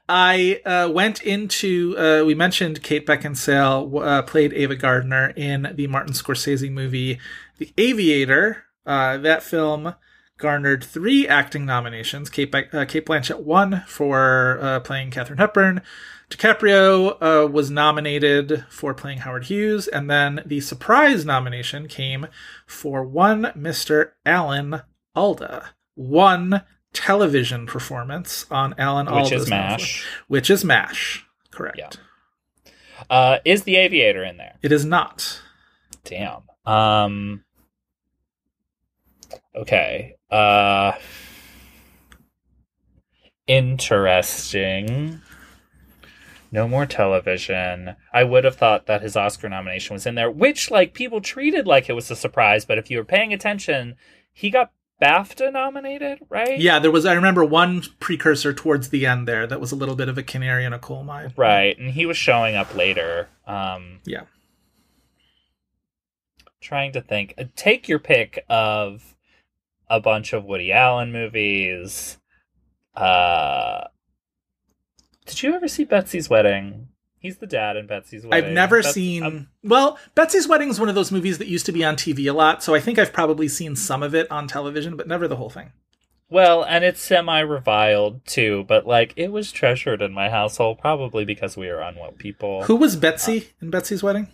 I 0.08 0.60
uh, 0.64 0.88
went 0.92 1.20
into. 1.22 1.96
Uh, 1.98 2.24
we 2.24 2.34
mentioned 2.36 2.80
Kate 2.84 3.04
Beckinsale 3.04 4.06
uh, 4.06 4.22
played 4.22 4.52
Ava 4.52 4.76
Gardner 4.76 5.30
in 5.30 5.72
the 5.74 5.88
Martin 5.88 6.12
Scorsese 6.14 6.70
movie 6.70 7.18
The 7.58 7.72
Aviator. 7.76 8.66
Uh, 8.86 9.16
that 9.18 9.42
film 9.42 9.96
garnered 10.38 10.84
three 10.84 11.26
acting 11.26 11.64
nominations. 11.64 12.30
Cate, 12.30 12.54
uh, 12.54 12.84
Cate 12.84 13.06
Blanchett 13.06 13.40
won 13.40 13.82
for 13.86 14.58
uh, 14.60 14.80
playing 14.80 15.10
Katharine 15.10 15.38
Hepburn. 15.38 15.82
DiCaprio 16.30 17.16
uh, 17.20 17.46
was 17.46 17.70
nominated 17.70 18.64
for 18.68 18.92
playing 18.94 19.18
Howard 19.18 19.44
Hughes, 19.44 19.86
and 19.86 20.10
then 20.10 20.42
the 20.44 20.60
surprise 20.60 21.24
nomination 21.24 21.86
came 21.86 22.26
for 22.66 23.04
one 23.04 23.44
Mr. 23.56 24.10
Alan 24.24 24.82
Alda. 25.14 25.70
One 25.94 26.62
television 26.92 27.66
performance 27.66 28.44
on 28.50 28.74
Alan 28.76 29.06
Alda. 29.06 29.22
Which 29.22 29.32
Alda's 29.32 29.42
is 29.44 29.50
MASH. 29.50 30.06
which 30.26 30.50
is 30.50 30.64
MASH. 30.64 31.24
Correct. 31.52 31.78
Yeah. 31.78 31.90
Uh, 33.08 33.38
is 33.44 33.62
the 33.62 33.76
Aviator 33.76 34.24
in 34.24 34.36
there? 34.36 34.56
It 34.62 34.72
is 34.72 34.84
not. 34.84 35.40
Damn. 36.04 36.42
Um. 36.64 37.44
Okay. 39.54 40.15
Uh. 40.31 40.93
Interesting. 43.47 45.20
No 46.53 46.69
more 46.69 46.86
television. 46.86 47.97
I 48.12 48.24
would 48.24 48.44
have 48.44 48.57
thought 48.57 48.86
that 48.86 49.03
his 49.03 49.16
Oscar 49.16 49.48
nomination 49.48 49.94
was 49.94 50.07
in 50.07 50.15
there, 50.15 50.31
which 50.31 50.70
like 50.70 50.94
people 50.94 51.20
treated 51.20 51.66
like 51.66 51.89
it 51.89 51.93
was 51.94 52.11
a 52.11 52.16
surprise. 52.16 52.65
But 52.65 52.78
if 52.78 52.90
you 52.90 52.98
were 52.98 53.05
paying 53.05 53.32
attention, 53.32 53.97
he 54.32 54.51
got 54.51 54.73
BAFTA 55.03 55.53
nominated, 55.53 56.20
right? 56.31 56.59
Yeah, 56.59 56.78
there 56.78 56.90
was. 56.90 57.05
I 57.05 57.12
remember 57.15 57.44
one 57.44 57.82
precursor 58.01 58.55
towards 58.55 58.89
the 58.89 59.05
end 59.07 59.28
there 59.28 59.47
that 59.47 59.61
was 59.61 59.73
a 59.73 59.77
little 59.77 59.97
bit 59.97 60.09
of 60.09 60.16
a 60.16 60.23
canary 60.23 60.65
in 60.65 60.73
a 60.73 60.78
coal 60.78 61.05
mine. 61.05 61.35
Right, 61.36 61.77
and 61.78 61.90
he 61.90 62.07
was 62.07 62.16
showing 62.16 62.55
up 62.57 62.74
later. 62.74 63.28
Um, 63.47 64.01
Yeah. 64.05 64.23
trying 66.61 66.93
to 66.93 67.01
think. 67.03 67.35
Uh, 67.36 67.44
Take 67.55 67.89
your 67.89 67.98
pick 67.98 68.44
of 68.48 69.15
a 69.88 70.00
bunch 70.00 70.32
of 70.32 70.44
Woody 70.44 70.72
Allen 70.72 71.12
movies. 71.12 72.18
Uh, 72.94 73.84
Did 75.26 75.42
you 75.42 75.54
ever 75.54 75.68
see 75.68 75.84
Betsy's 75.84 76.28
Wedding? 76.30 76.88
He's 77.18 77.38
the 77.38 77.46
dad 77.46 77.76
in 77.76 77.86
Betsy's 77.86 78.24
Wedding. 78.24 78.44
I've 78.48 78.52
never 78.52 78.82
seen. 78.82 79.22
um, 79.22 79.48
well, 79.64 79.98
Betsy's 80.14 80.46
Wedding 80.46 80.68
is 80.68 80.78
one 80.78 80.88
of 80.88 80.94
those 80.94 81.10
movies 81.10 81.38
that 81.38 81.48
used 81.48 81.66
to 81.66 81.72
be 81.72 81.84
on 81.84 81.96
TV 81.96 82.28
a 82.30 82.32
lot, 82.32 82.62
so 82.62 82.74
I 82.74 82.80
think 82.80 82.98
I've 82.98 83.12
probably 83.12 83.48
seen 83.48 83.74
some 83.74 84.02
of 84.02 84.14
it 84.14 84.30
on 84.30 84.46
television, 84.46 84.96
but 84.96 85.08
never 85.08 85.26
the 85.26 85.36
whole 85.36 85.50
thing. 85.50 85.72
well, 86.28 86.62
and 86.64 86.84
it's 86.84 87.00
semi 87.00 87.40
reviled 87.40 88.24
too, 88.26 88.64
but 88.68 88.86
like 88.86 89.12
it 89.16 89.32
was 89.32 89.50
treasured 89.50 90.02
in 90.02 90.12
my 90.12 90.28
household, 90.30 90.78
probably 90.78 91.24
because 91.24 91.56
we 91.56 91.66
were 91.68 91.80
unwell 91.80 92.12
people. 92.12 92.62
Who 92.64 92.76
was 92.76 92.94
Betsy 92.96 93.48
in 93.60 93.70
Betsy's 93.70 94.02
Wedding? 94.02 94.28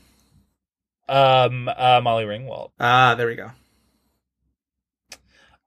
Um, 1.08 1.68
uh, 1.74 2.00
Molly 2.02 2.24
Ringwald. 2.24 2.70
Ah, 2.78 3.14
there 3.14 3.26
we 3.26 3.34
go. 3.36 3.50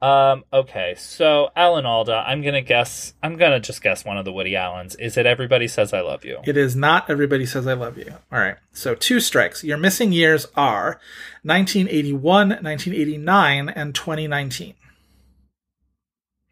Um, 0.06 0.46
okay, 0.54 0.94
so 1.00 1.50
Alan 1.56 1.88
Alda, 1.88 2.26
I'm 2.28 2.44
gonna 2.44 2.62
guess. 2.62 3.16
I'm 3.24 3.38
gonna 3.38 3.60
just 3.60 3.82
guess 3.82 4.06
one 4.06 4.20
of 4.20 4.26
the 4.26 4.32
Woody 4.32 4.56
Allens. 4.56 4.94
Is 4.94 5.18
it 5.18 5.26
Everybody 5.26 5.68
Says 5.68 5.94
I 5.94 6.02
Love 6.02 6.24
You? 6.24 6.42
It 6.46 6.58
is 6.58 6.76
not 6.76 7.10
Everybody 7.10 7.48
Says 7.48 7.66
I 7.66 7.74
Love 7.74 7.98
You. 7.98 8.14
All 8.32 8.38
right. 8.38 8.58
So 8.72 8.94
two 8.94 9.20
strikes. 9.20 9.64
Your 9.64 9.78
missing 9.78 10.12
years 10.12 10.46
are 10.56 11.00
1981, 11.42 12.50
1989, 12.50 13.70
and 13.70 13.96
2019. 13.96 14.76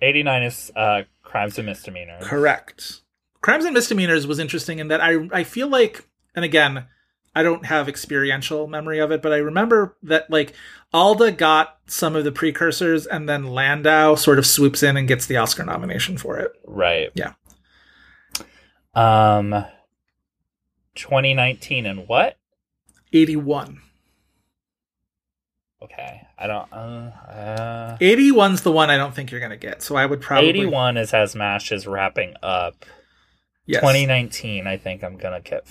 89 0.01 0.43
is 0.43 0.71
uh, 0.75 1.03
Crimes 1.21 1.59
and 1.59 1.67
Misdemeanors. 1.67 2.23
Correct. 2.25 3.01
Crimes 3.41 3.65
and 3.65 3.75
Misdemeanors 3.75 4.25
was 4.25 4.39
interesting 4.39 4.79
in 4.79 4.87
that 4.87 4.99
I 4.99 5.27
I 5.31 5.43
feel 5.43 5.67
like, 5.67 6.03
and 6.33 6.43
again, 6.43 6.87
I 7.35 7.43
don't 7.43 7.65
have 7.65 7.89
experiential 7.89 8.67
memory 8.67 8.99
of 8.99 9.11
it, 9.11 9.21
but 9.21 9.33
I 9.33 9.37
remember 9.37 9.97
that 10.03 10.29
like 10.29 10.53
Alda 10.93 11.31
got 11.31 11.77
some 11.87 12.15
of 12.15 12.23
the 12.23 12.31
precursors, 12.31 13.07
and 13.07 13.27
then 13.27 13.47
Landau 13.47 14.15
sort 14.15 14.37
of 14.37 14.45
swoops 14.45 14.83
in 14.83 14.97
and 14.97 15.07
gets 15.07 15.25
the 15.25 15.37
Oscar 15.37 15.63
nomination 15.63 16.17
for 16.17 16.37
it. 16.37 16.51
Right. 16.65 17.09
Yeah. 17.15 17.33
Um, 18.93 19.65
2019 20.95 21.85
and 21.85 22.07
what? 22.07 22.37
81. 23.11 23.81
Okay, 25.81 26.21
I 26.37 26.47
don't. 26.47 26.71
Uh, 26.71 27.11
uh, 27.29 27.97
81's 27.97 28.61
the 28.61 28.71
one 28.71 28.89
I 28.89 28.95
don't 28.95 29.13
think 29.13 29.31
you're 29.31 29.41
gonna 29.41 29.57
get, 29.57 29.81
so 29.81 29.95
I 29.95 30.05
would 30.05 30.21
probably 30.21 30.49
81 30.49 30.95
is 30.95 31.13
as 31.13 31.35
Mash 31.35 31.73
is 31.73 31.85
wrapping 31.85 32.35
up. 32.41 32.85
Yes. 33.65 33.81
2019, 33.81 34.65
I 34.65 34.77
think 34.77 35.03
I'm 35.03 35.17
gonna 35.17 35.41
get 35.41 35.67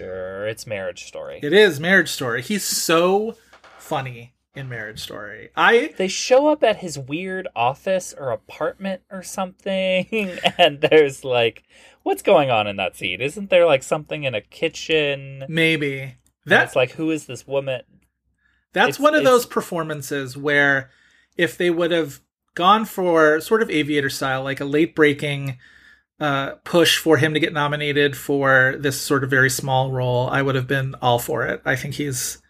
faster. 0.00 0.46
It's 0.46 0.66
Marriage 0.66 1.04
Story. 1.04 1.40
It 1.42 1.52
is 1.52 1.78
Marriage 1.80 2.10
Story. 2.10 2.42
He's 2.42 2.64
so 2.64 3.36
funny 3.78 4.34
in 4.54 4.68
Marriage 4.68 5.00
Story. 5.00 5.50
I 5.56 5.94
they 5.96 6.08
show 6.08 6.48
up 6.48 6.62
at 6.62 6.78
his 6.78 6.98
weird 6.98 7.48
office 7.54 8.14
or 8.16 8.30
apartment 8.30 9.02
or 9.10 9.22
something, 9.22 10.06
and 10.58 10.80
there's 10.80 11.24
like, 11.24 11.64
what's 12.02 12.22
going 12.22 12.50
on 12.50 12.66
in 12.66 12.76
that 12.76 12.96
scene? 12.96 13.20
Isn't 13.20 13.50
there 13.50 13.66
like 13.66 13.82
something 13.82 14.24
in 14.24 14.34
a 14.34 14.40
kitchen? 14.40 15.44
maybe 15.48 16.16
that's 16.46 16.74
like, 16.74 16.92
who 16.92 17.10
is 17.10 17.26
this 17.26 17.46
woman? 17.46 17.82
that's 18.72 18.96
it's- 18.96 19.00
one 19.00 19.14
of 19.14 19.24
those 19.24 19.46
performances 19.46 20.36
where 20.36 20.90
if 21.36 21.56
they 21.56 21.70
would 21.70 21.90
have 21.90 22.20
gone 22.54 22.84
for 22.84 23.40
sort 23.40 23.62
of 23.62 23.70
aviator 23.70 24.10
style, 24.10 24.42
like 24.42 24.60
a 24.60 24.64
late 24.64 24.94
breaking 24.94 25.58
uh, 26.20 26.52
push 26.64 26.98
for 26.98 27.16
him 27.16 27.34
to 27.34 27.40
get 27.40 27.52
nominated 27.52 28.16
for 28.16 28.76
this 28.78 29.00
sort 29.00 29.24
of 29.24 29.30
very 29.30 29.50
small 29.50 29.90
role, 29.90 30.28
I 30.28 30.42
would 30.42 30.54
have 30.54 30.66
been 30.66 30.94
all 31.00 31.18
for 31.18 31.46
it. 31.46 31.62
I 31.64 31.76
think 31.76 31.94
he's 31.94 32.42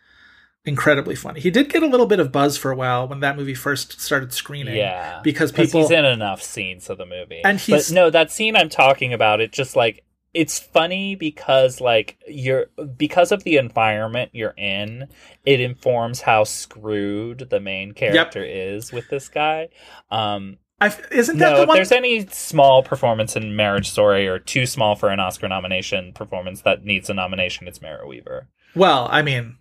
incredibly 0.65 1.15
funny. 1.15 1.41
He 1.41 1.51
did 1.51 1.71
get 1.71 1.83
a 1.83 1.87
little 1.87 2.07
bit 2.07 2.21
of 2.21 2.31
buzz 2.33 2.57
for 2.59 2.71
a 2.71 2.77
while 2.77 3.09
when 3.09 3.21
that 3.21 3.37
movie 3.37 3.55
first 3.55 4.01
started 4.01 4.33
screening. 4.33 4.77
Yeah, 4.77 5.21
because 5.23 5.53
people 5.53 5.81
he's 5.83 5.91
in 5.91 6.05
enough 6.05 6.43
scenes 6.43 6.91
of 6.91 6.99
the 6.99 7.07
movie, 7.07 7.41
And 7.45 7.59
he's- 7.59 7.89
but 7.89 7.95
no, 7.95 8.11
that 8.11 8.31
scene 8.31 8.57
I'm 8.57 8.69
talking 8.69 9.13
about, 9.13 9.41
it 9.41 9.53
just 9.53 9.77
like 9.77 10.05
it's 10.33 10.61
funny 10.61 11.17
because 11.17 11.81
like 11.81 12.17
you're 12.29 12.67
because 12.97 13.33
of 13.33 13.43
the 13.43 13.57
environment 13.57 14.31
you're 14.33 14.55
in, 14.57 15.09
it 15.45 15.61
informs 15.61 16.21
how 16.21 16.45
screwed 16.45 17.49
the 17.51 17.59
main 17.59 17.93
character 17.93 18.45
is 18.45 18.93
with 18.93 19.09
this 19.09 19.29
guy. 19.29 19.69
Um, 20.11 20.59
I, 20.81 20.95
isn't 21.11 21.39
that 21.39 21.51
no, 21.51 21.57
the 21.57 21.63
if 21.63 21.69
one? 21.69 21.77
there's 21.77 21.93
any 21.93 22.27
small 22.29 22.83
performance 22.83 23.37
in 23.37 23.55
Marriage 23.55 23.91
Story 23.91 24.27
or 24.27 24.39
too 24.39 24.65
small 24.65 24.97
for 24.97 25.11
an 25.11 25.21
Oscar 25.21 25.49
nomination 25.49 26.13
performance 26.13 26.63
that 26.63 26.85
needs 26.85 27.11
a 27.11 27.15
nomination, 27.15 27.69
it's 27.69 27.83
Merritt 27.83 28.09
Wever. 28.09 28.49
Well, 28.75 29.07
I 29.11 29.23
mean, 29.23 29.59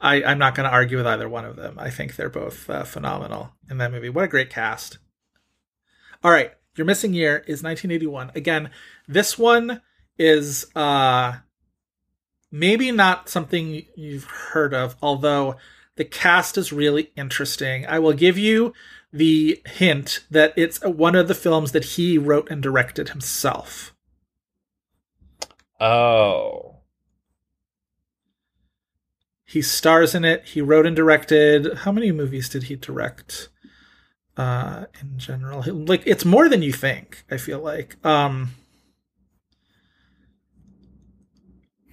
I, 0.00 0.22
I'm 0.22 0.38
not 0.38 0.54
going 0.54 0.68
to 0.68 0.72
argue 0.72 0.96
with 0.96 1.06
either 1.06 1.28
one 1.28 1.44
of 1.44 1.56
them. 1.56 1.76
I 1.78 1.90
think 1.90 2.14
they're 2.14 2.28
both 2.28 2.70
uh, 2.70 2.84
phenomenal 2.84 3.52
in 3.68 3.78
that 3.78 3.90
movie. 3.90 4.10
What 4.10 4.24
a 4.24 4.28
great 4.28 4.50
cast. 4.50 4.98
All 6.22 6.30
right, 6.30 6.52
your 6.76 6.84
missing 6.84 7.14
year 7.14 7.38
is 7.38 7.62
1981. 7.62 8.32
Again, 8.34 8.70
this 9.08 9.38
one 9.38 9.80
is 10.18 10.66
uh 10.76 11.38
maybe 12.52 12.92
not 12.92 13.28
something 13.28 13.86
you've 13.96 14.24
heard 14.24 14.74
of, 14.74 14.96
although 15.00 15.56
the 15.96 16.04
cast 16.04 16.58
is 16.58 16.72
really 16.72 17.10
interesting. 17.16 17.86
I 17.86 17.98
will 17.98 18.12
give 18.12 18.36
you 18.36 18.72
the 19.12 19.60
hint 19.66 20.20
that 20.30 20.52
it's 20.56 20.82
one 20.84 21.14
of 21.16 21.28
the 21.28 21.34
films 21.34 21.72
that 21.72 21.84
he 21.84 22.16
wrote 22.18 22.50
and 22.50 22.62
directed 22.62 23.08
himself. 23.10 23.94
Oh. 25.80 26.76
He 29.44 29.62
stars 29.62 30.14
in 30.14 30.24
it. 30.24 30.44
He 30.44 30.60
wrote 30.60 30.86
and 30.86 30.94
directed. 30.94 31.78
How 31.78 31.90
many 31.90 32.12
movies 32.12 32.48
did 32.48 32.64
he 32.64 32.76
direct? 32.76 33.48
Uh, 34.36 34.84
in 35.00 35.18
general, 35.18 35.64
like 35.66 36.02
it's 36.06 36.24
more 36.24 36.48
than 36.48 36.62
you 36.62 36.72
think. 36.72 37.24
I 37.30 37.36
feel 37.36 37.58
like. 37.58 37.96
Um, 38.06 38.52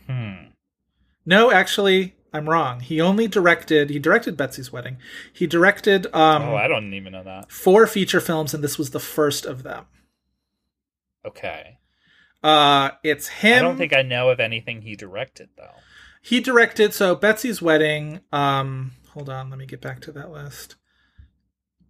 Hmm. 0.05 0.51
no, 1.25 1.51
actually, 1.51 2.15
I'm 2.37 2.49
wrong. 2.49 2.79
He 2.79 3.01
only 3.01 3.27
directed. 3.27 3.89
He 3.89 3.99
directed 3.99 4.37
Betsy's 4.37 4.71
Wedding. 4.71 4.97
He 5.33 5.47
directed 5.47 6.05
um, 6.13 6.43
oh, 6.43 6.55
I 6.55 6.67
don't 6.67 6.93
even 6.93 7.11
know 7.13 7.23
that. 7.23 7.51
four 7.51 7.87
feature 7.87 8.21
films, 8.21 8.53
and 8.53 8.63
this 8.63 8.77
was 8.77 8.91
the 8.91 8.99
first 8.99 9.45
of 9.45 9.63
them. 9.63 9.85
Okay. 11.25 11.79
Uh, 12.43 12.91
it's 13.03 13.27
him. 13.27 13.59
I 13.59 13.61
don't 13.63 13.77
think 13.77 13.93
I 13.93 14.03
know 14.03 14.29
of 14.29 14.39
anything 14.39 14.83
he 14.83 14.95
directed 14.95 15.49
though. 15.57 15.71
he 16.21 16.39
directed 16.39 16.93
so 16.93 17.15
Betsy's 17.15 17.61
Wedding. 17.61 18.21
Um, 18.31 18.91
hold 19.09 19.29
on, 19.29 19.49
let 19.49 19.59
me 19.59 19.65
get 19.65 19.81
back 19.81 19.99
to 20.01 20.11
that 20.13 20.31
list. 20.31 20.75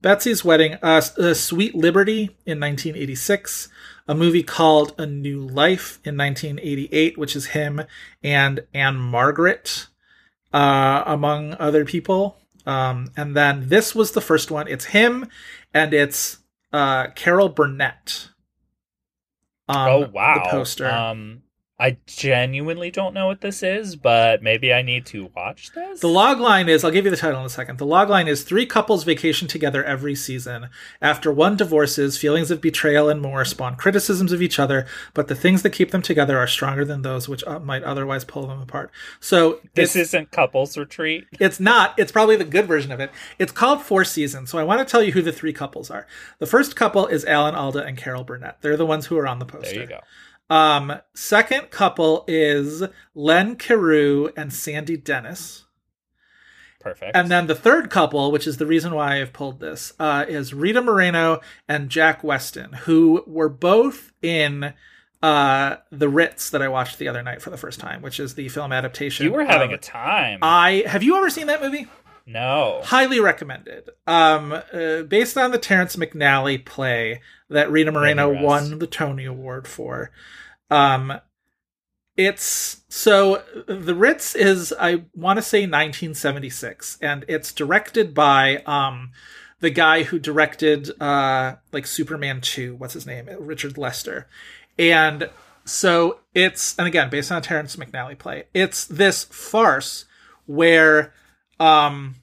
Betsy's 0.01 0.45
Wedding, 0.45 0.75
uh, 0.81 1.01
uh, 1.17 1.33
Sweet 1.33 1.73
Liberty 1.75 2.37
in 2.45 2.59
1986, 2.59 3.67
a 4.07 4.13
movie 4.13 4.43
called 4.43 4.93
A 4.97 5.07
New 5.07 5.41
Life 5.41 5.99
in 6.05 6.15
1988, 6.15 7.17
which 7.17 7.35
is 7.35 7.47
him 7.47 7.81
and 8.23 8.61
Ann-Margret, 8.75 9.87
uh, 10.53 11.03
among 11.05 11.53
other 11.55 11.85
people. 11.85 12.37
Um, 12.65 13.11
and 13.15 13.35
then 13.35 13.69
this 13.69 13.95
was 13.95 14.11
the 14.11 14.21
first 14.21 14.51
one. 14.51 14.67
It's 14.67 14.85
him 14.85 15.27
and 15.73 15.93
it's 15.93 16.39
uh, 16.73 17.07
Carol 17.15 17.49
Burnett. 17.49 18.29
on 19.67 19.89
oh 19.89 20.09
wow. 20.13 20.41
The 20.43 20.49
poster. 20.49 20.87
Um 20.89 21.43
I 21.79 21.97
genuinely 22.07 22.89
don't 22.89 23.13
know 23.13 23.27
what 23.27 23.41
this 23.41 23.61
is, 23.61 23.95
but 23.95 24.41
maybe 24.41 24.73
I 24.73 24.81
need 24.81 25.05
to 25.07 25.29
watch 25.35 25.71
this. 25.73 25.99
The 25.99 26.07
log 26.07 26.39
line 26.39 26.69
is 26.69 26.83
I'll 26.83 26.89
give 26.89 27.05
you 27.05 27.11
the 27.11 27.17
title 27.17 27.39
in 27.39 27.45
a 27.45 27.49
second. 27.49 27.77
The 27.77 27.85
log 27.85 28.09
line 28.09 28.27
is 28.27 28.41
three 28.41 28.65
couples 28.65 29.03
vacation 29.03 29.47
together 29.47 29.83
every 29.83 30.15
season. 30.15 30.69
After 31.03 31.31
one 31.31 31.55
divorces, 31.55 32.17
feelings 32.17 32.49
of 32.49 32.61
betrayal 32.61 33.09
and 33.09 33.21
more 33.21 33.45
spawn 33.45 33.75
criticisms 33.75 34.31
of 34.31 34.41
each 34.41 34.57
other, 34.57 34.87
but 35.13 35.27
the 35.27 35.35
things 35.35 35.61
that 35.61 35.69
keep 35.69 35.91
them 35.91 36.01
together 36.01 36.39
are 36.39 36.47
stronger 36.47 36.83
than 36.83 37.03
those 37.03 37.29
which 37.29 37.43
uh, 37.45 37.59
might 37.59 37.83
otherwise 37.83 38.25
pull 38.25 38.47
them 38.47 38.59
apart. 38.59 38.89
So 39.19 39.59
this 39.75 39.95
isn't 39.95 40.31
couples 40.31 40.79
retreat. 40.79 41.25
it's 41.39 41.59
not. 41.59 41.93
It's 41.99 42.11
probably 42.11 42.37
the 42.37 42.43
good 42.43 42.65
version 42.65 42.91
of 42.91 42.99
it. 42.99 43.11
It's 43.37 43.51
called 43.51 43.83
Four 43.83 44.03
Seasons. 44.03 44.49
So 44.49 44.57
I 44.57 44.63
want 44.63 44.79
to 44.79 44.91
tell 44.91 45.03
you 45.03 45.11
who 45.11 45.21
the 45.21 45.31
three 45.31 45.53
couples 45.53 45.91
are. 45.91 46.07
The 46.39 46.47
first 46.47 46.75
couple 46.75 47.05
is 47.05 47.23
Alan 47.25 47.53
Alda 47.53 47.83
and 47.83 47.95
Carol 47.97 48.23
Burnett. 48.23 48.61
They're 48.61 48.77
the 48.77 48.85
ones 48.85 49.05
who 49.05 49.17
are 49.19 49.27
on 49.27 49.37
the 49.37 49.45
poster. 49.45 49.73
There 49.73 49.81
you 49.81 49.87
go. 49.87 49.99
Um, 50.49 50.99
second 51.13 51.69
couple 51.71 52.23
is 52.27 52.83
Len 53.13 53.55
Cariou 53.57 54.31
and 54.37 54.53
Sandy 54.53 54.97
Dennis. 54.97 55.65
Perfect. 56.79 57.15
And 57.15 57.29
then 57.29 57.47
the 57.47 57.55
third 57.55 57.89
couple, 57.89 58.31
which 58.31 58.47
is 58.47 58.57
the 58.57 58.65
reason 58.65 58.93
why 58.93 59.19
I've 59.19 59.33
pulled 59.33 59.59
this, 59.59 59.91
uh, 59.99 60.25
is 60.27 60.53
Rita 60.53 60.81
Moreno 60.81 61.41
and 61.67 61.89
Jack 61.89 62.23
Weston, 62.23 62.71
who 62.73 63.23
were 63.27 63.49
both 63.49 64.13
in 64.21 64.73
uh, 65.21 65.75
The 65.91 66.07
Ritz 66.07 66.49
that 66.51 66.61
I 66.61 66.67
watched 66.69 66.97
the 66.99 67.07
other 67.09 67.23
night 67.23 67.41
for 67.41 67.49
the 67.49 67.57
first 67.57 67.79
time, 67.79 68.01
which 68.01 68.19
is 68.19 68.35
the 68.35 68.47
film 68.49 68.71
adaptation. 68.71 69.25
you 69.25 69.33
were 69.33 69.43
having 69.43 69.73
of- 69.73 69.79
a 69.79 69.81
time. 69.81 70.39
I 70.43 70.83
have 70.85 71.03
you 71.03 71.17
ever 71.17 71.29
seen 71.29 71.47
that 71.47 71.61
movie? 71.61 71.87
No. 72.27 72.81
Highly 72.83 73.19
recommended. 73.19 73.89
Um, 74.05 74.51
uh, 74.51 75.03
based 75.03 75.37
on 75.37 75.51
the 75.51 75.57
Terrence 75.57 75.95
McNally 75.95 76.63
play 76.63 77.21
that 77.49 77.71
Rita 77.71 77.91
Moreno 77.91 78.29
won 78.29 78.79
the 78.79 78.87
Tony 78.87 79.25
Award 79.25 79.67
for. 79.67 80.11
Um, 80.69 81.19
it's 82.15 82.81
so 82.89 83.43
the 83.67 83.95
Ritz 83.95 84.35
is 84.35 84.73
I 84.79 85.05
want 85.15 85.37
to 85.37 85.43
say 85.43 85.61
1976, 85.61 86.97
and 87.01 87.23
it's 87.27 87.53
directed 87.53 88.13
by 88.13 88.57
um 88.65 89.11
the 89.59 89.69
guy 89.69 90.03
who 90.03 90.19
directed 90.19 90.91
uh 91.01 91.55
like 91.71 91.87
Superman 91.87 92.41
2. 92.41 92.75
What's 92.75 92.93
his 92.93 93.05
name? 93.05 93.29
Richard 93.39 93.77
Lester. 93.77 94.27
And 94.79 95.29
so 95.67 96.19
it's, 96.33 96.77
and 96.77 96.87
again, 96.87 97.09
based 97.09 97.31
on 97.31 97.39
a 97.39 97.41
Terrence 97.41 97.75
McNally 97.75 98.17
play, 98.17 98.45
it's 98.53 98.85
this 98.85 99.25
farce 99.25 100.05
where 100.45 101.13
um, 101.59 102.15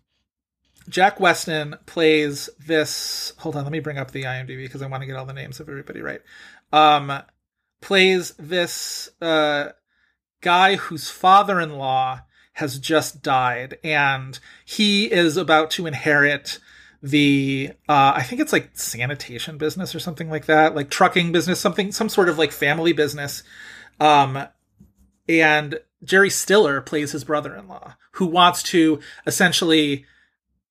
Jack 0.88 1.20
Weston 1.20 1.76
plays 1.86 2.50
this. 2.58 3.32
Hold 3.38 3.56
on, 3.56 3.64
let 3.64 3.72
me 3.72 3.80
bring 3.80 3.98
up 3.98 4.10
the 4.10 4.24
IMDb 4.24 4.58
because 4.58 4.82
I 4.82 4.86
want 4.86 5.02
to 5.02 5.06
get 5.06 5.16
all 5.16 5.26
the 5.26 5.32
names 5.32 5.60
of 5.60 5.68
everybody 5.68 6.00
right. 6.00 6.20
Um, 6.72 7.22
plays 7.80 8.32
this 8.38 9.10
uh, 9.20 9.70
guy 10.40 10.76
whose 10.76 11.10
father 11.10 11.60
in 11.60 11.74
law 11.74 12.20
has 12.54 12.78
just 12.78 13.22
died, 13.22 13.78
and 13.82 14.38
he 14.64 15.10
is 15.10 15.36
about 15.36 15.70
to 15.72 15.86
inherit 15.86 16.58
the 17.02 17.70
uh, 17.86 18.12
I 18.16 18.22
think 18.22 18.40
it's 18.40 18.52
like 18.52 18.70
sanitation 18.72 19.58
business 19.58 19.94
or 19.94 19.98
something 19.98 20.30
like 20.30 20.46
that, 20.46 20.74
like 20.74 20.88
trucking 20.88 21.32
business, 21.32 21.60
something 21.60 21.92
some 21.92 22.08
sort 22.08 22.28
of 22.28 22.38
like 22.38 22.52
family 22.52 22.92
business. 22.92 23.42
Um, 24.00 24.46
and 25.28 25.78
Jerry 26.04 26.30
Stiller 26.30 26.80
plays 26.80 27.12
his 27.12 27.24
brother-in-law 27.24 27.94
who 28.12 28.26
wants 28.26 28.62
to 28.64 29.00
essentially 29.26 30.06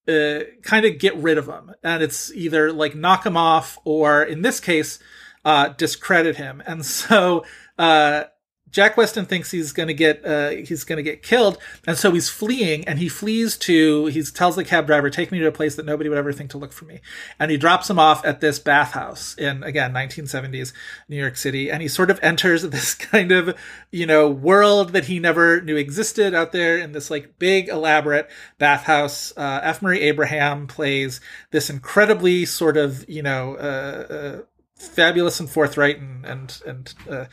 uh, 0.08 0.40
kind 0.64 0.86
of 0.86 1.00
get 1.00 1.16
rid 1.18 1.38
of 1.38 1.48
him, 1.48 1.74
and 1.84 2.04
it's 2.04 2.32
either 2.34 2.72
like 2.72 2.96
knock 2.96 3.26
him 3.26 3.38
off 3.38 3.78
or 3.84 4.24
in 4.24 4.42
this 4.42 4.60
case, 4.60 5.00
uh, 5.46 5.70
discredit 5.70 6.38
him. 6.38 6.62
And 6.66 6.86
so 6.86 7.46
uh, 7.78 8.26
Jack 8.74 8.98
Weston 8.98 9.26
thinks 9.26 9.52
he's 9.52 9.72
going 9.72 9.88
to 9.88 9.94
get 9.94 10.26
uh, 10.26 10.50
he's 10.50 10.84
to 10.84 11.04
get 11.04 11.22
killed, 11.22 11.60
and 11.86 11.96
so 11.96 12.12
he's 12.12 12.28
fleeing. 12.28 12.86
And 12.88 12.98
he 12.98 13.08
flees 13.08 13.56
to 13.60 14.08
he 14.08 14.24
tells 14.24 14.56
the 14.56 14.66
cab 14.66 14.88
driver, 14.88 15.12
"Take 15.12 15.32
me 15.32 15.40
to 15.40 15.48
a 15.48 15.52
place 15.52 15.76
that 15.76 15.86
nobody 15.86 16.10
would 16.10 16.18
ever 16.18 16.34
think 16.34 16.50
to 16.52 16.58
look 16.58 16.74
for 16.74 16.86
me." 16.86 17.00
And 17.40 17.52
he 17.52 17.58
drops 17.58 17.88
him 17.88 18.00
off 18.00 18.26
at 18.26 18.42
this 18.42 18.58
bathhouse 18.58 19.36
in 19.38 19.62
again 19.64 19.94
1970s 19.94 20.74
New 21.08 21.18
York 21.18 21.38
City. 21.38 21.70
And 21.70 21.84
he 21.84 21.88
sort 21.88 22.10
of 22.10 22.20
enters 22.24 22.64
this 22.64 22.96
kind 22.96 23.32
of 23.32 23.56
you 23.92 24.08
know 24.08 24.28
world 24.28 24.94
that 24.94 25.06
he 25.06 25.20
never 25.20 25.62
knew 25.62 25.78
existed 25.78 26.34
out 26.34 26.52
there 26.52 26.76
in 26.76 26.94
this 26.94 27.12
like 27.12 27.38
big 27.38 27.70
elaborate 27.70 28.28
bathhouse. 28.58 29.32
Uh, 29.38 29.60
F. 29.62 29.84
Murray 29.84 30.02
Abraham 30.02 30.66
plays 30.66 31.22
this 31.52 31.70
incredibly 31.70 32.44
sort 32.44 32.76
of 32.76 33.08
you 33.08 33.22
know. 33.22 33.56
Uh, 33.56 34.14
uh 34.14 34.42
fabulous 34.76 35.40
and 35.40 35.50
forthright 35.50 35.98
and 35.98 36.26
and 36.26 36.62
and 36.66 36.94
uh, 37.10 37.26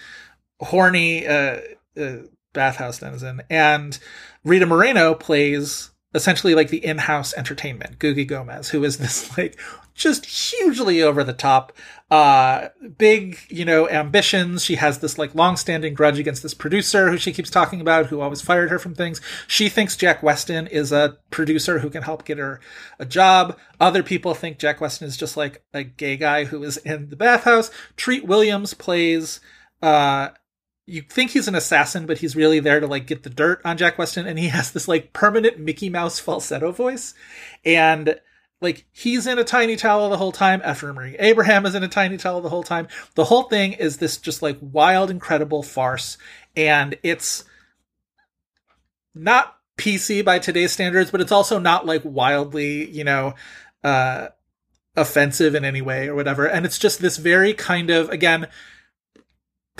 horny 0.60 1.26
uh, 1.26 1.60
uh, 1.98 2.16
bathhouse 2.52 2.98
denizen, 2.98 3.42
and 3.50 3.98
Rita 4.44 4.66
Moreno 4.66 5.14
plays 5.14 5.90
essentially 6.14 6.54
like 6.54 6.68
the 6.68 6.84
in-house 6.84 7.32
entertainment, 7.34 7.98
Googie 7.98 8.26
Gomez, 8.26 8.70
who 8.70 8.82
is 8.82 8.98
this 8.98 9.36
like 9.38 9.58
just 9.94 10.24
hugely 10.24 11.02
over 11.02 11.22
the 11.22 11.32
top, 11.32 11.72
uh, 12.10 12.68
big, 12.96 13.38
you 13.48 13.64
know, 13.64 13.88
ambitions. 13.88 14.64
She 14.64 14.76
has 14.76 14.98
this 14.98 15.18
like 15.18 15.34
long-standing 15.34 15.94
grudge 15.94 16.18
against 16.18 16.42
this 16.42 16.54
producer 16.54 17.10
who 17.10 17.18
she 17.18 17.32
keeps 17.32 17.50
talking 17.50 17.80
about, 17.80 18.06
who 18.06 18.20
always 18.20 18.40
fired 18.40 18.70
her 18.70 18.78
from 18.78 18.94
things. 18.94 19.20
She 19.46 19.68
thinks 19.68 19.96
Jack 19.96 20.22
Weston 20.22 20.66
is 20.66 20.90
a 20.90 21.18
producer 21.30 21.80
who 21.80 21.90
can 21.90 22.02
help 22.02 22.24
get 22.24 22.38
her 22.38 22.60
a 22.98 23.04
job. 23.04 23.58
Other 23.78 24.02
people 24.02 24.34
think 24.34 24.58
Jack 24.58 24.80
Weston 24.80 25.06
is 25.06 25.16
just 25.16 25.36
like 25.36 25.62
a 25.74 25.84
gay 25.84 26.16
guy 26.16 26.44
who 26.44 26.62
is 26.64 26.78
in 26.78 27.10
the 27.10 27.16
bathhouse. 27.16 27.70
Treat 27.96 28.24
Williams 28.24 28.72
plays, 28.74 29.40
uh, 29.82 30.30
you 30.90 31.02
think 31.02 31.30
he's 31.30 31.46
an 31.46 31.54
assassin, 31.54 32.06
but 32.06 32.18
he's 32.18 32.34
really 32.34 32.58
there 32.58 32.80
to 32.80 32.86
like 32.86 33.06
get 33.06 33.22
the 33.22 33.30
dirt 33.30 33.60
on 33.64 33.76
Jack 33.76 33.96
Weston, 33.96 34.26
and 34.26 34.38
he 34.38 34.48
has 34.48 34.72
this 34.72 34.88
like 34.88 35.12
permanent 35.12 35.58
Mickey 35.58 35.88
Mouse 35.88 36.18
falsetto 36.18 36.72
voice, 36.72 37.14
and 37.64 38.18
like 38.60 38.86
he's 38.92 39.26
in 39.26 39.38
a 39.38 39.44
tiny 39.44 39.76
towel 39.76 40.10
the 40.10 40.16
whole 40.16 40.32
time. 40.32 40.60
Murray 40.82 41.16
Abraham 41.20 41.64
is 41.64 41.76
in 41.76 41.84
a 41.84 41.88
tiny 41.88 42.16
towel 42.16 42.40
the 42.40 42.48
whole 42.48 42.64
time. 42.64 42.88
The 43.14 43.24
whole 43.24 43.44
thing 43.44 43.74
is 43.74 43.98
this 43.98 44.16
just 44.16 44.42
like 44.42 44.58
wild, 44.60 45.10
incredible 45.10 45.62
farce, 45.62 46.18
and 46.56 46.98
it's 47.04 47.44
not 49.14 49.56
PC 49.76 50.24
by 50.24 50.40
today's 50.40 50.72
standards, 50.72 51.12
but 51.12 51.20
it's 51.20 51.32
also 51.32 51.60
not 51.60 51.86
like 51.86 52.02
wildly, 52.04 52.90
you 52.90 53.04
know, 53.04 53.34
uh, 53.84 54.28
offensive 54.96 55.54
in 55.54 55.64
any 55.64 55.82
way 55.82 56.08
or 56.08 56.16
whatever. 56.16 56.46
And 56.46 56.66
it's 56.66 56.78
just 56.78 57.00
this 57.00 57.16
very 57.16 57.54
kind 57.54 57.90
of 57.90 58.10
again 58.10 58.48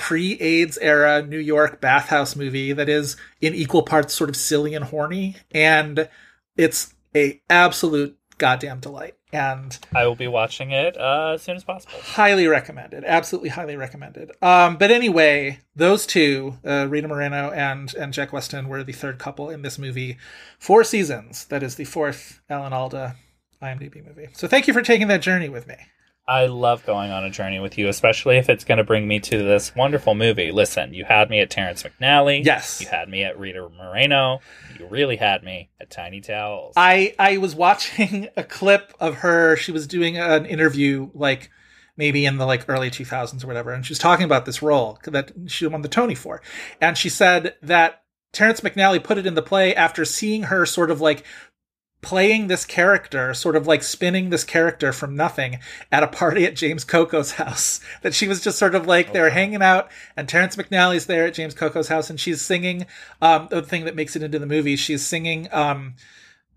pre-AIDS 0.01 0.79
era 0.79 1.21
New 1.21 1.37
York 1.37 1.79
bathhouse 1.79 2.35
movie 2.35 2.73
that 2.73 2.89
is 2.89 3.17
in 3.39 3.53
equal 3.53 3.83
parts 3.83 4.15
sort 4.15 4.31
of 4.31 4.35
silly 4.35 4.73
and 4.73 4.85
horny, 4.85 5.35
and 5.51 6.09
it's 6.57 6.95
a 7.15 7.39
absolute 7.51 8.17
goddamn 8.39 8.79
delight. 8.79 9.15
And 9.31 9.77
I 9.93 10.07
will 10.07 10.15
be 10.15 10.27
watching 10.27 10.71
it 10.71 10.97
uh, 10.97 11.33
as 11.35 11.43
soon 11.43 11.55
as 11.55 11.63
possible. 11.63 11.93
Highly 12.01 12.47
recommended. 12.47 13.03
Absolutely 13.05 13.49
highly 13.49 13.77
recommended. 13.77 14.31
Um, 14.41 14.77
but 14.77 14.89
anyway, 14.89 15.59
those 15.75 16.07
two, 16.07 16.57
uh, 16.65 16.87
Rita 16.89 17.07
Moreno 17.07 17.51
and 17.51 17.93
and 17.93 18.11
Jack 18.11 18.33
Weston, 18.33 18.69
were 18.69 18.83
the 18.83 18.93
third 18.93 19.19
couple 19.19 19.51
in 19.51 19.61
this 19.61 19.77
movie. 19.77 20.17
Four 20.57 20.83
seasons. 20.83 21.45
That 21.45 21.61
is 21.61 21.75
the 21.75 21.85
fourth 21.85 22.41
Alan 22.49 22.73
Alda 22.73 23.17
IMDb 23.61 24.03
movie. 24.03 24.29
So 24.33 24.47
thank 24.47 24.67
you 24.67 24.73
for 24.73 24.81
taking 24.81 25.07
that 25.09 25.21
journey 25.21 25.47
with 25.47 25.67
me. 25.67 25.75
I 26.31 26.45
love 26.45 26.85
going 26.85 27.11
on 27.11 27.25
a 27.25 27.29
journey 27.29 27.59
with 27.59 27.77
you, 27.77 27.89
especially 27.89 28.37
if 28.37 28.47
it's 28.49 28.63
going 28.63 28.77
to 28.77 28.85
bring 28.85 29.05
me 29.05 29.19
to 29.19 29.37
this 29.37 29.75
wonderful 29.75 30.15
movie. 30.15 30.49
Listen, 30.53 30.93
you 30.93 31.03
had 31.03 31.29
me 31.29 31.41
at 31.41 31.49
Terrence 31.49 31.83
McNally. 31.83 32.45
Yes. 32.45 32.79
You 32.79 32.87
had 32.87 33.09
me 33.09 33.25
at 33.25 33.37
Rita 33.37 33.67
Moreno. 33.77 34.39
You 34.79 34.85
really 34.85 35.17
had 35.17 35.43
me 35.43 35.71
at 35.81 35.91
Tiny 35.91 36.21
Towels. 36.21 36.75
I 36.77 37.13
I 37.19 37.35
was 37.35 37.53
watching 37.53 38.29
a 38.37 38.45
clip 38.45 38.93
of 38.97 39.15
her. 39.15 39.57
She 39.57 39.73
was 39.73 39.87
doing 39.87 40.17
an 40.17 40.45
interview 40.45 41.09
like 41.13 41.49
maybe 41.97 42.25
in 42.25 42.37
the 42.37 42.45
like 42.45 42.63
early 42.69 42.89
2000s 42.89 43.43
or 43.43 43.47
whatever, 43.47 43.73
and 43.73 43.85
she 43.85 43.91
was 43.91 43.99
talking 43.99 44.23
about 44.23 44.45
this 44.45 44.61
role 44.61 44.99
that 45.03 45.33
she 45.47 45.67
won 45.67 45.81
the 45.81 45.89
Tony 45.89 46.15
for, 46.15 46.41
and 46.79 46.97
she 46.97 47.09
said 47.09 47.55
that 47.61 48.03
Terrence 48.31 48.61
McNally 48.61 49.03
put 49.03 49.17
it 49.17 49.25
in 49.25 49.35
the 49.35 49.41
play 49.41 49.75
after 49.75 50.05
seeing 50.05 50.43
her 50.43 50.65
sort 50.65 50.91
of 50.91 51.01
like 51.01 51.25
playing 52.01 52.47
this 52.47 52.65
character, 52.65 53.33
sort 53.33 53.55
of 53.55 53.67
like 53.67 53.83
spinning 53.83 54.29
this 54.29 54.43
character 54.43 54.91
from 54.91 55.15
nothing 55.15 55.59
at 55.91 56.03
a 56.03 56.07
party 56.07 56.45
at 56.45 56.55
James 56.55 56.83
Coco's 56.83 57.33
house. 57.33 57.79
That 58.01 58.15
she 58.15 58.27
was 58.27 58.41
just 58.41 58.57
sort 58.57 58.73
of 58.73 58.87
like 58.87 59.13
they're 59.13 59.29
hanging 59.29 59.61
out, 59.61 59.91
and 60.17 60.27
Terrence 60.27 60.55
McNally's 60.55 61.05
there 61.05 61.27
at 61.27 61.35
James 61.35 61.53
Coco's 61.53 61.87
house, 61.87 62.09
and 62.09 62.19
she's 62.19 62.41
singing 62.41 62.87
um, 63.21 63.47
the 63.51 63.61
thing 63.61 63.85
that 63.85 63.95
makes 63.95 64.15
it 64.15 64.23
into 64.23 64.39
the 64.39 64.47
movie. 64.47 64.75
She's 64.75 65.05
singing 65.05 65.47
um, 65.51 65.95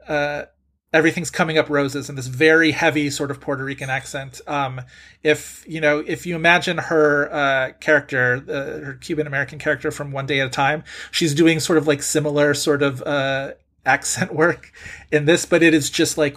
uh, 0.09 0.45
"Everything's 0.93 1.31
Coming 1.31 1.59
Up 1.59 1.69
Roses" 1.69 2.09
in 2.09 2.17
this 2.17 2.29
very 2.29 2.71
heavy 2.71 3.11
sort 3.11 3.31
of 3.31 3.41
Puerto 3.41 3.63
Rican 3.63 3.91
accent. 3.91 4.41
Um, 4.47 4.81
if 5.23 5.65
you 5.69 5.83
know, 5.83 5.99
if 5.99 6.25
you 6.25 6.35
imagine 6.35 6.79
her 6.79 7.31
uh, 7.31 7.73
character, 7.81 8.43
uh, 8.49 8.85
her 8.87 8.95
Cuban 8.95 9.27
American 9.27 9.59
character 9.59 9.91
from 9.91 10.11
One 10.13 10.25
Day 10.25 10.41
at 10.41 10.47
a 10.47 10.51
Time, 10.51 10.83
she's 11.11 11.35
doing 11.35 11.61
sort 11.61 11.77
of 11.77 11.87
like 11.87 12.03
similar 12.03 12.55
sort 12.55 12.83
of 12.83 13.03
uh, 13.03 13.53
accent 13.87 14.35
work 14.35 14.73
in 15.11 15.25
this, 15.25 15.45
but 15.45 15.63
it 15.63 15.75
is 15.75 15.91
just 15.91 16.19
like, 16.19 16.37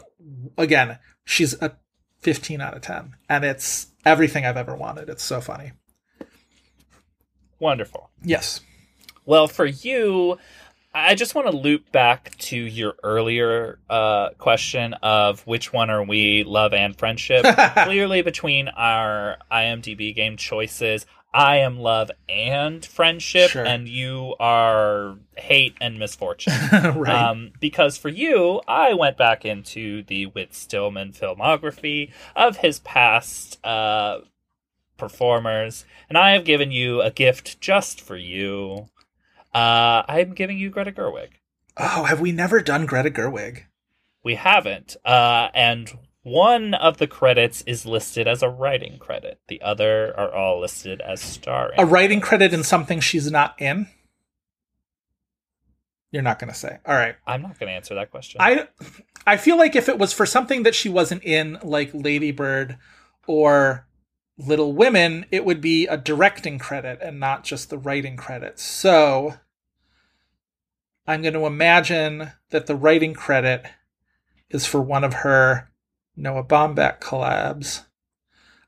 again, 0.58 1.00
she's 1.26 1.54
a 1.62 1.78
15 2.22 2.62
out 2.62 2.76
of 2.76 2.82
10. 2.82 3.16
And 3.30 3.44
it's 3.44 3.88
everything 4.06 4.46
I've 4.46 4.58
ever 4.58 4.76
wanted. 4.76 5.10
It's 5.10 5.24
so 5.24 5.42
funny. 5.42 5.72
Wonderful. 7.60 8.10
Yes. 8.24 8.62
Well, 9.26 9.48
for 9.48 9.66
you, 9.66 10.38
I 10.94 11.16
just 11.16 11.36
want 11.36 11.48
to 11.50 11.56
loop 11.56 11.92
back 11.92 12.36
to 12.38 12.58
your 12.58 12.96
earlier 13.04 13.78
uh, 13.90 14.30
question 14.38 14.94
of 14.96 15.46
which 15.46 15.74
one 15.74 15.90
are 15.90 16.04
we, 16.04 16.44
love 16.44 16.74
and 16.74 16.98
friendship. 16.98 17.46
Clearly, 17.84 18.22
between 18.22 18.68
our 18.70 19.38
IMDb 19.52 20.16
game 20.16 20.38
choices, 20.38 21.06
I 21.34 21.58
am 21.58 21.78
love 21.80 22.10
and 22.28 22.84
friendship, 22.86 23.52
Sure. 23.52 23.66
and 23.66 23.88
you 23.88 24.36
are 24.40 25.18
hate 25.36 25.76
and 25.80 26.00
misfortune. 26.00 26.54
right. 26.72 27.10
Um, 27.10 27.52
because 27.60 27.98
for 27.98 28.10
you, 28.10 28.62
I 28.68 28.94
went 28.94 29.18
back 29.18 29.46
into 29.46 30.04
the 30.04 30.26
Whit 30.28 30.56
Stillman 30.56 31.12
filmography 31.14 32.12
of 32.36 32.58
his 32.58 32.80
past 32.80 33.64
uh, 33.66 34.20
performers, 34.98 35.86
and 36.10 36.18
I 36.18 36.32
have 36.32 36.46
given 36.46 36.72
you 36.72 37.02
a 37.02 37.12
gift 37.12 37.60
just 37.62 38.02
for 38.02 38.16
you. 38.18 38.90
Uh, 39.54 40.04
I'm 40.08 40.34
giving 40.34 40.58
you 40.58 40.70
Greta 40.70 40.92
Gerwig. 40.92 41.30
oh, 41.78 42.06
have 42.06 42.20
we 42.20 42.32
never 42.32 42.62
done 42.62 42.86
Greta 42.86 43.10
Gerwig? 43.12 43.64
We 44.24 44.36
haven't, 44.36 44.98
uh, 45.06 45.50
and 45.54 45.92
one 46.28 46.74
of 46.74 46.98
the 46.98 47.08
credits 47.08 47.62
is 47.62 47.86
listed 47.86 48.28
as 48.28 48.44
a 48.44 48.50
writing 48.50 49.00
credit. 49.00 49.40
The 49.48 49.62
other 49.62 50.14
are 50.20 50.34
all 50.34 50.60
listed 50.60 51.00
as 51.00 51.22
starring. 51.22 51.80
A 51.80 51.86
writing 51.86 52.20
credit 52.20 52.54
in 52.54 52.64
something 52.64 53.00
she's 53.00 53.32
not 53.32 53.56
in? 53.60 53.88
You're 56.12 56.24
not 56.24 56.38
going 56.40 56.52
to 56.52 56.58
say. 56.58 56.80
All 56.86 56.96
right. 56.96 57.16
I'm 57.26 57.42
not 57.42 57.58
going 57.60 57.70
to 57.70 57.76
answer 57.76 57.96
that 57.96 58.12
question. 58.12 58.42
I 58.42 58.68
I 59.26 59.38
feel 59.38 59.58
like 59.58 59.76
if 59.76 59.88
it 59.88 59.98
was 59.98 60.14
for 60.14 60.26
something 60.26 60.64
that 60.64 60.76
she 60.76 60.90
wasn't 60.90 61.24
in, 61.24 61.60
like 61.64 61.92
Lady 61.94 62.32
Bird 62.32 62.78
or 63.26 63.88
Little 64.38 64.74
Women, 64.74 65.26
it 65.32 65.46
would 65.46 65.62
be 65.62 65.88
a 65.88 65.98
directing 65.98 66.60
credit 66.60 67.00
and 67.02 67.20
not 67.20 67.44
just 67.44 67.70
the 67.70 67.78
writing 67.78 68.18
credit. 68.18 68.60
So 68.60 69.36
I'm 71.08 71.22
going 71.22 71.34
to 71.34 71.46
imagine 71.46 72.32
that 72.50 72.68
the 72.68 72.76
writing 72.76 73.14
credit 73.14 73.66
is 74.50 74.66
for 74.66 74.82
one 74.82 75.04
of 75.04 75.14
her 75.14 75.72
Noah 76.18 76.44
Baumbach 76.44 77.00
collabs. 77.00 77.84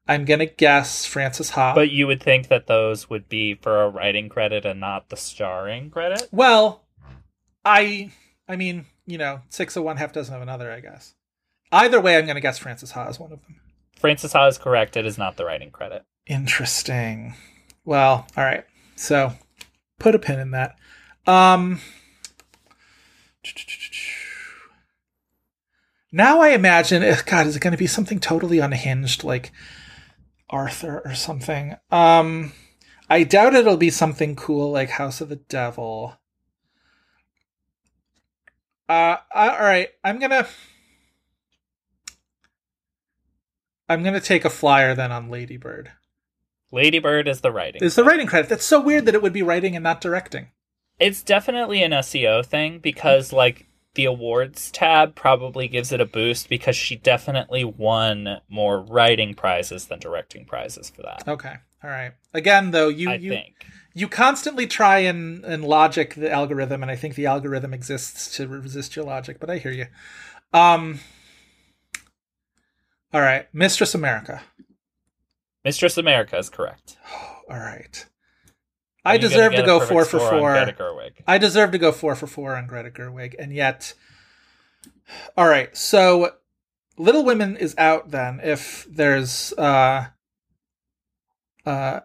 I'm 0.08 0.26
gonna 0.26 0.46
guess 0.46 1.06
Frances 1.06 1.52
Ha. 1.52 1.76
But 1.76 1.92
you 1.92 2.08
would 2.08 2.22
think 2.22 2.48
that 2.48 2.68
those 2.68 3.10
would 3.10 3.28
be 3.28 3.56
for 3.56 3.84
a 3.84 3.90
writing 3.90 4.30
credit 4.30 4.66
and 4.66 4.80
not 4.80 5.10
the 5.10 5.18
starring 5.18 5.90
credit? 5.90 6.28
well, 6.32 6.86
I 7.66 8.12
I 8.48 8.56
mean, 8.56 8.86
you 9.06 9.18
know, 9.18 9.42
six 9.50 9.76
of 9.76 9.84
one, 9.84 9.98
half 9.98 10.14
dozen 10.14 10.36
of 10.36 10.42
another, 10.42 10.72
I 10.72 10.80
guess. 10.80 11.16
Either 11.72 12.00
way, 12.00 12.18
I'm 12.18 12.26
gonna 12.26 12.42
guess 12.42 12.58
Frances 12.58 12.92
Ha 12.92 13.08
is 13.08 13.20
one 13.20 13.32
of 13.32 13.42
them. 13.44 13.58
Frances 13.98 14.34
Ha 14.34 14.48
is 14.48 14.58
correct. 14.58 14.96
It 14.96 15.06
is 15.06 15.18
not 15.18 15.38
the 15.38 15.46
writing 15.46 15.72
credit. 15.72 16.06
Interesting. 16.26 17.36
Well, 17.86 18.28
all 18.38 18.44
right. 18.44 18.66
So 18.96 19.34
put 20.00 20.16
a 20.16 20.20
pin 20.20 20.40
in 20.40 20.52
that. 20.52 20.78
Um 21.28 21.82
Now 26.11 26.41
I 26.41 26.49
imagine 26.49 27.03
eh, 27.03 27.22
God, 27.26 27.48
is 27.48 27.56
it 27.56 27.61
gonna 27.61 27.77
be 27.77 27.88
something 27.88 28.19
totally 28.19 28.60
unhinged 28.60 29.23
like 29.23 29.52
Arthur 30.49 31.02
or 31.06 31.15
something? 31.15 31.76
Um 31.91 32.53
I 33.10 33.23
doubt 33.23 33.56
it'll 33.56 33.77
be 33.77 33.90
something 33.90 34.36
cool 34.36 34.72
like 34.72 34.91
House 34.91 35.19
of 35.19 35.30
the 35.30 35.38
Devil. 35.38 36.19
Uh, 38.88 39.18
all 39.34 39.60
right. 39.60 39.90
I'm 40.03 40.19
gonna. 40.19 40.48
I'm 43.88 44.03
gonna 44.03 44.19
take 44.19 44.45
a 44.45 44.49
flyer 44.49 44.94
then 44.94 45.11
on 45.11 45.30
Ladybird. 45.30 45.91
Ladybird 46.72 47.27
is 47.27 47.41
the 47.41 47.52
writing. 47.52 47.84
Is 47.84 47.95
the 47.95 48.03
writing 48.03 48.27
credit? 48.27 48.49
That's 48.49 48.65
so 48.65 48.80
weird 48.80 49.06
that 49.06 49.15
it 49.15 49.22
would 49.23 49.34
be 49.34 49.41
writing 49.41 49.76
and 49.76 49.84
not 49.84 50.02
directing. 50.02 50.49
It's 50.99 51.23
definitely 51.23 51.81
an 51.81 51.91
SEO 51.91 52.45
thing 52.45 52.80
because, 52.80 53.34
like, 53.34 53.68
the 53.95 54.06
awards 54.06 54.72
tab 54.72 55.16
probably 55.16 55.68
gives 55.68 55.91
it 55.91 55.99
a 56.02 56.06
boost 56.06 56.48
because 56.49 56.76
she 56.76 56.95
definitely 56.95 57.64
won 57.64 58.40
more 58.48 58.82
writing 58.82 59.34
prizes 59.34 59.88
than 59.88 59.99
directing 59.99 60.45
prizes 60.45 60.90
for 60.90 61.02
that. 61.02 61.24
Okay. 61.28 61.56
All 61.84 61.90
right. 61.90 62.11
Again, 62.34 62.72
though, 62.72 62.90
you 62.90 63.10
I 63.10 63.16
you 63.16 63.32
think. 63.32 63.66
you 63.94 64.07
constantly 64.07 64.68
try 64.68 64.99
and 64.99 65.44
and 65.44 65.64
logic 65.64 66.14
the 66.16 66.32
algorithm, 66.32 66.82
and 66.84 66.91
I 66.91 66.95
think 66.95 67.16
the 67.16 67.26
algorithm 67.26 67.74
exists 67.74 68.36
to 68.38 68.48
resist 68.48 68.95
your 68.95 69.06
logic. 69.06 69.40
But 69.40 69.49
I 69.49 69.57
hear 69.57 69.72
you. 69.72 69.88
Um. 70.53 70.99
All 73.14 73.22
right, 73.22 73.48
Mistress 73.53 73.95
America. 73.95 74.41
Mistress 75.64 75.98
America 75.98 76.38
is 76.38 76.49
correct. 76.49 76.98
All 77.49 77.57
right. 77.57 78.06
I 79.10 79.18
deserve 79.18 79.53
to 79.53 79.64
go 79.64 79.80
four 79.80 80.06
for 80.06 80.19
four. 80.19 80.53
Greta 80.53 80.73
Gerwig? 80.73 81.11
I 81.27 81.38
deserve 81.38 81.72
to 81.72 81.77
go 81.77 81.91
four 81.91 82.15
for 82.15 82.27
four 82.27 82.56
on 82.56 82.68
Greta 82.68 82.91
Gerwig, 82.91 83.36
and 83.40 83.53
yet, 83.53 83.94
all 85.36 85.48
right. 85.48 85.76
So, 85.76 86.36
Little 86.98 87.26
Women 87.26 87.57
is 87.57 87.73
out 87.77 88.11
then. 88.11 88.40
If 88.44 88.86
there's 88.90 89.53
uh, 89.53 90.07
uh, 91.65 92.02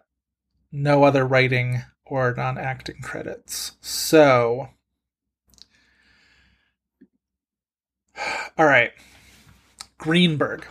no 0.71 1.03
other 1.03 1.25
writing 1.25 1.83
or 2.05 2.33
non-acting 2.33 3.01
credits, 3.01 3.73
so, 3.81 4.69
all 8.57 8.65
right, 8.65 8.93
Greenberg. 9.97 10.65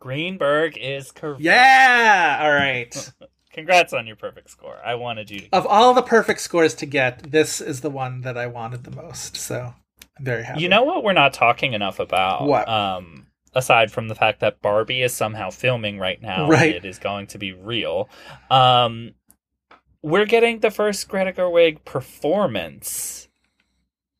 Greenberg 0.00 0.76
is 0.76 1.10
correct. 1.12 1.40
Yeah. 1.40 2.38
All 2.42 2.52
right. 2.52 3.12
Congrats 3.54 3.92
on 3.94 4.06
your 4.06 4.16
perfect 4.16 4.50
score. 4.50 4.78
I 4.84 4.96
wanted 4.96 5.30
you 5.30 5.40
to. 5.40 5.48
of 5.56 5.66
all 5.66 5.94
the 5.94 6.02
perfect 6.02 6.40
scores 6.40 6.74
to 6.74 6.86
get, 6.86 7.30
this 7.30 7.60
is 7.60 7.80
the 7.80 7.88
one 7.90 8.20
that 8.22 8.36
I 8.36 8.46
wanted 8.48 8.84
the 8.84 8.90
most. 8.90 9.36
So 9.36 9.72
I'm 10.18 10.24
very 10.24 10.42
happy. 10.42 10.60
You 10.60 10.68
know 10.68 10.82
what 10.82 11.02
we're 11.04 11.12
not 11.14 11.32
talking 11.32 11.72
enough 11.72 12.00
about? 12.00 12.46
What? 12.46 12.68
Um, 12.68 13.28
aside 13.54 13.90
from 13.92 14.08
the 14.08 14.14
fact 14.16 14.40
that 14.40 14.60
Barbie 14.60 15.02
is 15.02 15.14
somehow 15.14 15.50
filming 15.50 15.98
right 15.98 16.20
now, 16.20 16.48
Right. 16.48 16.74
and 16.74 16.84
it 16.84 16.88
is 16.88 16.98
going 16.98 17.28
to 17.28 17.38
be 17.38 17.52
real. 17.52 18.08
Um, 18.50 19.12
we're 20.02 20.26
getting 20.26 20.58
the 20.58 20.70
first 20.72 21.08
Greta 21.08 21.32
Gerwig 21.32 21.84
performance, 21.84 23.28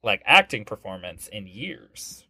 like 0.02 0.23
acting 0.24 0.65
performance, 0.65 1.28
in 1.28 1.47
years. 1.48 2.24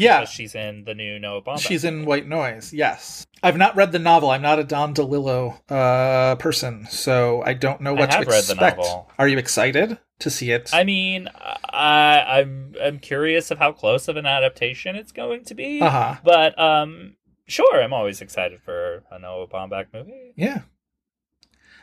Yeah. 0.00 0.24
she's 0.24 0.54
in 0.54 0.84
the 0.84 0.94
new 0.94 1.18
Noah 1.18 1.42
Baumbach. 1.42 1.60
She's 1.60 1.84
in 1.84 2.04
White 2.04 2.26
Noise. 2.26 2.72
Yes, 2.72 3.26
I've 3.42 3.56
not 3.56 3.76
read 3.76 3.92
the 3.92 3.98
novel. 3.98 4.30
I'm 4.30 4.42
not 4.42 4.58
a 4.58 4.64
Don 4.64 4.94
DeLillo 4.94 5.60
uh, 5.70 6.36
person, 6.36 6.86
so 6.90 7.42
I 7.44 7.54
don't 7.54 7.80
know 7.80 7.94
I 7.96 8.00
what 8.00 8.10
to 8.10 8.16
have 8.18 8.26
read 8.26 8.44
the 8.44 8.54
novel. 8.54 9.10
Are 9.18 9.28
you 9.28 9.38
excited 9.38 9.98
to 10.20 10.30
see 10.30 10.50
it? 10.50 10.70
I 10.72 10.84
mean, 10.84 11.28
I, 11.34 12.40
I'm 12.40 12.74
I'm 12.82 12.98
curious 12.98 13.50
of 13.50 13.58
how 13.58 13.72
close 13.72 14.08
of 14.08 14.16
an 14.16 14.26
adaptation 14.26 14.96
it's 14.96 15.12
going 15.12 15.44
to 15.44 15.54
be. 15.54 15.80
Uh-huh. 15.80 16.16
But 16.24 16.58
um, 16.58 17.16
sure, 17.46 17.82
I'm 17.82 17.92
always 17.92 18.20
excited 18.20 18.60
for 18.62 19.04
a 19.10 19.18
Noah 19.18 19.46
Baumbach 19.48 19.86
movie. 19.92 20.32
yeah. 20.36 20.62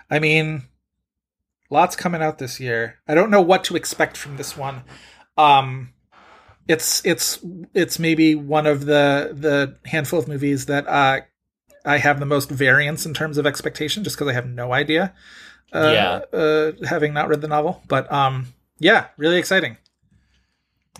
I 0.09 0.19
mean, 0.19 0.63
lots 1.71 1.95
coming 1.95 2.21
out 2.21 2.37
this 2.37 2.59
year. 2.59 2.99
I 3.07 3.15
don't 3.15 3.31
know 3.31 3.41
what 3.41 3.63
to 3.65 3.75
expect 3.75 4.17
from 4.17 4.37
this 4.37 4.55
one. 4.55 4.83
Um, 5.35 5.93
it's 6.67 7.05
it's 7.05 7.39
it's 7.73 7.99
maybe 7.99 8.35
one 8.35 8.65
of 8.65 8.85
the 8.85 9.31
the 9.33 9.75
handful 9.89 10.19
of 10.19 10.27
movies 10.27 10.65
that 10.65 10.87
uh, 10.87 11.21
I 11.85 11.97
have 11.97 12.19
the 12.19 12.25
most 12.25 12.49
variance 12.49 13.05
in 13.05 13.13
terms 13.13 13.37
of 13.37 13.45
expectation, 13.45 14.03
just 14.03 14.15
because 14.15 14.29
I 14.29 14.33
have 14.33 14.47
no 14.47 14.73
idea. 14.73 15.13
Uh, 15.73 15.91
Yeah. 15.93 16.21
Uh, 16.39 16.71
having 16.85 17.13
not 17.13 17.27
read 17.27 17.41
the 17.41 17.47
novel, 17.47 17.83
but 17.87 18.11
um, 18.11 18.47
yeah, 18.79 19.07
really 19.17 19.37
exciting. 19.37 19.77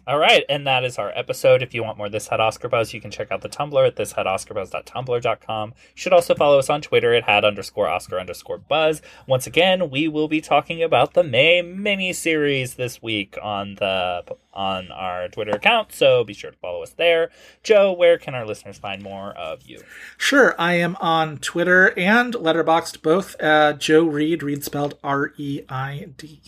All 0.07 0.19
right, 0.19 0.43
and 0.49 0.67
that 0.67 0.84
is 0.84 0.99
our 0.99 1.11
episode. 1.15 1.63
If 1.63 1.73
you 1.73 1.84
want 1.84 1.97
more 1.97 2.09
This 2.09 2.27
Had 2.27 2.39
Oscar 2.39 2.69
Buzz, 2.69 2.93
you 2.93 3.01
can 3.01 3.09
check 3.09 3.31
out 3.31 3.41
the 3.41 3.49
Tumblr 3.49 3.88
at 3.88 3.95
thishadoscarbuzz.tumblr.com. 3.95 5.69
You 5.69 5.76
should 5.95 6.13
also 6.13 6.35
follow 6.35 6.59
us 6.59 6.69
on 6.69 6.81
Twitter 6.81 7.15
at 7.15 7.23
had 7.23 7.43
underscore 7.43 7.88
Oscar 7.88 8.19
underscore 8.19 8.59
Buzz. 8.59 9.01
Once 9.26 9.47
again, 9.47 9.89
we 9.89 10.07
will 10.07 10.27
be 10.27 10.41
talking 10.41 10.84
about 10.84 11.15
the 11.15 11.23
May 11.23 11.63
mini 11.63 12.13
series 12.13 12.76
this 12.76 13.01
week 13.01 13.35
on 13.41 13.76
the 13.76 14.23
on 14.53 14.91
our 14.91 15.27
Twitter 15.27 15.51
account, 15.51 15.91
so 15.91 16.23
be 16.23 16.34
sure 16.34 16.51
to 16.51 16.57
follow 16.57 16.84
us 16.84 16.91
there. 16.91 17.31
Joe, 17.63 17.91
where 17.91 18.17
can 18.17 18.35
our 18.35 18.45
listeners 18.45 18.77
find 18.77 19.01
more 19.01 19.31
of 19.31 19.63
you? 19.63 19.81
Sure, 20.17 20.55
I 20.59 20.76
am 20.76 20.95
on 20.97 21.39
Twitter 21.39 21.97
and 21.97 22.34
Letterboxd, 22.35 23.01
both 23.01 23.35
uh, 23.41 23.73
Joe 23.73 24.05
Reed, 24.05 24.43
Reed 24.43 24.63
spelled 24.63 24.97
R 25.03 25.34
E 25.38 25.61
I 25.67 26.09
D. 26.15 26.41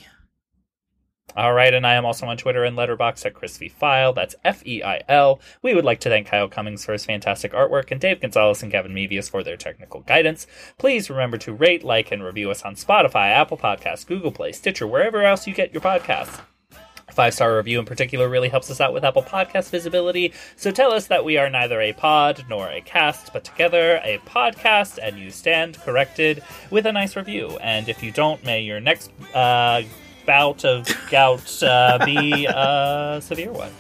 All 1.38 1.54
right, 1.54 1.72
and 1.72 1.86
I 1.86 1.94
am 1.94 2.04
also 2.04 2.26
on 2.26 2.36
Twitter 2.36 2.64
and 2.64 2.76
Letterboxd 2.76 3.28
at 3.28 3.36
Chris 3.36 3.60
V. 3.60 3.70
Feil. 3.70 4.16
That's 4.16 4.34
F 4.44 4.66
E 4.66 4.82
I 4.82 5.04
L. 5.08 5.40
We 5.62 5.76
would 5.76 5.86
like 5.86 6.00
to 6.00 6.10
thank 6.10 6.26
Kyle 6.26 6.48
Cummings 6.48 6.84
for 6.84 6.94
his 6.94 7.06
fantastic 7.06 7.54
artwork 7.54 7.92
and 7.92 8.02
Dave 8.02 8.22
Gonzalez 8.22 8.64
and 8.64 8.72
Kevin 8.72 8.92
Mevius 8.92 9.30
for 9.30 9.44
their 9.44 9.56
technical 9.56 10.02
guidance. 10.02 10.48
Please 10.80 11.12
remember 11.12 11.38
to 11.38 11.54
rate, 11.54 11.84
like, 11.84 12.12
and 12.12 12.24
review 12.24 12.50
us 12.50 12.64
on 12.64 12.74
Spotify, 12.74 13.30
Apple 13.30 13.56
Podcasts, 13.56 14.08
Google 14.08 14.32
Play, 14.32 14.52
Stitcher, 14.52 14.88
wherever 14.88 15.22
else 15.22 15.46
you 15.46 15.54
get 15.54 15.72
your 15.72 15.82
podcasts. 15.82 16.42
Five 17.12 17.36
star 17.36 17.56
review 17.56 17.78
in 17.78 17.86
particular 17.86 18.28
really 18.28 18.50
helps 18.50 18.72
us 18.72 18.82
out 18.82 18.92
with 18.92 19.06
Apple 19.06 19.22
Podcast 19.22 19.70
visibility, 19.70 20.34
so 20.56 20.72
tell 20.72 20.92
us 20.92 21.06
that 21.06 21.24
we 21.24 21.38
are 21.38 21.52
neither 21.52 21.80
a 21.82 21.94
pod 21.94 22.46
nor 22.50 22.68
a 22.68 22.82
cast, 22.82 23.32
but 23.32 23.44
together 23.44 24.02
a 24.04 24.18
podcast, 24.26 24.98
and 25.02 25.20
you 25.20 25.30
stand 25.30 25.80
corrected 25.82 26.44
with 26.72 26.88
a 26.88 26.92
nice 26.92 27.16
review. 27.16 27.58
And 27.62 27.90
if 27.90 28.02
you 28.02 28.12
don't, 28.12 28.44
may 28.44 28.62
your 28.62 28.80
next 28.80 29.12
uh, 29.36 29.84
bout 30.28 30.64
of 30.66 30.86
gout 31.10 31.64
uh, 31.64 31.98
be 32.06 32.46
a 32.46 33.20
severe 33.24 33.52
one. 33.52 33.72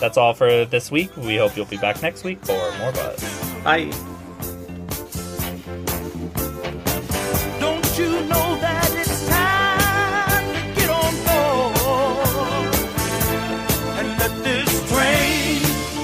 That's 0.00 0.18
all 0.18 0.34
for 0.34 0.64
this 0.66 0.90
week. 0.90 1.16
We 1.16 1.36
hope 1.36 1.56
you'll 1.56 1.66
be 1.66 1.78
back 1.78 2.02
next 2.02 2.24
week 2.24 2.44
for 2.44 2.58
more 2.78 2.92
buzz. 2.92 3.22
Bye. 3.62 3.90
Don't 7.60 7.98
you 7.98 8.10
know 8.26 8.58
that 8.60 8.90
it's 8.96 9.28
time 9.28 10.46
to 10.52 10.62
get 10.80 10.90
on 10.90 11.14
board 11.24 12.74
and 13.98 14.08
let 14.18 14.32
this 14.42 14.68
train 14.90 15.62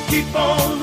keep 0.09 0.35
on 0.35 0.80